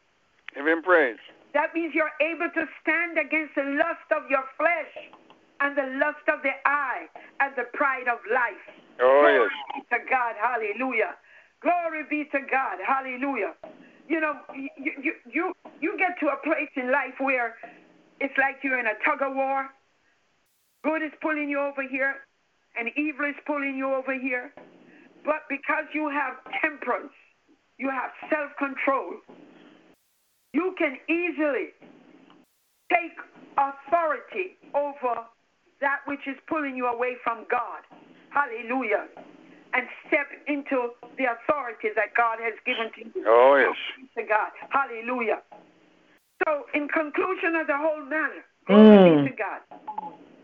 Amen, 0.58 0.84
praise. 0.84 1.18
That 1.54 1.74
means 1.74 1.96
you're 1.96 2.14
able 2.20 2.52
to 2.52 2.64
stand 2.84 3.18
against 3.18 3.56
the 3.56 3.64
lust 3.80 4.08
of 4.12 4.30
your 4.30 4.44
flesh 4.58 4.94
and 5.66 5.74
the 5.76 5.98
lust 5.98 6.22
of 6.30 6.46
the 6.46 6.54
eye 6.70 7.10
and 7.42 7.50
the 7.58 7.66
pride 7.74 8.06
of 8.06 8.22
life. 8.30 8.66
Oh, 9.02 9.26
Glory 9.26 9.50
yes. 9.50 9.82
be 9.90 9.98
to 9.98 10.00
God. 10.06 10.38
Hallelujah. 10.38 11.18
Glory 11.66 12.06
be 12.08 12.30
to 12.30 12.40
God. 12.46 12.78
Hallelujah. 12.86 13.58
You 14.08 14.22
know, 14.22 14.34
you, 14.54 14.70
you, 14.78 15.14
you, 15.26 15.54
you 15.82 15.98
get 15.98 16.20
to 16.22 16.28
a 16.30 16.38
place 16.46 16.70
in 16.76 16.92
life 16.92 17.18
where 17.18 17.58
it's 18.22 18.38
like 18.38 18.62
you're 18.64 18.80
in 18.80 18.86
a 18.86 18.94
tug 19.04 19.26
of 19.26 19.36
war. 19.36 19.70
Good 20.84 21.02
is 21.02 21.12
pulling 21.20 21.50
you 21.50 21.60
over 21.60 21.82
here, 21.82 22.14
and 22.78 22.90
evil 22.96 23.26
is 23.26 23.36
pulling 23.48 23.76
you 23.76 23.92
over 23.92 24.14
here. 24.14 24.54
But 25.26 25.50
because 25.50 25.90
you 25.96 26.14
have 26.14 26.38
temperance, 26.62 27.18
you 27.80 27.90
have 27.90 28.12
self 28.30 28.52
control, 28.60 29.18
you 30.54 30.76
can 30.78 30.98
easily 31.10 31.74
take 32.94 33.18
authority 33.58 34.62
over 34.76 35.26
that 35.82 36.00
which 36.06 36.28
is 36.28 36.36
pulling 36.48 36.76
you 36.76 36.88
away 36.88 37.16
from 37.24 37.46
God. 37.50 37.82
Hallelujah. 38.30 39.08
And 39.74 39.88
step 40.08 40.28
into 40.48 40.96
the 41.18 41.26
authority 41.26 41.90
that 41.96 42.16
God 42.16 42.40
has 42.40 42.54
given 42.66 42.92
to 42.96 43.02
you. 43.20 43.26
Oh, 43.28 43.56
yes. 43.60 43.76
To 44.16 44.24
God. 44.24 44.52
Hallelujah. 44.70 45.42
So, 46.48 46.66
in 46.74 46.88
conclusion 46.88 47.56
of 47.56 47.68
the 47.68 47.78
whole 47.78 48.04
matter, 48.04 48.44
mm. 48.70 49.24
be 49.24 49.32
to 49.32 49.36
God. 49.36 49.62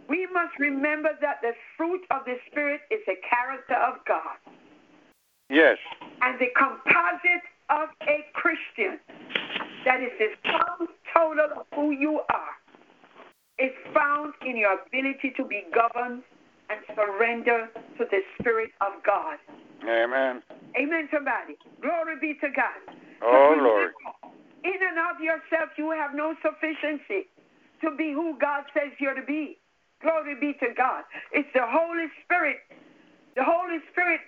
We 0.09 0.27
must 0.33 0.59
remember 0.59 1.09
that 1.21 1.37
the 1.41 1.53
fruit 1.77 2.01
of 2.11 2.25
the 2.25 2.35
Spirit 2.49 2.81
is 2.91 2.99
the 3.07 3.15
character 3.23 3.75
of 3.75 4.03
God. 4.05 4.35
Yes. 5.49 5.77
And 6.21 6.39
the 6.39 6.47
composite 6.57 7.47
of 7.69 7.89
a 8.07 8.25
Christian, 8.33 8.99
that 9.85 10.01
is 10.01 10.11
the 10.19 10.29
sum 10.45 10.87
total 11.13 11.61
of 11.61 11.65
who 11.73 11.91
you 11.91 12.21
are, 12.29 12.55
is 13.61 13.71
found 13.93 14.33
in 14.45 14.57
your 14.57 14.79
ability 14.81 15.33
to 15.37 15.45
be 15.45 15.63
governed 15.69 16.23
and 16.69 16.79
surrender 16.95 17.69
to 17.97 18.05
the 18.09 18.21
Spirit 18.39 18.71
of 18.81 19.03
God. 19.05 19.37
Amen. 19.83 20.41
Amen, 20.75 21.09
somebody. 21.13 21.57
Glory 21.81 22.15
be 22.19 22.33
to 22.41 22.49
God. 22.49 22.95
Oh, 23.21 23.53
But 23.55 23.63
Lord. 23.63 23.91
In 24.63 24.77
and 24.77 24.97
of 24.97 25.21
yourself, 25.21 25.69
you 25.77 25.91
have 25.91 26.15
no 26.15 26.35
sufficiency 26.41 27.27
to 27.81 27.95
be 27.97 28.13
who 28.13 28.37
God 28.39 28.63
says 28.73 28.93
you're 28.99 29.15
to 29.15 29.25
be. 29.25 29.57
Glory 30.01 30.35
be 30.39 30.53
to 30.59 30.73
God. 30.75 31.03
It's 31.31 31.49
the 31.53 31.65
Holy 31.65 32.07
Spirit. 32.23 32.57
The 33.35 33.43
Holy 33.43 33.77
Spirit 33.91 34.21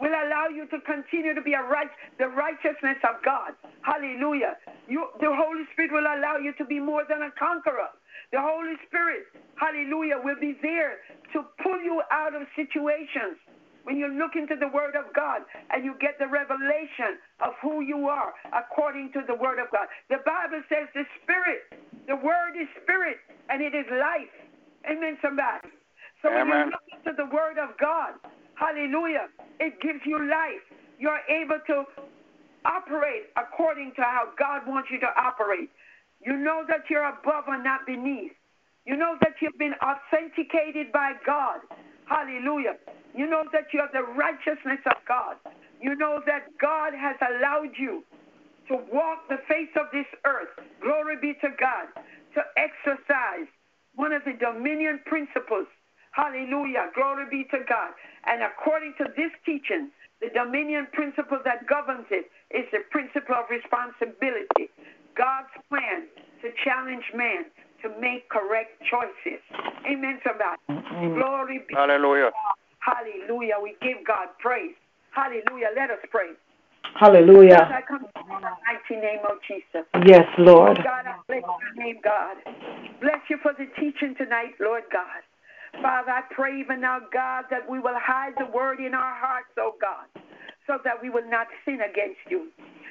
will 0.00 0.14
allow 0.14 0.48
you 0.48 0.66
to 0.68 0.80
continue 0.82 1.34
to 1.34 1.42
be 1.42 1.54
a 1.54 1.62
right, 1.62 1.90
the 2.18 2.28
righteousness 2.28 2.98
of 3.04 3.22
God. 3.24 3.52
Hallelujah. 3.82 4.56
You, 4.88 5.08
the 5.20 5.30
Holy 5.30 5.64
Spirit 5.72 5.92
will 5.92 6.06
allow 6.06 6.38
you 6.38 6.52
to 6.58 6.64
be 6.64 6.80
more 6.80 7.04
than 7.08 7.22
a 7.22 7.32
conqueror. 7.38 7.90
The 8.32 8.40
Holy 8.40 8.76
Spirit, 8.88 9.26
hallelujah, 9.56 10.20
will 10.22 10.38
be 10.40 10.56
there 10.62 11.00
to 11.34 11.44
pull 11.62 11.80
you 11.82 12.02
out 12.12 12.34
of 12.34 12.42
situations. 12.56 13.38
When 13.84 13.96
you 13.96 14.08
look 14.08 14.36
into 14.36 14.56
the 14.60 14.68
Word 14.68 14.96
of 14.96 15.14
God 15.16 15.42
and 15.70 15.84
you 15.84 15.94
get 16.00 16.18
the 16.18 16.28
revelation 16.28 17.16
of 17.40 17.54
who 17.62 17.82
you 17.82 18.08
are 18.08 18.34
according 18.52 19.12
to 19.14 19.22
the 19.26 19.34
Word 19.34 19.58
of 19.58 19.72
God. 19.72 19.88
The 20.10 20.20
Bible 20.26 20.62
says 20.68 20.88
the 20.94 21.04
Spirit 21.24 21.60
The 22.08 22.16
word 22.16 22.56
is 22.60 22.68
spirit 22.82 23.18
and 23.50 23.62
it 23.62 23.74
is 23.74 23.86
life. 23.90 24.34
Amen, 24.90 25.18
somebody. 25.22 25.70
So 26.22 26.32
when 26.34 26.46
you 26.48 26.54
Amen. 26.54 26.70
look 26.70 26.86
into 26.92 27.12
the 27.16 27.26
word 27.30 27.58
of 27.58 27.76
God, 27.78 28.14
hallelujah, 28.58 29.28
it 29.60 29.80
gives 29.80 30.00
you 30.06 30.18
life. 30.28 30.64
You're 30.98 31.20
able 31.30 31.60
to 31.68 31.84
operate 32.64 33.30
according 33.36 33.92
to 33.96 34.02
how 34.02 34.28
God 34.38 34.62
wants 34.66 34.88
you 34.90 35.00
to 35.00 35.10
operate. 35.16 35.70
You 36.24 36.36
know 36.36 36.64
that 36.68 36.90
you're 36.90 37.06
above 37.08 37.44
and 37.48 37.64
not 37.64 37.86
beneath. 37.86 38.32
You 38.86 38.96
know 38.96 39.16
that 39.20 39.34
you've 39.40 39.58
been 39.58 39.74
authenticated 39.82 40.92
by 40.92 41.12
God. 41.26 41.60
Hallelujah. 42.06 42.76
You 43.14 43.28
know 43.28 43.44
that 43.52 43.68
you're 43.72 43.88
the 43.92 44.02
righteousness 44.02 44.80
of 44.86 44.96
God. 45.06 45.36
You 45.80 45.94
know 45.96 46.20
that 46.26 46.48
God 46.60 46.92
has 46.94 47.16
allowed 47.22 47.72
you 47.78 48.04
to 48.68 48.76
walk 48.92 49.28
the 49.28 49.38
face 49.48 49.70
of 49.76 49.86
this 49.92 50.06
earth. 50.26 50.48
Glory 50.82 51.16
be 51.20 51.34
to 51.42 51.48
God. 51.60 51.88
To 52.34 52.42
exercise 52.56 53.48
one 53.94 54.12
of 54.12 54.22
the 54.24 54.34
dominion 54.34 55.00
principles. 55.06 55.66
Hallelujah. 56.18 56.90
Glory 56.98 57.30
be 57.30 57.46
to 57.54 57.62
God. 57.62 57.94
And 58.26 58.42
according 58.42 58.94
to 58.98 59.06
this 59.14 59.30
teaching, 59.46 59.94
the 60.18 60.34
dominion 60.34 60.90
principle 60.90 61.38
that 61.46 61.70
governs 61.70 62.10
it 62.10 62.26
is 62.50 62.66
the 62.74 62.82
principle 62.90 63.38
of 63.38 63.46
responsibility. 63.46 64.66
God's 65.14 65.54
plan 65.70 66.10
to 66.42 66.50
challenge 66.66 67.06
man 67.14 67.46
to 67.86 67.94
make 68.02 68.26
correct 68.34 68.82
choices. 68.90 69.38
Amen, 69.86 70.18
somebody. 70.26 70.58
Mm-hmm. 70.66 71.14
Glory 71.14 71.62
be 71.70 71.74
Hallelujah. 71.78 72.34
to 72.34 72.34
God. 72.34 72.58
Hallelujah. 72.82 73.62
We 73.62 73.78
give 73.78 74.02
God 74.02 74.34
praise. 74.42 74.74
Hallelujah. 75.14 75.70
Let 75.78 75.94
us 75.94 76.02
pray. 76.10 76.34
Hallelujah. 76.98 77.70
I 77.70 77.86
come 77.86 78.02
to 78.02 78.10
you 78.26 78.34
in 78.34 78.42
the 78.42 78.54
mighty 78.66 78.98
name 78.98 79.22
of 79.22 79.38
Jesus. 79.46 79.86
Yes, 80.02 80.26
Lord. 80.38 80.78
Oh 80.78 80.82
God, 80.82 81.06
I 81.06 81.14
bless 81.30 81.46
your 81.46 81.74
name, 81.78 82.02
God. 82.02 82.42
Bless 83.00 83.22
you 83.30 83.38
for 83.38 83.54
the 83.54 83.70
teaching 83.78 84.18
tonight, 84.18 84.58
Lord 84.58 84.82
God. 84.90 85.22
Father, 85.82 86.10
I 86.10 86.22
pray 86.34 86.60
even 86.60 86.80
now, 86.80 87.00
God, 87.12 87.44
that 87.50 87.68
we 87.68 87.78
will 87.78 87.98
hide 87.98 88.34
the 88.38 88.46
word 88.46 88.80
in 88.80 88.94
our 88.94 89.14
hearts, 89.14 89.48
oh 89.58 89.74
God, 89.80 90.06
so 90.66 90.78
that 90.84 91.00
we 91.02 91.10
will 91.10 91.28
not 91.28 91.46
sin 91.64 91.80
against 91.80 92.20
you. 92.28 92.48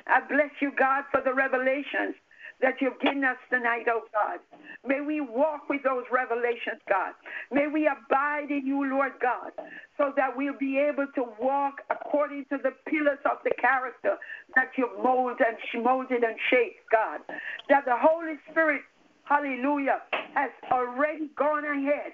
I 0.07 0.21
bless 0.27 0.51
you, 0.61 0.71
God, 0.77 1.03
for 1.11 1.21
the 1.21 1.33
revelations 1.33 2.15
that 2.61 2.75
you've 2.81 2.99
given 3.01 3.23
us 3.23 3.37
tonight, 3.49 3.85
oh 3.89 4.03
God. 4.13 4.39
May 4.85 5.01
we 5.01 5.21
walk 5.21 5.69
with 5.69 5.83
those 5.83 6.05
revelations, 6.11 6.81
God. 6.89 7.13
May 7.51 7.67
we 7.67 7.87
abide 7.87 8.49
in 8.49 8.65
you, 8.65 8.89
Lord 8.89 9.13
God, 9.21 9.51
so 9.97 10.13
that 10.15 10.35
we'll 10.35 10.57
be 10.57 10.79
able 10.79 11.07
to 11.15 11.25
walk 11.39 11.81
according 11.89 12.45
to 12.49 12.57
the 12.57 12.71
pillars 12.89 13.19
of 13.25 13.37
the 13.43 13.51
character 13.59 14.17
that 14.55 14.71
you've 14.77 14.97
molded 15.03 15.45
and 15.45 15.83
molded 15.83 16.23
and 16.23 16.35
shaped, 16.49 16.81
God. 16.91 17.21
That 17.69 17.85
the 17.85 17.97
Holy 17.97 18.35
Spirit, 18.51 18.81
hallelujah, 19.27 20.01
has 20.33 20.51
already 20.71 21.29
gone 21.37 21.65
ahead 21.65 22.13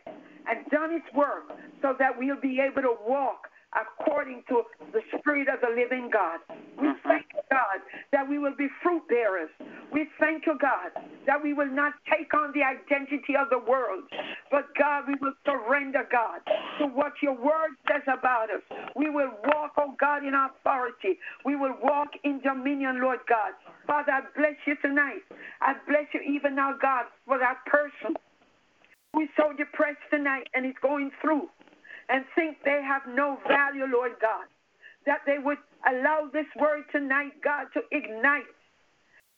and 0.49 0.65
done 0.71 0.93
its 0.93 1.05
work 1.15 1.49
so 1.81 1.93
that 1.99 2.11
we'll 2.17 2.39
be 2.41 2.59
able 2.59 2.81
to 2.81 2.95
walk 3.07 3.47
according 3.75 4.43
to 4.49 4.63
the 4.91 5.01
Spirit 5.17 5.47
of 5.49 5.61
the 5.61 5.69
living 5.73 6.09
God. 6.11 6.39
We 6.79 6.87
uh-huh. 6.87 7.09
thank 7.09 7.25
you, 7.33 7.41
God, 7.51 7.79
that 8.11 8.27
we 8.27 8.37
will 8.39 8.55
be 8.55 8.67
fruit 8.81 9.03
bearers. 9.07 9.49
We 9.91 10.07
thank 10.19 10.45
you, 10.45 10.57
God, 10.59 10.91
that 11.27 11.41
we 11.41 11.53
will 11.53 11.69
not 11.69 11.93
take 12.09 12.33
on 12.33 12.51
the 12.53 12.63
identity 12.63 13.35
of 13.39 13.49
the 13.49 13.59
world, 13.59 14.03
but 14.51 14.65
God, 14.77 15.05
we 15.07 15.15
will 15.21 15.33
surrender, 15.45 16.07
God, 16.11 16.41
to 16.79 16.87
what 16.87 17.13
your 17.21 17.33
word 17.33 17.77
says 17.89 18.03
about 18.07 18.49
us. 18.49 18.61
We 18.95 19.09
will 19.09 19.31
walk, 19.45 19.73
oh 19.77 19.95
God, 19.99 20.25
in 20.25 20.33
authority. 20.33 21.19
We 21.45 21.55
will 21.55 21.75
walk 21.81 22.09
in 22.23 22.41
dominion, 22.41 23.01
Lord 23.01 23.19
God. 23.29 23.53
Father, 23.85 24.11
I 24.11 24.21
bless 24.35 24.55
you 24.65 24.75
tonight. 24.81 25.21
I 25.61 25.73
bless 25.87 26.05
you 26.13 26.21
even 26.21 26.55
now, 26.55 26.73
God, 26.81 27.05
for 27.25 27.37
that 27.37 27.65
person 27.65 28.15
who's 29.13 29.29
so 29.37 29.53
depressed 29.55 30.01
tonight 30.09 30.47
and 30.53 30.65
is 30.65 30.73
going 30.81 31.11
through 31.21 31.49
and 32.09 32.25
think 32.35 32.57
they 32.65 32.81
have 32.83 33.03
no 33.07 33.37
value, 33.47 33.85
Lord 33.91 34.13
God, 34.21 34.45
that 35.05 35.21
they 35.25 35.37
would 35.39 35.57
allow 35.89 36.29
this 36.31 36.47
word 36.59 36.83
tonight, 36.91 37.33
God, 37.43 37.67
to 37.73 37.81
ignite 37.91 38.47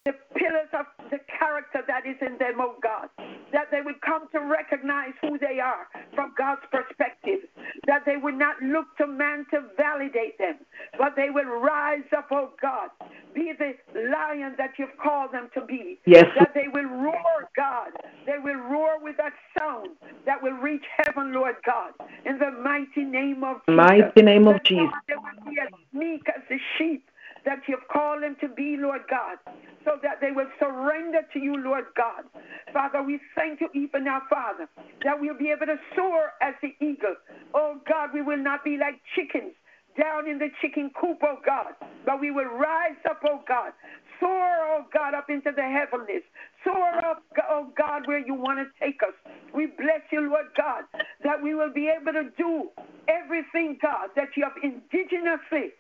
the 0.05 0.13
pillars 0.35 0.69
of 0.73 0.85
the 1.09 1.19
character 1.39 1.81
that 1.87 2.05
is 2.05 2.15
in 2.21 2.37
them, 2.37 2.61
oh 2.61 2.75
God, 2.81 3.09
that 3.51 3.71
they 3.71 3.81
would 3.81 3.99
come 4.01 4.27
to 4.31 4.39
recognize 4.39 5.13
who 5.21 5.37
they 5.39 5.59
are 5.59 5.87
from 6.13 6.33
God's 6.37 6.61
perspective, 6.71 7.39
that 7.87 8.03
they 8.05 8.17
would 8.17 8.35
not 8.37 8.61
look 8.61 8.85
to 8.97 9.07
man 9.07 9.45
to 9.51 9.61
validate 9.75 10.37
them, 10.37 10.57
but 10.97 11.15
they 11.15 11.29
would 11.31 11.47
rise 11.47 12.05
up, 12.15 12.27
oh 12.31 12.51
God, 12.61 12.89
be 13.33 13.51
the 13.57 13.73
lion 14.11 14.53
that 14.57 14.73
you've 14.77 14.95
called 15.01 15.31
them 15.33 15.49
to 15.55 15.65
be. 15.65 15.99
Yes. 16.05 16.25
That 16.37 16.53
they 16.53 16.67
will 16.71 16.85
roar, 16.85 17.49
God. 17.55 17.91
They 18.27 18.37
will 18.37 18.61
roar 18.61 18.99
with 19.01 19.17
that 19.17 19.33
sound 19.57 19.89
that 20.25 20.41
will 20.41 20.53
reach 20.53 20.85
heaven, 20.97 21.33
Lord 21.33 21.55
God, 21.65 21.93
in 22.25 22.37
the 22.37 22.51
mighty 22.51 23.03
name 23.03 23.43
of 23.43 23.57
Jesus. 23.67 23.75
Mighty 23.75 24.21
name 24.21 24.47
of 24.47 24.63
Jesus. 24.63 24.93
They 25.07 25.15
will 25.15 25.51
be 25.51 25.57
as 25.59 25.69
meek 25.93 26.27
as 26.29 26.43
the 26.49 26.59
sheep 26.77 27.09
that 27.45 27.59
you've 27.67 27.87
called 27.91 28.23
them 28.23 28.35
to 28.41 28.49
be, 28.49 28.77
Lord 28.79 29.01
God, 29.09 29.37
so 29.85 29.97
that 30.03 30.21
they 30.21 30.31
will 30.31 30.49
surrender 30.59 31.21
to 31.33 31.39
you, 31.39 31.57
Lord 31.63 31.85
God. 31.95 32.25
Father, 32.73 33.03
we 33.03 33.19
thank 33.35 33.61
you 33.61 33.69
even 33.73 34.05
now, 34.05 34.21
Father, 34.29 34.67
that 35.03 35.19
we'll 35.19 35.37
be 35.37 35.49
able 35.49 35.67
to 35.67 35.77
soar 35.95 36.33
as 36.41 36.55
the 36.61 36.73
eagle. 36.85 37.15
Oh 37.53 37.79
God, 37.89 38.11
we 38.13 38.21
will 38.21 38.41
not 38.41 38.63
be 38.63 38.77
like 38.77 38.99
chickens 39.15 39.53
down 39.97 40.27
in 40.29 40.39
the 40.39 40.49
chicken 40.61 40.91
coop, 40.99 41.19
oh 41.23 41.37
God, 41.45 41.73
but 42.05 42.19
we 42.21 42.31
will 42.31 42.45
rise 42.45 42.99
up, 43.09 43.21
oh 43.27 43.41
God, 43.47 43.71
soar, 44.19 44.57
oh 44.75 44.85
God, 44.93 45.13
up 45.15 45.29
into 45.29 45.51
the 45.55 45.63
heavens, 45.63 46.23
soar 46.63 46.97
up, 47.05 47.23
oh 47.49 47.69
God, 47.77 48.07
where 48.07 48.19
you 48.25 48.33
want 48.33 48.59
to 48.59 48.67
take 48.85 49.01
us. 49.03 49.13
We 49.53 49.67
bless 49.67 50.01
you, 50.11 50.29
Lord 50.29 50.47
God, 50.57 50.83
that 51.23 51.41
we 51.41 51.55
will 51.55 51.73
be 51.73 51.89
able 51.89 52.13
to 52.13 52.29
do 52.37 52.69
everything, 53.07 53.77
God, 53.81 54.09
that 54.15 54.29
you 54.35 54.43
have 54.43 54.57
indigenously 54.63 55.71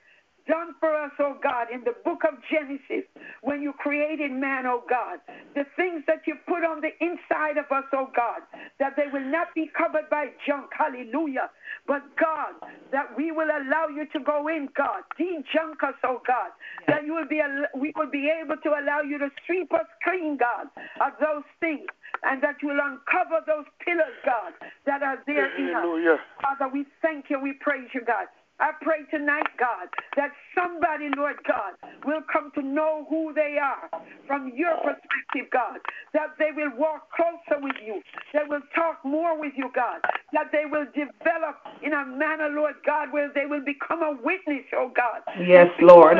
done 0.47 0.75
for 0.79 0.93
us, 0.93 1.11
oh 1.19 1.37
God, 1.41 1.67
in 1.73 1.83
the 1.83 1.93
book 2.03 2.21
of 2.27 2.37
Genesis, 2.49 3.05
when 3.41 3.61
you 3.61 3.73
created 3.73 4.31
man, 4.31 4.65
oh 4.65 4.83
God. 4.89 5.19
The 5.53 5.65
things 5.75 6.03
that 6.07 6.21
you 6.27 6.35
put 6.47 6.63
on 6.63 6.81
the 6.81 6.93
inside 7.01 7.57
of 7.57 7.65
us, 7.71 7.85
oh 7.93 8.09
God, 8.15 8.41
that 8.79 8.93
they 8.95 9.07
will 9.11 9.25
not 9.25 9.47
be 9.55 9.69
covered 9.75 10.09
by 10.09 10.27
junk, 10.47 10.69
hallelujah. 10.77 11.49
But 11.87 12.03
God, 12.19 12.55
that 12.91 13.15
we 13.17 13.31
will 13.31 13.49
allow 13.49 13.87
you 13.87 14.05
to 14.13 14.19
go 14.19 14.47
in, 14.47 14.69
God, 14.75 15.01
de-junk 15.17 15.83
us, 15.83 15.95
oh 16.03 16.21
God, 16.27 16.51
that 16.87 17.05
you 17.05 17.13
will 17.13 17.27
be, 17.27 17.41
al- 17.41 17.69
we 17.79 17.93
will 17.95 18.09
be 18.09 18.29
able 18.29 18.57
to 18.57 18.69
allow 18.69 19.01
you 19.01 19.17
to 19.19 19.29
sweep 19.45 19.73
us 19.73 19.87
clean, 20.03 20.37
God, 20.37 20.67
of 21.01 21.13
those 21.19 21.43
things, 21.59 21.87
and 22.23 22.41
that 22.43 22.55
you 22.61 22.69
will 22.69 22.81
uncover 22.81 23.41
those 23.45 23.65
pillars, 23.83 24.15
God, 24.25 24.53
that 24.85 25.01
are 25.01 25.19
there 25.25 25.49
in 25.57 25.69
us. 25.75 25.85
Hallelujah. 25.85 26.17
Father, 26.41 26.67
we 26.71 26.85
thank 27.01 27.29
you, 27.29 27.39
we 27.39 27.53
praise 27.53 27.89
you, 27.93 28.01
God. 28.05 28.27
I 28.59 28.71
pray 28.81 29.03
tonight, 29.11 29.47
God, 29.59 29.89
that 30.15 30.31
somebody, 30.55 31.09
Lord 31.17 31.35
God, 31.45 31.75
will 32.05 32.21
come 32.31 32.51
to 32.55 32.61
know 32.61 33.05
who 33.09 33.33
they 33.33 33.57
are 33.61 33.89
from 34.27 34.51
your 34.55 34.75
perspective, 34.77 35.51
God, 35.51 35.79
that 36.13 36.35
they 36.39 36.51
will 36.55 36.71
walk 36.77 37.11
closer 37.11 37.61
with 37.61 37.75
you, 37.85 38.01
they 38.33 38.47
will 38.47 38.61
talk 38.73 39.03
more 39.03 39.37
with 39.37 39.53
you, 39.57 39.69
God, 39.75 39.99
that 40.31 40.51
they 40.53 40.63
will 40.65 40.85
develop 40.95 41.57
in 41.83 41.91
a 41.91 42.05
manner, 42.05 42.49
Lord 42.49 42.75
God, 42.85 43.11
where 43.11 43.29
they 43.35 43.45
will 43.45 43.63
become 43.63 44.01
a 44.01 44.17
witness, 44.23 44.63
oh 44.73 44.91
God. 44.95 45.21
Yes, 45.45 45.67
Lord. 45.81 46.17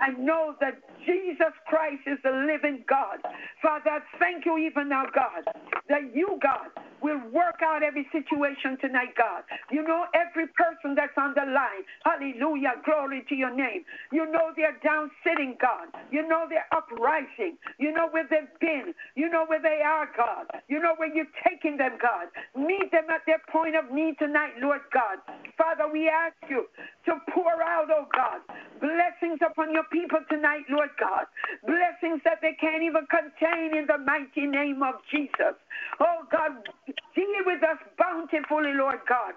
I 0.00 0.10
know 0.18 0.54
that 0.60 0.80
Jesus 1.04 1.52
Christ 1.66 2.02
is 2.06 2.18
the 2.24 2.30
living 2.30 2.84
God. 2.88 3.18
Father, 3.62 3.90
I 3.90 4.00
thank 4.18 4.46
you 4.46 4.56
even 4.58 4.88
now, 4.88 5.04
God, 5.14 5.44
that 5.88 6.14
you, 6.14 6.38
God, 6.42 6.68
will 7.02 7.20
work 7.32 7.60
out 7.62 7.82
every 7.82 8.06
situation 8.12 8.78
tonight, 8.80 9.14
God. 9.16 9.44
You 9.70 9.82
know 9.82 10.06
every 10.14 10.46
person 10.48 10.94
that's 10.94 11.16
on 11.16 11.34
the 11.34 11.46
line. 11.50 11.84
Hallelujah. 12.04 12.74
Glory 12.84 13.24
to 13.28 13.34
your 13.34 13.54
name. 13.54 13.84
You 14.12 14.30
know 14.30 14.52
they're 14.56 14.78
down 14.84 15.10
sitting, 15.24 15.56
God. 15.60 15.88
You 16.10 16.26
know 16.28 16.46
they're 16.48 16.68
uprising. 16.72 17.58
You 17.78 17.92
know 17.92 18.08
where 18.10 18.26
they've 18.28 18.52
been. 18.60 18.94
You 19.16 19.28
know 19.30 19.44
where 19.46 19.62
they 19.62 19.82
are, 19.84 20.08
God. 20.16 20.46
You 20.68 20.80
know 20.80 20.94
where 20.96 21.12
you're 21.14 21.30
taking 21.46 21.76
them, 21.76 21.98
God. 22.00 22.28
Meet 22.56 22.92
them 22.92 23.06
at 23.10 23.22
their 23.26 23.42
point 23.52 23.76
of 23.76 23.92
need 23.92 24.18
tonight, 24.18 24.54
Lord 24.60 24.82
God. 24.92 25.18
Father, 25.58 25.88
we 25.92 26.08
ask 26.08 26.36
you 26.48 26.66
to 27.06 27.12
pour 27.32 27.62
out, 27.62 27.88
oh 27.90 28.06
God, 28.14 28.40
blessings 28.80 29.40
upon 29.44 29.72
your 29.72 29.84
people 29.92 30.18
tonight, 30.30 30.64
Lord 30.70 30.90
God. 31.00 31.26
Blessings 31.64 32.20
that 32.24 32.40
they 32.42 32.56
can't 32.60 32.82
even 32.82 33.06
contain 33.08 33.76
in 33.76 33.86
the 33.86 33.98
mighty 33.98 34.46
name 34.46 34.82
of 34.82 34.96
Jesus. 35.10 35.56
Oh 36.00 36.24
God, 36.30 36.52
deal 37.14 37.42
with 37.44 37.62
us 37.62 37.78
bountifully, 37.98 38.74
Lord 38.74 39.00
God. 39.08 39.34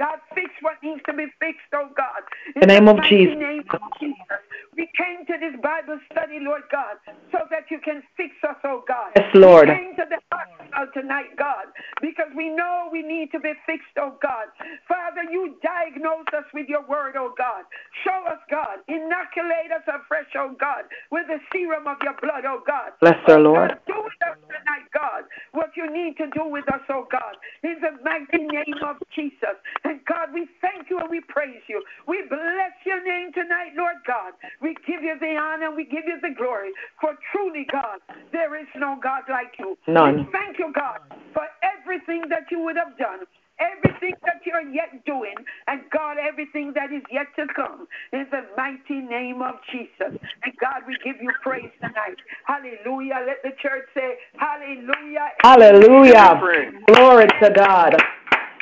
God, 0.00 0.16
fix 0.34 0.48
what 0.62 0.80
needs 0.82 1.02
to 1.06 1.12
be 1.12 1.26
fixed, 1.38 1.68
oh 1.74 1.92
God. 1.96 2.24
In 2.56 2.60
the 2.60 2.66
name 2.66 2.88
of 2.88 3.04
Jesus. 3.04 3.36
name 3.36 3.64
of 3.68 3.80
Jesus. 4.00 4.40
We 4.76 4.88
came 4.96 5.26
to 5.28 5.36
this 5.36 5.60
Bible 5.60 6.00
study, 6.10 6.40
Lord 6.40 6.64
God, 6.72 6.96
so 7.30 7.44
that 7.50 7.68
you 7.70 7.78
can 7.84 8.02
fix 8.16 8.32
us, 8.48 8.56
oh 8.64 8.82
God. 8.88 9.12
Yes, 9.16 9.28
Lord. 9.34 9.68
We 9.68 9.76
came 9.76 9.94
to 9.96 10.06
the 10.08 10.16
hospital 10.32 10.88
tonight, 10.94 11.36
God, 11.36 11.68
because 12.00 12.32
we 12.34 12.48
know 12.48 12.88
we 12.90 13.02
need 13.02 13.30
to 13.32 13.40
be 13.40 13.52
fixed, 13.66 13.92
oh 14.00 14.16
God. 14.22 14.48
Father, 14.88 15.28
you 15.28 15.60
diagnose 15.60 16.32
us 16.32 16.48
with 16.54 16.68
your 16.68 16.86
word, 16.88 17.14
oh 17.20 17.34
God. 17.36 17.68
Show 18.00 18.24
us, 18.24 18.40
God. 18.50 18.80
Inoculate 18.88 19.68
us 19.68 19.84
afresh, 19.84 20.32
oh 20.36 20.56
God, 20.58 20.88
with 21.12 21.28
the 21.28 21.38
serum 21.52 21.86
of 21.86 22.00
your 22.02 22.16
blood, 22.22 22.48
oh 22.48 22.62
God. 22.66 22.96
Bless 23.00 23.20
Oh, 23.28 23.36
Lord. 23.36 23.70
God, 23.70 23.80
do 23.86 24.00
with 24.00 24.22
us 24.24 24.38
tonight, 24.48 24.88
God, 24.96 25.28
what 25.52 25.76
you 25.76 25.92
need 25.92 26.16
to 26.16 26.26
do 26.32 26.48
with 26.48 26.64
us, 26.72 26.80
oh 26.90 27.06
God, 27.10 27.38
in 27.62 27.78
the 27.80 27.96
mighty 28.02 28.44
name 28.44 28.82
of 28.84 28.96
Jesus. 29.14 29.56
And 29.84 30.00
God, 30.04 30.34
we 30.34 30.46
thank 30.60 30.90
you 30.90 30.98
and 30.98 31.08
we 31.08 31.20
praise 31.28 31.62
you. 31.68 31.82
We 32.06 32.22
bless 32.28 32.74
your 32.84 33.02
name 33.02 33.32
tonight, 33.32 33.72
Lord 33.76 34.02
God. 34.06 34.34
We 34.60 34.76
give 34.86 35.02
you 35.02 35.16
the 35.18 35.38
honor, 35.38 35.68
and 35.68 35.76
we 35.76 35.84
give 35.84 36.04
you 36.06 36.18
the 36.20 36.34
glory. 36.36 36.70
For 37.00 37.16
truly, 37.32 37.66
God, 37.70 38.02
there 38.32 38.58
is 38.58 38.68
no 38.76 38.98
God 39.02 39.22
like 39.30 39.54
you. 39.58 39.78
None. 39.86 40.16
We 40.16 40.26
thank 40.32 40.58
you, 40.58 40.72
God, 40.74 41.00
for 41.32 41.46
everything 41.62 42.22
that 42.28 42.50
you 42.50 42.60
would 42.60 42.76
have 42.76 42.98
done 42.98 43.26
everything 43.60 44.14
that 44.24 44.40
you're 44.44 44.68
yet 44.72 45.04
doing, 45.04 45.34
and 45.68 45.80
God, 45.92 46.16
everything 46.18 46.72
that 46.74 46.92
is 46.92 47.02
yet 47.10 47.26
to 47.36 47.46
come, 47.54 47.86
in 48.12 48.26
the 48.30 48.42
mighty 48.56 49.00
name 49.00 49.42
of 49.42 49.54
Jesus. 49.70 50.18
And 50.42 50.52
God, 50.60 50.82
we 50.86 50.96
give 51.04 51.20
you 51.20 51.30
praise 51.42 51.70
tonight. 51.80 52.16
Hallelujah. 52.46 53.24
Let 53.26 53.42
the 53.42 53.50
church 53.62 53.86
say, 53.94 54.16
Hallelujah. 54.36 55.28
Hallelujah. 55.42 56.40
Glory 56.86 57.26
to 57.42 57.50
God. 57.54 57.96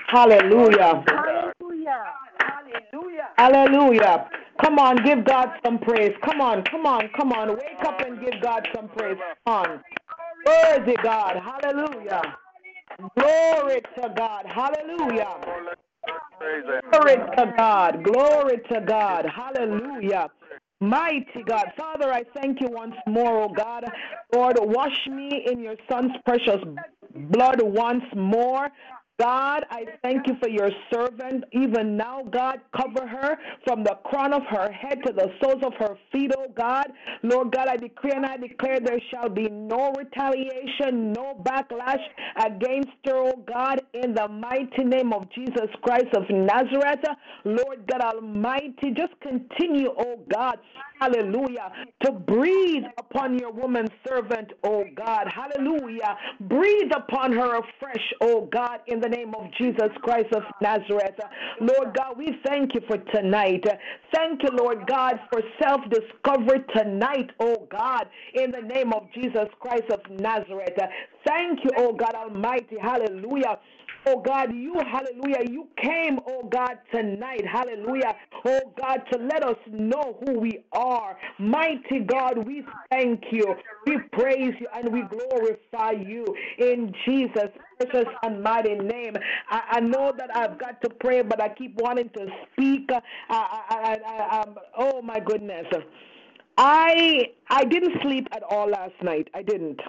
Hallelujah. 0.08 1.04
Hallelujah. 1.06 2.04
Hallelujah. 2.40 3.28
Hallelujah. 3.36 4.28
Come 4.62 4.78
on, 4.78 4.96
give 5.04 5.24
God 5.24 5.50
some 5.64 5.78
praise. 5.78 6.12
Come 6.24 6.40
on, 6.40 6.64
come 6.64 6.86
on, 6.86 7.08
come 7.16 7.32
on. 7.32 7.50
Wake 7.50 7.84
up 7.86 8.00
and 8.00 8.18
give 8.20 8.40
God 8.42 8.66
some 8.74 8.88
praise. 8.88 9.18
Come 9.46 9.54
on. 9.54 9.80
Worthy 10.46 10.96
God. 11.02 11.36
Hallelujah. 11.36 12.22
Glory 12.98 13.80
to 13.96 14.12
God. 14.16 14.44
Hallelujah. 14.46 15.36
Glory 16.90 17.16
to 17.36 17.54
God. 17.56 18.02
Glory 18.02 18.58
to 18.72 18.80
God. 18.80 19.26
Hallelujah. 19.26 20.28
Mighty 20.80 21.42
God. 21.44 21.66
Father, 21.76 22.12
I 22.12 22.24
thank 22.34 22.60
you 22.60 22.68
once 22.70 22.94
more, 23.06 23.42
oh 23.42 23.48
God. 23.48 23.84
Lord, 24.32 24.56
wash 24.60 25.06
me 25.08 25.46
in 25.50 25.60
your 25.60 25.76
son's 25.90 26.12
precious 26.24 26.62
blood 27.14 27.60
once 27.62 28.04
more. 28.14 28.68
God, 29.20 29.64
I 29.70 29.84
thank 30.02 30.28
you 30.28 30.34
for 30.40 30.48
your 30.48 30.70
servant. 30.92 31.42
Even 31.52 31.96
now, 31.96 32.22
God, 32.30 32.60
cover 32.76 33.04
her 33.04 33.36
from 33.66 33.82
the 33.82 33.96
crown 34.04 34.32
of 34.32 34.42
her 34.48 34.70
head 34.70 34.98
to 35.06 35.12
the 35.12 35.28
soles 35.42 35.62
of 35.64 35.72
her 35.78 35.96
feet, 36.12 36.30
oh 36.38 36.46
God. 36.56 36.86
Lord 37.24 37.50
God, 37.50 37.66
I 37.66 37.76
decree 37.76 38.12
and 38.14 38.24
I 38.24 38.36
declare 38.36 38.78
there 38.78 39.00
shall 39.10 39.28
be 39.28 39.48
no 39.48 39.92
retaliation, 39.98 41.12
no 41.12 41.42
backlash 41.42 42.02
against 42.44 42.90
her, 43.06 43.16
oh 43.16 43.42
God, 43.52 43.80
in 43.92 44.14
the 44.14 44.28
mighty 44.28 44.84
name 44.84 45.12
of 45.12 45.28
Jesus 45.32 45.68
Christ 45.82 46.14
of 46.14 46.22
Nazareth. 46.30 47.04
Lord 47.44 47.86
God 47.90 48.00
Almighty, 48.00 48.92
just 48.96 49.18
continue, 49.20 49.88
oh 49.98 50.20
God, 50.32 50.58
hallelujah, 51.00 51.72
to 52.04 52.12
breathe 52.12 52.84
upon 52.98 53.38
your 53.38 53.52
woman 53.52 53.88
servant, 54.06 54.52
oh 54.64 54.84
God, 54.96 55.26
hallelujah. 55.28 56.16
Breathe 56.40 56.92
upon 56.94 57.32
her 57.32 57.58
afresh, 57.58 58.12
oh 58.20 58.48
God, 58.52 58.80
in 58.86 59.00
the 59.00 59.08
name 59.08 59.34
of 59.34 59.46
Jesus 59.58 59.90
Christ 60.02 60.32
of 60.34 60.42
Nazareth. 60.60 61.18
Lord 61.60 61.96
God, 61.96 62.16
we 62.16 62.38
thank 62.46 62.74
you 62.74 62.80
for 62.86 62.98
tonight. 63.12 63.64
Thank 64.14 64.42
you, 64.42 64.50
Lord 64.52 64.86
God, 64.86 65.20
for 65.30 65.42
self 65.62 65.80
discovery 65.90 66.64
tonight, 66.76 67.30
oh 67.40 67.66
God, 67.70 68.06
in 68.34 68.50
the 68.50 68.62
name 68.62 68.92
of 68.92 69.08
Jesus 69.14 69.48
Christ 69.60 69.90
of 69.92 70.00
Nazareth. 70.10 70.78
Thank 71.26 71.60
you, 71.64 71.70
oh 71.76 71.92
God 71.92 72.14
Almighty. 72.14 72.76
Hallelujah. 72.80 73.58
Oh 74.10 74.22
God, 74.22 74.54
you, 74.54 74.74
hallelujah, 74.90 75.50
you 75.50 75.68
came, 75.76 76.18
oh 76.26 76.48
God, 76.50 76.78
tonight, 76.94 77.44
hallelujah, 77.46 78.14
oh 78.46 78.72
God, 78.80 79.02
to 79.12 79.18
let 79.18 79.44
us 79.44 79.56
know 79.70 80.16
who 80.24 80.40
we 80.40 80.64
are. 80.72 81.18
Mighty 81.38 82.00
God, 82.06 82.46
we 82.46 82.64
thank 82.90 83.22
you, 83.30 83.54
we 83.86 83.98
praise 84.12 84.54
you, 84.58 84.66
and 84.74 84.90
we 84.90 85.02
glorify 85.02 85.90
you 85.90 86.24
in 86.58 86.90
Jesus' 87.04 87.50
precious 87.78 88.08
and 88.22 88.42
mighty 88.42 88.76
name. 88.76 89.14
I, 89.50 89.62
I 89.72 89.80
know 89.80 90.14
that 90.16 90.34
I've 90.34 90.58
got 90.58 90.80
to 90.82 90.88
pray, 90.88 91.20
but 91.20 91.42
I 91.42 91.50
keep 91.50 91.78
wanting 91.78 92.08
to 92.10 92.26
speak. 92.52 92.88
I, 92.90 93.02
I, 93.28 93.98
I, 94.06 94.40
um, 94.40 94.54
oh 94.78 95.02
my 95.02 95.20
goodness. 95.20 95.66
I 96.56 97.32
I 97.50 97.64
didn't 97.64 98.00
sleep 98.02 98.26
at 98.32 98.42
all 98.42 98.68
last 98.70 98.94
night. 99.02 99.28
I 99.34 99.42
didn't. 99.42 99.80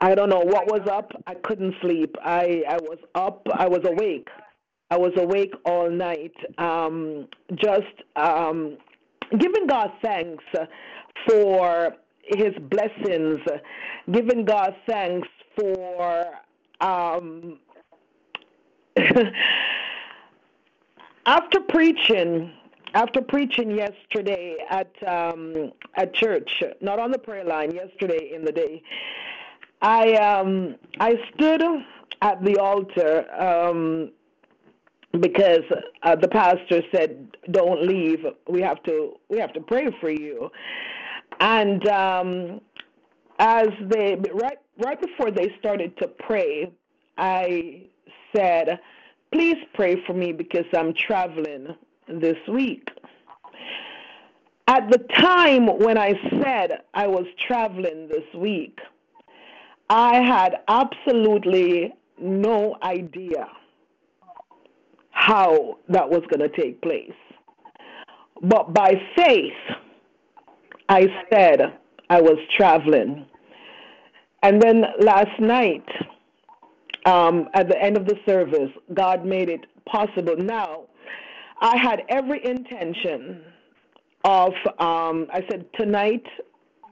I 0.00 0.14
don't 0.14 0.28
know 0.28 0.40
what 0.40 0.66
was 0.66 0.86
up. 0.88 1.10
I 1.26 1.34
couldn't 1.34 1.74
sleep. 1.80 2.16
I 2.22 2.62
I 2.68 2.76
was 2.76 2.98
up. 3.14 3.46
I 3.54 3.66
was 3.66 3.80
awake. 3.84 4.28
I 4.90 4.96
was 4.96 5.12
awake 5.16 5.54
all 5.64 5.90
night. 5.90 6.34
Um, 6.58 7.28
just 7.54 8.02
um, 8.14 8.76
giving 9.38 9.66
God 9.66 9.90
thanks 10.02 10.44
for 11.28 11.96
His 12.22 12.54
blessings. 12.70 13.40
Giving 14.10 14.44
God 14.44 14.74
thanks 14.86 15.28
for. 15.58 16.26
Um, 16.80 17.58
after 21.26 21.60
preaching 21.60 22.52
after 22.94 23.20
preaching 23.20 23.70
yesterday 23.70 24.56
at 24.70 24.90
um, 25.06 25.72
at 25.96 26.14
church, 26.14 26.62
not 26.80 26.98
on 26.98 27.10
the 27.10 27.18
prayer 27.18 27.44
line, 27.44 27.70
yesterday 27.74 28.32
in 28.34 28.44
the 28.44 28.52
day, 28.52 28.82
I 29.82 30.14
um 30.14 30.76
I 31.00 31.14
stood 31.34 31.62
at 32.22 32.42
the 32.44 32.58
altar 32.58 33.26
um 33.40 34.10
because 35.20 35.62
uh, 36.02 36.16
the 36.16 36.28
pastor 36.28 36.82
said 36.94 37.36
don't 37.50 37.82
leave. 37.86 38.24
We 38.48 38.60
have 38.62 38.82
to 38.84 39.14
we 39.28 39.38
have 39.38 39.52
to 39.54 39.60
pray 39.60 39.88
for 40.00 40.10
you. 40.10 40.50
And 41.40 41.86
um 41.88 42.60
as 43.38 43.68
they 43.82 44.16
right 44.32 44.58
right 44.78 45.00
before 45.00 45.30
they 45.30 45.54
started 45.58 45.96
to 45.98 46.08
pray 46.08 46.72
I 47.18 47.82
said 48.34 48.78
please 49.32 49.56
pray 49.74 50.02
for 50.06 50.14
me 50.14 50.32
because 50.32 50.64
I'm 50.74 50.94
traveling 50.94 51.68
this 52.08 52.38
week. 52.48 52.88
At 54.68 54.90
the 54.90 54.98
time 54.98 55.66
when 55.66 55.98
I 55.98 56.14
said 56.42 56.82
I 56.94 57.06
was 57.06 57.26
traveling 57.46 58.08
this 58.08 58.24
week 58.34 58.78
I 59.88 60.20
had 60.20 60.56
absolutely 60.68 61.94
no 62.18 62.76
idea 62.82 63.46
how 65.10 65.78
that 65.88 66.08
was 66.08 66.22
going 66.30 66.40
to 66.40 66.56
take 66.56 66.80
place. 66.82 67.12
But 68.42 68.74
by 68.74 68.94
faith, 69.16 69.52
I 70.88 71.06
said 71.30 71.78
I 72.10 72.20
was 72.20 72.38
traveling. 72.56 73.26
And 74.42 74.60
then 74.60 74.84
last 75.00 75.40
night, 75.40 75.86
um, 77.06 77.48
at 77.54 77.68
the 77.68 77.80
end 77.80 77.96
of 77.96 78.06
the 78.06 78.16
service, 78.26 78.70
God 78.92 79.24
made 79.24 79.48
it 79.48 79.60
possible. 79.86 80.36
Now, 80.36 80.84
I 81.60 81.76
had 81.76 82.02
every 82.08 82.44
intention 82.44 83.42
of, 84.24 84.52
um, 84.78 85.28
I 85.32 85.44
said, 85.48 85.66
tonight 85.78 86.26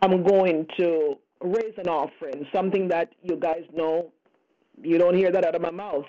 I'm 0.00 0.22
going 0.22 0.66
to 0.78 1.18
raise 1.44 1.74
an 1.76 1.88
offering, 1.88 2.46
something 2.52 2.88
that 2.88 3.10
you 3.22 3.36
guys 3.36 3.64
know. 3.74 4.10
You 4.82 4.98
don't 4.98 5.14
hear 5.14 5.30
that 5.30 5.44
out 5.44 5.54
of 5.54 5.62
my 5.62 5.70
mouth 5.70 6.06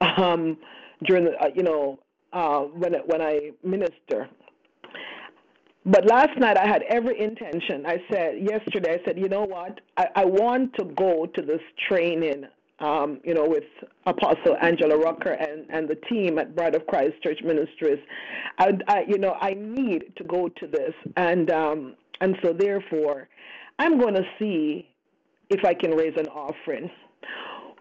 um, 0.18 0.58
during 1.04 1.24
the, 1.24 1.32
uh, 1.40 1.48
you 1.54 1.62
know, 1.62 1.98
uh, 2.32 2.60
when 2.60 2.94
when 3.06 3.22
I 3.22 3.50
minister. 3.62 4.28
But 5.84 6.06
last 6.06 6.38
night 6.38 6.56
I 6.56 6.66
had 6.66 6.82
every 6.88 7.20
intention. 7.20 7.84
I 7.86 7.98
said 8.10 8.40
yesterday. 8.40 8.98
I 9.00 9.04
said, 9.04 9.18
you 9.18 9.28
know 9.28 9.42
what? 9.42 9.80
I, 9.96 10.06
I 10.14 10.24
want 10.24 10.74
to 10.74 10.84
go 10.84 11.26
to 11.26 11.42
this 11.42 11.60
training. 11.88 12.44
Um, 12.78 13.20
you 13.22 13.34
know, 13.34 13.46
with 13.46 13.64
Apostle 14.06 14.56
Angela 14.60 14.98
Rucker 14.98 15.32
and, 15.32 15.66
and 15.70 15.88
the 15.88 15.94
team 16.10 16.38
at 16.40 16.56
Bride 16.56 16.74
of 16.74 16.84
Christ 16.88 17.14
Church 17.22 17.38
Ministries, 17.44 17.98
I, 18.58 18.72
I 18.88 19.04
you 19.06 19.18
know 19.18 19.36
I 19.40 19.54
need 19.54 20.16
to 20.16 20.24
go 20.24 20.48
to 20.48 20.66
this, 20.66 20.92
and 21.16 21.48
um, 21.52 21.94
and 22.20 22.36
so 22.42 22.52
therefore, 22.52 23.28
I'm 23.78 23.98
going 23.98 24.14
to 24.14 24.24
see 24.38 24.88
if 25.50 25.64
I 25.64 25.74
can 25.74 25.92
raise 25.92 26.16
an 26.16 26.26
offering. 26.28 26.90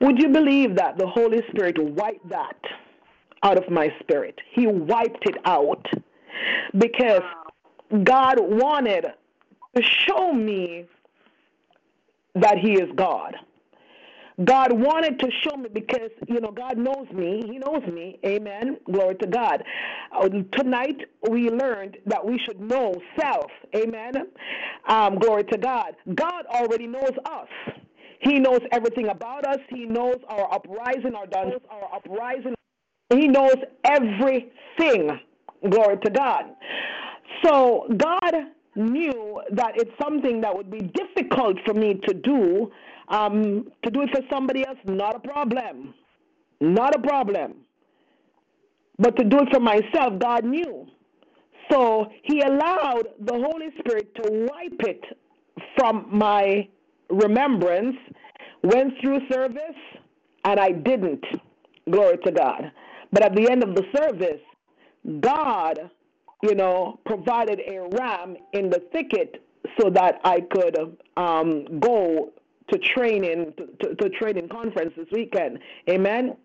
Would 0.02 0.20
you 0.20 0.30
believe 0.30 0.76
that 0.76 0.98
the 0.98 1.08
Holy 1.08 1.42
Spirit 1.50 1.78
wiped 1.78 2.28
that 2.30 2.58
out 3.44 3.58
of 3.58 3.70
my 3.70 3.94
spirit? 4.02 4.40
He 4.52 4.68
wiped 4.68 5.28
it 5.28 5.38
out 5.46 5.86
because 6.78 7.22
God 8.04 8.40
wanted 8.40 9.06
to 9.76 9.82
show 9.84 10.34
me 10.34 10.86
that 12.36 12.58
He 12.58 12.74
is 12.74 12.90
God. 12.96 13.36
God 14.46 14.72
wanted 14.72 15.20
to 15.20 15.28
show 15.44 15.58
me 15.58 15.70
because, 15.74 16.10
you 16.28 16.40
know, 16.40 16.52
God 16.52 16.78
knows 16.78 17.08
me. 17.14 17.44
He 17.46 17.58
knows 17.60 17.84
me. 17.92 18.20
Amen. 18.26 18.78
Glory 18.92 19.16
to 19.16 19.28
God. 19.28 19.64
Uh, 20.12 20.30
tonight 20.54 20.98
we 21.30 21.50
learned 21.50 21.98
that 22.06 22.26
we 22.26 22.40
should 22.46 22.60
know 22.60 22.96
self. 23.20 23.52
Amen. 23.76 24.14
Um, 24.88 25.20
glory 25.20 25.44
to 25.46 25.58
God. 25.58 25.96
God 26.16 26.46
already 26.48 26.88
knows 26.88 27.12
us. 27.26 27.48
He 28.22 28.40
knows 28.40 28.62
everything 28.72 29.10
about 29.10 29.46
us. 29.46 29.60
He 29.70 29.86
knows 29.86 30.18
our 30.30 30.54
uprising, 30.54 31.16
our 31.16 31.28
downs, 31.28 31.62
our 31.70 31.96
uprising. 31.96 32.56
He 33.10 33.28
knows 33.28 33.56
everything. 33.84 35.20
Glory 35.70 35.98
to 36.04 36.12
God. 36.12 36.46
So 37.44 37.88
God 37.98 38.34
knew 38.76 39.42
that 39.52 39.74
it's 39.76 39.92
something 40.02 40.42
that 40.42 40.56
would 40.56 40.72
be 40.72 40.80
difficult 40.80 41.58
for 41.66 41.74
me 41.74 41.96
to 42.08 42.14
do 42.14 42.72
um, 43.08 43.68
to 43.84 43.92
do 43.92 44.02
it 44.02 44.10
for 44.12 44.22
somebody 44.30 44.66
else, 44.66 44.78
not 44.86 45.16
a 45.16 45.20
problem. 45.20 45.94
Not 46.60 46.96
a 46.96 47.00
problem. 47.00 47.56
But 49.00 49.18
to 49.18 49.24
do 49.24 49.40
it 49.40 49.50
for 49.52 49.60
myself, 49.60 50.20
God 50.20 50.46
knew. 50.46 50.88
So 51.72 52.08
he 52.24 52.42
allowed 52.42 53.08
the 53.20 53.34
Holy 53.34 53.70
Spirit 53.80 54.14
to 54.16 54.48
wipe 54.52 54.82
it 54.82 55.04
from 55.78 56.08
my 56.12 56.68
remembrance, 57.10 57.96
went 58.64 58.94
through 59.02 59.20
service, 59.32 59.80
and 60.46 60.60
I 60.60 60.72
didn't. 60.72 61.24
Glory 61.90 62.18
to 62.26 62.32
God. 62.32 62.72
But 63.12 63.24
at 63.24 63.36
the 63.36 63.50
end 63.50 63.64
of 63.64 63.76
the 63.76 63.84
service, 63.96 64.42
God, 65.22 65.90
you 66.44 66.56
know, 66.56 67.00
provided 67.06 67.60
a 67.68 67.88
ram 67.98 68.36
in 68.54 68.70
the 68.70 68.82
thicket 68.92 69.44
so 69.80 69.90
that 69.90 70.20
I 70.24 70.42
could 70.42 70.98
um, 71.18 71.80
go 71.80 72.32
to 72.72 72.80
training 72.80 73.54
to, 73.82 73.96
to, 73.96 74.10
training 74.10 74.50
conference 74.50 74.94
this 74.96 75.08
weekend. 75.12 75.60
Amen. 75.90 76.36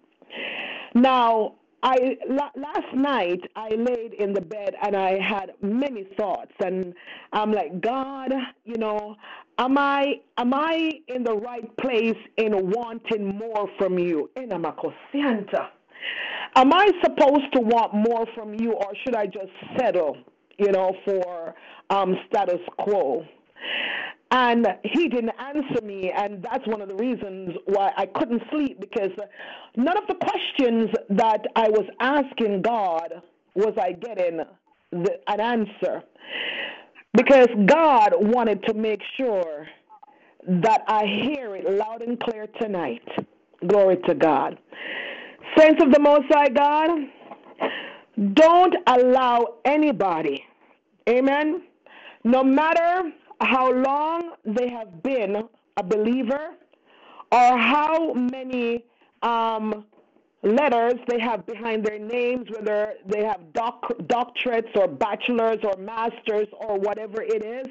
Now, 0.94 1.54
I 1.82 2.16
last 2.28 2.94
night 2.94 3.40
I 3.54 3.68
laid 3.68 4.14
in 4.14 4.32
the 4.32 4.40
bed 4.40 4.74
and 4.82 4.96
I 4.96 5.20
had 5.20 5.52
many 5.60 6.04
thoughts 6.18 6.52
and 6.64 6.94
I'm 7.32 7.52
like 7.52 7.80
God, 7.80 8.32
you 8.64 8.76
know, 8.76 9.14
am 9.58 9.78
I 9.78 10.20
am 10.36 10.54
I 10.54 10.90
in 11.08 11.22
the 11.22 11.36
right 11.36 11.76
place 11.76 12.16
in 12.38 12.70
wanting 12.70 13.36
more 13.36 13.68
from 13.78 13.98
you? 13.98 14.30
Am 16.56 16.72
I 16.72 16.90
supposed 17.02 17.52
to 17.52 17.60
want 17.60 17.94
more 17.94 18.26
from 18.34 18.54
you 18.54 18.72
or 18.72 18.92
should 19.04 19.14
I 19.14 19.26
just 19.26 19.52
settle, 19.78 20.16
you 20.58 20.72
know, 20.72 20.92
for 21.04 21.54
um, 21.90 22.16
status 22.28 22.60
quo? 22.78 23.24
And 24.32 24.66
he 24.82 25.08
didn't 25.08 25.32
answer 25.38 25.84
me, 25.84 26.10
and 26.10 26.42
that's 26.42 26.66
one 26.66 26.80
of 26.80 26.88
the 26.88 26.96
reasons 26.96 27.56
why 27.66 27.92
I 27.96 28.06
couldn't 28.06 28.42
sleep 28.50 28.80
because 28.80 29.12
none 29.76 29.96
of 29.96 30.06
the 30.08 30.14
questions 30.14 30.90
that 31.10 31.46
I 31.54 31.68
was 31.68 31.86
asking 32.00 32.62
God 32.62 33.22
was 33.54 33.74
I 33.80 33.92
getting 33.92 34.40
the, 34.90 35.20
an 35.28 35.40
answer. 35.40 36.02
Because 37.14 37.48
God 37.66 38.12
wanted 38.18 38.64
to 38.64 38.74
make 38.74 39.00
sure 39.16 39.66
that 40.46 40.82
I 40.86 41.04
hear 41.06 41.56
it 41.56 41.70
loud 41.70 42.02
and 42.02 42.18
clear 42.20 42.46
tonight. 42.60 43.06
Glory 43.66 43.96
to 44.08 44.14
God. 44.14 44.58
Saints 45.56 45.82
of 45.82 45.92
the 45.92 46.00
Most 46.00 46.26
High 46.30 46.48
God, 46.48 46.90
don't 48.34 48.74
allow 48.86 49.54
anybody, 49.64 50.44
amen, 51.08 51.62
no 52.24 52.42
matter 52.42 53.12
how 53.40 53.72
long 53.72 54.32
they 54.44 54.68
have 54.68 55.02
been 55.02 55.44
a 55.76 55.82
believer 55.82 56.54
or 57.32 57.58
how 57.58 58.12
many 58.14 58.84
um, 59.22 59.84
letters 60.42 60.94
they 61.08 61.18
have 61.18 61.44
behind 61.46 61.84
their 61.84 61.98
names, 61.98 62.48
whether 62.50 62.94
they 63.06 63.24
have 63.24 63.52
doc- 63.52 63.98
doctorates 64.04 64.74
or 64.76 64.86
bachelors 64.86 65.58
or 65.64 65.76
masters 65.76 66.46
or 66.52 66.78
whatever 66.78 67.22
it 67.22 67.44
is. 67.44 67.66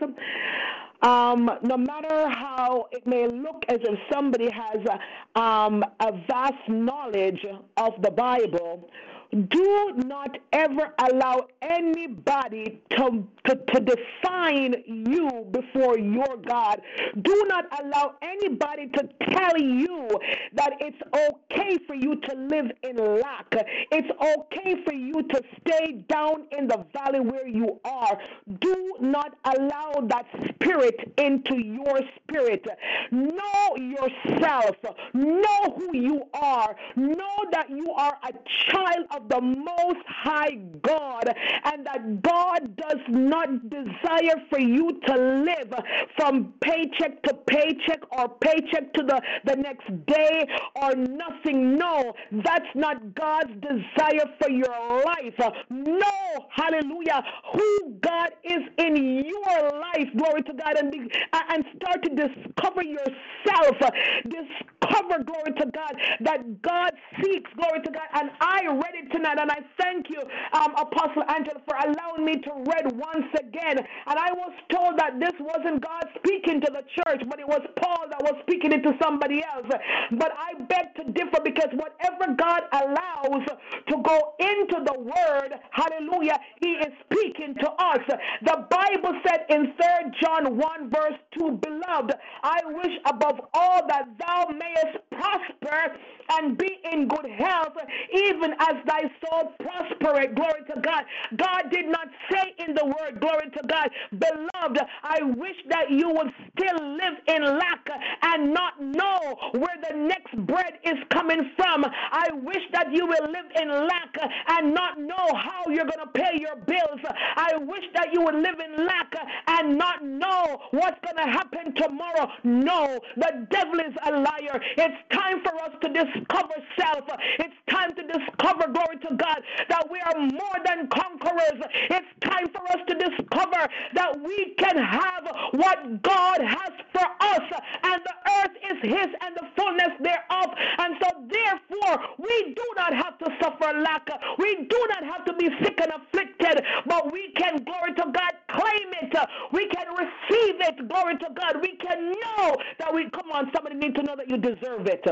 Um, 1.01 1.51
no 1.61 1.77
matter 1.77 2.29
how 2.29 2.87
it 2.91 3.05
may 3.05 3.27
look 3.27 3.63
as 3.69 3.79
if 3.81 3.99
somebody 4.11 4.49
has 4.49 4.81
a, 4.85 5.39
um, 5.39 5.83
a 5.99 6.11
vast 6.27 6.67
knowledge 6.67 7.45
of 7.77 7.93
the 8.01 8.11
Bible, 8.11 8.89
do 9.31 9.93
not 9.97 10.37
ever 10.53 10.93
allow 10.99 11.47
anybody 11.61 12.81
to, 12.91 13.27
to, 13.45 13.55
to, 13.55 13.79
define 13.79 14.83
you 14.87 15.47
before 15.51 15.97
your 15.97 16.37
God. 16.47 16.81
Do 17.21 17.45
not 17.47 17.65
allow 17.81 18.15
anybody 18.21 18.87
to 18.87 19.09
tell 19.31 19.57
you 19.57 20.09
that 20.53 20.73
it's 20.79 20.97
okay 21.13 21.77
for 21.85 21.95
you 21.95 22.15
to 22.15 22.35
live 22.35 22.71
in 22.83 23.19
lack. 23.19 23.53
It's 23.91 24.09
okay 24.21 24.83
for 24.83 24.93
you 24.93 25.23
to 25.23 25.41
stay 25.61 26.03
down 26.07 26.47
in 26.57 26.67
the 26.67 26.85
valley 26.93 27.19
where 27.19 27.47
you 27.47 27.79
are. 27.83 28.17
Do 28.59 28.95
not 28.99 29.35
allow 29.45 29.93
that 30.07 30.25
spirit 30.49 31.13
into 31.17 31.57
your 31.57 31.99
spirit. 32.23 32.65
Know 33.11 33.75
yourself. 33.75 34.75
Know 35.13 35.75
who 35.75 35.97
you 35.97 36.23
are. 36.33 36.75
Know 36.95 37.37
that 37.51 37.69
you 37.69 37.91
are 37.91 38.17
a 38.23 38.33
child 38.71 39.05
of 39.11 39.24
the 39.29 39.41
Most 39.41 40.05
High 40.07 40.55
God, 40.81 41.33
and 41.65 41.85
that 41.85 42.21
God 42.21 42.75
does 42.75 43.01
not 43.09 43.69
desire 43.69 44.37
for 44.49 44.59
you 44.59 44.99
to 45.07 45.15
live 45.15 45.73
from 46.17 46.53
paycheck 46.61 47.21
to 47.23 47.33
paycheck 47.47 48.01
or 48.17 48.29
paycheck 48.29 48.93
to 48.93 49.03
the, 49.03 49.21
the 49.45 49.55
next 49.55 49.87
day 50.05 50.47
or 50.81 50.95
nothing. 50.95 51.77
No, 51.77 52.13
that's 52.31 52.69
not 52.75 53.15
God's 53.15 53.51
desire 53.61 54.25
for 54.39 54.49
your 54.49 55.03
life. 55.05 55.53
No, 55.69 56.47
hallelujah, 56.51 57.23
who 57.53 57.95
God 58.01 58.31
is 58.43 58.61
in 58.77 59.23
your 59.25 59.71
life, 59.79 60.07
glory 60.17 60.43
to 60.43 60.53
God, 60.53 60.77
and, 60.77 60.91
be, 60.91 60.99
and 61.33 61.65
start 61.75 62.03
to 62.03 62.09
discover 62.09 62.83
yourself. 62.83 63.77
Discover, 64.23 65.23
glory 65.23 65.53
to 65.59 65.65
God, 65.71 65.95
that 66.21 66.61
God 66.61 66.91
seeks, 67.21 67.49
glory 67.57 67.81
to 67.81 67.91
God. 67.91 68.07
And 68.13 68.29
I 68.39 68.65
read 68.67 68.95
it 68.95 69.04
tonight, 69.11 69.39
and 69.39 69.51
I 69.51 69.59
thank 69.79 70.09
you, 70.09 70.21
um, 70.53 70.75
Apostle 70.75 71.23
Angel, 71.35 71.61
for 71.67 71.75
allowing 71.75 72.25
me 72.25 72.41
to 72.41 72.51
read 72.67 72.91
once 72.95 73.27
again. 73.39 73.77
And 73.77 74.19
I 74.19 74.31
was 74.33 74.53
told 74.71 74.97
that 74.99 75.19
this 75.19 75.33
wasn't 75.39 75.81
God 75.81 76.05
speaking 76.17 76.61
to 76.61 76.71
the 76.71 76.83
church, 76.95 77.21
but 77.29 77.39
it 77.39 77.47
was 77.47 77.61
Paul 77.81 78.05
that 78.09 78.21
was 78.21 78.35
speaking 78.41 78.71
it 78.71 78.83
to 78.83 78.93
somebody 79.01 79.43
else. 79.43 79.67
But 80.11 80.31
I 80.37 80.61
beg 80.63 80.95
to 80.95 81.11
differ 81.11 81.41
because 81.43 81.69
whatever 81.73 82.33
God 82.35 82.63
allows 82.71 83.45
to 83.87 83.95
go 84.03 84.33
into 84.39 84.83
the 84.85 84.99
word, 84.99 85.53
hallelujah, 85.71 86.39
he 86.61 86.71
is 86.71 86.93
speaking 87.05 87.55
to 87.61 87.69
us. 87.71 87.99
The 88.43 88.65
Bible 88.69 89.19
said 89.27 89.45
in 89.49 89.73
3 89.75 90.11
John 90.21 90.57
1, 90.57 90.89
verse 90.89 91.19
2, 91.37 91.59
Beloved, 91.61 92.13
I 92.43 92.59
wish 92.65 92.93
above 93.05 93.39
all 93.53 93.87
that 93.87 94.07
thou 94.19 94.47
mayest 94.51 94.97
prosper 95.11 95.95
and 96.29 96.57
be 96.57 96.79
in 96.91 97.07
good 97.07 97.25
health, 97.37 97.75
even 98.13 98.53
as 98.59 98.75
thy 98.85 99.01
soul 99.23 99.53
prospereth. 99.59 100.35
Glory 100.35 100.61
to 100.73 100.81
God. 100.81 101.03
God 101.37 101.63
did 101.71 101.87
not 101.87 102.07
say 102.31 102.53
in 102.59 102.75
the 102.75 102.85
word, 102.85 103.19
glory 103.19 103.49
to 103.51 103.61
God, 103.67 103.89
beloved, 104.11 104.79
I 105.03 105.21
wish 105.23 105.55
that 105.69 105.89
you 105.89 106.09
would 106.09 106.31
still 106.51 106.95
live 106.95 107.17
in 107.27 107.43
lack 107.57 107.87
and 108.21 108.53
not 108.53 108.81
know 108.81 109.35
where 109.53 109.77
the 109.89 109.95
next 109.95 110.35
bread 110.45 110.79
is 110.83 110.97
coming 111.09 111.51
from. 111.55 111.85
I 111.85 112.29
wish 112.43 112.63
that 112.73 112.91
you 112.91 113.05
will 113.05 113.27
live 113.27 113.51
in 113.61 113.69
lack 113.69 114.15
and 114.47 114.73
not 114.73 114.99
know 114.99 115.27
how 115.35 115.63
you're 115.69 115.85
going 115.85 116.05
to 116.05 116.11
pay 116.13 116.39
your 116.39 116.55
bills. 116.55 116.99
I 117.35 117.57
wish 117.57 117.83
that 117.93 118.13
you 118.13 118.21
would 118.21 118.35
live 118.35 118.59
in 118.59 118.85
lack 118.85 119.13
and 119.47 119.77
not 119.77 120.03
know 120.03 120.59
what's 120.71 120.99
going 121.03 121.17
to 121.17 121.31
happen 121.31 121.73
tomorrow. 121.75 122.29
No, 122.43 122.99
the 123.17 123.47
devil 123.49 123.79
is 123.79 123.95
a 124.05 124.11
liar. 124.11 124.61
It's 124.77 124.95
time 125.11 125.41
for 125.43 125.55
us 125.61 125.71
to 125.81 125.89
discover 126.15 126.55
self. 126.79 127.03
It's 127.39 127.55
time 127.69 127.95
to 127.95 128.03
discover, 128.03 128.71
glory 128.71 128.97
to 129.07 129.15
God, 129.15 129.41
that 129.69 129.89
we 129.91 129.99
are 129.99 130.19
more 130.19 130.57
than 130.65 130.87
conquerors. 130.87 131.59
It's 131.89 132.07
time 132.23 132.47
for 132.49 132.63
us 132.71 132.81
to 132.87 132.95
discover 132.95 133.67
that 133.93 134.19
we 134.21 134.55
can 134.57 134.77
have 134.77 135.25
what 135.51 136.01
God 136.01 136.39
has 136.41 136.73
for 136.93 137.05
us, 137.19 137.43
and 137.83 138.01
the 138.03 138.15
earth 138.39 138.55
is 138.71 138.77
His 138.83 139.07
and 139.21 139.35
the 139.35 139.47
fullness 139.57 139.93
thereof. 140.01 140.49
And 140.77 140.95
so, 141.01 141.09
therefore, 141.31 142.05
we 142.19 142.53
do 142.55 142.67
not 142.75 142.93
have 142.93 143.17
to 143.19 143.27
suffer 143.41 143.77
lack. 143.79 144.07
We 144.37 144.67
do 144.69 144.87
not 144.89 145.03
have 145.03 145.25
to 145.25 145.33
be 145.33 145.49
sick 145.63 145.79
and 145.81 145.91
afflicted, 145.91 146.63
but 146.85 147.11
we 147.11 147.31
can, 147.37 147.63
glory 147.63 147.93
to 147.95 148.05
God, 148.11 148.33
claim 148.49 148.89
it. 149.01 149.15
We 149.51 149.67
can 149.67 149.87
receive 149.89 150.55
it, 150.61 150.87
glory 150.87 151.17
to 151.17 151.27
God. 151.35 151.61
We 151.61 151.75
can 151.77 152.11
know 152.11 152.55
that 152.79 152.93
we, 152.93 153.09
come 153.09 153.31
on, 153.31 153.51
somebody 153.53 153.75
need 153.75 153.95
to 153.95 154.03
know 154.03 154.15
that 154.15 154.29
you 154.29 154.37
deserve 154.37 154.87
it. 154.87 155.05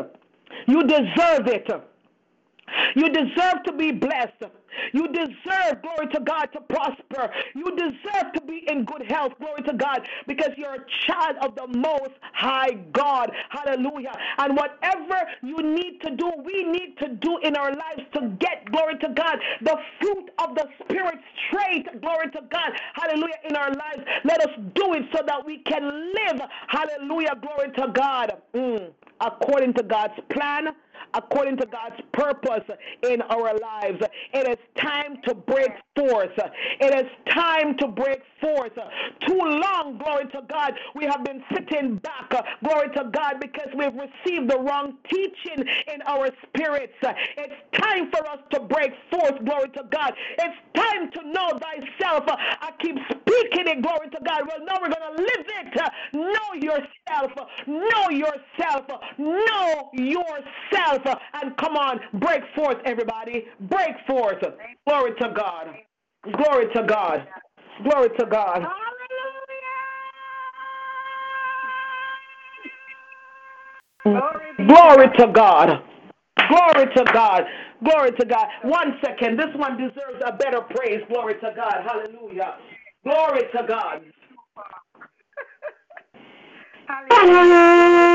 You 0.68 0.84
deserve 0.84 1.48
it. 1.48 1.70
You 2.96 3.10
deserve 3.10 3.64
to 3.66 3.74
be 3.74 3.92
blessed. 3.92 4.44
You 4.94 5.08
deserve, 5.10 5.82
glory 5.82 6.08
to 6.14 6.20
God, 6.22 6.48
to 6.54 6.62
prosper. 6.62 7.32
You 7.56 7.76
deserve 7.76 8.34
to 8.34 8.42
be 8.42 8.64
in 8.68 8.86
good 8.86 9.04
health, 9.10 9.34
glory 9.40 9.62
to 9.64 9.74
God, 9.74 10.08
because 10.28 10.50
you're 10.58 10.76
a 10.76 10.86
child 11.06 11.38
of 11.42 11.56
the 11.56 11.68
Most 11.78 12.12
High 12.34 12.74
God. 12.92 13.32
Hallelujah. 13.50 14.14
And 14.40 14.56
whatever 14.56 15.22
you 15.42 15.58
need 15.58 16.00
to 16.02 16.16
do, 16.16 16.32
we 16.44 16.64
need 16.64 16.98
to 17.00 17.10
do 17.10 17.38
in 17.44 17.56
our 17.56 17.72
lives 17.72 18.04
to 18.14 18.30
get, 18.40 18.72
glory 18.72 18.98
to 19.00 19.10
God, 19.10 19.38
the 19.62 19.78
fruit 20.00 20.32
of 20.40 20.56
the 20.56 20.68
Spirit 20.84 21.20
straight, 21.48 22.02
glory 22.02 22.32
to 22.32 22.42
God. 22.52 22.72
Hallelujah. 22.94 23.36
In 23.50 23.56
our 23.56 23.70
lives, 23.70 24.04
let 24.24 24.42
us 24.42 24.56
do 24.76 24.94
it 24.94 25.04
so 25.16 25.24
that 25.26 25.46
we 25.46 25.60
can 25.60 25.84
live, 25.84 26.42
hallelujah, 26.68 27.36
glory 27.42 27.72
to 27.78 27.92
God, 27.94 28.34
mm, 28.54 28.90
according 29.22 29.74
to 29.76 29.84
God's 29.84 30.14
plan 30.30 30.70
according 31.14 31.58
to 31.58 31.66
God's 31.66 32.02
purpose 32.12 32.64
in 33.04 33.22
our 33.24 33.58
lives. 33.58 34.04
It 34.34 34.48
is 34.48 34.58
time 34.82 35.18
to 35.28 35.36
break 35.36 35.72
forth. 35.96 36.32
It 36.80 36.94
is 36.94 37.06
time 37.34 37.78
to 37.78 37.88
break 37.88 38.22
forth. 38.44 38.74
Too 39.26 39.40
long, 39.40 39.98
glory 39.98 40.26
to 40.26 40.42
God, 40.50 40.74
we 40.96 41.06
have 41.06 41.24
been 41.24 41.42
sitting 41.54 41.96
back, 41.98 42.30
glory 42.64 42.90
to 42.96 43.06
God, 43.12 43.36
because 43.40 43.70
we've 43.76 43.96
received 43.96 44.52
the 44.52 44.60
wrong 44.60 44.98
teaching 45.10 45.66
in 45.88 46.02
our 46.06 46.30
spirits. 46.48 46.94
It's 47.38 47.54
time 47.82 48.12
for 48.12 48.28
us 48.28 48.40
to 48.52 48.60
break 48.60 48.92
forth, 49.10 49.44
glory 49.46 49.70
to 49.70 49.84
God. 49.92 50.14
It's 50.38 50.58
time 50.76 51.10
to 51.12 51.32
know 51.32 51.58
thyself. 51.58 52.26
I 52.28 52.72
keep 52.82 52.98
speaking 53.10 53.68
it, 53.68 53.82
glory 53.82 54.10
to 54.12 54.20
God. 54.28 54.42
Well, 54.48 54.66
now 54.66 54.78
we're 54.82 54.90
going 54.90 55.16
to 55.16 55.22
live 55.22 55.46
it. 55.48 55.92
Know 56.14 56.54
yourself. 56.62 57.32
Know 57.68 58.10
yourself. 58.10 58.86
Know 59.18 59.90
yourself. 59.94 61.20
And 61.34 61.56
come 61.58 61.78
on, 61.78 62.00
break 62.16 62.44
forth, 62.56 62.78
everybody. 62.86 63.46
Break 63.62 63.96
forth. 64.06 64.44
Glory 64.88 65.12
to 65.22 65.34
God. 65.36 65.68
Glory 66.32 66.68
to 66.74 66.84
God. 66.84 67.28
Glory 67.82 68.10
to 68.20 68.26
God. 68.26 68.64
Glory 74.04 75.08
to 75.18 75.28
God. 75.34 75.82
Glory 76.50 76.86
to 76.96 77.04
God. 77.14 77.44
Glory 77.84 78.12
to 78.12 78.26
God. 78.26 78.48
One 78.64 79.00
second. 79.04 79.40
This 79.40 79.48
one 79.56 79.78
deserves 79.78 80.22
a 80.26 80.34
better 80.34 80.62
praise. 80.62 81.02
Glory 81.10 81.36
to 81.36 81.54
God. 81.56 81.84
Hallelujah. 81.86 82.56
Glory 83.04 83.44
to 83.56 83.66
God. 83.68 84.02
Glory 87.10 88.13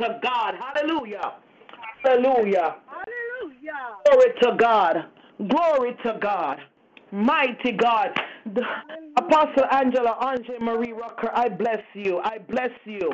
to 0.00 0.20
God. 0.22 0.54
Hallelujah. 0.74 1.34
Hallelujah. 2.04 2.76
Hallelujah. 2.86 3.96
Glory 4.06 4.32
to 4.42 4.56
God. 4.58 4.96
Glory 5.48 5.96
to 6.04 6.18
God. 6.20 6.58
Mighty 7.12 7.72
God. 7.72 8.10
Apostle 9.16 9.64
Angela 9.72 10.16
Andre 10.20 10.58
Marie 10.60 10.92
Rucker, 10.92 11.30
I 11.34 11.48
bless 11.48 11.82
you. 11.94 12.20
I 12.24 12.38
bless 12.38 12.70
you. 12.84 13.10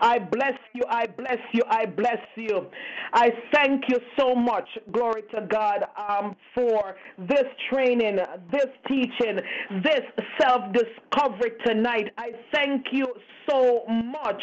I 0.00 0.18
bless 0.18 0.54
you. 0.74 0.82
I 0.88 1.06
bless 1.06 1.38
you. 1.52 1.62
I 1.68 1.86
bless 1.86 2.18
you. 2.36 2.66
I 3.12 3.30
thank 3.54 3.84
you 3.88 3.98
so 4.18 4.34
much, 4.34 4.68
glory 4.92 5.22
to 5.34 5.46
God, 5.48 5.84
um, 5.96 6.36
for 6.54 6.96
this 7.18 7.44
training, 7.70 8.18
this 8.52 8.66
teaching, 8.88 9.40
this 9.82 10.02
self 10.40 10.62
discovery 10.72 11.52
tonight. 11.64 12.12
I 12.18 12.32
thank 12.52 12.86
you 12.92 13.06
so 13.48 13.84
much, 13.86 14.42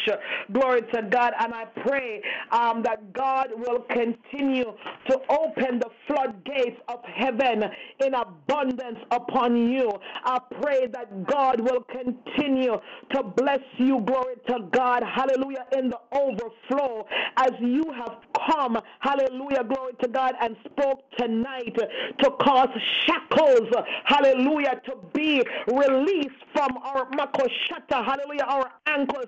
glory 0.52 0.82
to 0.94 1.02
God, 1.02 1.32
and 1.38 1.54
I 1.54 1.64
pray 1.86 2.22
um, 2.50 2.82
that 2.82 3.12
God 3.12 3.48
will 3.56 3.80
continue 3.90 4.72
to 5.08 5.18
open 5.30 5.78
the 5.78 5.90
floodgates 6.06 6.80
of 6.88 7.00
heaven 7.04 7.64
in 8.04 8.14
abundance 8.14 8.98
upon 9.10 9.56
you. 9.70 9.90
I 10.24 10.38
pray 10.60 10.86
that 10.88 11.26
God 11.26 11.60
will 11.60 11.84
continue 11.84 12.76
to 13.14 13.22
bless 13.22 13.60
you, 13.76 14.00
glory 14.00 14.34
to 14.48 14.60
God, 14.72 15.02
hallelujah, 15.02 15.66
in 15.76 15.90
the 15.90 15.98
overflow 16.12 17.06
as 17.36 17.52
you 17.60 17.84
have 17.96 18.16
come, 18.46 18.78
hallelujah, 19.00 19.64
glory 19.64 19.92
to 20.02 20.08
God, 20.08 20.34
and 20.40 20.56
spoke 20.64 21.00
tonight 21.18 21.76
to 22.18 22.30
cause 22.40 22.68
shackles, 23.06 23.68
hallelujah, 24.04 24.80
to 24.86 24.96
be 25.12 25.42
released 25.68 26.34
from 26.52 26.76
our 26.78 27.06
makoshata, 27.10 28.04
hallelujah, 28.04 28.44
our 28.46 28.70
ankles. 28.86 29.26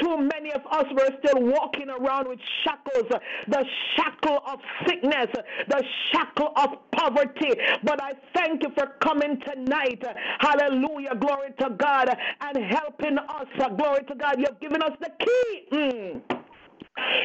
Too 0.00 0.18
many 0.18 0.52
of 0.52 0.62
us 0.70 0.86
were 0.92 1.10
still 1.24 1.42
walking 1.42 1.88
around 1.90 2.28
with 2.28 2.38
shackles, 2.64 3.10
the 3.48 3.64
shackle 3.96 4.40
of 4.46 4.60
sickness, 4.86 5.28
the 5.68 5.82
shackle 6.12 6.52
of 6.56 6.70
poverty. 6.92 7.52
But 7.84 8.02
I 8.02 8.12
thank 8.34 8.62
you 8.62 8.70
for 8.74 8.86
coming 9.00 9.40
tonight, 9.40 10.02
hallelujah, 10.40 11.14
glory 11.16 11.50
to 11.60 11.70
God, 11.78 12.08
and 12.40 12.64
helping 12.72 13.18
us, 13.18 13.46
glory 13.76 14.04
to 14.08 14.14
God. 14.14 14.36
You've 14.38 14.60
given 14.60 14.82
us 14.82 14.92
the 15.00 15.10
key. 15.18 15.64
Mm. 15.72 16.37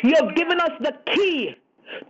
You've 0.03 0.35
given 0.35 0.59
us 0.59 0.71
the 0.81 0.93
key 1.15 1.55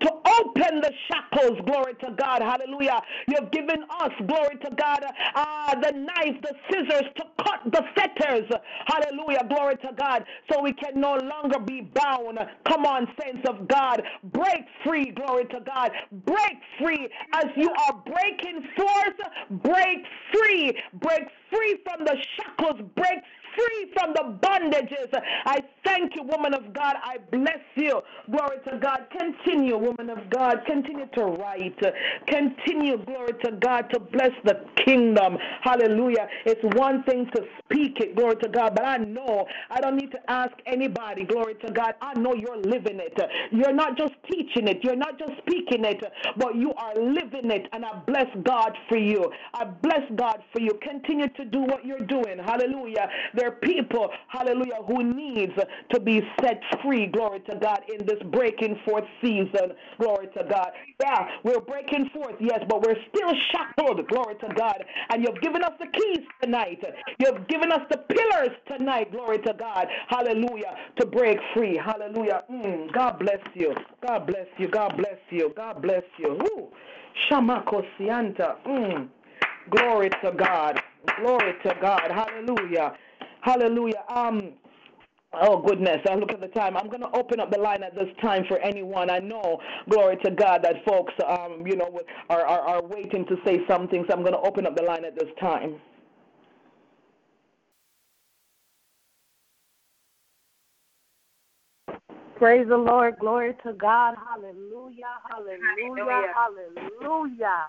to 0.02 0.10
open 0.40 0.82
the 0.82 0.92
shackles, 1.08 1.60
glory 1.66 1.94
to 1.96 2.12
God, 2.18 2.42
hallelujah. 2.42 3.02
You've 3.28 3.52
given 3.52 3.84
us, 4.00 4.12
glory 4.28 4.58
to 4.64 4.72
God, 4.76 5.04
uh, 5.36 5.76
the 5.80 5.92
knife, 5.92 6.42
the 6.42 6.54
scissors 6.70 7.10
to 7.18 7.24
cut 7.44 7.62
the 7.66 7.82
fetters, 7.96 8.50
hallelujah, 8.86 9.46
glory 9.50 9.76
to 9.78 9.90
God, 9.98 10.26
so 10.52 10.62
we 10.62 10.74
can 10.74 11.00
no 11.00 11.16
longer 11.16 11.60
be 11.60 11.82
bound. 11.82 12.40
Come 12.68 12.86
on, 12.86 13.08
saints 13.22 13.48
of 13.50 13.68
God, 13.68 14.02
break 14.24 14.66
free, 14.86 15.12
glory 15.12 15.46
to 15.46 15.60
God, 15.66 15.92
break 16.26 16.58
free 16.80 17.10
as 17.34 17.46
you 17.56 17.70
are 17.88 18.04
breaking 18.06 18.68
forth, 18.76 19.62
break 19.64 20.06
free, 20.32 20.78
break 20.94 21.24
free 21.52 21.78
from 21.84 22.06
the 22.06 22.16
shackles, 22.38 22.82
break 22.96 23.20
free 23.56 23.92
from 23.94 24.14
the 24.14 24.38
bondages. 24.46 25.14
I 25.46 25.62
thank 25.86 26.16
you, 26.16 26.24
woman 26.24 26.54
of 26.54 26.74
God. 26.74 26.96
I 27.04 27.18
bless 27.32 27.60
you. 27.76 28.02
Glory 28.30 28.58
to 28.70 28.78
God. 28.80 29.08
Continue, 29.18 29.78
woman 29.78 30.10
of 30.10 30.30
God. 30.30 30.60
Continue 30.66 31.08
to 31.16 31.24
write. 31.24 31.80
Continue, 32.28 32.98
glory 33.06 33.34
to 33.44 33.52
God, 33.54 33.90
to 33.94 34.00
bless 34.00 34.32
the 34.44 34.66
kingdom. 34.86 35.38
Hallelujah. 35.62 36.28
It's 36.46 36.62
one 36.78 37.04
thing 37.04 37.30
to 37.36 37.42
speak 37.60 38.00
it, 38.00 38.16
glory 38.16 38.36
to 38.38 38.50
God, 38.50 38.76
but 38.76 38.86
I 38.86 38.98
know 38.98 39.46
I 39.70 39.80
don't 39.80 39.96
need 39.96 40.12
to 40.12 40.32
ask 40.32 40.52
anybody, 40.66 41.26
glory 41.26 41.56
to 41.66 41.72
God. 41.72 41.96
I 42.02 42.18
know 42.20 42.34
you're 42.34 42.62
living 42.62 43.00
it. 43.00 43.18
You're 43.52 43.74
not 43.74 43.98
just 43.98 44.14
teaching 44.32 44.68
it, 44.68 44.84
you're 44.84 44.96
not 44.96 45.20
just 45.20 45.32
speaking 45.40 45.86
it, 45.86 46.04
but 46.38 46.56
you 46.56 46.74
are 46.74 46.96
living 46.96 47.52
it. 47.52 47.68
And 47.74 47.86
I 47.86 48.00
bless 48.06 48.28
God 48.44 48.72
for 48.90 48.98
you. 48.98 49.32
I 49.54 49.66
bless 49.66 50.02
God 50.16 50.44
for 50.52 50.62
you. 50.62 50.78
Continue 50.82 51.30
to 51.30 51.46
do 51.46 51.62
what 51.62 51.86
you're 51.86 52.00
doing. 52.00 52.38
Hallelujah. 52.44 53.08
There 53.36 53.43
are 53.44 53.52
people, 53.52 54.10
hallelujah, 54.28 54.80
who 54.88 55.04
needs 55.04 55.54
to 55.92 56.00
be 56.00 56.22
set 56.42 56.62
free, 56.84 57.08
glory 57.08 57.40
to 57.42 57.58
God, 57.58 57.82
in 57.92 58.06
this 58.06 58.22
breaking 58.32 58.80
forth 58.86 59.06
season, 59.22 59.74
glory 60.00 60.28
to 60.38 60.44
God. 60.50 60.72
Yeah, 61.02 61.28
we're 61.44 61.62
breaking 61.62 62.10
forth, 62.14 62.36
yes, 62.40 62.60
but 62.68 62.82
we're 62.82 62.98
still 63.10 63.34
shackled, 63.52 64.08
glory 64.08 64.36
to 64.36 64.54
God. 64.56 64.84
And 65.10 65.24
you've 65.24 65.42
given 65.42 65.64
us 65.64 65.74
the 65.80 65.88
keys 65.88 66.26
tonight. 66.42 66.84
You've 67.20 67.48
given 67.48 67.72
us 67.72 67.82
the 67.90 67.98
pillars 67.98 68.56
tonight, 68.68 69.12
glory 69.12 69.40
to 69.40 69.54
God. 69.54 69.88
Hallelujah, 70.08 70.76
to 71.00 71.06
break 71.06 71.38
free. 71.54 71.78
Hallelujah. 71.78 72.44
Mm, 72.52 72.92
God 72.94 73.20
bless 73.20 73.40
you. 73.54 73.74
God 74.06 74.28
bless 74.28 74.48
you. 74.58 74.68
God 74.68 74.98
bless 74.98 75.18
you. 75.30 75.54
God 75.56 75.82
bless 75.82 76.04
you. 76.18 76.38
Woo. 76.40 76.70
Shamako 77.30 77.86
Sianta. 77.98 78.56
Mm. 78.66 79.08
Glory 79.70 80.10
to 80.24 80.32
God. 80.32 80.82
Glory 81.20 81.54
to 81.64 81.76
God. 81.82 82.12
Hallelujah. 82.12 82.94
Hallelujah. 83.44 84.04
Um, 84.10 84.54
Oh 85.36 85.60
goodness, 85.64 85.98
I 86.08 86.14
look 86.14 86.32
at 86.32 86.42
the 86.42 86.48
time. 86.50 86.78
I'm 86.78 86.90
going 86.90 87.02
to 87.02 87.10
open 87.16 87.40
up 87.40 87.50
the 87.52 87.58
line 87.58 87.82
at 87.82 87.96
this 87.96 88.08
time 88.22 88.46
for 88.48 88.60
anyone. 88.60 89.10
I 89.10 89.18
know, 89.18 89.60
glory 89.90 90.16
to 90.24 90.30
God, 90.30 90.64
that 90.64 90.86
folks, 90.86 91.12
um, 91.28 91.66
you 91.66 91.76
know, 91.76 92.00
are, 92.30 92.46
are, 92.46 92.60
are 92.60 92.84
waiting 92.84 93.26
to 93.26 93.38
say 93.44 93.62
something. 93.68 94.06
So 94.08 94.14
I'm 94.14 94.22
going 94.22 94.34
to 94.34 94.48
open 94.48 94.68
up 94.68 94.76
the 94.76 94.84
line 94.84 95.04
at 95.06 95.16
this 95.16 95.30
time. 95.40 95.78
Praise 102.38 102.68
the 102.68 102.78
Lord. 102.78 103.18
Glory 103.20 103.56
to 103.66 103.74
God. 103.74 104.18
Hallelujah. 104.24 105.18
Hallelujah. 105.32 106.32
Hallelujah. 106.36 107.66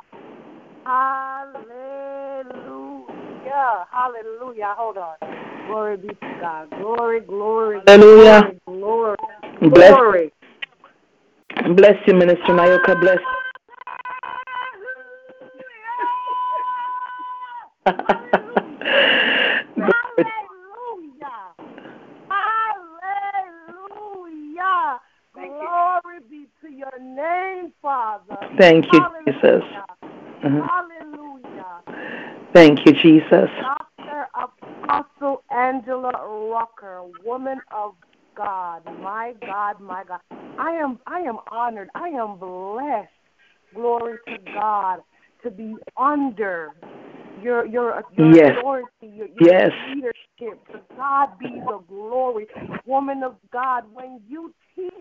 Hallelujah. 0.85 2.45
Hallelujah. 3.91 4.75
Hold 4.77 4.99
on. 4.99 5.44
Glory 5.67 5.97
be 5.97 6.09
to 6.09 6.15
God. 6.41 6.71
Glory, 6.71 7.21
glory, 7.21 7.81
Hallelujah. 7.87 8.53
glory, 8.67 9.17
glory. 9.61 9.71
Bless, 9.71 9.91
glory. 9.91 10.33
bless 11.75 11.97
you, 12.07 12.15
Minister 12.15 12.53
Nayoka. 12.53 13.01
Bless. 13.01 13.19
Hallelujah. 19.77 21.55
Hallelujah. 23.75 25.01
Glory 25.35 26.19
be 26.31 26.47
to 26.63 26.69
your 26.71 26.99
name, 27.01 27.73
Father. 27.81 28.37
Thank 28.59 28.87
you, 28.93 29.01
Jesus. 29.27 29.43
Hallelujah. 29.43 29.87
Mhm. 30.45 30.69
Hallelujah. 30.69 31.83
Thank 32.53 32.87
you, 32.87 32.93
Jesus. 32.93 33.51
Dr. 34.87 35.07
Apostle 35.11 35.45
Angela 35.51 36.13
Rucker, 36.51 37.03
woman 37.25 37.61
of 37.75 37.95
God. 38.37 38.83
My 39.03 39.35
God, 39.45 39.81
my 39.81 40.05
God. 40.05 40.21
I 40.59 40.71
am 40.73 40.99
I 41.07 41.21
am 41.21 41.39
honored. 41.51 41.89
I 41.95 42.09
am 42.09 42.39
blessed. 42.39 43.11
Glory 43.75 44.19
to 44.29 44.39
God 44.53 45.01
to 45.43 45.51
be 45.51 45.77
under 45.97 46.73
your 47.43 47.67
your, 47.67 48.03
your 48.15 48.35
Yes. 48.37 48.57
authority, 48.59 48.89
your, 49.03 49.29
your 49.29 49.51
Yes. 49.51 49.73
leadership. 49.87 50.15
To 50.73 50.81
God 50.97 51.39
be 51.39 51.61
the 51.67 51.79
glory, 51.89 52.47
woman 52.87 53.23
of 53.23 53.37
God. 53.53 53.85
When 53.93 54.21
you 54.29 54.55
teach, 54.77 54.93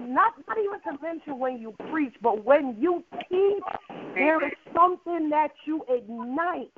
not 0.00 0.32
not 0.48 0.58
even 0.58 0.80
to 0.82 1.02
mention 1.02 1.38
when 1.38 1.58
you 1.58 1.74
preach, 1.90 2.14
but 2.22 2.44
when 2.44 2.76
you 2.78 3.04
teach, 3.30 3.62
there 4.14 4.44
is 4.46 4.52
something 4.74 5.30
that 5.30 5.50
you 5.66 5.84
ignite 5.88 6.70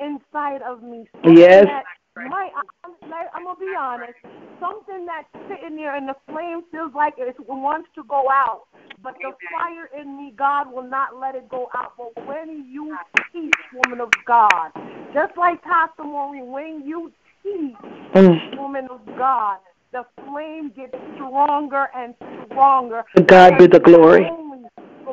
inside 0.00 0.62
of 0.62 0.82
me. 0.82 1.06
Something 1.24 1.38
Yes. 1.38 1.66
that 1.66 1.84
my, 2.28 2.50
I'm, 2.84 2.92
I'm 3.34 3.44
gonna 3.44 3.58
be 3.58 3.74
honest. 3.78 4.12
Something 4.60 5.06
that's 5.06 5.28
sitting 5.48 5.76
there 5.76 5.96
and 5.96 6.08
the 6.08 6.16
flame 6.28 6.62
feels 6.70 6.92
like 6.94 7.14
it 7.18 7.34
wants 7.48 7.88
to 7.96 8.04
go 8.04 8.30
out, 8.30 8.62
but 9.02 9.14
the 9.20 9.32
fire 9.50 9.90
in 10.00 10.16
me, 10.16 10.32
God 10.36 10.72
will 10.72 10.88
not 10.88 11.16
let 11.18 11.34
it 11.34 11.48
go 11.48 11.68
out. 11.74 11.92
But 11.98 12.12
when 12.26 12.64
you 12.70 12.96
teach, 13.32 13.52
woman 13.74 14.00
of 14.00 14.10
God, 14.26 14.70
just 15.12 15.36
like 15.36 15.62
Pastor 15.62 16.04
Maureen, 16.04 16.52
when 16.52 16.82
you 16.86 17.12
teach, 17.42 17.74
Mm. 18.14 18.56
woman 18.58 18.88
of 18.90 19.00
God, 19.16 19.58
the 19.92 20.04
flame 20.24 20.70
gets 20.70 20.94
stronger 21.14 21.88
and 21.94 22.14
stronger. 22.46 23.04
God 23.26 23.58
be 23.58 23.66
the 23.66 23.80
glory. 23.80 24.30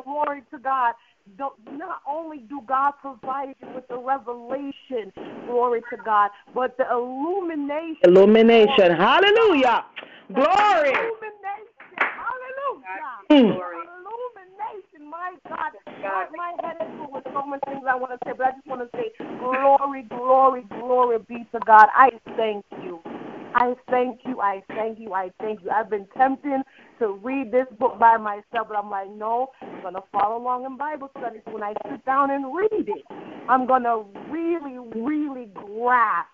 Glory 0.04 0.42
to 0.50 0.58
God. 0.58 0.94
Don't, 1.38 1.54
only 2.08 2.38
do 2.48 2.60
God 2.66 2.92
provide 3.00 3.54
you 3.60 3.68
with 3.74 3.88
the 3.88 3.98
revelation, 3.98 5.12
glory 5.46 5.82
to 5.90 5.96
God, 6.04 6.30
but 6.54 6.76
the 6.76 6.84
illumination. 6.90 7.96
Illumination. 8.04 8.96
Hallelujah. 8.96 9.84
Glory. 10.32 10.90
Illumination. 10.90 11.96
Hallelujah. 11.96 13.20
Mm. 13.30 13.50
Illumination. 13.54 15.10
My 15.10 15.34
God. 15.48 15.72
My, 16.02 16.26
my 16.36 16.52
head 16.62 16.76
is 16.80 16.88
full 16.98 17.12
with 17.12 17.24
so 17.32 17.46
many 17.46 17.60
things 17.66 17.84
I 17.88 17.96
want 17.96 18.12
to 18.12 18.18
say, 18.24 18.32
but 18.36 18.46
I 18.46 18.50
just 18.52 18.66
want 18.66 18.82
to 18.82 18.96
say 18.96 19.12
glory, 19.38 20.02
glory, 20.02 20.62
glory 20.68 21.18
be 21.28 21.46
to 21.52 21.60
God. 21.66 21.88
I 21.94 22.10
thank 22.36 22.64
you. 22.82 23.00
I 23.54 23.74
thank 23.90 24.20
you. 24.24 24.40
I 24.40 24.62
thank 24.68 24.98
you. 24.98 25.12
I 25.12 25.30
thank 25.40 25.62
you. 25.62 25.70
I've 25.70 25.90
been 25.90 26.06
tempted 26.16 26.62
to 26.98 27.12
read 27.22 27.50
this 27.52 27.66
book 27.78 27.98
by 27.98 28.16
myself, 28.16 28.68
but 28.68 28.76
I'm 28.76 28.90
like, 28.90 29.10
no, 29.10 29.48
I'm 29.62 29.82
going 29.82 29.94
to 29.94 30.02
follow 30.12 30.40
along 30.40 30.64
in 30.64 30.76
Bible 30.76 31.10
studies. 31.18 31.42
When 31.46 31.62
I 31.62 31.74
sit 31.90 32.04
down 32.04 32.30
and 32.30 32.54
read 32.54 32.88
it, 32.88 33.04
I'm 33.48 33.66
going 33.66 33.82
to 33.84 34.04
really, 34.30 34.78
really 34.94 35.50
grasp 35.54 36.28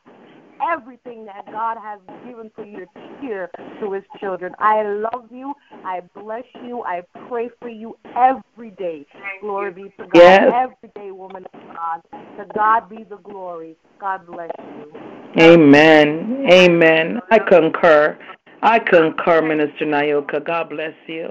everything 0.63 1.25
that 1.27 1.47
God 1.47 1.77
has 1.83 2.01
given 2.27 2.51
for 2.55 2.65
you 2.65 2.87
to 2.95 3.19
hear 3.21 3.51
to 3.81 3.93
his 3.93 4.05
children. 4.21 4.55
I 4.59 4.83
love 4.83 5.27
you. 5.31 5.55
I 5.85 6.03
bless 6.15 6.45
you. 6.65 6.83
I 6.83 7.03
pray 7.29 7.51
for 7.61 7.69
you 7.69 7.97
every 8.17 8.71
day. 8.73 9.07
Glory 9.41 9.73
be 9.73 9.83
to 9.83 10.05
God. 10.05 10.11
Yes. 10.15 10.53
Every 10.55 10.91
day, 10.95 11.11
woman 11.11 11.45
of 11.53 11.61
God. 11.75 12.03
To 12.39 12.47
God 12.55 12.89
be 12.89 13.05
the 13.05 13.17
glory. 13.17 13.77
God 14.01 14.27
bless 14.27 14.51
you. 14.59 14.93
Amen. 15.41 16.47
Amen. 16.51 17.21
I 17.31 17.39
concur. 17.39 18.19
I 18.63 18.79
concur, 18.79 19.43
Minister 19.43 19.85
Nayoka. 19.85 20.45
God 20.45 20.71
bless 20.71 20.95
you. 21.07 21.29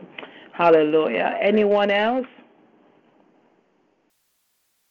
Hallelujah. 0.53 1.37
Anyone 1.41 1.91
else 1.91 2.27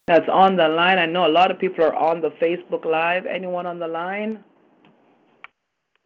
that's 0.07 0.27
on 0.31 0.55
the 0.55 0.67
line? 0.67 0.99
I 0.99 1.05
know 1.05 1.25
a 1.25 1.29
lot 1.29 1.51
of 1.51 1.59
people 1.59 1.83
are 1.83 1.95
on 1.95 2.21
the 2.21 2.29
Facebook 2.41 2.85
Live. 2.85 3.25
Anyone 3.25 3.65
on 3.65 3.79
the 3.79 3.87
line? 3.87 4.43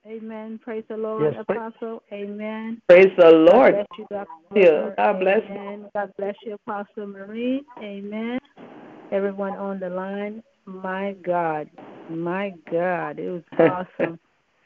Amen. 0.07 0.59
Praise 0.63 0.83
the 0.89 0.97
Lord, 0.97 1.35
Yes, 1.35 1.45
Apostle. 1.47 2.01
Amen. 2.11 2.81
Praise 2.87 3.11
the 3.17 3.29
Lord. 3.29 3.75
God 3.75 3.85
bless 3.89 3.99
you, 3.99 4.05
Dr. 4.09 4.95
God 4.97 5.19
bless 5.19 5.41
you. 5.49 5.89
God 5.93 6.11
bless 6.17 6.35
you, 6.45 6.53
Apostle 6.65 7.07
Marie. 7.07 7.63
Amen. 7.79 8.39
Everyone 9.11 9.53
on 9.53 9.79
the 9.79 9.89
line, 9.89 10.41
my 10.65 11.15
God, 11.25 11.69
my 12.09 12.53
God, 12.71 13.19
it 13.19 13.29
was 13.29 13.43
awesome. 13.99 14.19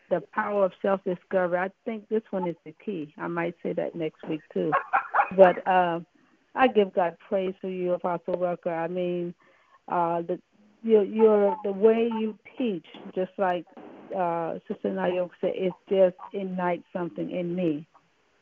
the 0.10 0.22
power 0.34 0.66
of 0.66 0.72
self 0.82 1.02
discovery. 1.04 1.58
I 1.58 1.70
think 1.86 2.08
this 2.10 2.22
one 2.30 2.48
is 2.48 2.56
the 2.66 2.74
key. 2.86 3.14
I 3.18 3.28
might 3.28 3.56
say 3.64 3.74
that 3.74 3.96
next 3.96 4.28
week 4.30 4.42
too. 4.54 4.72
But 5.36 5.66
um, 5.68 6.06
I 6.56 6.68
give 6.68 6.94
God 6.94 7.18
praise 7.30 7.54
for 7.62 7.70
you, 7.70 7.94
Apostle 7.94 8.36
Rucker. 8.36 8.74
I 8.74 8.88
mean, 8.88 9.34
uh, 9.88 10.22
the 10.22 10.40
your 10.84 11.04
your 11.04 11.58
the 11.64 11.72
way 11.72 12.10
you 12.20 12.38
teach, 12.58 12.86
just 13.16 13.32
like 13.38 13.66
uh, 14.16 14.56
Sister 14.68 14.90
Nayoka 14.90 15.32
said, 15.42 15.52
it 15.56 15.74
just 15.90 16.16
ignites 16.34 16.84
something 16.94 17.32
in 17.32 17.56
me. 17.56 17.88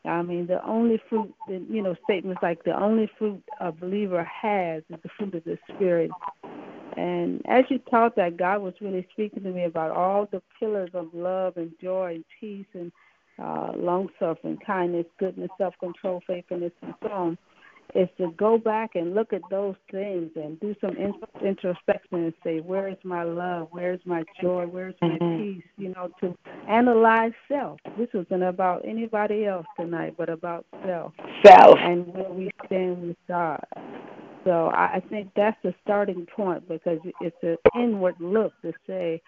I 0.04 0.22
mean, 0.22 0.46
the 0.46 0.64
only 0.66 1.00
fruit, 1.08 1.32
you 1.48 1.82
know, 1.82 1.94
statements 2.04 2.42
like 2.42 2.64
the 2.64 2.76
only 2.78 3.08
fruit 3.18 3.42
a 3.60 3.70
believer 3.70 4.24
has 4.24 4.82
is 4.90 4.98
the 5.02 5.08
fruit 5.16 5.34
of 5.34 5.44
the 5.44 5.58
Spirit. 5.74 6.10
And 6.96 7.40
as 7.48 7.64
you 7.70 7.78
taught 7.90 8.16
that, 8.16 8.36
God 8.36 8.62
was 8.62 8.74
really 8.80 9.06
speaking 9.12 9.44
to 9.44 9.50
me 9.50 9.64
about 9.64 9.92
all 9.92 10.28
the 10.30 10.42
pillars 10.58 10.90
of 10.94 11.08
love 11.14 11.56
and 11.56 11.72
joy 11.80 12.16
and 12.16 12.24
peace 12.40 12.66
and 12.74 12.92
uh, 13.38 13.72
long 13.76 14.08
suffering, 14.18 14.58
kindness, 14.66 15.06
goodness, 15.18 15.50
self 15.56 15.74
control, 15.80 16.20
faithfulness, 16.26 16.72
and 16.82 16.94
so 17.02 17.08
on. 17.10 17.38
Is 17.94 18.08
to 18.16 18.30
go 18.38 18.56
back 18.56 18.94
and 18.94 19.14
look 19.14 19.34
at 19.34 19.42
those 19.50 19.74
things 19.90 20.30
and 20.34 20.58
do 20.60 20.74
some 20.80 20.96
in- 20.96 21.12
introspection 21.46 22.24
and 22.24 22.32
say, 22.42 22.60
where 22.60 22.88
is 22.88 22.96
my 23.04 23.22
love? 23.22 23.68
Where 23.70 23.92
is 23.92 24.00
my 24.06 24.24
joy? 24.40 24.66
Where 24.66 24.88
is 24.88 24.94
my 25.02 25.18
Mhm. 25.18 25.36
peace? 25.36 25.64
You 25.76 25.90
know, 25.90 26.10
to 26.20 26.34
analyze 26.68 27.34
self. 27.48 27.80
This 27.98 28.08
isn't 28.14 28.42
about 28.42 28.86
anybody 28.86 29.44
else 29.44 29.66
tonight, 29.76 30.14
but 30.16 30.30
about 30.30 30.64
self 30.86 31.12
Self. 31.44 31.78
and 31.80 32.06
where 32.14 32.30
we 32.30 32.50
stand 32.64 33.08
with 33.08 33.16
God. 33.28 33.62
So 34.44 34.68
I 34.68 34.94
I 34.94 35.00
think 35.00 35.30
that's 35.34 35.60
the 35.62 35.74
starting 35.82 36.24
point 36.26 36.66
because 36.68 37.00
it's 37.20 37.42
an 37.42 37.58
inward 37.78 38.16
look 38.20 38.52
to 38.62 38.72
say, 38.86 39.20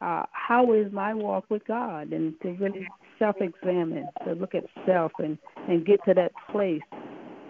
uh, 0.00 0.24
how 0.32 0.72
is 0.72 0.92
my 0.92 1.14
walk 1.14 1.44
with 1.48 1.64
God, 1.66 2.12
and 2.12 2.38
to 2.42 2.52
really 2.52 2.86
self-examine, 3.18 4.08
to 4.24 4.34
look 4.34 4.54
at 4.54 4.64
self 4.86 5.12
and 5.18 5.38
and 5.68 5.84
get 5.86 6.04
to 6.04 6.14
that 6.14 6.32
place 6.50 6.82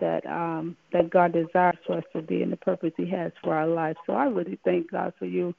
that 0.01 0.27
um, 0.27 0.77
that 0.93 1.11
God 1.11 1.33
desires 1.33 1.77
for 1.87 1.99
us 1.99 2.05
to 2.15 2.23
be 2.23 2.43
and 2.43 2.53
the 2.53 2.57
purpose 2.57 2.93
He 2.97 3.09
has 3.11 3.33
for 3.43 3.55
our 3.55 3.67
life. 3.67 3.97
So 4.07 4.15
I 4.15 4.25
really 4.25 4.59
thank 4.65 4.91
God 4.91 5.13
for 5.19 5.27
you 5.27 5.55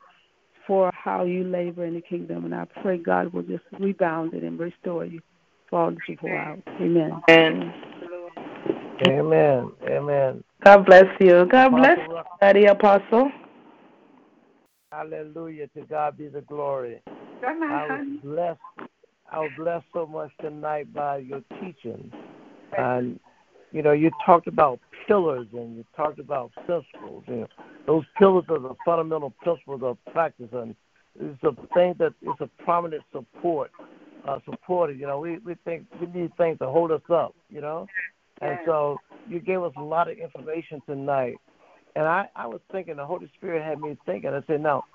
for 0.67 0.91
how 0.93 1.23
you 1.25 1.43
labor 1.43 1.85
in 1.85 1.95
the 1.95 2.01
kingdom, 2.01 2.45
and 2.45 2.53
I 2.53 2.65
pray 2.81 2.97
God 2.97 3.33
will 3.33 3.43
just 3.43 3.63
rebound 3.79 4.33
it 4.33 4.43
and 4.43 4.59
restore 4.59 5.05
you 5.05 5.21
for 5.69 5.81
all 5.81 5.91
that 5.91 5.99
you 6.07 6.17
pour 6.17 6.35
out. 6.35 6.59
Amen. 6.79 7.21
Amen. 7.29 7.73
Amen. 9.07 9.71
Amen. 9.89 10.43
God 10.63 10.85
bless 10.85 11.05
you. 11.19 11.45
God 11.51 11.69
bless 11.71 11.97
Apostle 11.97 12.23
Daddy 12.39 12.65
Apostle. 12.65 13.31
Hallelujah. 14.91 15.67
To 15.75 15.81
God 15.85 16.17
be 16.17 16.27
the 16.27 16.41
glory. 16.41 17.01
I 17.43 17.85
was 17.87 18.05
blessed. 18.23 18.59
I 19.31 19.39
was 19.39 19.51
blessed 19.57 19.85
so 19.93 20.05
much 20.05 20.31
tonight 20.41 20.93
by 20.93 21.17
your 21.19 21.41
teaching. 21.59 22.11
And 22.77 23.19
you 23.71 23.81
know, 23.81 23.91
you 23.91 24.11
talked 24.25 24.47
about 24.47 24.79
pillars 25.07 25.47
and 25.53 25.77
you 25.77 25.85
talked 25.95 26.19
about 26.19 26.51
principles. 26.65 27.23
You 27.27 27.35
know, 27.35 27.47
those 27.87 28.03
pillars 28.17 28.45
are 28.49 28.59
the 28.59 28.75
fundamental 28.85 29.31
principles 29.41 29.81
of 29.83 29.97
practice 30.11 30.49
and 30.51 30.75
it's 31.19 31.43
a 31.43 31.53
thing 31.73 31.95
that 31.99 32.13
is 32.21 32.35
a 32.39 32.47
prominent 32.63 33.03
support 33.11 33.71
uh 34.27 34.39
supported. 34.45 34.99
You 34.99 35.07
know, 35.07 35.19
we, 35.19 35.39
we 35.39 35.55
think 35.65 35.85
we 35.99 36.07
need 36.07 36.35
things 36.37 36.59
to 36.59 36.67
hold 36.67 36.91
us 36.91 37.01
up, 37.09 37.35
you 37.49 37.61
know? 37.61 37.87
And 38.41 38.57
so 38.65 38.97
you 39.29 39.39
gave 39.39 39.61
us 39.61 39.73
a 39.77 39.81
lot 39.81 40.09
of 40.09 40.17
information 40.17 40.81
tonight. 40.85 41.35
And 41.95 42.05
I, 42.05 42.27
I 42.35 42.47
was 42.47 42.61
thinking 42.71 42.95
the 42.95 43.05
Holy 43.05 43.29
Spirit 43.37 43.63
had 43.63 43.79
me 43.79 43.97
thinking, 44.05 44.31
I 44.31 44.41
said, 44.47 44.61
now, 44.61 44.85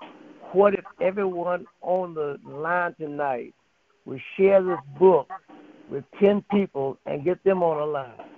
what 0.53 0.73
if 0.73 0.85
everyone 1.01 1.65
on 1.81 2.13
the 2.13 2.37
line 2.43 2.95
tonight 2.99 3.53
would 4.05 4.21
share 4.35 4.63
this 4.63 4.79
book 4.99 5.29
with 5.89 6.03
10 6.19 6.43
people 6.51 6.97
and 7.05 7.23
get 7.23 7.43
them 7.43 7.61
on 7.61 7.77
the 7.77 7.85
line? 7.85 8.36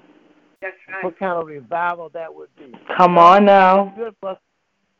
That's 0.62 0.76
right. 0.88 1.04
What 1.04 1.18
kind 1.18 1.40
of 1.40 1.48
revival 1.48 2.10
that 2.14 2.34
would 2.34 2.50
be? 2.58 2.74
Come 2.98 3.18
on 3.18 3.46
now. 3.46 3.88
It's 3.88 3.98
good 3.98 4.16
for 4.20 4.30
us, 4.32 4.38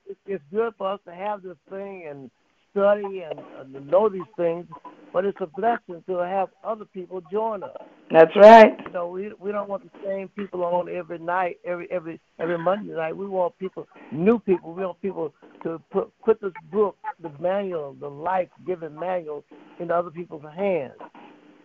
it's, 0.08 0.20
it's 0.26 0.44
good 0.52 0.74
for 0.78 0.94
us 0.94 1.00
to 1.06 1.14
have 1.14 1.42
this 1.42 1.58
thing 1.70 2.08
and 2.10 2.32
study 2.72 3.24
and, 3.30 3.40
and 3.60 3.88
know 3.88 4.10
these 4.10 4.22
things, 4.38 4.66
but 5.12 5.26
it's 5.26 5.38
a 5.42 5.48
blessing 5.48 6.04
to 6.08 6.18
have 6.18 6.50
other 6.64 6.86
people 6.86 7.22
join 7.32 7.64
us. 7.64 7.78
That's 8.12 8.36
right. 8.36 8.74
You 8.86 8.92
know, 8.92 9.08
we 9.08 9.32
we 9.40 9.52
don't 9.52 9.70
want 9.70 9.84
the 9.84 10.00
same 10.06 10.30
people 10.30 10.64
on 10.64 10.90
every 10.90 11.20
night, 11.20 11.58
every 11.66 11.90
every 11.92 12.20
every 12.40 12.58
Monday 12.58 12.94
night. 12.94 13.16
We 13.16 13.28
want 13.28 13.58
people, 13.60 13.88
new 14.12 14.40
people. 14.40 14.74
We 14.74 14.84
want 14.84 15.02
people 15.02 15.34
to 15.64 15.80
put 15.92 16.12
put 16.24 16.42
this 16.42 16.54
book, 16.72 16.98
the 17.22 17.32
manual, 17.40 17.96
the 18.00 18.10
life 18.10 18.50
giving 18.66 18.98
manual, 18.98 19.44
into 19.80 19.94
other 19.94 20.10
people's 20.10 20.44
hands, 20.56 20.94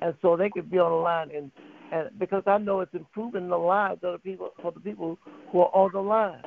and 0.02 0.14
so 0.20 0.36
they 0.36 0.50
could 0.50 0.70
be 0.70 0.78
on 0.78 0.90
the 0.90 0.96
line. 0.96 1.30
And 1.34 1.50
and 1.92 2.10
because 2.18 2.42
I 2.46 2.58
know 2.58 2.80
it's 2.80 2.94
improving 2.94 3.48
the 3.48 3.56
lives 3.56 4.00
of 4.02 4.12
the 4.12 4.18
people 4.18 4.50
for 4.60 4.72
the 4.72 4.80
people 4.80 5.18
who 5.50 5.60
are 5.60 5.74
on 5.74 5.90
the 5.92 6.00
line. 6.00 6.42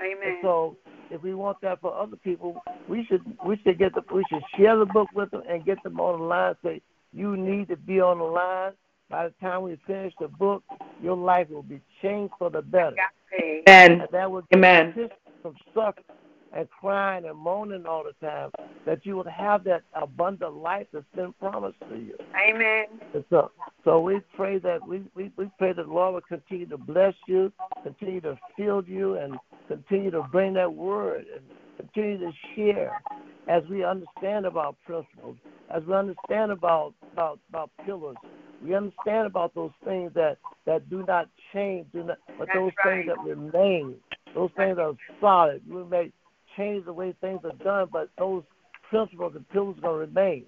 And 0.00 0.18
Amen. 0.18 0.38
so 0.42 0.76
if 1.10 1.22
we 1.22 1.34
want 1.34 1.60
that 1.62 1.80
for 1.80 1.94
other 1.94 2.16
people, 2.16 2.62
we 2.88 3.04
should 3.06 3.22
we 3.44 3.58
should 3.64 3.78
get 3.78 3.94
the 3.94 4.02
we 4.12 4.24
should 4.30 4.42
share 4.56 4.76
the 4.76 4.86
book 4.86 5.08
with 5.14 5.30
them 5.30 5.42
and 5.48 5.64
get 5.64 5.82
them 5.82 6.00
on 6.00 6.20
the 6.20 6.24
line. 6.24 6.54
Say 6.62 6.82
you 7.12 7.36
need 7.36 7.68
to 7.68 7.76
be 7.76 8.00
on 8.00 8.18
the 8.18 8.24
line. 8.24 8.72
By 9.10 9.28
the 9.28 9.34
time 9.40 9.62
we 9.62 9.78
finish 9.86 10.12
the 10.20 10.28
book, 10.28 10.62
your 11.02 11.16
life 11.16 11.48
will 11.48 11.62
be 11.62 11.80
changed 12.02 12.34
for 12.38 12.50
the 12.50 12.60
better. 12.60 12.96
Amen. 13.40 13.62
And 13.66 14.02
that 14.12 14.30
will 14.30 14.42
Amen. 14.54 14.90
assist 14.90 15.14
of 15.44 15.54
suffering 15.74 16.04
and 16.52 16.68
crying 16.70 17.24
and 17.26 17.38
moaning 17.38 17.86
all 17.86 18.04
the 18.04 18.26
time, 18.26 18.50
that 18.86 19.04
you 19.04 19.16
would 19.16 19.26
have 19.26 19.64
that 19.64 19.82
abundant 19.94 20.54
life 20.54 20.86
that's 20.92 21.04
been 21.14 21.32
promised 21.34 21.78
to 21.90 21.96
you. 21.96 22.16
Amen. 22.48 22.84
And 23.14 23.24
so, 23.30 23.50
so 23.84 24.00
we 24.00 24.20
pray 24.34 24.58
that 24.58 24.86
we, 24.86 25.02
we, 25.14 25.30
we 25.36 25.50
pray 25.58 25.72
that 25.72 25.86
the 25.86 25.92
Lord 25.92 26.14
will 26.14 26.38
continue 26.38 26.66
to 26.66 26.78
bless 26.78 27.14
you, 27.26 27.52
continue 27.82 28.20
to 28.22 28.38
fill 28.56 28.82
you, 28.84 29.16
and 29.16 29.36
continue 29.68 30.10
to 30.10 30.22
bring 30.32 30.54
that 30.54 30.72
word 30.72 31.26
and 31.34 31.44
continue 31.76 32.18
to 32.18 32.32
share 32.54 33.00
as 33.48 33.62
we 33.70 33.84
understand 33.84 34.46
about 34.46 34.76
principles, 34.84 35.36
as 35.74 35.82
we 35.86 35.94
understand 35.94 36.52
about 36.52 36.94
about, 37.12 37.38
about 37.48 37.70
pillars. 37.84 38.16
We 38.62 38.74
understand 38.74 39.26
about 39.26 39.54
those 39.54 39.70
things 39.84 40.12
that, 40.14 40.38
that 40.66 40.90
do 40.90 41.04
not 41.06 41.28
change, 41.52 41.86
do 41.92 42.02
not, 42.02 42.18
but 42.38 42.48
That's 42.48 42.58
those 42.58 42.72
right. 42.84 43.06
things 43.06 43.16
that 43.16 43.24
remain, 43.24 43.94
those 44.34 44.50
things 44.56 44.76
that 44.76 44.82
are 44.82 44.94
solid. 45.20 45.62
We 45.68 45.84
may 45.84 46.12
change 46.58 46.84
the 46.84 46.92
way 46.92 47.14
things 47.20 47.40
are 47.44 47.64
done, 47.64 47.88
but 47.90 48.10
those 48.18 48.42
principles 48.90 49.32
and 49.36 49.48
pillars 49.48 49.76
are 49.78 49.80
going 49.82 49.94
to 49.94 49.98
remain. 50.20 50.44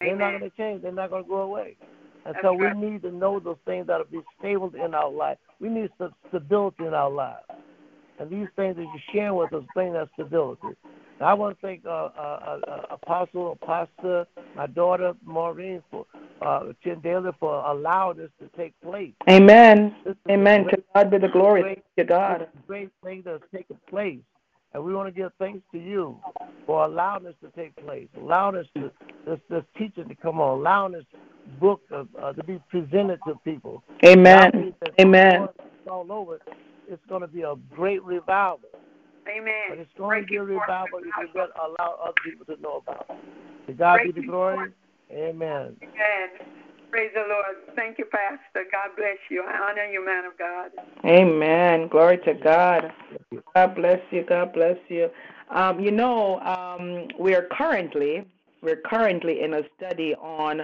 They're 0.00 0.16
not 0.16 0.38
going 0.38 0.50
to 0.50 0.56
change. 0.56 0.82
They're 0.82 0.92
not 0.92 1.10
going 1.10 1.24
to 1.24 1.28
go 1.28 1.42
away. 1.42 1.76
And 2.24 2.34
That's 2.34 2.44
so 2.44 2.52
we 2.52 2.66
right. 2.66 2.76
need 2.76 3.02
to 3.02 3.10
know 3.10 3.38
those 3.40 3.56
things 3.64 3.86
that 3.88 3.98
will 3.98 4.20
be 4.20 4.26
stable 4.38 4.72
in 4.74 4.94
our 4.94 5.10
life. 5.10 5.38
We 5.60 5.68
need 5.68 5.90
st- 5.98 6.12
stability 6.28 6.84
in 6.84 6.94
our 6.94 7.10
lives. 7.10 7.44
And 8.18 8.28
these 8.30 8.48
things 8.56 8.76
that 8.76 8.82
you're 8.82 9.12
sharing 9.12 9.36
with 9.36 9.52
us 9.52 9.62
bring 9.74 9.92
that 9.94 10.08
stability. 10.14 10.68
And 11.20 11.28
I 11.28 11.34
want 11.34 11.56
to 11.56 11.66
thank 11.66 11.84
uh, 11.84 11.88
uh, 11.88 12.58
uh, 12.66 12.80
Apostle, 12.90 13.58
Pastor, 13.64 14.26
my 14.56 14.66
daughter 14.66 15.14
Maureen, 15.24 15.82
for 15.90 16.06
uh, 16.42 16.64
Tim 16.84 17.00
Daly 17.00 17.30
for 17.40 17.64
allowing 17.64 18.18
this 18.18 18.30
to 18.40 18.48
take 18.56 18.78
place. 18.80 19.12
Amen. 19.28 19.94
This 20.04 20.12
is 20.12 20.18
a 20.28 20.32
Amen. 20.32 20.62
great- 20.64 20.76
To 20.76 20.82
God 20.94 21.10
be 21.10 21.18
the 21.18 21.28
glory. 21.28 21.62
great- 21.62 21.82
To 21.98 22.04
God. 22.04 22.40
this 22.40 22.48
is 22.48 22.54
a 22.62 22.66
great 22.66 22.90
thing 23.02 23.22
that's 23.24 23.42
taking 23.52 23.78
place. 23.88 24.20
And 24.74 24.84
we 24.84 24.94
want 24.94 25.08
to 25.08 25.18
give 25.18 25.32
thanks 25.38 25.62
to 25.72 25.78
you 25.78 26.18
for 26.66 26.84
allowing 26.84 27.24
this 27.24 27.34
to 27.42 27.50
take 27.56 27.74
place, 27.76 28.08
allowing 28.18 28.56
us 28.56 28.66
to 28.74 28.90
this 29.26 29.38
this 29.48 29.64
teaching 29.76 30.08
to 30.08 30.14
come 30.14 30.40
on, 30.40 30.58
allowing 30.58 30.92
this 30.92 31.04
book 31.58 31.80
of, 31.90 32.08
uh, 32.20 32.32
to 32.34 32.44
be 32.44 32.60
presented 32.68 33.18
to 33.26 33.34
people. 33.44 33.82
Amen. 34.04 34.74
Amen. 35.00 35.48
it's 35.56 35.88
all 35.90 36.10
over, 36.12 36.38
it's 36.86 37.02
going 37.08 37.22
to 37.22 37.28
be 37.28 37.42
a 37.42 37.54
great 37.74 38.02
revival. 38.04 38.60
Amen. 39.28 39.52
But 39.70 39.78
it's 39.78 39.90
going 39.96 40.22
to 40.22 40.26
be 40.26 40.36
a 40.36 40.42
revival 40.42 41.00
if 41.00 41.04
you 41.04 41.28
let 41.34 41.48
allow 41.56 41.98
other 42.02 42.14
people 42.24 42.46
to 42.46 42.60
know 42.60 42.82
about 42.86 43.06
it. 43.10 43.66
To 43.66 43.72
God 43.72 44.00
be 44.02 44.08
the 44.08 44.12
Breaking 44.12 44.30
glory. 44.30 44.72
Amen. 45.10 45.76
Amen. 45.82 46.28
Praise 46.90 47.10
the 47.14 47.24
Lord. 47.28 47.76
Thank 47.76 47.98
you, 47.98 48.06
Pastor. 48.06 48.68
God 48.72 48.96
bless 48.96 49.18
you. 49.30 49.44
I 49.46 49.70
honor 49.70 49.84
you, 49.84 50.04
man 50.04 50.24
of 50.24 50.38
God. 50.38 50.70
Amen. 51.04 51.88
Glory 51.88 52.18
to 52.18 52.34
God. 52.34 52.92
God 53.54 53.74
bless 53.74 54.00
you. 54.10 54.24
God 54.28 54.52
bless 54.52 54.76
you. 54.88 55.08
Um, 55.50 55.80
you 55.80 55.90
know, 55.90 56.40
um, 56.40 57.08
we 57.18 57.34
are 57.34 57.46
currently 57.50 58.24
we're 58.62 58.82
currently 58.84 59.42
in 59.42 59.54
a 59.54 59.62
study 59.76 60.14
on 60.14 60.62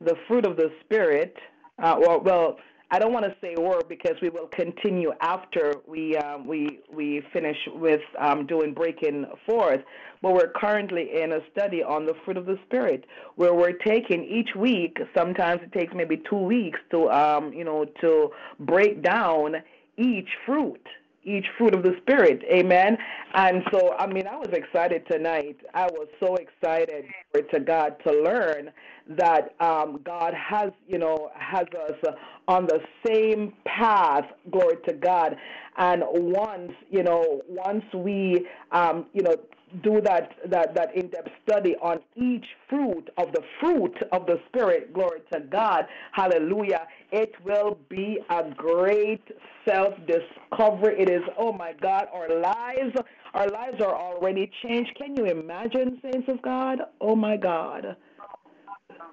the 0.00 0.14
fruit 0.26 0.46
of 0.46 0.56
the 0.56 0.72
spirit. 0.84 1.36
Uh, 1.82 1.96
well, 1.98 2.20
well, 2.20 2.56
I 2.94 3.00
don't 3.00 3.12
want 3.12 3.24
to 3.24 3.34
say 3.40 3.56
word 3.60 3.88
because 3.88 4.14
we 4.22 4.28
will 4.28 4.46
continue 4.46 5.10
after 5.20 5.74
we 5.88 6.16
um, 6.16 6.46
we 6.46 6.78
we 6.92 7.22
finish 7.32 7.56
with 7.74 8.02
um, 8.20 8.46
doing 8.46 8.72
breaking 8.72 9.26
forth. 9.44 9.80
But 10.22 10.34
we're 10.34 10.52
currently 10.52 11.20
in 11.20 11.32
a 11.32 11.40
study 11.50 11.82
on 11.82 12.06
the 12.06 12.14
fruit 12.24 12.36
of 12.36 12.46
the 12.46 12.56
spirit, 12.64 13.04
where 13.34 13.52
we're 13.52 13.72
taking 13.72 14.22
each 14.22 14.54
week. 14.54 14.96
Sometimes 15.12 15.60
it 15.64 15.72
takes 15.72 15.92
maybe 15.92 16.22
two 16.30 16.38
weeks 16.38 16.78
to 16.92 17.10
um, 17.10 17.52
you 17.52 17.64
know 17.64 17.84
to 18.00 18.30
break 18.60 19.02
down 19.02 19.56
each 19.96 20.28
fruit 20.46 20.86
each 21.24 21.46
fruit 21.56 21.74
of 21.74 21.82
the 21.82 21.96
spirit. 22.02 22.42
Amen. 22.50 22.96
And 23.34 23.62
so 23.72 23.94
i 23.98 24.06
mean 24.06 24.26
i 24.26 24.36
was 24.36 24.50
excited 24.52 25.06
tonight. 25.10 25.58
I 25.74 25.86
was 25.86 26.08
so 26.20 26.36
excited 26.36 27.06
to 27.52 27.60
god 27.60 27.96
to 28.06 28.12
learn 28.12 28.70
that 29.08 29.54
um, 29.60 30.00
god 30.04 30.34
has 30.34 30.70
you 30.86 30.98
know 30.98 31.30
has 31.34 31.66
us 31.88 32.14
on 32.48 32.66
the 32.66 32.80
same 33.06 33.52
path. 33.64 34.24
Glory 34.50 34.76
to 34.86 34.94
god. 34.94 35.36
And 35.76 36.02
once 36.06 36.72
you 36.90 37.02
know 37.02 37.42
once 37.48 37.84
we 37.94 38.46
um, 38.72 39.06
you 39.12 39.22
know 39.22 39.36
do 39.82 40.00
that 40.00 40.32
that 40.46 40.74
that 40.74 40.94
in-depth 40.94 41.28
study 41.46 41.74
on 41.82 41.98
each 42.16 42.44
fruit 42.68 43.08
of 43.18 43.32
the 43.32 43.42
fruit 43.60 43.96
of 44.12 44.26
the 44.26 44.38
spirit 44.48 44.92
glory 44.92 45.20
to 45.32 45.40
god 45.40 45.86
hallelujah 46.12 46.86
it 47.12 47.32
will 47.44 47.78
be 47.88 48.18
a 48.30 48.50
great 48.56 49.22
self-discovery 49.66 50.94
it 50.98 51.10
is 51.10 51.22
oh 51.38 51.52
my 51.52 51.72
god 51.80 52.06
our 52.12 52.28
lives 52.40 52.94
our 53.34 53.48
lives 53.48 53.80
are 53.80 53.96
already 53.96 54.50
changed 54.62 54.90
can 54.96 55.16
you 55.16 55.24
imagine 55.24 55.98
saints 56.02 56.28
of 56.28 56.40
god 56.42 56.78
oh 57.00 57.16
my 57.16 57.36
god 57.36 57.96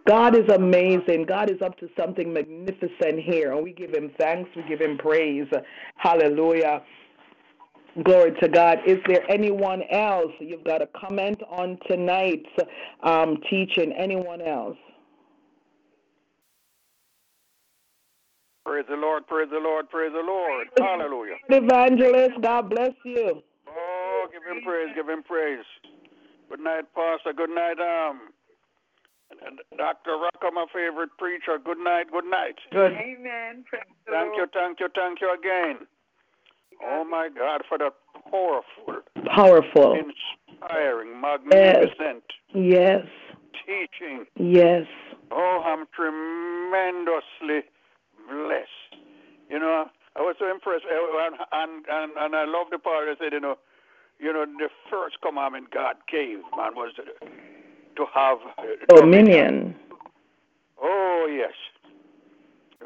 God 0.07 0.35
is 0.35 0.49
amazing. 0.49 1.25
God 1.27 1.51
is 1.51 1.61
up 1.61 1.77
to 1.77 1.88
something 1.97 2.33
magnificent 2.33 3.19
here, 3.19 3.53
and 3.53 3.63
we 3.63 3.71
give 3.71 3.93
Him 3.93 4.11
thanks. 4.17 4.49
We 4.55 4.63
give 4.63 4.81
Him 4.81 4.97
praise. 4.97 5.47
Hallelujah. 5.95 6.81
Glory 8.03 8.31
to 8.41 8.47
God. 8.47 8.80
Is 8.85 8.99
there 9.07 9.30
anyone 9.30 9.84
else? 9.91 10.31
You've 10.39 10.63
got 10.63 10.81
a 10.81 10.88
comment 10.88 11.41
on 11.49 11.77
tonight's 11.88 12.49
um, 13.03 13.38
teaching. 13.49 13.93
Anyone 13.97 14.41
else? 14.41 14.77
Praise 18.65 18.85
the 18.88 18.95
Lord, 18.95 19.27
praise 19.27 19.49
the 19.51 19.59
Lord, 19.59 19.89
praise 19.89 20.11
the 20.13 20.22
Lord. 20.22 20.68
Hallelujah. 20.77 21.35
Evangelist, 21.49 22.39
God 22.41 22.69
bless 22.69 22.93
you. 23.03 23.41
Oh, 23.68 24.27
give 24.31 24.43
him 24.43 24.63
praise, 24.63 24.89
give 24.95 25.09
him 25.09 25.23
praise. 25.23 25.65
Good 26.49 26.59
night, 26.59 26.85
Pastor. 26.95 27.34
Good 27.35 27.49
night, 27.49 27.80
um, 27.80 28.30
Dr. 29.77 30.18
Rucker, 30.18 30.51
my 30.53 30.65
favorite 30.73 31.09
preacher. 31.18 31.57
Good 31.63 31.80
night, 31.80 32.11
good 32.11 32.26
night. 32.26 32.55
Good. 32.72 32.93
Amen. 32.93 33.65
Praise 33.68 33.84
Thank 34.07 34.35
you, 34.35 34.45
thank 34.53 34.80
you, 34.80 34.88
thank 34.95 35.22
you 35.22 35.34
again. 35.34 35.88
Oh, 36.83 37.03
my 37.03 37.29
God, 37.35 37.61
for 37.67 37.77
that 37.77 37.93
powerful, 38.29 39.03
Powerful. 39.35 39.93
inspiring, 39.93 41.19
magnificent 41.19 42.23
Yes. 42.53 43.05
teaching. 43.65 44.25
Yes. 44.35 44.85
Oh, 45.31 45.61
I'm 45.65 45.85
tremendously 45.95 47.69
blessed. 48.27 49.01
You 49.49 49.59
know, 49.59 49.89
I 50.15 50.21
was 50.21 50.35
so 50.39 50.49
impressed, 50.49 50.85
uh, 50.85 51.25
and 51.25 51.35
and 51.51 51.85
and, 51.89 52.11
and 52.17 52.35
I 52.35 52.45
love 52.45 52.67
the 52.71 52.79
part 52.79 53.07
that 53.07 53.17
said, 53.23 53.33
you 53.33 53.39
know, 53.39 53.57
you 54.19 54.33
know, 54.33 54.45
the 54.45 54.69
first 54.89 55.21
commandment 55.21 55.71
God 55.71 55.95
gave 56.11 56.39
man 56.57 56.75
was 56.75 56.93
to 57.95 58.05
have 58.13 58.37
uh, 58.57 58.63
Dominion. 58.95 59.75
Oh 60.81 61.27
yes, 61.29 61.53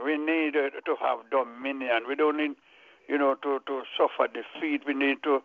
we 0.03 0.17
need 0.17 0.55
uh, 0.55 0.69
to 0.85 0.95
have 1.01 1.19
dominion. 1.31 2.03
We 2.07 2.15
don't 2.15 2.37
need, 2.37 2.51
you 3.07 3.17
know, 3.17 3.35
to 3.43 3.59
to 3.67 3.81
suffer 3.97 4.31
defeat. 4.31 4.81
We 4.87 4.93
need 4.93 5.17
to 5.23 5.41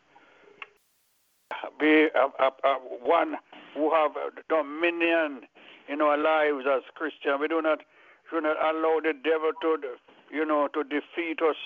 be 1.78 2.09
a, 2.15 2.27
a, 2.43 2.51
a 2.65 2.78
one 3.03 3.37
who 3.74 3.93
have 3.93 4.12
dominion 4.49 5.43
in 5.89 6.01
our 6.01 6.16
lives 6.16 6.66
as 6.70 6.82
Christians. 6.95 7.39
We 7.41 7.49
do 7.49 7.61
not 7.62 7.81
should 8.31 8.45
not 8.45 8.57
allow 8.62 9.01
the 9.03 9.12
devil 9.12 9.51
to, 9.62 9.77
you 10.32 10.45
know, 10.45 10.69
to 10.69 10.85
defeat 10.85 11.43
us 11.43 11.57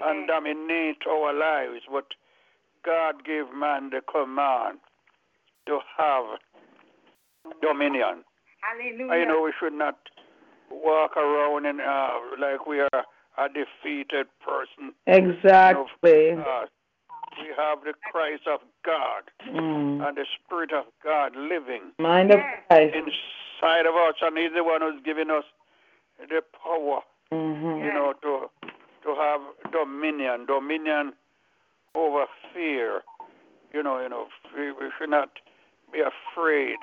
and 0.00 0.28
dominate 0.28 0.98
our 1.08 1.32
lives. 1.32 1.82
But 1.90 2.06
God 2.84 3.24
gave 3.24 3.52
man 3.52 3.90
the 3.90 4.00
command 4.00 4.78
to 5.66 5.80
have 5.96 6.24
dominion. 7.60 8.24
Hallelujah. 8.62 9.20
You 9.20 9.26
know, 9.26 9.42
we 9.42 9.52
should 9.58 9.72
not 9.72 9.96
walk 10.70 11.16
around 11.16 11.66
and 11.66 11.80
uh, 11.80 12.10
like 12.38 12.66
we 12.66 12.80
are 12.80 13.04
a 13.38 13.48
defeated 13.48 14.26
person. 14.44 14.92
Exactly. 15.06 16.34
We 17.38 17.54
have 17.56 17.84
the 17.84 17.94
Christ 18.10 18.42
of 18.48 18.60
God 18.84 19.30
Mm. 19.46 20.06
and 20.06 20.16
the 20.16 20.26
Spirit 20.34 20.72
of 20.72 20.86
God 21.04 21.36
living 21.36 21.92
Mind 21.98 22.32
of 22.32 22.40
Christ. 22.68 22.94
inside 22.96 23.86
of 23.86 23.94
us, 23.94 24.14
and 24.22 24.36
He's 24.36 24.52
the 24.54 24.64
one 24.64 24.80
who's 24.80 25.00
giving 25.04 25.30
us 25.30 25.44
the 26.18 26.42
power, 26.64 27.02
Mhm. 27.30 27.84
you 27.84 27.92
know, 27.92 28.12
to 28.14 28.50
to 29.04 29.14
have 29.14 29.40
dominion, 29.70 30.44
dominion 30.46 31.14
over 31.94 32.26
fear. 32.52 33.04
You 33.72 33.82
know, 33.82 34.00
you 34.00 34.08
know, 34.08 34.28
we, 34.56 34.72
we 34.72 34.90
should 34.98 35.10
not 35.10 35.30
be 35.92 36.00
afraid. 36.00 36.78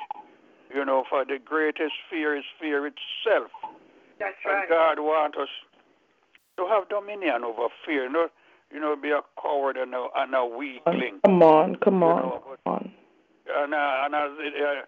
You 0.73 0.85
know, 0.85 1.03
for 1.09 1.25
the 1.25 1.37
greatest 1.37 1.93
fear 2.09 2.35
is 2.35 2.45
fear 2.59 2.87
itself. 2.87 3.51
That's 4.17 4.37
And. 4.45 4.69
God 4.69 4.99
wants 4.99 5.37
us 5.37 5.49
to 6.57 6.67
have 6.67 6.87
dominion 6.89 7.43
over 7.43 7.67
fear, 7.85 8.09
not 8.09 8.31
you 8.71 8.79
know, 8.79 8.95
be 8.95 9.11
a 9.11 9.21
coward 9.41 9.77
and 9.77 9.93
a, 9.93 10.07
and 10.17 10.33
a 10.33 10.45
weakling. 10.45 11.19
Come 11.23 11.43
on. 11.43 11.75
Come 11.77 12.01
You 12.01 12.07
on. 12.07 12.21
know, 12.23 12.43
but- 12.47 12.63
Come 12.65 12.73
on. 12.73 12.91
And, 13.47 13.73
uh, 13.75 14.01
and 14.05 14.15
as 14.15 14.31
it, 14.39 14.85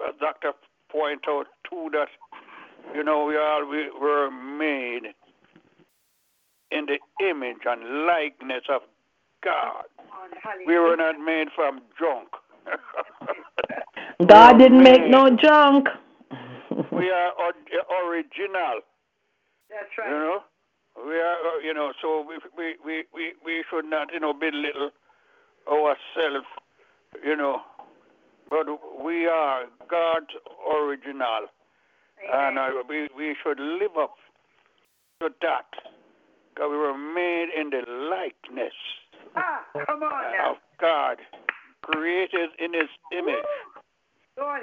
uh, 0.00 0.12
Doctor 0.20 0.52
point 0.90 1.22
out 1.28 1.46
too 1.68 1.88
that 1.92 2.08
you 2.94 3.02
know 3.02 3.24
we 3.24 3.34
are 3.36 3.64
we 3.66 3.88
were 3.98 4.30
made 4.30 5.14
in 6.70 6.86
the 6.86 6.98
image 7.26 7.64
and 7.64 8.04
likeness 8.06 8.64
of 8.68 8.82
God. 9.42 9.84
We 10.66 10.78
were 10.78 10.96
not 10.96 11.18
made 11.18 11.48
from 11.56 11.80
junk. 11.98 12.28
God 14.26 14.58
didn't 14.58 14.82
make 14.82 15.06
no 15.08 15.30
junk. 15.30 15.88
we 16.92 17.10
are 17.10 17.32
original. 18.06 18.80
That's 19.70 19.90
right. 19.98 20.08
You 20.10 20.14
know, 20.18 20.38
we 20.96 21.14
are. 21.20 21.34
uh, 21.34 21.58
You 21.62 21.74
know, 21.74 21.92
so 22.00 22.24
we 22.26 22.36
we 22.56 22.74
we 22.84 23.04
we, 23.14 23.32
we 23.44 23.64
should 23.70 23.84
not 23.84 24.12
you 24.12 24.20
know 24.20 24.32
belittle 24.32 24.90
ourselves. 25.70 26.46
You 27.24 27.36
know, 27.36 27.60
but 28.50 28.66
we 29.02 29.26
are 29.26 29.64
God's 29.88 30.34
original, 30.76 31.46
and 32.32 32.58
uh, 32.58 32.68
we 32.88 33.08
we 33.16 33.36
should 33.42 33.58
live 33.60 33.96
up 33.98 34.14
to 35.20 35.28
that. 35.42 35.66
Because 36.54 36.70
we 36.70 36.76
were 36.76 36.96
made 36.96 37.48
in 37.58 37.70
the 37.70 37.82
likeness 38.08 38.72
Ah, 39.34 39.64
come 39.86 40.04
on 40.04 40.32
now. 40.32 40.52
of 40.52 40.56
God, 40.80 41.16
created 41.82 42.50
in 42.60 42.72
His 42.72 42.88
image, 43.10 43.44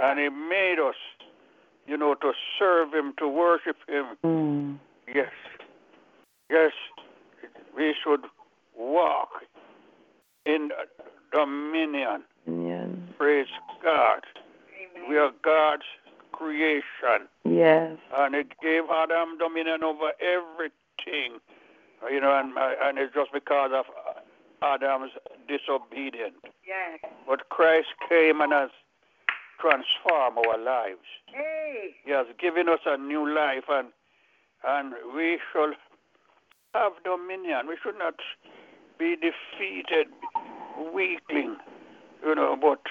and 0.01 0.17
He 0.19 0.29
made 0.29 0.77
us, 0.79 0.95
you 1.87 1.97
know, 1.97 2.13
to 2.15 2.31
serve 2.57 2.93
Him, 2.93 3.13
to 3.17 3.27
worship 3.27 3.75
Him. 3.89 4.05
Mm. 4.23 4.79
Yes. 5.13 5.31
Yes. 6.51 6.71
We 7.75 7.95
should 8.03 8.25
walk 8.77 9.29
in 10.45 10.69
dominion. 11.31 12.23
Praise 13.17 13.47
God. 13.83 14.21
We 15.07 15.17
are 15.17 15.31
God's 15.43 15.83
creation. 16.31 17.27
Yes. 17.45 17.97
And 18.17 18.35
it 18.35 18.47
gave 18.61 18.83
Adam 18.93 19.37
dominion 19.37 19.83
over 19.83 20.11
everything. 20.19 21.39
You 22.11 22.19
know, 22.19 22.37
and, 22.37 22.53
and 22.57 22.97
it's 22.97 23.13
just 23.13 23.31
because 23.31 23.71
of 23.73 23.85
Adam's 24.61 25.11
disobedience. 25.47 26.35
yes. 26.67 26.99
But 27.27 27.49
Christ 27.49 27.87
came 28.09 28.41
and 28.41 28.51
has 28.51 28.69
transformed 29.59 30.37
our 30.47 30.57
lives. 30.57 31.05
Hey, 31.27 31.91
He 32.03 32.11
has 32.11 32.25
given 32.39 32.67
us 32.67 32.79
a 32.85 32.97
new 32.97 33.31
life, 33.33 33.65
and 33.69 33.89
and 34.67 34.93
we 35.15 35.39
should 35.51 35.73
have 36.73 36.93
dominion. 37.03 37.67
We 37.67 37.77
should 37.81 37.97
not 37.97 38.15
be 38.97 39.15
defeated, 39.15 40.07
weakling, 40.93 41.57
you 42.23 42.35
know, 42.35 42.55
but 42.59 42.81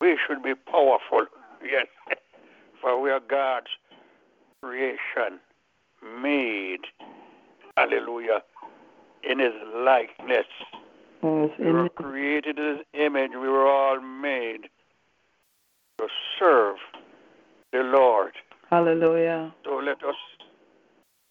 we 0.00 0.18
should 0.26 0.42
be 0.42 0.54
powerful. 0.54 1.26
Yes, 1.64 1.86
for 2.80 3.00
we 3.00 3.10
are 3.10 3.18
God's 3.18 3.66
creation, 4.62 5.40
made, 6.22 6.80
hallelujah, 7.76 8.42
in 9.28 9.38
His 9.38 9.54
likeness. 9.74 10.46
Yes, 11.22 11.50
We 11.58 11.72
were 11.72 11.88
created 11.88 12.58
in 12.58 12.76
His 12.76 12.86
image. 12.92 13.30
We 13.32 13.48
were 13.48 13.66
all 13.66 14.00
made 14.00 14.68
to 15.98 16.06
serve 16.38 16.76
the 17.72 17.80
Lord. 17.80 18.32
Hallelujah. 18.70 19.52
So 19.64 19.76
let 19.76 20.04
us 20.04 20.14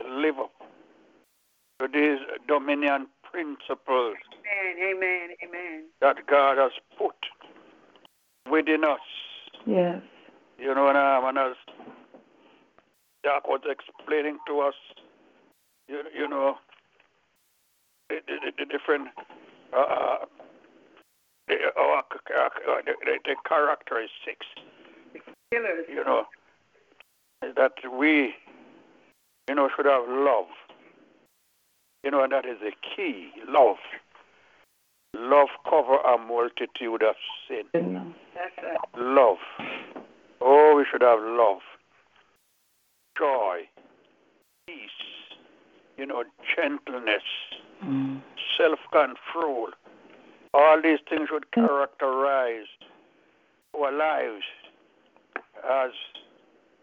live 0.10 0.40
up 0.40 0.52
to 1.80 1.88
these 1.88 2.20
dominion 2.48 3.08
principles 3.32 4.16
amen, 4.46 4.96
amen, 4.98 5.30
amen. 5.44 5.84
that 6.02 6.26
God 6.28 6.58
has 6.58 6.72
put 6.98 7.16
within 8.50 8.84
us. 8.84 9.00
Yes. 9.66 10.02
You 10.58 10.74
know, 10.74 10.88
and, 10.88 10.98
um, 10.98 11.26
and 11.26 11.38
as 11.38 11.56
Doc 13.24 13.48
was 13.48 13.62
explaining 13.70 14.38
to 14.48 14.60
us, 14.62 14.76
you, 15.88 16.02
you 16.18 16.28
know, 16.28 16.56
the, 18.10 18.20
the, 18.28 18.52
the 18.60 18.66
different, 18.66 19.10
uh, 19.76 20.26
the, 21.48 21.56
uh, 21.56 22.02
the, 22.86 22.94
the, 23.04 23.20
the 23.26 23.36
characteristics, 23.48 24.46
you 25.52 26.04
know, 26.06 26.26
that 27.42 27.74
we, 27.92 28.36
you 29.50 29.56
know, 29.56 29.70
should 29.76 29.86
have 29.86 30.08
love. 30.08 30.48
You 32.06 32.12
know, 32.12 32.24
and 32.24 32.32
that 32.32 32.46
is 32.46 32.58
the 32.62 32.72
key, 32.96 33.32
love. 33.50 33.78
Love 35.16 35.48
cover 35.68 35.96
a 35.96 36.18
multitude 36.20 37.02
of 37.02 37.16
sin. 37.48 37.64
That's 37.74 38.52
right. 38.64 38.78
Love. 38.96 39.38
Oh, 40.40 40.76
we 40.78 40.86
should 40.90 41.02
have 41.02 41.20
love, 41.20 41.62
joy, 43.18 43.62
peace, 44.68 44.78
you 45.98 46.06
know, 46.06 46.24
gentleness, 46.56 47.24
Mm. 47.84 48.22
self 48.56 48.80
control. 48.92 49.70
All 50.54 50.80
these 50.82 51.00
things 51.10 51.30
should 51.30 51.50
characterize 51.52 52.68
our 53.74 53.92
lives 53.92 54.46
as 55.68 55.92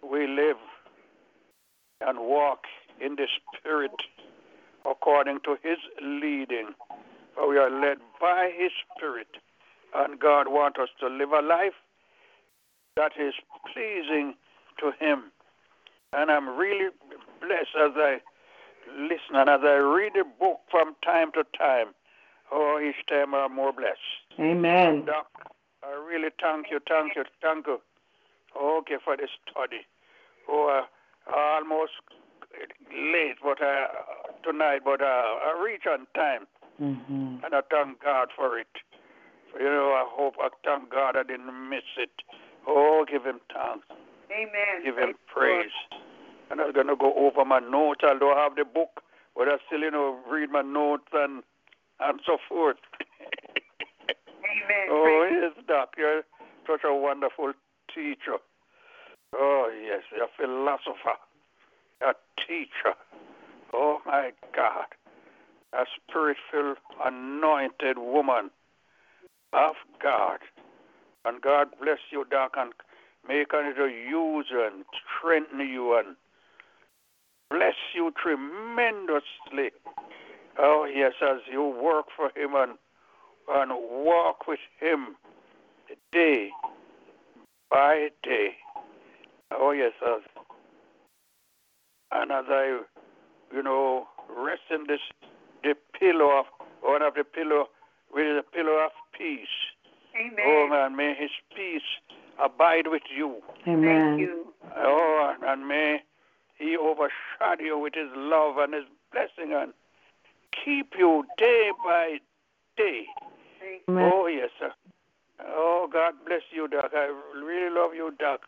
we 0.03 0.27
live 0.27 0.59
and 2.01 2.19
walk 2.19 2.67
in 3.01 3.15
the 3.17 3.29
Spirit 3.29 3.93
according 4.89 5.41
to 5.45 5.57
His 5.63 5.79
leading. 6.03 6.75
For 7.35 7.49
we 7.49 7.59
are 7.59 7.71
led 7.71 7.99
by 8.21 8.51
His 8.57 8.73
Spirit, 8.95 9.29
and 9.95 10.19
God 10.19 10.49
wants 10.49 10.79
us 10.79 10.89
to 11.01 11.09
live 11.09 11.33
a 11.33 11.41
life 11.41 11.75
that 12.97 13.13
is 13.19 13.35
pleasing 13.73 14.35
to 14.81 14.93
Him. 14.99 15.33
And 16.13 16.31
I'm 16.31 16.59
really 16.59 16.91
blessed 17.41 17.77
as 17.81 17.93
I 17.97 18.21
listen 18.99 19.35
and 19.35 19.49
as 19.49 19.61
I 19.63 19.77
read 19.77 20.13
the 20.15 20.25
book 20.39 20.61
from 20.71 20.95
time 21.05 21.33
to 21.33 21.45
time. 21.57 21.95
Oh, 22.51 22.79
each 22.79 23.07
time 23.09 23.35
I'm 23.35 23.55
more 23.55 23.73
blessed. 23.73 23.99
Amen. 24.39 25.07
Doc, 25.07 25.27
I 25.83 25.93
really 25.95 26.29
thank 26.41 26.67
you, 26.71 26.81
thank 26.87 27.17
you, 27.17 27.25
thank 27.41 27.67
you. 27.67 27.81
Okay, 28.61 28.97
for 29.03 29.17
the 29.17 29.27
study. 29.49 29.87
Oh, 30.49 30.83
uh, 30.83 31.35
almost 31.35 31.93
late, 32.91 33.37
but 33.43 33.63
uh, 33.63 33.87
tonight, 34.45 34.81
but 34.85 35.01
uh, 35.01 35.05
I 35.05 35.61
reach 35.65 35.83
on 35.91 36.07
time, 36.15 36.47
Mm-hmm. 36.81 37.45
and 37.45 37.55
I 37.55 37.61
thank 37.71 38.03
God 38.03 38.29
for 38.35 38.59
it. 38.59 38.67
You 39.55 39.67
know, 39.67 39.93
I 39.93 40.05
hope 40.09 40.35
I 40.41 40.49
thank 40.65 40.91
God 40.91 41.17
I 41.17 41.23
didn't 41.23 41.69
miss 41.69 41.85
it. 41.99 42.11
Oh, 42.67 43.05
give 43.09 43.25
Him 43.25 43.41
thanks, 43.53 43.87
Amen. 44.33 44.83
give 44.85 44.97
Him 44.97 45.15
praise. 45.33 45.71
And 46.51 46.61
I'm 46.61 46.73
gonna 46.73 46.97
go 46.97 47.13
over 47.15 47.45
my 47.45 47.61
notes. 47.61 48.01
I 48.03 48.19
don't 48.19 48.37
have 48.37 48.57
the 48.57 48.65
book, 48.65 49.03
but 49.37 49.49
I 49.49 49.59
still, 49.67 49.81
you 49.81 49.91
know, 49.91 50.19
read 50.29 50.51
my 50.51 50.63
notes 50.63 51.05
and 51.13 51.43
and 52.01 52.21
so 52.27 52.39
forth. 52.49 52.79
Amen. 54.43 54.87
Oh, 54.91 55.29
yes, 55.31 55.65
Doc, 55.69 55.91
you're 55.97 56.23
such 56.67 56.81
a 56.85 56.95
wonderful 56.95 57.53
teacher. 57.95 58.39
Oh, 59.35 59.71
yes, 59.87 60.03
you're 60.15 60.25
a 60.25 60.29
philosopher, 60.37 61.21
a 62.05 62.15
teacher. 62.47 62.97
Oh, 63.73 64.01
my 64.05 64.33
God. 64.55 64.87
A 65.73 65.85
spirit 65.97 66.37
filled, 66.51 66.77
anointed 67.05 67.99
woman 67.99 68.51
of 69.53 69.75
God. 70.03 70.39
And 71.25 71.41
God 71.41 71.69
bless 71.81 71.99
you, 72.11 72.25
Doc, 72.31 72.55
and 72.59 72.73
may 73.27 73.45
continue 73.49 73.75
to 73.75 73.89
use 73.89 74.47
and 74.53 74.85
strengthen 75.19 75.61
you 75.61 75.97
and 75.97 76.17
bless 77.51 77.75
you 77.95 78.13
tremendously. 78.21 79.71
Oh, 80.59 80.87
yes, 80.93 81.13
as 81.23 81.39
you 81.51 81.65
work 81.65 82.07
for 82.17 82.31
Him 82.37 82.55
and 82.55 82.73
and 83.49 83.73
walk 83.73 84.47
with 84.47 84.61
him 84.81 85.17
day 86.13 86.51
by 87.71 88.09
day. 88.23 88.51
Oh 89.51 89.73
yes, 89.73 89.93
sir. 90.01 90.21
And 92.13 92.31
as 92.31 92.45
I, 92.49 92.81
you 93.55 93.63
know, 93.63 94.07
rest 94.37 94.63
in 94.71 94.85
this 94.87 95.01
the 95.63 95.75
pillow 95.99 96.41
of 96.41 96.47
one 96.83 97.03
of 97.03 97.15
the 97.15 97.25
pillow 97.25 97.69
with 98.13 98.37
the 98.37 98.43
pillow 98.53 98.85
of 98.85 98.91
peace. 99.17 99.47
Amen. 100.17 100.45
Oh 100.45 100.69
man, 100.69 100.97
may 100.97 101.15
his 101.15 101.31
peace 101.55 101.83
abide 102.43 102.87
with 102.87 103.03
you. 103.15 103.43
Amen. 103.67 104.17
Thank 104.17 104.21
you. 104.21 104.47
Oh, 104.77 105.35
and 105.43 105.69
may 105.69 106.03
he 106.59 106.77
overshadow 106.77 107.63
you 107.63 107.79
with 107.79 107.95
his 107.95 108.09
love 108.15 108.57
and 108.59 108.75
his 108.75 108.85
blessing 109.13 109.53
and 109.55 109.73
keep 110.65 110.95
you 110.99 111.25
day 111.39 111.71
by 111.85 112.19
day. 112.77 113.07
Amen. 113.89 114.11
Oh, 114.13 114.27
yes, 114.27 114.51
sir. 114.59 114.73
Oh, 115.41 115.89
God 115.93 116.15
bless 116.27 116.43
you, 116.53 116.69
Doc. 116.69 116.91
I 116.95 117.13
really 117.35 117.71
love 117.75 117.95
you, 117.95 118.13
Doc. 118.19 118.41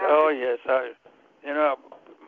Oh, 0.00 0.28
yes. 0.28 0.58
I, 0.66 0.92
you 1.46 1.54
know, 1.54 1.76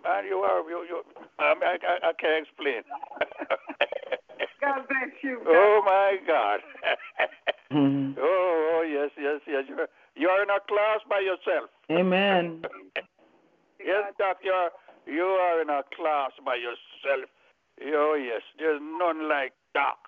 man, 0.04 0.24
you 0.26 0.38
are, 0.38 0.60
you, 0.68 0.84
you, 0.88 0.96
um, 1.38 1.60
I, 1.62 1.76
I, 1.82 2.08
I 2.08 2.12
can't 2.18 2.46
explain. 2.46 2.82
God 4.60 4.86
bless 4.88 5.12
you. 5.22 5.40
oh, 5.46 5.82
my 5.84 6.16
God. 6.26 6.60
Mhm. 7.70 8.18
oh, 8.18 8.80
oh, 8.80 8.82
yes, 8.82 9.10
yes, 9.16 9.38
yes. 9.46 9.62
You're, 9.68 9.86
you're 10.16 10.42
in 10.42 10.50
a 10.50 10.58
class 10.66 10.98
by 11.08 11.20
yourself. 11.22 11.70
Amen. 11.88 12.62
Yes, 13.78 14.10
Doc, 14.18 14.38
you're, 14.42 14.70
you 15.06 15.22
are 15.22 15.62
in 15.62 15.70
a 15.70 15.84
class 15.94 16.32
by 16.44 16.56
yourself. 16.56 17.30
Oh, 17.94 18.18
yes. 18.18 18.42
There's 18.58 18.80
none 18.82 19.28
like 19.28 19.52
Doc. 19.72 19.98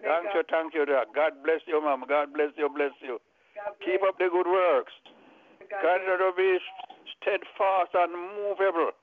Thank 0.00 0.32
you, 0.32 0.42
thank 0.48 0.72
you, 0.72 0.86
Doc. 0.86 1.08
God 1.14 1.32
bless 1.44 1.60
you, 1.66 1.76
Mom. 1.82 2.04
God 2.08 2.32
bless 2.32 2.56
you, 2.56 2.70
bless 2.74 2.92
you. 3.02 3.20
Keep 3.84 4.00
up 4.02 4.16
the 4.16 4.28
good 4.32 4.48
works. 4.48 4.92
Continue 5.60 6.16
to 6.24 6.32
be 6.36 6.56
steadfast 7.20 7.92
and 7.92 8.12
movable, 8.12 8.96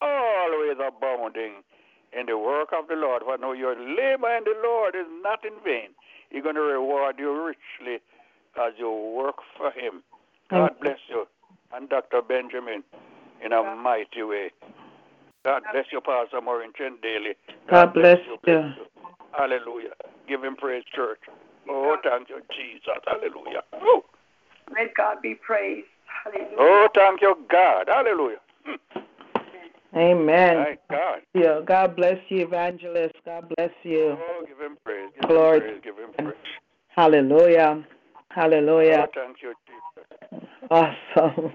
always 0.00 0.76
abounding 0.84 1.62
in 2.18 2.26
the 2.26 2.38
work 2.38 2.70
of 2.76 2.88
the 2.88 2.94
Lord. 2.94 3.22
For 3.24 3.38
now 3.38 3.52
your 3.52 3.74
labor 3.74 4.36
in 4.36 4.44
the 4.44 4.56
Lord 4.62 4.94
is 4.94 5.06
not 5.22 5.44
in 5.44 5.52
vain. 5.64 5.90
He's 6.30 6.42
going 6.42 6.54
to 6.54 6.60
reward 6.60 7.16
you 7.18 7.32
richly 7.32 8.00
as 8.60 8.72
you 8.78 8.90
work 8.90 9.36
for 9.56 9.70
Him. 9.70 10.02
God 10.50 10.74
bless 10.80 10.98
you. 11.08 11.26
And 11.72 11.88
Dr. 11.88 12.22
Benjamin 12.22 12.82
in 13.44 13.52
a 13.52 13.62
mighty 13.76 14.22
way. 14.22 14.50
God 15.44 15.62
bless 15.72 15.86
you, 15.92 16.00
Pastor 16.00 16.40
Maureen 16.40 16.72
Daily. 17.02 17.34
God 17.68 17.94
bless 17.94 18.18
you. 18.26 18.36
Hallelujah. 19.32 19.94
Give 20.28 20.42
him 20.42 20.56
praise, 20.56 20.84
church. 20.94 21.20
Oh, 21.68 21.96
thank 22.02 22.28
you, 22.28 22.40
Jesus. 22.54 23.02
Hallelujah. 23.06 23.62
Oh, 23.74 24.04
Let 24.72 24.94
God 24.94 25.22
be 25.22 25.34
praised. 25.34 25.86
Hallelujah. 26.24 26.56
oh 26.58 26.88
thank 26.94 27.22
you, 27.22 27.36
God. 27.48 27.84
Hallelujah. 27.88 28.38
Hmm. 28.64 29.00
Amen. 29.96 30.56
My 30.56 30.78
God. 30.88 31.20
Yeah, 31.34 31.60
God 31.64 31.96
bless 31.96 32.18
you, 32.28 32.46
evangelist. 32.46 33.14
God 33.24 33.52
bless 33.56 33.72
you. 33.82 34.16
Oh, 34.18 34.44
give 34.46 34.58
him 34.58 34.76
praise. 34.84 35.10
Give 35.20 35.28
Glory. 35.28 35.56
him 35.58 35.62
praise. 35.62 35.80
Give 35.82 35.96
him 35.96 36.12
praise. 36.16 36.36
Hallelujah. 36.88 37.84
Hallelujah. 38.28 39.08
Oh, 39.08 39.12
thank 39.14 39.36
you, 39.42 39.54
Jesus. 39.66 40.48
Awesome. 40.70 41.52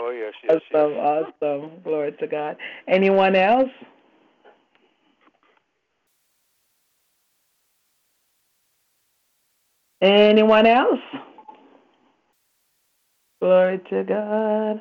Oh, 0.00 0.10
yes, 0.10 0.34
yes, 0.42 0.60
awesome, 0.72 0.92
yes. 0.94 1.32
awesome. 1.40 1.70
Glory 1.84 2.12
to 2.18 2.26
God. 2.26 2.56
Anyone 2.88 3.36
else? 3.36 3.70
Anyone 10.00 10.66
else? 10.66 10.98
Glory 13.40 13.80
to 13.90 14.02
God. 14.02 14.80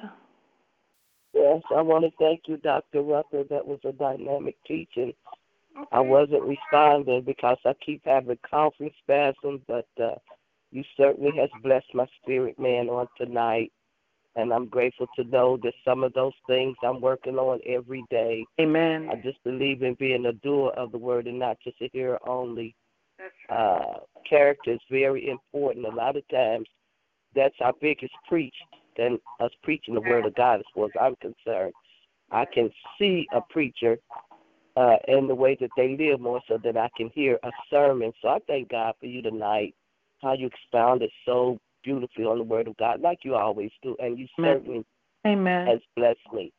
Yes, 1.33 1.61
I 1.75 1.81
want 1.81 2.03
to 2.03 2.11
thank 2.19 2.41
you, 2.47 2.57
Dr. 2.57 3.01
Rucker. 3.01 3.43
That 3.49 3.65
was 3.65 3.79
a 3.85 3.93
dynamic 3.93 4.57
teaching. 4.67 5.13
I 5.91 6.01
wasn't 6.01 6.43
responding 6.43 7.23
because 7.25 7.57
I 7.65 7.73
keep 7.85 8.01
having 8.05 8.37
coughing 8.49 8.91
spasms, 9.01 9.61
but 9.67 9.87
uh, 10.01 10.15
you 10.71 10.83
certainly 10.97 11.31
has 11.37 11.49
blessed 11.63 11.93
my 11.93 12.05
spirit, 12.21 12.59
man, 12.59 12.89
on 12.89 13.07
tonight. 13.17 13.71
And 14.35 14.53
I'm 14.53 14.67
grateful 14.67 15.07
to 15.17 15.23
know 15.25 15.57
that 15.63 15.73
some 15.83 16.03
of 16.03 16.13
those 16.13 16.33
things 16.47 16.75
I'm 16.83 17.01
working 17.01 17.35
on 17.35 17.59
every 17.65 18.03
day. 18.09 18.45
Amen. 18.59 19.09
I 19.11 19.15
just 19.15 19.43
believe 19.43 19.83
in 19.83 19.95
being 19.95 20.25
a 20.25 20.33
doer 20.33 20.71
of 20.77 20.91
the 20.91 20.97
word 20.97 21.27
and 21.27 21.39
not 21.39 21.57
just 21.63 21.81
a 21.81 21.89
hearer 21.91 22.19
only. 22.27 22.75
Uh, 23.49 23.99
character 24.27 24.71
is 24.71 24.79
very 24.89 25.29
important. 25.29 25.85
A 25.85 25.89
lot 25.89 26.15
of 26.15 26.27
times, 26.29 26.67
that's 27.35 27.55
our 27.61 27.73
biggest 27.81 28.13
preach 28.27 28.55
than 28.97 29.19
us 29.39 29.51
preaching 29.63 29.93
the 29.93 30.01
word 30.01 30.25
of 30.25 30.35
God, 30.35 30.59
as 30.59 30.65
far 30.73 30.85
as 30.85 30.91
I'm 30.99 31.15
concerned. 31.17 31.73
I 32.31 32.45
can 32.45 32.69
see 32.97 33.27
a 33.33 33.41
preacher 33.41 33.97
uh, 34.77 34.95
in 35.07 35.27
the 35.27 35.35
way 35.35 35.57
that 35.59 35.69
they 35.75 35.97
live 35.97 36.19
more 36.19 36.41
so 36.47 36.57
that 36.63 36.77
I 36.77 36.89
can 36.95 37.09
hear 37.13 37.37
a 37.43 37.51
sermon. 37.69 38.13
So 38.21 38.29
I 38.29 38.39
thank 38.47 38.69
God 38.69 38.93
for 38.99 39.05
you 39.05 39.21
tonight, 39.21 39.75
how 40.21 40.33
you 40.33 40.47
expounded 40.47 41.11
so 41.25 41.59
beautifully 41.83 42.25
on 42.25 42.37
the 42.37 42.43
word 42.43 42.67
of 42.67 42.77
God, 42.77 43.01
like 43.01 43.19
you 43.23 43.35
always 43.35 43.71
do. 43.81 43.95
And 43.99 44.17
you 44.17 44.27
Amen. 44.39 44.53
certainly 44.53 44.85
Amen. 45.25 45.67
has 45.67 45.79
blessed 45.95 46.33
me. 46.33 46.53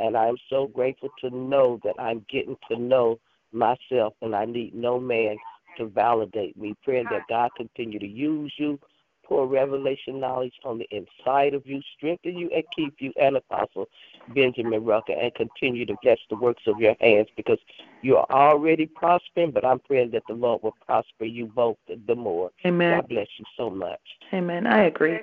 And 0.00 0.16
I'm 0.16 0.36
so 0.50 0.66
grateful 0.66 1.10
to 1.20 1.30
know 1.30 1.80
that 1.84 1.94
I'm 1.98 2.24
getting 2.28 2.56
to 2.70 2.76
know 2.76 3.20
myself 3.52 4.14
and 4.20 4.34
I 4.34 4.44
need 4.44 4.74
no 4.74 4.98
man 4.98 5.36
to 5.78 5.86
validate 5.86 6.56
me. 6.56 6.74
Praying 6.82 7.06
that 7.10 7.22
God 7.28 7.50
continue 7.56 7.98
to 8.00 8.06
use 8.06 8.52
you, 8.58 8.78
pour 9.26 9.46
revelation 9.46 10.20
knowledge 10.20 10.54
on 10.64 10.78
the 10.78 10.88
inside 10.90 11.54
of 11.54 11.66
you, 11.66 11.80
strengthen 11.96 12.36
you 12.36 12.50
and 12.54 12.64
keep 12.74 12.94
you 12.98 13.12
and 13.20 13.36
Apostle 13.36 13.86
Benjamin 14.28 14.84
Rucker 14.84 15.12
and 15.12 15.34
continue 15.34 15.86
to 15.86 15.94
bless 16.02 16.18
the 16.30 16.36
works 16.36 16.62
of 16.66 16.78
your 16.78 16.94
hands 17.00 17.28
because 17.36 17.58
you 18.02 18.16
are 18.16 18.26
already 18.30 18.86
prospering, 18.86 19.50
but 19.50 19.64
I'm 19.64 19.80
praying 19.80 20.10
that 20.12 20.22
the 20.28 20.34
Lord 20.34 20.62
will 20.62 20.76
prosper 20.86 21.24
you 21.24 21.46
both 21.46 21.76
the 22.06 22.14
more. 22.14 22.50
Amen. 22.64 22.98
God 22.98 23.08
bless 23.08 23.28
you 23.38 23.44
so 23.56 23.70
much. 23.70 24.00
Amen. 24.32 24.66
I 24.66 24.84
agree. 24.84 25.20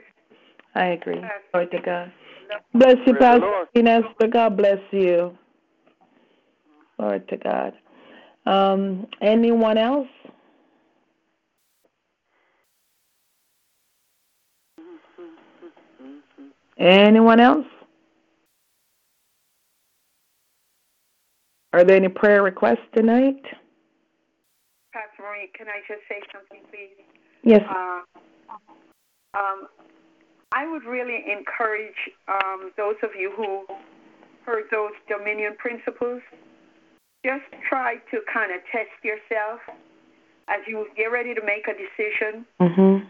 I 0.76 0.86
agree. 0.88 1.22
Glory 1.52 1.68
to 1.68 1.82
God. 1.82 2.12
Bless 2.74 2.96
you, 3.06 3.14
Praise 3.14 3.16
the 3.16 3.20
Pastor 3.20 3.40
Lord. 3.42 3.68
Esther. 3.76 4.28
God 4.28 4.58
bless 4.58 4.80
you. 4.92 5.38
Glory 6.98 7.22
to 7.30 7.38
God. 7.38 7.74
Um, 8.46 9.08
anyone 9.22 9.78
else? 9.78 10.08
Anyone 16.82 17.40
else? 17.40 17.68
Are 21.74 21.84
there 21.84 21.96
any 21.96 22.10
prayer 22.10 22.42
requests 22.42 22.90
tonight? 22.96 23.40
Pastor 24.92 25.22
Marie, 25.22 25.52
can 25.56 25.68
I 25.68 25.82
just 25.88 26.02
say 26.10 26.22
something, 26.34 26.62
please? 26.72 27.06
Yes. 27.44 27.62
Uh, 27.70 28.02
um, 29.38 29.68
I 30.52 30.68
would 30.68 30.84
really 30.84 31.24
encourage 31.32 32.10
um, 32.28 32.72
those 32.78 32.96
of 33.04 33.12
you 33.16 33.32
who 33.38 33.64
heard 34.44 34.64
those 34.72 34.92
dominion 35.08 35.56
principles, 35.60 36.22
just 37.24 37.46
try 37.70 37.98
to 38.10 38.22
kind 38.34 38.52
of 38.52 38.60
test 38.72 38.90
yourself 39.04 39.60
as 40.48 40.62
you 40.68 40.88
get 40.98 41.12
ready 41.12 41.36
to 41.36 41.42
make 41.46 41.68
a 41.68 41.74
decision. 41.78 42.44
Mm-hmm. 42.60 43.06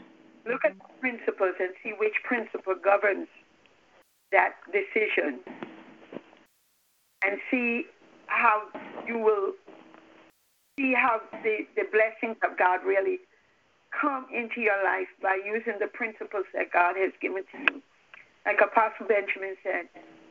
Look 0.51 0.65
at 0.65 0.73
the 0.77 0.99
principles 0.99 1.55
and 1.59 1.69
see 1.81 1.93
which 1.97 2.13
principle 2.25 2.75
governs 2.83 3.27
that 4.31 4.55
decision 4.71 5.39
and 7.23 7.37
see 7.49 7.85
how 8.27 8.63
you 9.07 9.17
will 9.19 9.53
see 10.77 10.93
how 10.93 11.19
the, 11.43 11.67
the 11.75 11.83
blessings 11.91 12.37
of 12.43 12.57
God 12.57 12.79
really 12.85 13.19
come 13.91 14.25
into 14.33 14.61
your 14.61 14.81
life 14.83 15.07
by 15.21 15.37
using 15.45 15.73
the 15.79 15.87
principles 15.87 16.45
that 16.53 16.71
God 16.71 16.95
has 16.97 17.11
given 17.21 17.43
to 17.51 17.73
you. 17.73 17.81
Like 18.45 18.61
Apostle 18.61 19.05
Benjamin 19.07 19.55
said, 19.63 19.89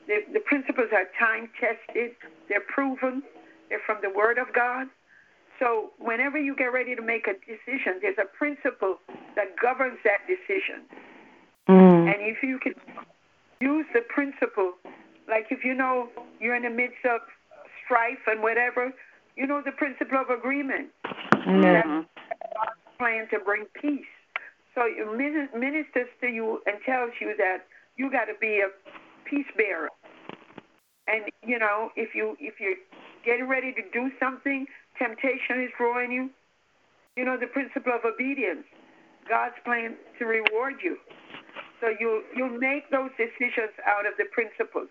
the, 0.09 0.25
the 0.33 0.41
principles 0.41 0.89
are 0.93 1.07
time 1.19 1.51
tested, 1.61 2.17
they're 2.49 2.65
proven, 2.67 3.23
they're 3.69 3.85
from 3.85 3.99
the 4.03 4.11
Word 4.11 4.39
of 4.39 4.53
God. 4.53 4.89
So 5.61 5.91
whenever 5.99 6.41
you 6.41 6.57
get 6.57 6.73
ready 6.73 6.97
to 6.97 7.03
make 7.03 7.29
a 7.29 7.35
decision, 7.35 8.01
there's 8.01 8.19
a 8.19 8.25
principle 8.25 8.99
that 9.37 9.55
governs 9.61 9.99
that 10.05 10.27
decision. 10.27 10.89
Mm. 11.69 12.15
And 12.15 12.23
if 12.23 12.43
you 12.43 12.59
can 12.59 12.75
use 13.61 13.87
the 13.93 14.01
principle, 14.09 14.73
like 15.29 15.47
if 15.51 15.65
you 15.65 15.75
know 15.75 16.09
you're 16.41 16.57
in 16.57 16.63
the 16.63 16.71
midst 16.71 17.05
of 17.05 17.21
strife 17.85 18.19
and 18.27 18.43
whatever, 18.43 18.93
you 19.37 19.47
know 19.47 19.63
the 19.65 19.73
principle 19.73 20.19
of 20.19 20.31
agreement. 20.31 20.89
Amen. 21.47 22.07
God's 22.55 22.81
plan 22.99 23.29
to 23.31 23.39
bring 23.45 23.67
peace. 23.81 24.05
So 24.75 24.83
it 24.87 25.53
ministers 25.55 26.09
to 26.21 26.29
you 26.29 26.61
and 26.67 26.77
tells 26.87 27.11
you 27.21 27.35
that 27.39 27.67
you 27.97 28.11
got 28.11 28.27
to 28.27 28.35
be 28.41 28.61
a 28.61 28.69
peace 29.29 29.47
bearer. 29.57 29.91
And 31.07 31.25
you 31.45 31.59
know, 31.59 31.91
if 31.97 32.15
you 32.15 32.37
if 32.41 32.61
you're 32.61 32.79
getting 33.25 33.49
ready 33.49 33.73
to 33.73 33.83
do 33.93 34.11
something, 34.21 34.67
temptation 34.99 35.63
is 35.63 35.71
drawing 35.77 36.13
you. 36.13 36.31
You 37.17 37.25
know 37.25 37.37
the 37.37 37.49
principle 37.49 37.93
of 37.93 38.05
obedience. 38.05 38.65
God's 39.29 39.55
plan 39.65 39.97
to 40.19 40.25
reward 40.25 40.75
you. 40.83 40.97
So 41.81 41.89
you 41.89 42.23
you 42.37 42.59
make 42.61 42.91
those 42.91 43.11
decisions 43.17 43.73
out 43.89 44.07
of 44.07 44.13
the 44.19 44.25
principles, 44.33 44.89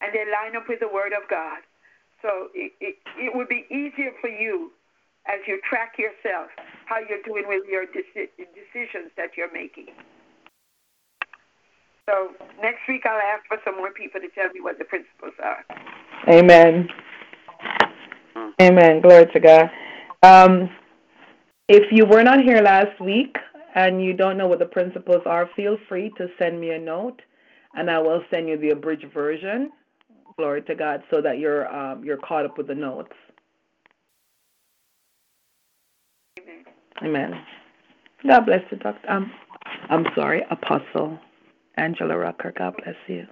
and 0.00 0.14
they 0.14 0.24
line 0.30 0.56
up 0.56 0.68
with 0.68 0.80
the 0.80 0.88
Word 0.88 1.12
of 1.12 1.28
God. 1.28 1.58
So 2.22 2.48
it, 2.54 2.72
it, 2.80 2.96
it 3.18 3.34
would 3.34 3.48
be 3.48 3.66
easier 3.70 4.12
for 4.20 4.28
you 4.28 4.72
as 5.26 5.40
you 5.46 5.60
track 5.68 5.98
yourself 5.98 6.48
how 6.86 6.98
you're 6.98 7.22
doing 7.24 7.44
with 7.46 7.64
your 7.68 7.84
deci- 7.84 8.30
decisions 8.36 9.10
that 9.16 9.36
you're 9.36 9.52
making. 9.52 9.88
So 12.08 12.30
next 12.62 12.80
week 12.88 13.02
I'll 13.04 13.20
ask 13.20 13.46
for 13.48 13.58
some 13.64 13.76
more 13.76 13.90
people 13.90 14.20
to 14.20 14.28
tell 14.28 14.50
me 14.52 14.60
what 14.60 14.78
the 14.78 14.84
principles 14.84 15.34
are. 15.42 15.64
Amen. 16.28 16.88
Amen. 18.60 19.00
Glory 19.02 19.26
to 19.26 19.40
God. 19.40 19.70
Um, 20.22 20.70
if 21.68 21.90
you 21.90 22.06
were 22.06 22.22
not 22.22 22.40
here 22.40 22.62
last 22.62 23.00
week 23.00 23.36
and 23.76 24.02
you 24.02 24.14
don't 24.14 24.38
know 24.38 24.48
what 24.48 24.58
the 24.58 24.66
principles 24.66 25.22
are, 25.26 25.48
feel 25.54 25.76
free 25.88 26.10
to 26.16 26.26
send 26.38 26.58
me 26.58 26.70
a 26.70 26.78
note, 26.78 27.20
and 27.74 27.90
I 27.90 27.98
will 27.98 28.22
send 28.30 28.48
you 28.48 28.58
the 28.58 28.70
abridged 28.70 29.12
version. 29.12 29.70
Glory 30.38 30.62
to 30.62 30.74
God, 30.74 31.02
so 31.10 31.20
that 31.20 31.38
you're 31.38 31.72
um, 31.74 32.02
you're 32.02 32.16
caught 32.16 32.44
up 32.46 32.58
with 32.58 32.66
the 32.66 32.74
notes. 32.74 33.12
Amen. 37.02 37.32
God 38.26 38.46
bless 38.46 38.60
you, 38.70 38.78
Doctor. 38.78 39.10
Um, 39.10 39.30
I'm 39.90 40.06
sorry, 40.14 40.42
Apostle 40.50 41.18
Angela 41.76 42.16
Rucker. 42.16 42.52
God 42.56 42.74
bless 42.82 42.96
you. 43.06 43.26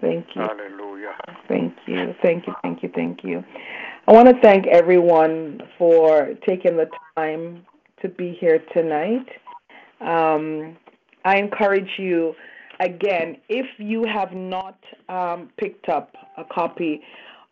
Thank 0.00 0.26
you. 0.34 0.42
Hallelujah. 0.42 1.14
Thank 1.48 1.74
you. 1.86 2.14
Thank 2.22 2.46
you. 2.46 2.54
Thank 2.62 2.82
you. 2.82 2.90
Thank 2.94 3.24
you. 3.24 3.44
I 4.06 4.12
want 4.12 4.28
to 4.28 4.40
thank 4.42 4.66
everyone 4.66 5.60
for 5.78 6.34
taking 6.46 6.76
the 6.76 6.88
time 7.16 7.64
to 8.02 8.08
be 8.08 8.36
here 8.40 8.62
tonight. 8.72 9.26
Um, 10.00 10.76
I 11.24 11.38
encourage 11.38 11.90
you, 11.98 12.34
again, 12.80 13.38
if 13.48 13.66
you 13.78 14.04
have 14.04 14.32
not 14.32 14.78
um, 15.08 15.50
picked 15.58 15.88
up 15.88 16.14
a 16.36 16.44
copy 16.44 17.00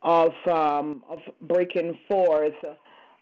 of, 0.02 0.32
um, 0.50 1.02
of 1.08 1.20
Breaking 1.42 1.98
Forth, 2.08 2.54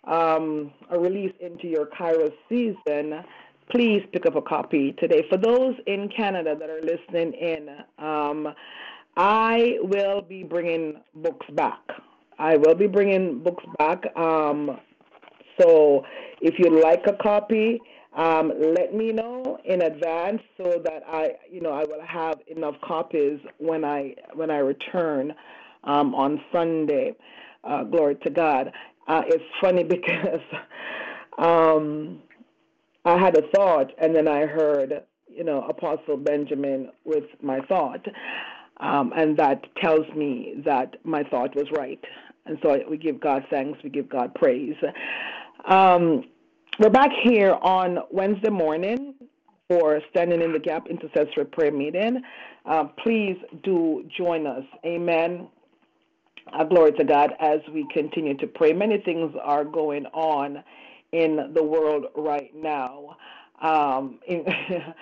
um, 0.04 0.72
a 0.90 0.98
release 0.98 1.32
into 1.40 1.68
your 1.68 1.86
Kairos 1.86 2.32
season, 2.48 3.22
please 3.70 4.02
pick 4.12 4.26
up 4.26 4.34
a 4.34 4.42
copy 4.42 4.92
today. 4.98 5.24
For 5.28 5.36
those 5.36 5.74
in 5.86 6.08
Canada 6.16 6.56
that 6.58 6.68
are 6.68 6.80
listening 6.80 7.32
in, 7.34 7.68
um, 7.98 8.48
I 9.16 9.76
will 9.82 10.22
be 10.22 10.42
bringing 10.42 11.00
books 11.14 11.46
back. 11.52 11.80
I 12.38 12.56
will 12.56 12.74
be 12.74 12.86
bringing 12.86 13.42
books 13.42 13.64
back. 13.78 14.04
Um, 14.16 14.78
so 15.60 16.04
if 16.40 16.58
you'd 16.58 16.80
like 16.82 17.06
a 17.06 17.12
copy, 17.14 17.80
um, 18.16 18.52
let 18.74 18.94
me 18.94 19.12
know 19.12 19.58
in 19.64 19.82
advance 19.82 20.42
so 20.56 20.80
that 20.84 21.02
I, 21.06 21.32
you 21.50 21.60
know, 21.60 21.72
I 21.72 21.84
will 21.84 22.02
have 22.04 22.40
enough 22.48 22.74
copies 22.82 23.38
when 23.58 23.84
I 23.84 24.14
when 24.34 24.50
I 24.50 24.58
return 24.58 25.34
um, 25.84 26.14
on 26.14 26.40
Sunday. 26.52 27.14
Uh, 27.62 27.84
glory 27.84 28.16
to 28.16 28.30
God. 28.30 28.72
Uh, 29.06 29.22
it's 29.26 29.44
funny 29.60 29.84
because 29.96 30.40
um, 31.38 32.22
I 33.04 33.18
had 33.18 33.36
a 33.36 33.42
thought 33.54 33.92
and 33.98 34.14
then 34.14 34.28
I 34.28 34.46
heard, 34.46 35.02
you 35.28 35.44
know, 35.44 35.62
Apostle 35.62 36.16
Benjamin 36.16 36.90
with 37.04 37.24
my 37.42 37.60
thought. 37.60 38.04
Um, 38.78 39.12
and 39.14 39.36
that 39.36 39.64
tells 39.76 40.08
me 40.16 40.54
that 40.64 40.96
my 41.04 41.22
thought 41.24 41.54
was 41.54 41.70
right. 41.72 42.02
And 42.46 42.58
so 42.62 42.78
we 42.88 42.96
give 42.96 43.20
God 43.20 43.44
thanks, 43.50 43.78
we 43.84 43.90
give 43.90 44.08
God 44.08 44.34
praise. 44.34 44.74
Um, 45.70 46.24
we're 46.80 46.90
back 46.90 47.12
here 47.22 47.56
on 47.62 48.00
Wednesday 48.10 48.50
morning 48.50 49.14
for 49.68 50.00
Standing 50.10 50.42
in 50.42 50.52
the 50.52 50.58
Gap 50.58 50.88
Intercessory 50.88 51.44
Prayer 51.44 51.70
Meeting. 51.70 52.20
Uh, 52.66 52.86
please 53.04 53.36
do 53.62 54.04
join 54.18 54.48
us. 54.48 54.64
Amen. 54.84 55.46
Uh, 56.52 56.64
glory 56.64 56.90
to 56.94 57.04
God 57.04 57.34
as 57.38 57.60
we 57.72 57.86
continue 57.92 58.36
to 58.38 58.48
pray. 58.48 58.72
Many 58.72 58.98
things 58.98 59.32
are 59.40 59.64
going 59.64 60.06
on 60.06 60.64
in 61.12 61.52
the 61.54 61.62
world 61.62 62.06
right 62.16 62.50
now. 62.52 63.16
Um, 63.62 64.18
in, 64.26 64.44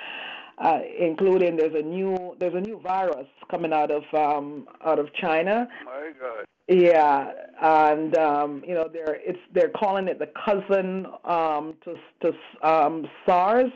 uh, 0.60 0.80
including 0.98 1.56
there's 1.56 1.74
a 1.74 1.82
new 1.82 2.36
there's 2.38 2.54
a 2.54 2.60
new 2.60 2.80
virus 2.80 3.26
coming 3.50 3.72
out 3.72 3.90
of 3.90 4.02
um, 4.14 4.66
out 4.84 4.98
of 4.98 5.12
China. 5.14 5.68
My 5.84 6.10
God. 6.18 6.44
Yeah, 6.68 7.32
and 7.62 8.16
um, 8.16 8.62
you 8.66 8.74
know 8.74 8.88
they're 8.92 9.18
it's 9.22 9.38
they're 9.54 9.70
calling 9.70 10.08
it 10.08 10.18
the 10.18 10.30
cousin 10.44 11.06
um, 11.24 11.74
to 11.84 11.94
to 12.22 12.68
um, 12.68 13.06
SARS. 13.24 13.72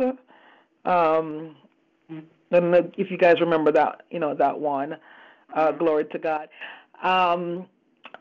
Um, 0.85 1.57
and 2.51 2.93
if 2.99 3.11
you 3.11 3.17
guys 3.17 3.37
remember 3.41 3.73
that, 3.73 4.03
you 4.11 4.19
know 4.19 4.35
that 4.35 4.59
one. 4.59 4.97
Uh, 5.55 5.71
glory 5.73 6.05
to 6.07 6.19
God. 6.19 6.49
Um, 7.03 7.67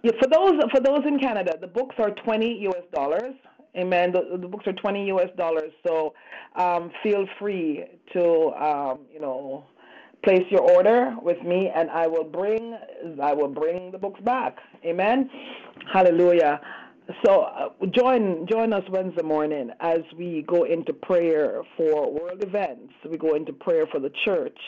yeah, 0.04 0.12
for 0.22 0.28
those 0.28 0.60
for 0.72 0.80
those 0.80 1.06
in 1.06 1.20
Canada, 1.20 1.58
the 1.60 1.68
books 1.68 1.96
are 2.00 2.12
20 2.12 2.60
U.S. 2.62 2.84
dollars. 2.94 3.34
Amen. 3.76 4.11
The, 4.11 4.38
the 4.38 4.48
books 4.48 4.68
are 4.68 4.73
20 4.73 5.07
U.S. 5.07 5.30
dollars, 5.38 5.72
so 5.88 6.14
um, 6.56 6.91
feel 7.02 7.26
free 7.39 7.85
to, 8.14 8.49
um, 8.61 8.99
you 9.14 9.22
know, 9.22 9.65
place 10.23 10.43
your 10.49 10.61
order 10.61 11.15
with 11.22 11.41
me, 11.43 11.72
and 11.73 11.89
I 11.89 12.07
will 12.07 12.23
bring 12.23 12.77
I 13.22 13.34
will 13.34 13.48
bring 13.48 13.91
the 13.91 13.98
books 13.98 14.19
back. 14.22 14.57
Amen. 14.85 15.30
Hallelujah. 15.91 16.60
So 17.26 17.41
uh, 17.41 17.69
join 17.91 18.45
join 18.48 18.73
us 18.73 18.84
Wednesday 18.89 19.23
morning 19.23 19.72
as 19.80 19.99
we 20.18 20.43
go 20.48 20.64
into 20.65 20.93
prayer 20.93 21.61
for 21.76 22.11
world 22.11 22.43
events. 22.43 22.93
We 23.10 23.18
go 23.18 23.35
into 23.35 23.53
prayer 23.53 23.85
for 23.88 23.99
the 23.99 24.11
church. 24.26 24.60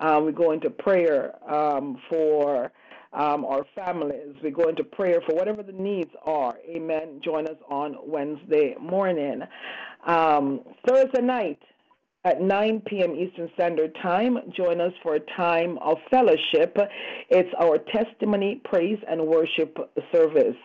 Uh, 0.00 0.20
we 0.24 0.32
go 0.32 0.52
into 0.52 0.70
prayer 0.70 1.34
um, 1.52 2.00
for 2.08 2.70
um, 3.14 3.44
our 3.44 3.64
families. 3.74 4.34
We 4.42 4.50
go 4.50 4.68
into 4.68 4.84
prayer 4.84 5.20
for 5.26 5.34
whatever 5.34 5.62
the 5.62 5.72
needs 5.72 6.10
are. 6.24 6.56
Amen. 6.68 7.20
Join 7.24 7.46
us 7.46 7.56
on 7.68 7.96
Wednesday 8.04 8.74
morning. 8.80 9.42
Um, 10.06 10.60
Thursday 10.86 11.22
night 11.22 11.60
at 12.24 12.40
9 12.40 12.82
p.m. 12.86 13.14
Eastern 13.14 13.50
Standard 13.54 13.94
Time, 14.02 14.38
join 14.56 14.80
us 14.80 14.92
for 15.02 15.14
a 15.14 15.20
time 15.36 15.78
of 15.78 15.98
fellowship. 16.10 16.76
It's 17.28 17.50
our 17.60 17.78
testimony, 17.78 18.62
praise, 18.64 18.98
and 19.08 19.26
worship 19.26 19.76
service. 20.12 20.56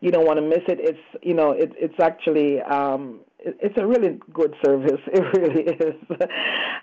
You 0.00 0.12
don't 0.12 0.26
want 0.26 0.38
to 0.38 0.46
miss 0.46 0.62
it. 0.68 0.78
It's 0.80 1.22
you 1.22 1.34
know 1.34 1.50
it, 1.50 1.72
it's 1.76 1.98
actually 2.00 2.60
um, 2.60 3.20
it's 3.60 3.76
a 3.78 3.86
really 3.86 4.18
good 4.32 4.54
service. 4.64 5.00
It 5.12 5.24
really 5.36 5.62
is. 5.62 5.94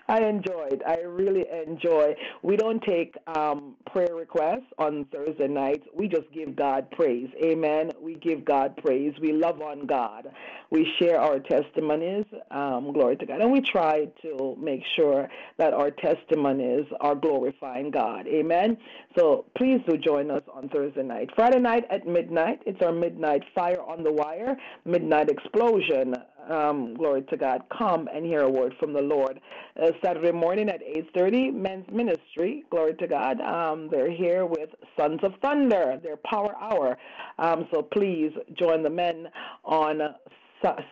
I 0.08 0.20
enjoyed. 0.22 0.82
I 0.86 0.98
really 0.98 1.44
enjoy. 1.66 2.14
We 2.42 2.56
don't 2.56 2.82
take 2.82 3.16
um, 3.34 3.74
prayer 3.90 4.14
requests 4.14 4.66
on 4.78 5.06
Thursday 5.06 5.48
nights. 5.48 5.86
We 5.94 6.08
just 6.08 6.30
give 6.32 6.54
God 6.54 6.90
praise. 6.90 7.28
Amen. 7.42 7.92
We 8.00 8.14
give 8.14 8.44
God 8.44 8.76
praise. 8.76 9.14
We 9.20 9.32
love 9.32 9.62
on 9.62 9.86
God. 9.86 10.28
We 10.70 10.86
share 10.98 11.20
our 11.20 11.38
testimonies. 11.38 12.24
Um, 12.50 12.92
glory 12.92 13.16
to 13.16 13.26
God. 13.26 13.40
And 13.40 13.52
we 13.52 13.60
try 13.60 14.06
to 14.22 14.56
make 14.60 14.82
sure 14.96 15.28
that 15.58 15.72
our 15.72 15.90
testimonies 15.90 16.86
are 17.00 17.14
glorifying 17.14 17.90
God. 17.90 18.26
Amen. 18.26 18.76
So 19.16 19.46
please 19.56 19.80
do 19.88 19.96
join 19.96 20.30
us 20.30 20.42
on 20.52 20.68
Thursday 20.68 21.02
night. 21.02 21.30
Friday 21.34 21.58
night 21.58 21.84
at 21.90 22.06
midnight, 22.06 22.60
it's 22.66 22.80
our 22.82 22.92
midnight 22.92 23.42
fire 23.54 23.80
on 23.80 24.02
the 24.02 24.12
wire, 24.12 24.56
midnight 24.84 25.30
explosion 25.30 26.14
um, 26.48 26.94
glory 26.94 27.22
to 27.22 27.36
God, 27.36 27.62
come 27.76 28.08
and 28.12 28.24
hear 28.24 28.40
a 28.40 28.50
word 28.50 28.74
from 28.78 28.92
the 28.92 29.02
Lord. 29.02 29.40
Uh, 29.80 29.90
Saturday 30.04 30.32
morning 30.32 30.68
at 30.68 30.80
8.30, 30.80 31.52
men's 31.52 31.86
ministry, 31.90 32.64
glory 32.70 32.94
to 32.94 33.06
God. 33.06 33.40
Um, 33.40 33.88
they're 33.90 34.10
here 34.10 34.46
with 34.46 34.70
Sons 34.98 35.20
of 35.22 35.32
Thunder, 35.42 35.98
their 36.02 36.16
power 36.16 36.54
hour. 36.60 36.96
Um, 37.38 37.66
so 37.72 37.82
please 37.82 38.32
join 38.54 38.82
the 38.82 38.90
men 38.90 39.28
on 39.64 40.00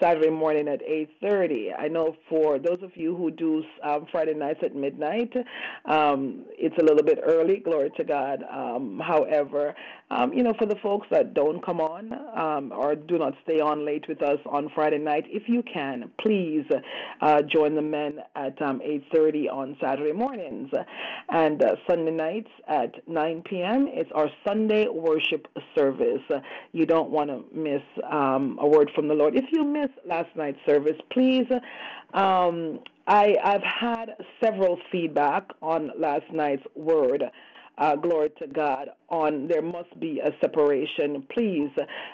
Saturday 0.01 0.31
morning 0.31 0.69
at 0.69 0.81
8:30. 0.83 1.73
I 1.79 1.89
know 1.89 2.17
for 2.29 2.59
those 2.59 2.83
of 2.83 2.97
you 2.97 3.17
who 3.17 3.31
do 3.31 3.65
um, 3.83 4.07
Friday 4.11 4.35
nights 4.35 4.61
at 4.63 4.75
midnight, 4.75 5.33
um, 5.87 6.45
it's 6.51 6.77
a 6.79 6.83
little 6.83 7.03
bit 7.03 7.21
early. 7.23 7.59
Glory 7.59 7.91
to 7.97 8.05
God. 8.05 8.45
Um, 8.51 9.01
however, 9.05 9.75
um, 10.15 10.33
you 10.33 10.43
know, 10.43 10.55
for 10.59 10.67
the 10.67 10.77
folks 10.77 11.07
that 11.11 11.35
don't 11.35 11.65
come 11.65 11.81
on 11.81 12.13
um, 12.37 12.73
or 12.73 12.95
do 12.95 13.19
not 13.19 13.35
stay 13.43 13.61
on 13.61 13.85
late 13.85 14.07
with 14.09 14.23
us 14.23 14.39
on 14.47 14.71
Friday 14.75 14.99
night, 14.99 15.25
if 15.29 15.49
you 15.49 15.63
can, 15.63 16.11
please 16.21 16.65
uh, 17.21 17.43
join 17.43 17.75
the 17.75 17.83
men 17.83 18.21
at 18.37 18.57
8:30 18.59 19.51
um, 19.51 19.59
on 19.59 19.77
Saturday 19.81 20.13
mornings 20.13 20.71
and 21.31 21.63
uh, 21.63 21.77
Sunday 21.89 22.13
nights 22.13 22.51
at 22.69 23.07
9 23.09 23.43
p.m. 23.43 23.89
It's 23.91 24.11
our 24.15 24.29
Sunday 24.47 24.87
worship 24.89 25.49
service. 25.75 26.23
You 26.73 26.87
don't 26.87 27.11
want 27.11 27.31
to 27.31 27.45
miss 27.53 27.83
a 28.11 28.67
word 28.67 28.91
from 28.95 29.09
the 29.09 29.15
Lord. 29.15 29.37
If 29.37 29.47
you 29.53 29.65
missed 29.65 29.99
last 30.07 30.35
night's 30.37 30.59
service, 30.67 30.97
please. 31.13 31.47
Um, 32.13 32.81
I, 33.07 33.35
I've 33.45 33.63
had 33.63 34.11
several 34.43 34.79
feedback 34.91 35.51
on 35.61 35.91
last 35.99 36.31
night's 36.33 36.63
word. 36.75 37.25
Uh, 37.77 37.97
glory 37.97 38.31
to 38.39 38.47
God, 38.47 38.89
on 39.09 39.49
there 39.49 39.63
must 39.63 39.99
be 39.99 40.21
a 40.21 40.31
separation. 40.41 41.27
Please 41.33 41.71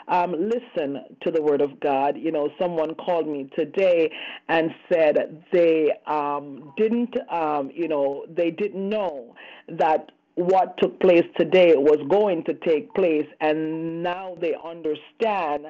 um, 0.08 0.32
listen 0.32 1.04
to 1.20 1.30
the 1.30 1.42
word 1.42 1.60
of 1.60 1.78
God. 1.80 2.16
You 2.16 2.32
know, 2.32 2.48
someone 2.58 2.94
called 2.94 3.28
me 3.28 3.50
today 3.54 4.10
and 4.48 4.70
said 4.90 5.44
they 5.52 5.90
um, 6.06 6.72
didn't, 6.78 7.14
um, 7.30 7.70
you 7.74 7.88
know, 7.88 8.24
they 8.34 8.50
didn't 8.50 8.88
know 8.88 9.34
that 9.68 10.10
what 10.36 10.78
took 10.78 10.98
place 11.00 11.26
today 11.38 11.74
was 11.76 11.98
going 12.08 12.42
to 12.44 12.54
take 12.54 12.94
place, 12.94 13.26
and 13.42 14.02
now 14.02 14.36
they 14.40 14.54
understand 14.64 15.66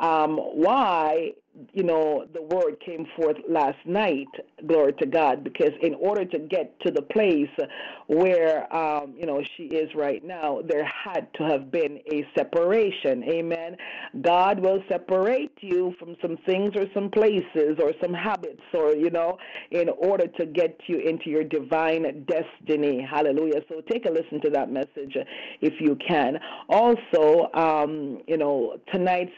um, 0.00 0.36
why 0.36 1.32
you 1.74 1.82
know 1.82 2.24
the 2.32 2.42
word 2.42 2.76
came 2.84 3.06
forth 3.14 3.36
last 3.46 3.76
night 3.84 4.26
glory 4.66 4.94
to 4.94 5.04
god 5.04 5.44
because 5.44 5.72
in 5.82 5.94
order 5.96 6.24
to 6.24 6.38
get 6.38 6.80
to 6.80 6.90
the 6.90 7.02
place 7.02 7.50
where 8.06 8.74
um, 8.74 9.14
you 9.18 9.26
know 9.26 9.42
she 9.56 9.64
is 9.64 9.90
right 9.94 10.24
now 10.24 10.60
there 10.66 10.84
had 10.84 11.28
to 11.34 11.44
have 11.44 11.70
been 11.70 11.98
a 12.12 12.26
separation. 12.36 13.24
Amen. 13.24 13.76
God 14.20 14.60
will 14.60 14.82
separate 14.88 15.56
you 15.60 15.94
from 15.98 16.16
some 16.20 16.36
things 16.46 16.72
or 16.76 16.86
some 16.94 17.10
places 17.10 17.78
or 17.80 17.92
some 18.02 18.12
habits 18.12 18.62
or 18.74 18.94
you 18.94 19.10
know 19.10 19.38
in 19.70 19.88
order 19.88 20.26
to 20.26 20.46
get 20.46 20.78
you 20.86 20.98
into 20.98 21.30
your 21.30 21.44
divine 21.44 22.26
destiny. 22.26 23.06
Hallelujah. 23.08 23.60
So 23.68 23.80
take 23.90 24.06
a 24.06 24.10
listen 24.10 24.40
to 24.42 24.50
that 24.50 24.70
message 24.70 25.16
if 25.60 25.74
you 25.80 25.96
can. 26.06 26.38
Also 26.68 27.50
um, 27.54 28.20
you 28.26 28.36
know 28.36 28.78
tonight's 28.92 29.32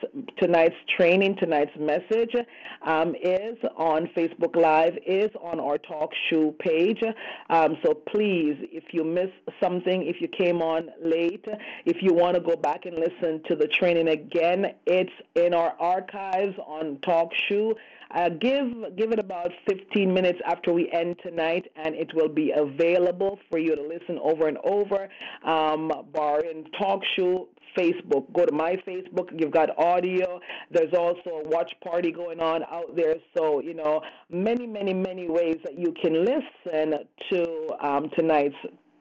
tonight's 0.44 0.76
training, 0.94 1.34
tonight's 1.36 1.74
message 1.78 2.34
um, 2.82 3.14
is 3.14 3.56
on 3.78 4.06
Facebook 4.14 4.54
Live, 4.54 4.92
is 5.06 5.30
on 5.40 5.58
our 5.58 5.78
talk 5.78 6.10
show 6.28 6.54
page. 6.58 7.02
Um, 7.48 7.78
so 7.82 7.94
please, 7.94 8.56
if 8.70 8.92
you 8.92 9.04
missed 9.04 9.32
something, 9.58 10.06
if 10.06 10.20
you 10.20 10.28
came 10.28 10.60
on 10.60 10.90
late, 11.02 11.46
if 11.86 12.02
you 12.02 12.12
want 12.12 12.34
to 12.34 12.42
go 12.42 12.56
back 12.56 12.84
and 12.84 12.96
listen 12.96 13.42
to 13.48 13.56
the 13.56 13.66
training 13.66 14.08
again, 14.08 14.74
it's 14.86 15.12
in 15.34 15.54
our 15.54 15.74
archives 15.80 16.54
on 16.66 16.98
talk 17.00 17.30
show. 17.48 17.74
Uh, 18.14 18.28
give 18.28 18.96
give 18.96 19.10
it 19.12 19.18
about 19.18 19.50
15 19.68 20.12
minutes 20.12 20.38
after 20.46 20.72
we 20.72 20.90
end 20.92 21.16
tonight, 21.22 21.66
and 21.76 21.94
it 21.94 22.14
will 22.14 22.28
be 22.28 22.52
available 22.56 23.38
for 23.50 23.58
you 23.58 23.74
to 23.74 23.82
listen 23.82 24.18
over 24.22 24.46
and 24.46 24.58
over. 24.64 25.08
Um, 25.44 25.90
bar 26.12 26.40
in 26.44 26.64
talk 26.78 27.00
show 27.16 27.48
Facebook. 27.76 28.32
Go 28.32 28.46
to 28.46 28.52
my 28.52 28.76
Facebook. 28.86 29.28
You've 29.36 29.50
got 29.50 29.76
audio. 29.78 30.40
There's 30.70 30.94
also 30.94 31.42
a 31.44 31.48
watch 31.48 31.72
party 31.82 32.12
going 32.12 32.40
on 32.40 32.62
out 32.64 32.94
there. 32.94 33.16
So, 33.36 33.60
you 33.60 33.74
know, 33.74 34.00
many, 34.30 34.66
many, 34.66 34.94
many 34.94 35.28
ways 35.28 35.56
that 35.64 35.78
you 35.78 35.92
can 36.00 36.24
listen 36.24 36.94
to 37.32 37.68
um, 37.82 38.10
tonight's 38.16 38.54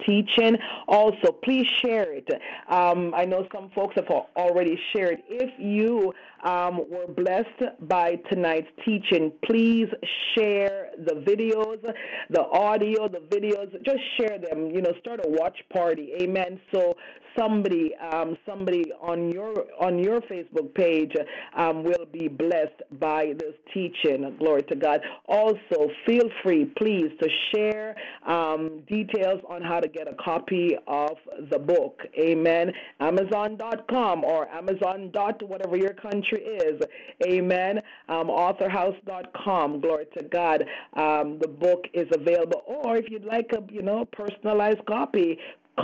teaching. 0.05 0.57
Also, 0.87 1.31
please 1.43 1.65
share 1.81 2.13
it. 2.13 2.27
Um, 2.69 3.13
I 3.15 3.25
know 3.25 3.47
some 3.53 3.71
folks 3.75 3.95
have 3.95 4.09
already 4.35 4.79
shared. 4.93 5.19
If 5.27 5.51
you 5.59 6.13
um, 6.43 6.81
were 6.89 7.07
blessed 7.07 7.77
by 7.87 8.15
tonight's 8.29 8.67
teaching, 8.85 9.31
please 9.45 9.87
share 10.35 10.89
the 10.97 11.13
videos, 11.13 11.81
the 12.29 12.41
audio, 12.41 13.07
the 13.07 13.19
videos. 13.19 13.71
Just 13.85 14.01
share 14.17 14.37
them. 14.37 14.71
You 14.71 14.81
know, 14.81 14.93
start 14.99 15.21
a 15.25 15.29
watch 15.29 15.57
party. 15.71 16.13
Amen. 16.21 16.59
So 16.73 16.95
somebody, 17.37 17.95
um, 17.95 18.37
somebody 18.45 18.83
on 19.01 19.31
your 19.31 19.65
on 19.79 19.99
your 19.99 20.21
Facebook 20.21 20.73
page 20.75 21.11
um, 21.55 21.83
will 21.83 22.05
be 22.11 22.27
blessed 22.27 22.81
by 22.99 23.33
this 23.37 23.53
teaching. 23.73 24.35
Glory 24.39 24.63
to 24.63 24.75
God. 24.75 25.01
Also, 25.27 25.89
feel 26.05 26.29
free, 26.43 26.65
please, 26.77 27.11
to 27.21 27.29
share 27.53 27.95
um, 28.27 28.83
details 28.87 29.41
on 29.49 29.61
how 29.61 29.79
to 29.79 29.87
get 29.93 30.07
a 30.07 30.15
copy 30.15 30.75
of 30.87 31.17
the 31.51 31.59
book. 31.59 32.01
Amen. 32.19 32.71
Amazon.com 32.99 34.23
or 34.23 34.47
Amazon. 34.49 35.11
whatever 35.41 35.77
your 35.77 35.93
country 35.93 36.41
is. 36.41 36.81
Amen. 37.25 37.81
Um, 38.09 38.27
authorhouse.com. 38.27 39.81
Glory 39.81 40.05
to 40.17 40.23
God. 40.23 40.65
Um, 40.93 41.39
the 41.39 41.47
book 41.47 41.85
is 41.93 42.07
available. 42.11 42.63
Or 42.65 42.97
if 42.97 43.09
you'd 43.09 43.25
like 43.25 43.51
a 43.53 43.63
you 43.71 43.81
know 43.81 44.05
personalized 44.05 44.85
copy, 44.85 45.37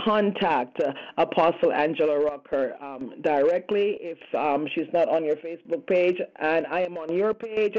contact 0.04 0.80
uh, 0.80 0.92
Apostle 1.18 1.72
Angela 1.72 2.18
Rucker 2.18 2.74
um, 2.80 3.14
directly 3.22 3.98
if 4.00 4.18
um, 4.34 4.66
she's 4.74 4.86
not 4.92 5.08
on 5.08 5.24
your 5.24 5.36
Facebook 5.36 5.86
page 5.86 6.16
and 6.40 6.66
I 6.66 6.82
am 6.82 6.96
on 6.96 7.12
your 7.14 7.34
page. 7.34 7.76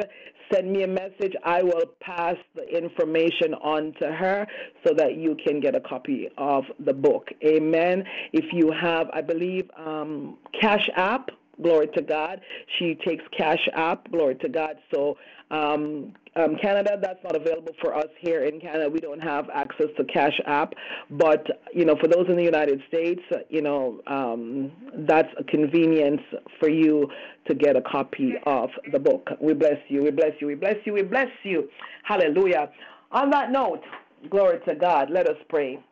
Send 0.54 0.72
me 0.72 0.84
a 0.84 0.88
message. 0.88 1.34
I 1.46 1.64
will 1.64 1.86
pass 2.02 2.36
the 2.56 2.68
information 2.68 3.54
on 3.62 3.94
to 4.02 4.12
her 4.12 4.46
so 4.86 4.94
that 4.96 5.16
you 5.16 5.38
can 5.46 5.62
get 5.62 5.76
a 5.76 5.80
copy 5.80 6.28
of 6.38 6.66
the 6.80 6.94
book. 6.94 7.30
Amen. 7.46 8.04
If 8.34 8.46
you 8.52 8.72
have, 8.72 9.08
I 9.14 9.22
believe, 9.22 9.70
um, 9.78 10.38
Cash 10.60 10.90
App. 10.96 11.30
Glory 11.62 11.88
to 11.96 12.02
God. 12.02 12.42
She 12.80 12.96
takes 13.06 13.24
Cash 13.38 13.70
App. 13.74 14.10
Glory 14.10 14.36
to 14.36 14.50
God. 14.50 14.78
So 14.94 15.16
um, 15.52 16.14
um, 16.38 16.56
Canada, 16.62 16.98
that's 17.02 17.22
not 17.24 17.36
available 17.36 17.74
for 17.82 17.94
us 17.94 18.08
here 18.20 18.46
in 18.46 18.60
Canada. 18.62 18.90
We 18.90 19.00
don't 19.00 19.20
have 19.20 19.50
access 19.54 19.88
to 19.98 20.06
Cash 20.06 20.40
App, 20.46 20.74
but 21.10 21.46
you 21.74 21.84
know, 21.84 21.98
for 22.00 22.08
those 22.08 22.28
in 22.30 22.38
the 22.38 22.44
United 22.44 22.82
States, 22.88 23.22
you 23.50 23.62
know, 23.62 24.02
um, 24.08 24.72
that's 25.00 25.28
a 25.38 25.44
convenience 25.44 26.22
for 26.60 26.70
you 26.70 27.10
to 27.48 27.54
get 27.54 27.76
a 27.76 27.82
copy 27.82 28.36
of 28.46 28.70
the 28.92 29.00
book. 29.00 29.30
We 29.42 29.54
bless 29.54 29.78
you. 29.90 30.04
We 30.04 30.12
bless 30.12 30.32
you. 30.40 30.48
We 30.48 30.56
bless 30.56 30.78
you. 30.86 30.94
We 30.94 31.02
bless 31.02 31.30
you. 31.44 31.70
Hallelujah. 32.04 32.72
On 33.12 33.30
that 33.32 33.52
note, 33.52 33.82
glory 34.30 34.60
to 34.68 34.76
God. 34.76 35.10
Let 35.10 35.28
us 35.28 35.38
pray. 35.50 35.84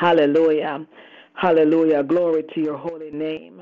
Hallelujah. 0.00 0.86
Hallelujah. 1.34 2.04
Glory 2.04 2.44
to 2.54 2.60
your 2.60 2.78
holy 2.78 3.10
name. 3.10 3.60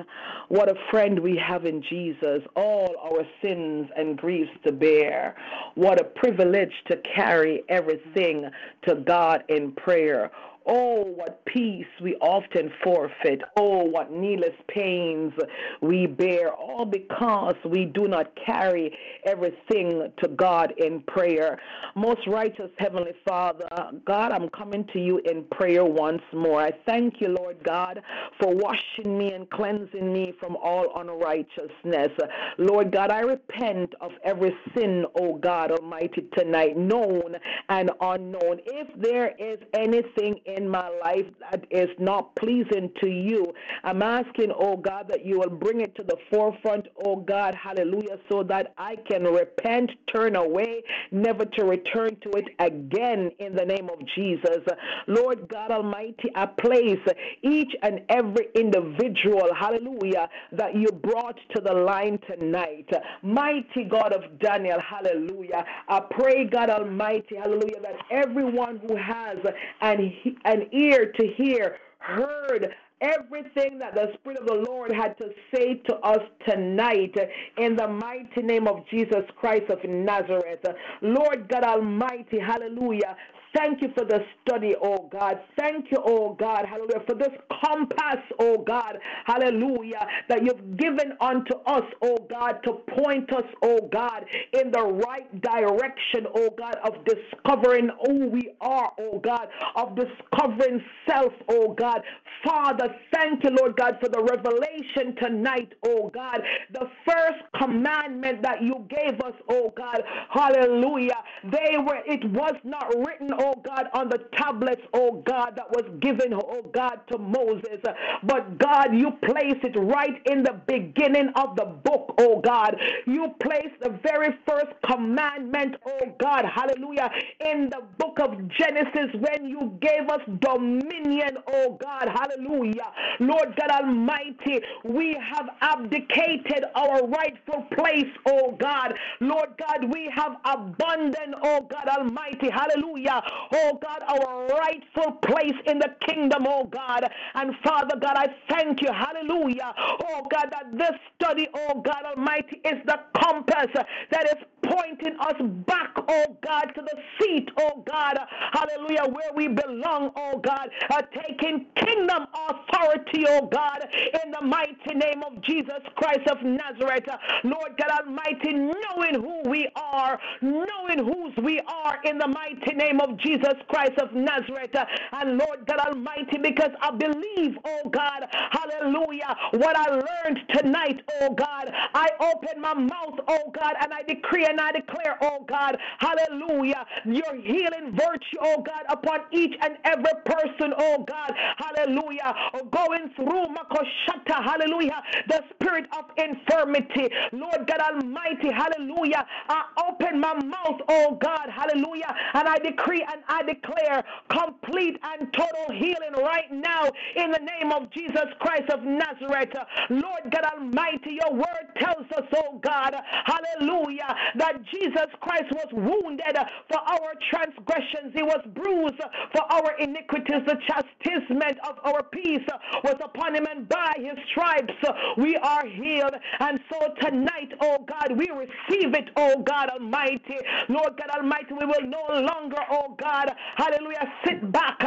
What 0.48 0.68
a 0.68 0.74
friend 0.90 1.18
we 1.18 1.36
have 1.36 1.64
in 1.64 1.82
Jesus, 1.82 2.42
all 2.54 2.94
our 3.02 3.26
sins 3.40 3.88
and 3.96 4.16
griefs 4.16 4.50
to 4.66 4.72
bear. 4.72 5.34
What 5.74 5.98
a 5.98 6.04
privilege 6.04 6.72
to 6.88 6.98
carry 7.16 7.64
everything 7.70 8.50
to 8.86 8.96
God 8.96 9.44
in 9.48 9.72
prayer. 9.72 10.30
Oh, 10.66 11.05
what 11.05 11.44
peace 11.44 11.86
we 12.01 12.14
often 12.16 12.70
forfeit. 12.82 13.43
Oh, 13.56 13.84
what 13.84 14.12
needless 14.12 14.55
pains 14.68 15.32
we 15.80 16.06
bear, 16.06 16.52
all 16.52 16.84
because 16.84 17.55
we 17.64 17.84
do 17.84 18.09
not 18.09 18.32
carry 18.47 18.97
everything 19.26 20.12
to 20.22 20.28
God 20.28 20.72
in 20.78 21.01
prayer. 21.02 21.59
Most 21.94 22.26
righteous 22.26 22.70
Heavenly 22.78 23.12
Father, 23.26 23.68
God, 24.05 24.32
I'm 24.32 24.48
coming 24.51 24.86
to 24.93 25.01
you 25.01 25.20
in 25.24 25.44
prayer 25.51 25.84
once 25.84 26.22
more. 26.32 26.60
I 26.60 26.72
thank 26.86 27.20
you, 27.20 27.28
Lord 27.28 27.56
God, 27.64 28.01
for 28.40 28.55
washing 28.55 29.18
me 29.18 29.32
and 29.32 29.48
cleansing 29.51 30.12
me 30.12 30.32
from 30.39 30.56
all 30.56 30.93
unrighteousness. 30.97 32.10
Lord 32.59 32.93
God, 32.93 33.10
I 33.10 33.20
repent 33.20 33.94
of 34.01 34.12
every 34.24 34.55
sin, 34.74 35.05
oh 35.20 35.36
God 35.36 35.70
Almighty, 35.70 36.26
tonight, 36.36 36.76
known 36.76 37.36
and 37.68 37.90
unknown. 38.01 38.60
If 38.66 38.89
there 39.01 39.32
is 39.39 39.59
anything 39.74 40.40
in 40.56 40.68
my 40.68 40.88
life 41.02 41.26
that 41.50 41.64
is 41.70 41.88
not 41.98 42.34
pleasing 42.36 42.90
to 43.00 43.08
you. 43.08 43.52
I'm 43.84 44.02
asking, 44.02 44.52
oh 44.58 44.76
God, 44.76 45.06
that 45.09 45.24
you 45.24 45.38
will 45.40 45.51
bring 45.51 45.80
it 45.80 45.94
to 45.96 46.02
the 46.02 46.16
forefront, 46.30 46.86
oh 47.04 47.16
God, 47.16 47.54
hallelujah, 47.54 48.18
so 48.30 48.43
that 48.44 48.74
I 48.78 48.96
can 49.09 49.24
repent, 49.24 49.90
turn 50.14 50.36
away, 50.36 50.82
never 51.10 51.44
to 51.44 51.64
return 51.64 52.16
to 52.22 52.30
it 52.38 52.46
again 52.59 53.30
in 53.38 53.54
the 53.54 53.64
name 53.64 53.88
of 53.90 53.98
Jesus. 54.14 54.62
Lord 55.06 55.48
God 55.48 55.70
Almighty, 55.70 56.30
I 56.35 56.46
place 56.46 57.01
each 57.43 57.72
and 57.82 58.01
every 58.09 58.48
individual, 58.54 59.48
hallelujah, 59.59 60.28
that 60.52 60.74
you 60.74 60.88
brought 60.93 61.38
to 61.54 61.60
the 61.60 61.72
line 61.72 62.18
tonight. 62.30 62.88
Mighty 63.22 63.85
God 63.85 64.12
of 64.12 64.38
Daniel, 64.38 64.78
hallelujah. 64.80 65.64
I 65.88 66.01
pray, 66.10 66.44
God 66.44 66.70
Almighty, 66.70 67.36
hallelujah, 67.36 67.80
that 67.82 67.96
everyone 68.10 68.80
who 68.86 68.96
has 68.96 69.38
an, 69.80 70.12
an 70.45 70.69
ear 70.72 71.12
to 71.12 71.27
hear, 71.37 71.77
heard 71.98 72.69
everything 73.01 73.79
that 73.79 73.95
the 73.95 74.12
Spirit 74.14 74.38
of 74.38 74.46
the 74.46 74.64
Lord 74.69 74.93
had 74.93 75.19
to 75.19 75.30
say 75.54 75.74
to 75.88 75.96
us 75.96 76.21
tonight 76.48 77.14
in 77.59 77.77
the 77.77 77.88
mighty 77.88 78.43
name 78.43 78.69
of 78.69 78.85
Jesus 78.88 79.24
Christ 79.37 79.71
of 79.71 79.79
Nazareth. 79.85 80.64
Lord 81.01 81.48
God 81.48 81.64
Almighty, 81.64 82.38
hallelujah. 82.38 83.16
Thank 83.55 83.82
you 83.82 83.89
for 83.95 84.05
the 84.05 84.21
study, 84.43 84.74
oh 84.82 85.09
God. 85.13 85.40
Thank 85.59 85.90
you, 85.90 85.98
oh 86.05 86.35
God, 86.39 86.66
hallelujah, 86.66 87.03
for 87.06 87.14
this 87.14 87.32
compass, 87.64 88.22
oh 88.40 88.59
God, 88.59 88.98
hallelujah, 89.27 90.06
that 90.29 90.45
you've 90.45 90.77
given 90.77 91.13
unto 91.21 91.55
us, 91.66 91.85
oh 92.03 92.19
God, 92.31 92.61
to 92.64 92.74
point 92.97 93.32
us, 93.32 93.45
oh 93.63 93.89
God, 93.93 94.24
in 94.53 94.71
the 94.71 94.82
right 94.82 95.40
direction, 95.43 96.27
oh 96.35 96.51
God, 96.59 96.77
of 96.85 96.95
discovering 97.05 97.90
who 98.06 98.29
we 98.29 98.51
are, 98.61 98.93
oh 99.01 99.19
God, 99.21 99.48
of 99.77 99.97
discovering 99.97 100.82
self, 101.09 101.32
oh 101.48 101.74
God. 101.74 102.03
Father, 102.45 102.95
thank 103.14 103.45
you, 103.45 103.51
Lord 103.51 103.77
God, 103.77 103.98
for 104.01 104.09
the 104.09 104.22
revelation 104.22 105.14
tonight, 105.22 105.72
oh 105.87 106.11
God. 106.13 106.40
The 106.72 106.89
first 107.06 107.43
commandment 107.61 108.43
that 108.43 108.63
you 108.63 108.87
gave 108.89 109.21
us, 109.21 109.35
oh 109.48 109.72
God, 109.77 110.03
hallelujah. 110.31 111.16
They 111.45 111.77
were, 111.79 112.01
it 112.06 112.24
was 112.32 112.55
not 112.64 112.89
written, 113.06 113.31
oh 113.43 113.54
God, 113.64 113.88
on 113.95 114.09
the 114.11 114.21
tablets, 114.38 114.82
oh 114.95 115.22
God, 115.27 115.54
that 115.56 115.71
was 115.71 115.85
given, 116.01 116.35
oh 116.35 116.62
God, 116.74 117.01
to 117.12 117.19
Moses. 117.19 117.80
But 118.24 118.59
God, 118.59 118.95
you 118.95 119.12
place 119.24 119.61
it 119.64 119.77
right 119.79 120.21
in 120.27 120.43
the 120.45 120.61
beginning 120.66 121.30
of 121.37 121.56
the 121.56 121.66
book, 121.85 122.14
oh 122.19 122.40
God. 122.40 122.77
You 123.06 123.29
place 123.43 123.71
the 123.82 123.98
very 124.03 124.30
first 124.48 124.72
commandment, 124.90 125.77
oh 125.87 126.14
God, 126.21 126.45
hallelujah, 126.46 127.11
in 127.40 127.71
the 127.71 127.82
book 127.98 128.19
of 128.21 128.32
Genesis 128.59 129.11
when 129.21 129.48
you 129.48 129.79
gave 129.80 130.09
us 130.11 130.21
dominion, 130.40 131.38
oh 131.53 131.79
God, 131.82 132.09
hallelujah. 132.09 132.90
Lord 133.21 133.54
God 133.59 133.71
Almighty, 133.82 134.61
we 134.85 135.16
have 135.35 135.48
abdicated 135.61 136.64
our 136.74 137.06
rightful 137.06 137.66
place, 137.74 138.11
oh 138.29 138.56
God. 138.61 138.95
Lord 139.21 139.51
God, 139.59 139.93
we 139.93 140.11
have 140.14 140.37
abandoned, 140.45 141.35
oh 141.43 141.66
God 141.71 141.88
Almighty, 141.88 142.51
hallelujah, 142.51 143.22
oh 143.52 143.78
God, 143.82 144.02
our 144.09 144.46
rightful 144.48 145.12
place 145.22 145.59
in 145.66 145.78
the 145.78 145.94
kingdom, 146.06 146.46
oh 146.48 146.64
God. 146.64 147.09
And 147.35 147.54
Father 147.64 147.96
God, 148.01 148.16
I 148.16 148.28
thank 148.51 148.82
you, 148.82 148.90
hallelujah, 148.93 149.72
oh 149.78 150.27
God, 150.30 150.46
that 150.51 150.66
this 150.72 150.93
study, 151.14 151.48
oh 151.54 151.80
God 151.80 152.04
Almighty, 152.04 152.61
is 152.64 152.80
the 152.86 152.98
compass 153.22 153.69
that 154.11 154.27
is 154.27 154.44
pointing 154.72 155.16
us 155.20 155.36
back, 155.66 155.92
oh 156.09 156.36
God, 156.44 156.66
to 156.76 156.82
the 156.82 156.96
seat, 157.20 157.51
oh 157.60 157.84
God, 157.86 158.18
hallelujah, 158.52 159.04
where 159.12 159.32
we 159.36 159.48
belong, 159.48 160.12
oh 160.16 160.38
God, 160.40 160.70
uh, 160.90 161.02
taking 161.28 161.66
kingdom 161.76 162.26
authority 162.51 163.24
oh 163.28 163.48
God, 163.52 163.80
in 164.24 164.32
the 164.32 164.42
mighty 164.42 164.94
name 164.94 165.22
of 165.24 165.42
Jesus 165.42 165.80
Christ 165.96 166.28
of 166.30 166.38
Nazareth. 166.42 167.04
Lord 167.44 167.76
God 167.78 168.06
Almighty, 168.06 168.54
knowing 168.54 169.14
who 169.16 169.51
we 169.51 169.68
are, 169.76 170.18
knowing 170.42 170.98
whose 170.98 171.34
we 171.44 171.60
are 171.68 171.98
in 172.04 172.18
the 172.18 172.28
mighty 172.28 172.74
name 172.76 173.01
of 173.01 173.18
Jesus 173.18 173.54
Christ 173.68 173.98
of 173.98 174.12
Nazareth. 174.14 174.74
And 175.12 175.38
Lord 175.38 175.66
God 175.66 175.78
Almighty, 175.80 176.38
because 176.42 176.72
I 176.80 176.90
believe, 176.92 177.56
oh 177.64 177.90
God, 177.90 178.26
hallelujah, 178.51 179.36
what 179.54 179.76
I 179.76 179.90
learned 179.90 180.40
tonight, 180.54 181.01
oh 181.22 181.34
God, 181.34 181.70
I 181.94 182.09
open 182.20 182.60
my 182.60 182.74
mouth, 182.74 183.18
oh 183.28 183.52
God, 183.54 183.74
and 183.82 183.92
I 183.92 184.02
decree 184.02 184.46
and 184.46 184.60
I 184.62 184.72
declare, 184.72 185.18
oh 185.22 185.44
God, 185.48 185.76
hallelujah, 185.98 186.86
your 187.04 187.34
healing 187.36 187.92
virtue, 187.92 188.38
oh 188.40 188.62
God, 188.62 188.84
upon 188.88 189.20
each 189.32 189.54
and 189.60 189.76
every 189.84 190.14
person, 190.24 190.72
oh 190.78 191.04
God, 191.06 191.32
hallelujah, 191.56 192.34
oh, 192.54 192.64
going 192.66 193.10
through 193.16 193.46
Makoshata, 193.54 194.42
hallelujah, 194.42 195.02
the 195.28 195.42
spirit 195.54 195.86
of 195.98 196.04
infirmity, 196.16 197.08
Lord 197.32 197.66
God 197.66 197.80
Almighty, 197.80 198.50
hallelujah, 198.52 199.26
I 199.48 199.64
open 199.88 200.20
my 200.20 200.34
mouth, 200.34 200.80
oh 200.88 201.18
God, 201.20 201.48
hallelujah, 201.50 202.14
and 202.34 202.48
I 202.48 202.58
decree 202.58 203.04
and 203.10 203.22
I 203.28 203.42
declare 203.42 204.04
complete 204.28 204.98
and 205.02 205.32
total 205.32 205.74
healing 205.74 206.14
right 206.18 206.50
now 206.52 206.90
in 207.16 207.30
the 207.30 207.38
name 207.38 207.72
of 207.72 207.90
Jesus 207.90 208.26
Christ 208.40 208.70
of 208.70 208.82
Nazareth. 208.82 209.50
Lord 209.90 210.22
God 210.30 210.44
Almighty, 210.54 211.18
your 211.20 211.32
word 211.34 211.66
tells 211.76 212.10
us, 212.12 212.26
oh 212.36 212.58
God, 212.62 212.94
hallelujah, 213.24 214.14
that 214.43 214.59
Jesus 214.74 215.06
Christ 215.21 215.51
was 215.53 215.69
wounded 215.71 216.35
uh, 216.37 216.45
for 216.69 216.80
our 216.82 217.14
transgressions, 217.30 218.11
he 218.12 218.22
was 218.22 218.43
bruised 218.54 219.01
for 219.32 219.43
our 219.53 219.79
iniquities, 219.79 220.43
the 220.46 220.59
chastisement 220.66 221.59
of 221.69 221.79
our 221.85 222.03
peace 222.03 222.43
uh, 222.53 222.59
was 222.82 222.96
upon 223.04 223.37
him, 223.37 223.46
and 223.48 223.69
by 223.69 223.95
his 223.98 224.19
stripes 224.30 224.74
uh, 224.87 224.93
we 225.16 225.37
are 225.37 225.64
healed. 225.66 226.14
And 226.40 226.59
so 226.71 226.79
tonight, 227.01 227.53
oh 227.61 227.87
God, 227.87 228.19
we 228.19 228.29
receive 228.35 228.95
it, 228.95 229.11
oh 229.16 229.43
God 229.46 229.71
Almighty. 229.71 230.38
Lord 230.69 230.98
God 230.98 231.11
Almighty, 231.16 231.54
we 231.54 231.64
will 231.64 231.87
no 231.87 232.03
longer, 232.21 232.59
oh 232.71 232.96
God, 233.01 233.30
hallelujah, 233.56 234.12
sit 234.27 234.51
back 234.51 234.79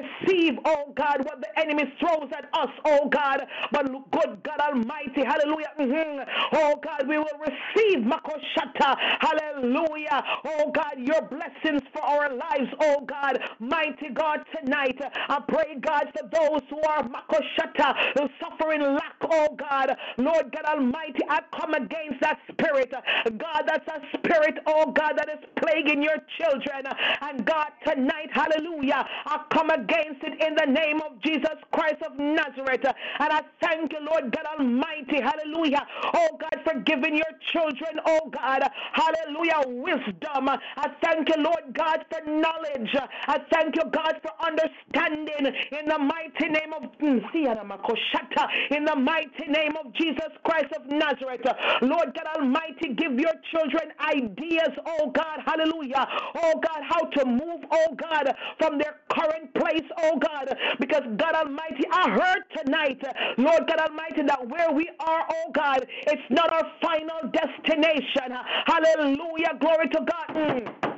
receive, 0.00 0.58
oh 0.64 0.92
God, 0.96 1.24
what 1.24 1.40
the 1.40 1.60
enemy 1.60 1.84
throws 1.98 2.30
at 2.36 2.44
us, 2.54 2.70
oh 2.84 3.08
God. 3.08 3.46
But 3.72 3.86
good 4.10 4.42
God 4.42 4.60
Almighty, 4.60 5.24
hallelujah, 5.24 5.72
mm-hmm. 5.78 6.20
oh 6.54 6.80
God, 6.82 7.08
we 7.08 7.18
will 7.18 7.38
receive 7.40 8.04
Makoshata, 8.04 8.96
hallelujah, 9.20 10.22
oh 10.44 10.70
God, 10.72 10.94
your 10.98 11.22
blessings 11.22 11.82
for 11.92 12.02
our 12.02 12.34
lives, 12.34 12.70
oh 12.80 13.04
God, 13.06 13.38
mighty 13.58 14.10
God, 14.12 14.40
tonight. 14.56 14.98
I 15.28 15.40
pray, 15.48 15.76
God, 15.80 16.12
for 16.16 16.28
those 16.28 16.62
who 16.70 16.80
are 16.88 17.02
Makoshata, 17.04 17.94
suffering 18.40 18.82
lack, 18.82 19.16
oh 19.30 19.56
God, 19.56 19.96
Lord 20.18 20.52
God 20.52 20.64
Almighty, 20.64 21.20
I 21.28 21.40
come 21.58 21.74
against 21.74 22.20
that 22.20 22.38
spirit, 22.50 22.92
God, 22.92 23.62
that's 23.66 23.86
a 23.88 24.18
spirit, 24.18 24.58
oh 24.66 24.92
God, 24.92 25.14
that 25.16 25.28
is 25.28 25.44
plaguing 25.56 26.02
your 26.02 26.16
children. 26.38 26.84
And 27.22 27.44
God, 27.44 27.68
tonight, 27.86 28.30
hallelujah, 28.32 29.06
I 29.26 29.44
come 29.52 29.70
against 29.70 29.89
it 30.22 30.42
in 30.46 30.54
the 30.54 30.66
name 30.66 31.00
of 31.00 31.20
Jesus 31.22 31.56
Christ 31.72 32.02
of 32.06 32.18
Nazareth. 32.18 32.84
And 32.84 33.32
I 33.32 33.42
thank 33.60 33.92
you, 33.92 33.98
Lord 34.00 34.34
God 34.34 34.46
Almighty, 34.58 35.20
hallelujah, 35.20 35.86
oh 36.14 36.38
God, 36.38 36.56
for 36.64 36.78
giving 36.80 37.16
your 37.16 37.32
children, 37.52 38.00
oh 38.06 38.30
God, 38.30 38.62
hallelujah, 38.92 39.62
wisdom. 39.66 40.48
I 40.48 40.88
thank 41.02 41.28
you, 41.28 41.42
Lord 41.42 41.72
God, 41.72 42.04
for 42.10 42.30
knowledge. 42.30 42.94
I 43.26 43.38
thank 43.52 43.76
you, 43.76 43.82
God, 43.90 44.20
for 44.22 44.32
understanding 44.46 45.52
in 45.72 45.86
the 45.86 45.98
mighty 45.98 46.48
name 46.48 46.72
of 46.72 46.90
in 47.00 48.84
the 48.84 48.96
mighty 48.96 49.46
name 49.48 49.76
of 49.76 49.92
Jesus 49.94 50.30
Christ 50.44 50.72
of 50.76 50.86
Nazareth. 50.86 51.46
Lord 51.82 52.14
God 52.14 52.26
Almighty, 52.36 52.94
give 52.94 53.18
your 53.18 53.32
children 53.50 53.92
ideas, 54.00 54.70
oh 54.86 55.10
God, 55.10 55.40
hallelujah, 55.44 56.06
oh 56.36 56.60
God, 56.60 56.82
how 56.88 57.04
to 57.04 57.24
move, 57.26 57.64
oh 57.70 57.94
God, 57.96 58.34
from 58.58 58.78
their 58.78 58.96
current 59.10 59.52
place, 59.54 59.79
oh 60.02 60.18
God, 60.18 60.56
because 60.78 61.02
God 61.16 61.34
Almighty, 61.34 61.84
I 61.92 62.10
heard 62.10 62.42
tonight, 62.64 63.02
Lord 63.38 63.66
God 63.68 63.80
Almighty, 63.80 64.22
that 64.26 64.48
where 64.48 64.72
we 64.72 64.88
are, 65.00 65.24
oh 65.30 65.50
God, 65.52 65.86
it's 66.06 66.22
not 66.30 66.52
our 66.52 66.66
final 66.82 67.30
destination. 67.32 68.36
Hallelujah, 68.66 69.58
glory 69.60 69.88
to 69.88 70.00
God. 70.00 70.36
Mm. 70.36 70.89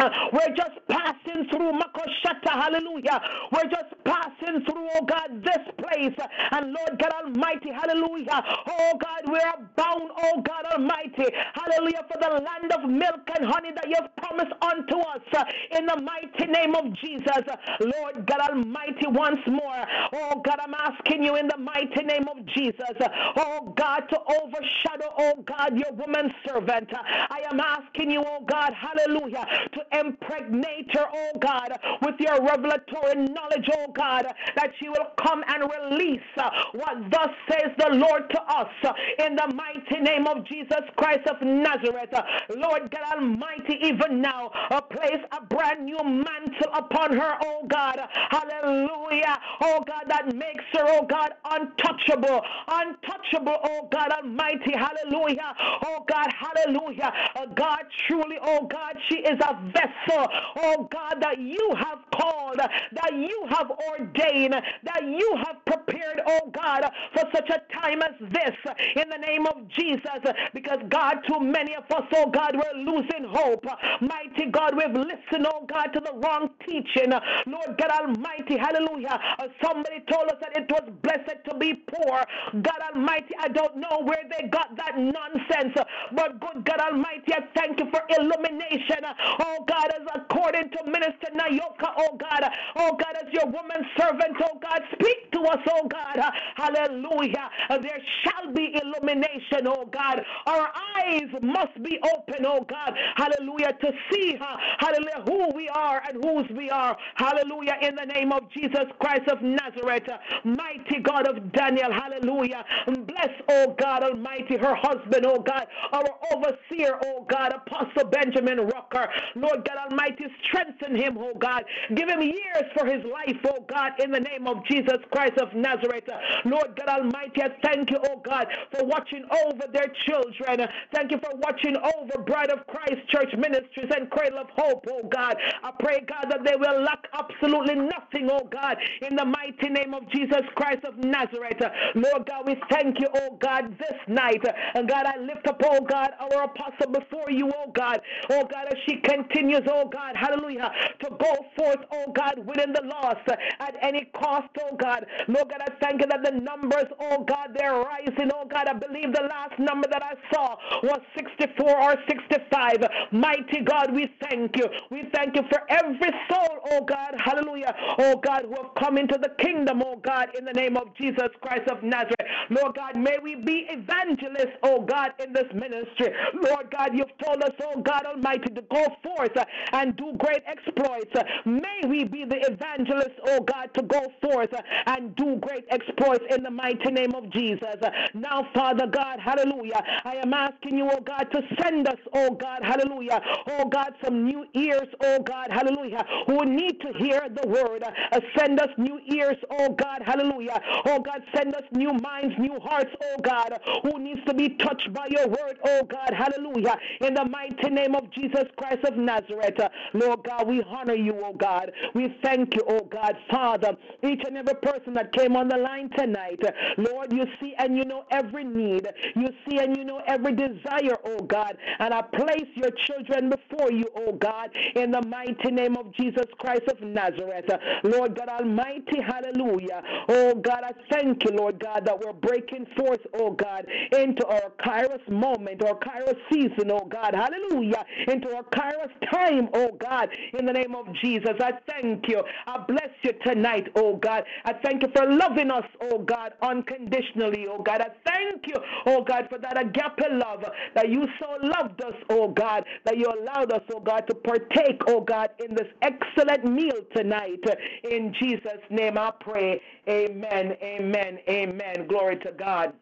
We're 0.32 0.54
just 0.56 0.76
passing 0.88 1.46
through 1.50 1.72
Makoshata, 1.72 2.52
hallelujah. 2.52 3.20
We're 3.52 3.70
just 3.70 3.92
passing 4.04 4.64
through, 4.64 4.88
oh 4.96 5.04
God, 5.06 5.44
this 5.44 5.64
place. 5.78 6.16
And 6.52 6.72
Lord 6.74 7.00
God 7.00 7.12
Almighty, 7.24 7.70
hallelujah. 7.72 8.42
Oh 8.68 8.98
God, 9.00 9.22
we're 9.26 9.66
bound, 9.76 10.10
oh 10.16 10.42
God 10.42 10.64
Almighty, 10.74 11.26
hallelujah, 11.54 12.06
for 12.10 12.18
the 12.20 12.30
land 12.42 12.72
of 12.72 12.90
milk 12.90 13.28
and 13.36 13.46
honey 13.50 13.70
that 13.74 13.88
you've 13.88 14.14
promised 14.16 14.52
unto 14.62 14.98
us 14.98 15.46
in 15.78 15.86
the 15.86 16.00
mighty 16.02 16.46
name 16.50 16.74
of 16.74 16.92
Jesus. 17.00 17.44
Lord 17.80 18.26
God 18.26 18.50
Almighty, 18.50 19.06
once 19.08 19.40
more, 19.46 19.82
oh 20.14 20.42
God, 20.44 20.58
I'm 20.62 20.74
asking 20.74 21.24
you 21.24 21.36
in 21.36 21.48
the 21.48 21.58
mighty 21.58 22.04
name 22.04 22.26
of 22.28 22.44
Jesus, 22.46 22.96
oh 23.36 23.74
God, 23.76 24.00
to 24.10 24.18
overshadow, 24.20 25.12
oh 25.18 25.44
God, 25.46 25.76
your 25.78 25.92
woman 25.92 26.32
servant. 26.46 26.90
I 26.94 27.42
am 27.50 27.60
asking 27.60 28.10
you, 28.10 28.22
oh 28.26 28.44
God, 28.48 28.72
hallelujah, 28.74 29.46
to 29.72 29.80
impregnate 29.98 30.90
her, 30.94 31.06
oh 31.12 31.38
God, 31.40 31.72
with 32.02 32.16
your 32.20 32.40
revelatory 32.44 33.16
knowledge, 33.16 33.68
oh 33.78 33.92
God, 33.92 34.26
that 34.56 34.70
she 34.80 34.88
will 34.88 35.08
come 35.22 35.42
and 35.48 35.64
release 35.70 36.20
uh, 36.36 36.50
what 36.74 36.96
thus 37.10 37.30
says 37.50 37.72
the 37.78 37.90
Lord 37.96 38.30
to 38.30 38.42
us 38.42 38.68
uh, 38.84 38.92
in 39.26 39.36
the 39.36 39.52
mighty 39.54 40.00
name 40.02 40.26
of 40.26 40.44
Jesus 40.46 40.82
Christ 40.96 41.26
of 41.28 41.40
Nazareth. 41.42 42.12
Uh, 42.12 42.22
Lord 42.56 42.90
God 42.90 43.16
Almighty, 43.16 43.78
even 43.82 44.20
now, 44.20 44.50
place 44.90 45.22
a 45.32 45.44
brand 45.46 45.84
new 45.84 45.98
mantle 46.04 46.72
upon 46.74 47.16
her, 47.16 47.34
oh 47.44 47.66
God. 47.68 47.98
Hallelujah. 48.30 49.38
Oh 49.62 49.84
God, 49.86 50.04
that 50.08 50.34
makes 50.34 50.64
her, 50.72 50.84
oh 50.86 51.06
God, 51.06 51.32
untouchable. 51.44 52.40
Untouchable, 52.68 53.56
oh 53.64 53.88
God 53.92 54.10
Almighty. 54.12 54.72
Hallelujah. 54.74 55.54
Oh 55.84 56.04
God, 56.08 56.28
hallelujah. 56.38 57.12
God, 57.54 57.84
truly, 58.06 58.36
oh 58.42 58.66
God, 58.66 58.96
she 59.08 59.16
is 59.16 59.38
a 59.40 59.54
vessel, 59.72 60.26
oh 60.56 60.88
God, 60.90 61.16
that 61.20 61.38
you 61.38 61.72
have 61.76 62.00
called, 62.14 62.58
that 62.58 63.12
you 63.14 63.46
have 63.50 63.70
ordained, 63.70 64.54
that 64.84 65.02
you 65.04 65.38
have 65.46 65.64
prepared, 65.64 66.20
oh 66.26 66.50
God, 66.52 66.84
for 67.14 67.24
such 67.34 67.50
a 67.50 67.60
time 67.80 68.02
as 68.02 68.14
this, 68.32 68.56
in 68.96 69.08
the 69.08 69.18
name 69.18 69.46
of 69.46 69.68
Jesus. 69.68 70.20
Because, 70.54 70.78
God, 70.88 71.16
too 71.28 71.40
many 71.40 71.74
of 71.74 71.84
us, 71.90 72.06
oh 72.14 72.30
God, 72.30 72.54
we're 72.56 72.82
losing 72.82 73.24
hope. 73.28 73.64
Mighty 74.00 74.50
God, 74.50 74.74
we've 74.76 74.94
listened, 74.94 75.46
oh 75.46 75.66
God, 75.66 75.86
to 75.92 76.00
the 76.00 76.12
wrong 76.14 76.50
teaching. 76.66 77.10
Lord 77.46 77.78
God 77.78 77.90
Almighty, 77.90 78.56
hallelujah. 78.58 79.18
Uh, 79.38 79.46
somebody 79.62 80.00
told 80.10 80.28
us 80.28 80.36
that 80.40 80.56
it 80.56 80.70
was 80.70 80.88
blessed 81.02 81.44
to 81.48 81.56
be 81.58 81.74
poor. 81.74 82.24
God 82.62 82.80
Almighty, 82.94 83.34
I 83.40 83.48
don't 83.48 83.76
know 83.76 84.00
where 84.04 84.24
they 84.30 84.48
got 84.48 84.76
that 84.76 84.98
nonsense, 84.98 85.74
but 86.12 86.40
good 86.40 86.64
God 86.64 86.80
Almighty, 86.80 87.32
I 87.32 87.40
thank 87.54 87.78
you 87.80 87.86
for 87.90 88.02
illumination. 88.18 89.04
Uh, 89.04 89.14
oh 89.40 89.59
oh 89.60 89.64
God, 89.66 89.90
as 89.94 90.06
according 90.14 90.70
to 90.70 90.84
Minister 90.86 91.28
Nayoka, 91.34 91.92
oh 91.96 92.16
God, 92.16 92.50
oh 92.76 92.96
God, 92.96 93.14
as 93.20 93.32
your 93.32 93.46
woman 93.46 93.84
servant, 93.98 94.36
oh 94.42 94.58
God, 94.60 94.80
speak 94.94 95.30
to 95.32 95.40
us, 95.42 95.58
oh 95.70 95.88
God, 95.88 96.18
hallelujah. 96.56 97.50
There 97.68 97.98
shall 98.22 98.52
be 98.52 98.74
illumination, 98.82 99.66
oh 99.66 99.88
God. 99.92 100.22
Our 100.46 100.68
eyes 100.98 101.28
must 101.42 101.82
be 101.82 101.98
open, 102.14 102.44
oh 102.46 102.64
God, 102.68 102.94
hallelujah, 103.16 103.72
to 103.80 103.92
see, 104.10 104.38
hallelujah, 104.78 105.22
who 105.26 105.54
we 105.54 105.68
are 105.68 106.02
and 106.08 106.22
whose 106.24 106.48
we 106.56 106.70
are, 106.70 106.96
hallelujah, 107.14 107.76
in 107.82 107.94
the 107.94 108.06
name 108.06 108.32
of 108.32 108.50
Jesus 108.52 108.84
Christ 108.98 109.28
of 109.28 109.42
Nazareth, 109.42 110.08
mighty 110.44 111.00
God 111.02 111.26
of 111.26 111.52
Daniel, 111.52 111.92
hallelujah. 111.92 112.64
Bless, 112.86 113.30
oh 113.48 113.74
God 113.78 114.02
Almighty, 114.02 114.56
her 114.56 114.74
husband, 114.74 115.24
oh 115.26 115.40
God, 115.40 115.66
our 115.92 116.04
overseer, 116.32 116.98
oh 117.04 117.26
God, 117.28 117.52
Apostle 117.52 118.08
Benjamin 118.10 118.58
Rucker, 118.60 119.08
Lord 119.34 119.49
God 119.56 119.90
Almighty, 119.90 120.24
strengthen 120.48 120.96
him, 120.96 121.16
oh 121.18 121.34
God. 121.38 121.64
Give 121.94 122.08
him 122.08 122.22
years 122.22 122.66
for 122.76 122.86
his 122.86 123.02
life, 123.04 123.36
oh 123.48 123.64
God, 123.68 123.92
in 124.02 124.10
the 124.10 124.20
name 124.20 124.46
of 124.46 124.64
Jesus 124.70 124.98
Christ 125.12 125.38
of 125.38 125.54
Nazareth. 125.54 126.04
Lord 126.44 126.76
God 126.76 126.88
Almighty, 127.00 127.42
I 127.42 127.50
thank 127.62 127.90
you, 127.90 127.98
oh 128.10 128.20
God, 128.24 128.46
for 128.74 128.84
watching 128.84 129.24
over 129.46 129.64
their 129.72 129.92
children. 130.08 130.68
Thank 130.94 131.10
you 131.12 131.18
for 131.18 131.36
watching 131.38 131.76
over 131.76 132.22
Bride 132.22 132.50
of 132.50 132.66
Christ 132.66 133.06
Church 133.08 133.30
Ministries 133.36 133.90
and 133.96 134.10
Cradle 134.10 134.40
of 134.40 134.48
Hope, 134.56 134.84
oh 134.90 135.08
God. 135.08 135.36
I 135.62 135.70
pray, 135.78 136.00
God, 136.06 136.26
that 136.30 136.44
they 136.44 136.56
will 136.56 136.82
lack 136.82 137.06
absolutely 137.12 137.76
nothing, 137.76 138.28
oh 138.30 138.48
God, 138.50 138.76
in 139.08 139.16
the 139.16 139.24
mighty 139.24 139.68
name 139.68 139.94
of 139.94 140.08
Jesus 140.10 140.42
Christ 140.54 140.84
of 140.84 140.96
Nazareth. 140.98 141.60
Lord 141.94 142.26
God, 142.28 142.46
we 142.46 142.56
thank 142.70 142.98
you, 143.00 143.08
oh 143.14 143.36
God, 143.40 143.76
this 143.78 143.98
night. 144.08 144.42
And 144.74 144.88
God, 144.88 145.06
I 145.06 145.18
lift 145.18 145.46
up, 145.48 145.60
oh 145.64 145.80
God, 145.84 146.10
our 146.20 146.44
apostle 146.44 146.92
before 146.92 147.30
you, 147.30 147.50
oh 147.56 147.70
God. 147.72 148.00
Oh 148.30 148.44
God, 148.44 148.66
as 148.70 148.78
she 148.86 148.96
can 149.02 149.24
continues, 149.40 149.68
oh 149.72 149.88
God, 149.88 150.16
hallelujah, 150.16 150.70
to 151.00 151.10
go 151.10 151.34
forth, 151.56 151.78
oh 151.92 152.12
God, 152.12 152.34
within 152.46 152.72
the 152.72 152.82
lost 152.84 153.28
at 153.60 153.74
any 153.80 154.04
cost, 154.14 154.48
oh 154.60 154.76
God. 154.76 155.06
Lord 155.28 155.48
God, 155.50 155.60
I 155.62 155.72
thank 155.80 156.00
you 156.00 156.06
that 156.08 156.22
the 156.22 156.32
numbers, 156.32 156.86
oh 157.00 157.24
God, 157.24 157.56
they're 157.56 157.74
rising. 157.74 158.30
Oh 158.34 158.46
God, 158.46 158.66
I 158.68 158.74
believe 158.74 159.12
the 159.12 159.22
last 159.28 159.58
number 159.58 159.88
that 159.90 160.02
I 160.02 160.14
saw 160.32 160.56
was 160.82 161.00
64 161.16 161.82
or 161.82 161.94
65. 162.08 162.78
Mighty 163.12 163.60
God, 163.64 163.94
we 163.94 164.12
thank 164.28 164.56
you. 164.56 164.68
We 164.90 165.04
thank 165.14 165.36
you 165.36 165.42
for 165.50 165.60
every 165.68 165.98
soul, 166.30 166.58
oh 166.72 166.84
God, 166.84 167.14
hallelujah, 167.24 167.74
oh 167.98 168.20
God, 168.24 168.44
who 168.44 168.54
have 168.62 168.74
come 168.78 168.98
into 168.98 169.18
the 169.20 169.30
kingdom, 169.42 169.82
oh 169.84 169.96
God, 169.96 170.28
in 170.36 170.44
the 170.44 170.52
name 170.52 170.76
of 170.76 170.94
Jesus 170.96 171.28
Christ 171.40 171.68
of 171.70 171.82
Nazareth. 171.82 172.28
Lord 172.50 172.74
God, 172.76 172.96
may 172.96 173.18
we 173.22 173.36
be 173.36 173.66
evangelists, 173.70 174.56
oh 174.62 174.82
God, 174.82 175.12
in 175.24 175.32
this 175.32 175.48
ministry. 175.54 176.12
Lord 176.34 176.70
God, 176.70 176.90
you've 176.94 177.16
told 177.24 177.42
us, 177.42 177.52
oh 177.64 177.80
God 177.82 178.04
Almighty, 178.06 178.52
to 178.54 178.62
go 178.70 178.86
forth 179.02 179.29
Uh, 179.36 179.44
and 179.72 179.96
do 179.96 180.12
great 180.18 180.42
exploits. 180.46 181.10
Uh, 181.14 181.22
may 181.44 181.80
we 181.86 182.04
be 182.04 182.24
the 182.24 182.40
evangelists, 182.50 183.18
oh 183.26 183.40
God, 183.40 183.70
to 183.74 183.82
go 183.82 184.06
forth 184.22 184.52
uh, 184.52 184.62
and 184.86 185.14
do 185.16 185.36
great 185.36 185.64
exploits 185.70 186.24
in 186.30 186.42
the 186.42 186.50
mighty 186.50 186.90
name 186.90 187.14
of 187.14 187.30
Jesus. 187.30 187.76
Now, 188.14 188.46
Father 188.54 188.86
God, 188.86 189.20
hallelujah, 189.20 189.82
I 190.04 190.16
am 190.16 190.32
asking 190.32 190.78
you, 190.78 190.88
oh 190.90 191.00
God, 191.00 191.24
to 191.32 191.42
send 191.62 191.88
us, 191.88 191.98
oh 192.12 192.30
God, 192.34 192.62
hallelujah, 192.62 193.20
oh 193.48 193.64
God, 193.68 193.94
some 194.04 194.24
new 194.24 194.44
ears, 194.54 194.88
oh 195.02 195.20
God, 195.22 195.48
hallelujah, 195.50 196.04
who 196.26 196.44
need 196.44 196.80
to 196.80 196.92
hear 196.98 197.28
the 197.28 197.46
word. 197.48 197.82
Uh, 197.82 198.20
send 198.36 198.60
us 198.60 198.68
new 198.78 199.00
ears, 199.12 199.36
oh 199.50 199.70
God, 199.70 200.02
hallelujah. 200.04 200.60
Oh 200.86 201.00
God, 201.00 201.22
send 201.34 201.54
us 201.54 201.62
new 201.72 201.92
minds, 201.92 202.34
new 202.38 202.58
hearts, 202.60 202.90
oh 203.02 203.16
God, 203.22 203.58
who 203.82 203.98
needs 203.98 204.20
to 204.26 204.34
be 204.34 204.50
touched 204.50 204.92
by 204.92 205.06
your 205.10 205.26
word, 205.28 205.58
oh 205.64 205.82
God, 205.84 206.12
hallelujah. 206.16 206.76
In 207.00 207.14
the 207.14 207.24
mighty 207.24 207.70
name 207.70 207.94
of 207.94 208.10
Jesus 208.10 208.44
Christ 208.56 208.84
of 208.84 208.96
Nazareth, 208.96 209.19
uh, 209.30 209.68
Lord 209.94 210.24
God, 210.24 210.48
we 210.48 210.62
honor 210.62 210.94
you, 210.94 211.14
oh 211.24 211.32
God. 211.32 211.72
We 211.94 212.16
thank 212.22 212.54
you, 212.54 212.62
oh 212.68 212.86
God, 212.90 213.16
Father, 213.30 213.76
each 214.06 214.22
and 214.26 214.36
every 214.36 214.54
person 214.62 214.94
that 214.94 215.12
came 215.12 215.36
on 215.36 215.48
the 215.48 215.56
line 215.56 215.90
tonight. 215.96 216.40
Uh, 216.44 216.50
Lord, 216.78 217.12
you 217.12 217.24
see 217.40 217.54
and 217.58 217.76
you 217.76 217.84
know 217.84 218.04
every 218.10 218.44
need. 218.44 218.86
You 219.14 219.28
see 219.48 219.58
and 219.58 219.76
you 219.76 219.84
know 219.84 220.02
every 220.06 220.34
desire, 220.34 220.96
oh 221.04 221.20
God. 221.20 221.56
And 221.78 221.92
I 221.92 222.02
place 222.02 222.48
your 222.54 222.70
children 222.86 223.30
before 223.30 223.72
you, 223.72 223.86
oh 223.96 224.12
God, 224.12 224.50
in 224.74 224.90
the 224.90 225.02
mighty 225.06 225.50
name 225.50 225.76
of 225.76 225.92
Jesus 225.94 226.26
Christ 226.38 226.64
of 226.68 226.80
Nazareth. 226.80 227.50
Uh, 227.50 227.58
Lord 227.84 228.16
God 228.16 228.28
Almighty, 228.28 229.00
hallelujah. 229.06 229.82
Oh 230.08 230.34
God, 230.34 230.62
I 230.64 230.72
thank 230.90 231.24
you, 231.24 231.36
Lord 231.36 231.58
God, 231.60 231.84
that 231.86 231.98
we're 231.98 232.12
breaking 232.12 232.66
forth, 232.76 233.00
oh 233.14 233.32
God, 233.32 233.66
into 233.92 234.26
our 234.26 234.50
Kairos 234.64 235.06
moment, 235.10 235.62
our 235.64 235.78
Kairos 235.78 236.16
season, 236.32 236.70
oh 236.70 236.86
God, 236.90 237.14
hallelujah, 237.14 237.84
into 238.08 238.34
our 238.34 238.44
Kairos 238.44 238.90
time, 239.12 239.48
oh 239.54 239.70
God, 239.78 240.08
in 240.38 240.46
the 240.46 240.52
name 240.52 240.74
of 240.74 240.86
Jesus. 241.02 241.34
I 241.40 241.52
thank 241.68 242.08
you. 242.08 242.22
I 242.46 242.64
bless 242.66 242.90
you 243.02 243.12
tonight, 243.24 243.68
oh 243.76 243.96
God. 243.96 244.24
I 244.44 244.54
thank 244.64 244.82
you 244.82 244.88
for 244.94 245.06
loving 245.06 245.50
us, 245.50 245.64
oh 245.82 245.98
God, 245.98 246.32
unconditionally, 246.42 247.46
oh 247.48 247.62
God. 247.62 247.80
I 247.80 247.88
thank 248.04 248.46
you, 248.46 248.56
oh 248.86 249.04
God, 249.04 249.26
for 249.28 249.38
that 249.38 249.58
agape 249.60 250.10
love 250.12 250.44
that 250.74 250.88
you 250.88 251.04
so 251.20 251.46
loved 251.46 251.82
us, 251.82 251.94
oh 252.10 252.28
God, 252.28 252.64
that 252.84 252.96
you 252.96 253.06
allowed 253.06 253.52
us, 253.52 253.62
oh 253.74 253.80
God, 253.80 254.06
to 254.08 254.14
partake, 254.14 254.80
oh 254.88 255.00
God, 255.00 255.30
in 255.46 255.54
this 255.54 255.68
excellent 255.82 256.44
meal 256.44 256.80
tonight. 256.94 257.44
In 257.90 258.14
Jesus' 258.20 258.62
name 258.70 258.98
I 258.98 259.12
pray. 259.20 259.60
Amen, 259.88 260.56
amen, 260.62 261.18
amen. 261.28 261.86
Glory 261.88 262.16
to 262.18 262.32
God. 262.32 262.72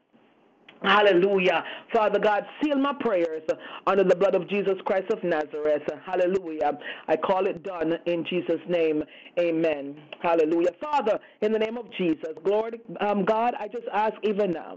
Hallelujah. 0.83 1.65
Father 1.93 2.21
God, 2.21 2.45
seal 2.63 2.79
my 2.79 2.93
prayers 3.01 3.43
under 3.87 4.05
the 4.05 4.15
blood 4.15 4.35
of 4.35 4.49
Jesus 4.49 4.75
Christ 4.85 5.11
of 5.11 5.23
Nazareth. 5.25 5.83
Hallelujah. 6.07 6.79
I 7.09 7.17
call 7.17 7.47
it 7.47 7.63
done 7.65 7.95
in 8.07 8.25
Jesus' 8.25 8.61
name. 8.69 9.03
Amen. 9.39 9.97
Hallelujah. 10.23 10.71
Father, 10.81 11.19
in 11.41 11.53
the 11.53 11.59
name 11.59 11.79
of 11.79 11.87
Jesus, 11.97 12.31
glory, 12.45 12.81
um, 13.01 13.25
God, 13.25 13.55
I 13.59 13.67
just 13.69 13.87
ask 13.93 14.15
even 14.23 14.53
now, 14.53 14.77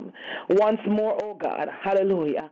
once 0.50 0.80
more, 0.88 1.18
oh 1.24 1.36
God, 1.36 1.68
hallelujah. 1.84 2.50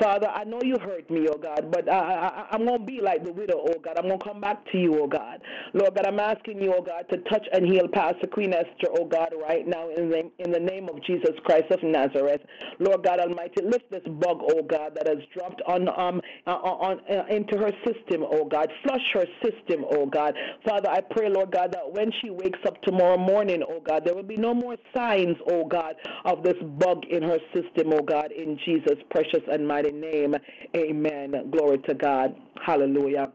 Father, 0.00 0.28
I 0.28 0.44
know 0.44 0.60
you 0.62 0.76
hurt 0.78 1.10
me, 1.10 1.26
oh 1.28 1.38
God, 1.38 1.70
but 1.70 1.88
I, 1.90 2.46
am 2.52 2.64
going 2.64 2.80
to 2.80 2.86
be 2.86 3.00
like 3.00 3.24
the 3.24 3.32
widow, 3.32 3.64
oh 3.68 3.80
God. 3.82 3.98
I'm 3.98 4.06
going 4.06 4.18
to 4.18 4.24
come 4.24 4.40
back 4.40 4.64
to 4.72 4.78
you, 4.78 5.00
oh 5.00 5.06
God. 5.06 5.40
Lord 5.74 5.94
God, 5.94 6.06
I'm 6.06 6.20
asking 6.20 6.62
you, 6.62 6.74
oh 6.76 6.82
God, 6.82 7.04
to 7.10 7.18
touch 7.30 7.46
and 7.52 7.66
heal 7.66 7.88
Pastor 7.88 8.26
Queen 8.26 8.52
Esther, 8.52 8.88
oh 8.96 9.04
God, 9.04 9.32
right 9.40 9.66
now 9.66 9.88
in 9.90 10.08
the, 10.08 10.30
in 10.38 10.52
the 10.52 10.60
name 10.60 10.88
of 10.88 11.02
Jesus 11.04 11.32
Christ 11.44 11.70
of 11.70 11.82
Nazareth. 11.82 12.40
Lord 12.78 12.91
Lord 12.92 13.04
God 13.04 13.20
Almighty, 13.20 13.62
lift 13.62 13.90
this 13.90 14.02
bug, 14.04 14.40
oh 14.42 14.62
God, 14.62 14.92
that 14.94 15.06
has 15.06 15.16
dropped 15.34 15.62
on 15.66 15.88
um 15.88 16.20
uh, 16.46 16.50
on 16.50 17.00
uh, 17.10 17.24
into 17.34 17.56
her 17.56 17.72
system, 17.86 18.22
oh 18.30 18.44
God. 18.44 18.70
Flush 18.82 19.00
her 19.14 19.24
system, 19.42 19.86
oh 19.90 20.04
God. 20.04 20.34
Father, 20.66 20.90
I 20.90 21.00
pray, 21.00 21.30
Lord 21.30 21.52
God, 21.52 21.72
that 21.72 21.90
when 21.90 22.12
she 22.20 22.28
wakes 22.28 22.58
up 22.66 22.80
tomorrow 22.82 23.16
morning, 23.16 23.62
oh 23.66 23.80
God, 23.80 24.04
there 24.04 24.14
will 24.14 24.22
be 24.22 24.36
no 24.36 24.52
more 24.52 24.76
signs, 24.94 25.38
oh 25.50 25.64
God, 25.64 25.94
of 26.26 26.42
this 26.42 26.56
bug 26.78 27.04
in 27.10 27.22
her 27.22 27.38
system, 27.54 27.94
oh 27.94 28.02
God, 28.02 28.30
in 28.30 28.58
Jesus' 28.62 28.98
precious 29.10 29.40
and 29.50 29.66
mighty 29.66 29.92
name. 29.92 30.34
Amen. 30.76 31.50
Glory 31.50 31.78
to 31.88 31.94
God. 31.94 32.36
Hallelujah. 32.62 33.32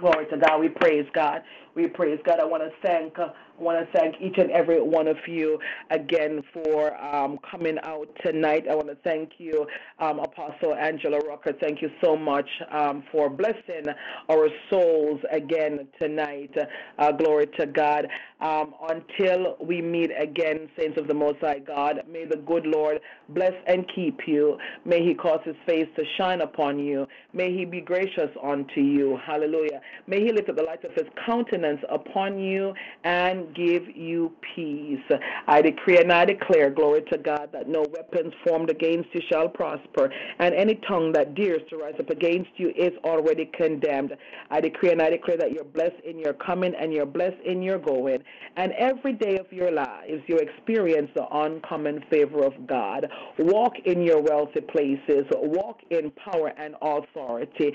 Glory 0.00 0.26
to 0.30 0.38
God. 0.38 0.58
We 0.60 0.70
praise 0.70 1.06
God. 1.14 1.42
We 1.74 1.88
praise 1.88 2.20
God. 2.24 2.38
I 2.38 2.44
want 2.44 2.62
to 2.62 2.70
thank. 2.86 3.18
I 3.18 3.62
want 3.62 3.84
to 3.84 3.98
thank 3.98 4.16
each 4.20 4.36
and 4.38 4.50
every 4.50 4.80
one 4.80 5.08
of 5.08 5.16
you 5.26 5.58
again 5.90 6.42
for 6.52 6.96
um, 7.02 7.38
coming 7.48 7.78
out 7.82 8.08
tonight. 8.24 8.64
I 8.70 8.74
want 8.74 8.88
to 8.88 8.96
thank 9.04 9.32
you, 9.38 9.66
um, 9.98 10.18
Apostle 10.20 10.74
Angela 10.74 11.18
Rucker. 11.26 11.52
Thank 11.60 11.82
you 11.82 11.90
so 12.02 12.16
much 12.16 12.48
um, 12.70 13.04
for 13.10 13.28
blessing 13.30 13.86
our 14.28 14.48
souls 14.70 15.20
again 15.32 15.88
tonight. 16.00 16.54
Uh, 16.98 17.12
glory 17.12 17.46
to 17.58 17.66
God. 17.66 18.06
Um, 18.40 18.74
until 18.88 19.56
we 19.60 19.80
meet 19.80 20.10
again, 20.18 20.68
saints 20.78 20.98
of 21.00 21.08
the 21.08 21.14
Most 21.14 21.38
High 21.40 21.60
God, 21.60 22.02
may 22.10 22.24
the 22.26 22.36
good 22.36 22.66
Lord 22.66 23.00
bless 23.30 23.54
and 23.66 23.84
keep 23.94 24.20
you. 24.26 24.58
May 24.84 25.04
He 25.04 25.14
cause 25.14 25.40
His 25.44 25.56
face 25.66 25.86
to 25.96 26.04
shine 26.18 26.40
upon 26.40 26.78
you. 26.78 27.06
May 27.32 27.56
He 27.56 27.64
be 27.64 27.80
gracious 27.80 28.30
unto 28.42 28.80
you. 28.80 29.18
Hallelujah. 29.24 29.80
May 30.06 30.20
He 30.20 30.32
lift 30.32 30.48
up 30.48 30.56
the 30.56 30.62
light 30.62 30.84
of 30.84 30.92
His 30.92 31.06
countenance 31.24 31.63
upon 31.90 32.38
you 32.38 32.74
and 33.04 33.54
give 33.54 33.84
you 33.94 34.32
peace. 34.54 35.00
I 35.46 35.62
decree 35.62 35.98
and 35.98 36.12
I 36.12 36.24
declare, 36.24 36.70
glory 36.70 37.02
to 37.10 37.18
God, 37.18 37.50
that 37.52 37.68
no 37.68 37.84
weapons 37.92 38.32
formed 38.46 38.70
against 38.70 39.08
you 39.12 39.20
shall 39.30 39.48
prosper, 39.48 40.10
and 40.38 40.54
any 40.54 40.74
tongue 40.88 41.12
that 41.12 41.34
dares 41.34 41.62
to 41.70 41.76
rise 41.76 41.94
up 41.98 42.10
against 42.10 42.50
you 42.56 42.72
is 42.76 42.92
already 43.04 43.46
condemned. 43.54 44.12
I 44.50 44.60
decree 44.60 44.90
and 44.90 45.00
I 45.00 45.10
declare 45.10 45.36
that 45.38 45.52
you're 45.52 45.64
blessed 45.64 46.00
in 46.04 46.18
your 46.18 46.34
coming 46.34 46.74
and 46.78 46.92
you're 46.92 47.06
blessed 47.06 47.40
in 47.44 47.62
your 47.62 47.78
going, 47.78 48.22
and 48.56 48.72
every 48.72 49.12
day 49.12 49.38
of 49.38 49.50
your 49.52 49.70
lives 49.70 50.22
you 50.26 50.36
experience 50.38 51.10
the 51.14 51.26
uncommon 51.32 52.04
favor 52.10 52.44
of 52.44 52.66
God. 52.66 53.06
Walk 53.38 53.72
in 53.84 54.02
your 54.02 54.20
wealthy 54.20 54.60
places, 54.60 55.24
walk 55.32 55.78
in 55.90 56.10
power 56.12 56.52
and 56.58 56.74
authority, 56.82 57.72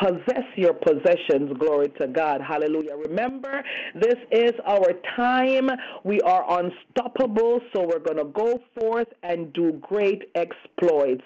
possess 0.00 0.44
your 0.56 0.74
possessions, 0.74 1.56
glory 1.58 1.88
to 2.00 2.06
God. 2.08 2.40
Hallelujah. 2.40 2.96
Remember, 2.96 3.21
this 3.94 4.16
is 4.30 4.52
our 4.66 4.92
time. 5.16 5.70
We 6.04 6.20
are 6.22 6.60
unstoppable, 6.60 7.60
so 7.72 7.86
we're 7.86 7.98
going 7.98 8.18
to 8.18 8.24
go 8.24 8.60
forth 8.78 9.08
and 9.22 9.52
do 9.52 9.72
great 9.80 10.30
exploits. 10.34 11.24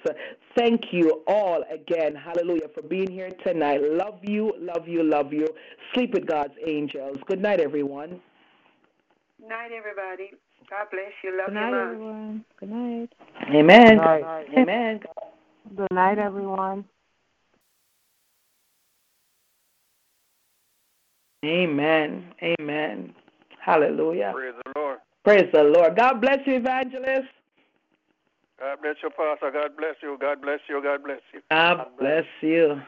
Thank 0.57 0.93
you 0.93 1.23
all 1.27 1.65
again, 1.71 2.15
hallelujah, 2.15 2.69
for 2.75 2.83
being 2.83 3.11
here 3.11 3.31
tonight. 3.45 3.81
Love 3.83 4.19
you, 4.23 4.53
love 4.59 4.89
you, 4.89 5.03
love 5.03 5.33
you. 5.33 5.47
Sleep 5.93 6.15
with 6.15 6.27
God's 6.27 6.55
angels. 6.67 7.19
Good 7.27 7.41
night, 7.41 7.61
everyone. 7.61 8.21
Good 9.39 9.49
night, 9.49 9.71
everybody. 9.77 10.31
God 10.71 10.87
bless 10.91 11.13
you. 11.23 11.37
Love 11.37 11.49
Good 11.49 11.55
night, 11.55 11.69
you 11.69 11.75
much. 11.75 11.85
everyone. 11.85 12.45
Good 12.59 12.71
night. 12.71 13.13
Amen. 13.55 13.89
Good 13.89 13.97
night. 13.97 14.47
Amen. 14.57 15.01
Good 15.77 15.89
night, 15.93 16.19
everyone. 16.19 16.85
Amen. 21.45 22.33
Amen. 22.43 23.15
Hallelujah. 23.61 24.33
Praise 24.35 24.55
the 24.65 24.81
Lord. 24.81 24.99
Praise 25.25 25.51
the 25.53 25.63
Lord. 25.63 25.97
God 25.97 26.21
bless 26.21 26.39
you, 26.47 26.55
evangelist. 26.55 27.29
God 28.59 28.79
bless 28.81 28.97
you, 29.03 29.11
Pastor. 29.11 29.51
God 29.53 29.77
bless 29.77 29.97
you. 30.03 30.17
God 30.21 30.41
bless 30.41 30.61
you. 30.69 30.83
God 30.83 31.05
bless 31.05 31.21
you. 31.33 31.41
God 31.51 31.87
bless 31.99 32.25
you. 32.41 32.81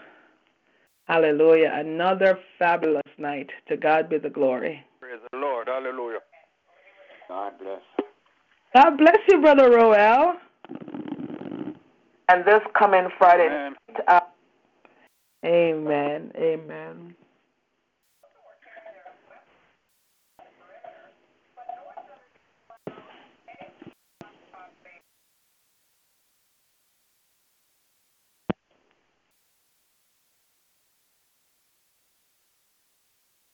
Hallelujah. 1.07 1.73
Another 1.75 2.39
fabulous 2.59 3.03
night. 3.19 3.51
To 3.69 3.77
God 3.77 4.09
be 4.09 4.19
the 4.19 4.31
glory. 4.31 4.85
Praise 5.01 5.21
the 5.33 5.39
Lord. 5.39 5.69
Hallelujah. 5.69 6.21
God 7.29 7.53
bless. 7.59 7.81
God 8.75 8.97
bless 8.97 9.19
you, 9.29 9.41
Brother 9.41 9.71
Roel. 9.71 10.35
And 12.31 12.45
this 12.45 12.61
coming 12.79 13.09
Friday. 13.19 13.47
Amen. 13.47 13.75
Uh, 14.07 14.21
amen. 15.45 16.33
Amen. 16.37 17.15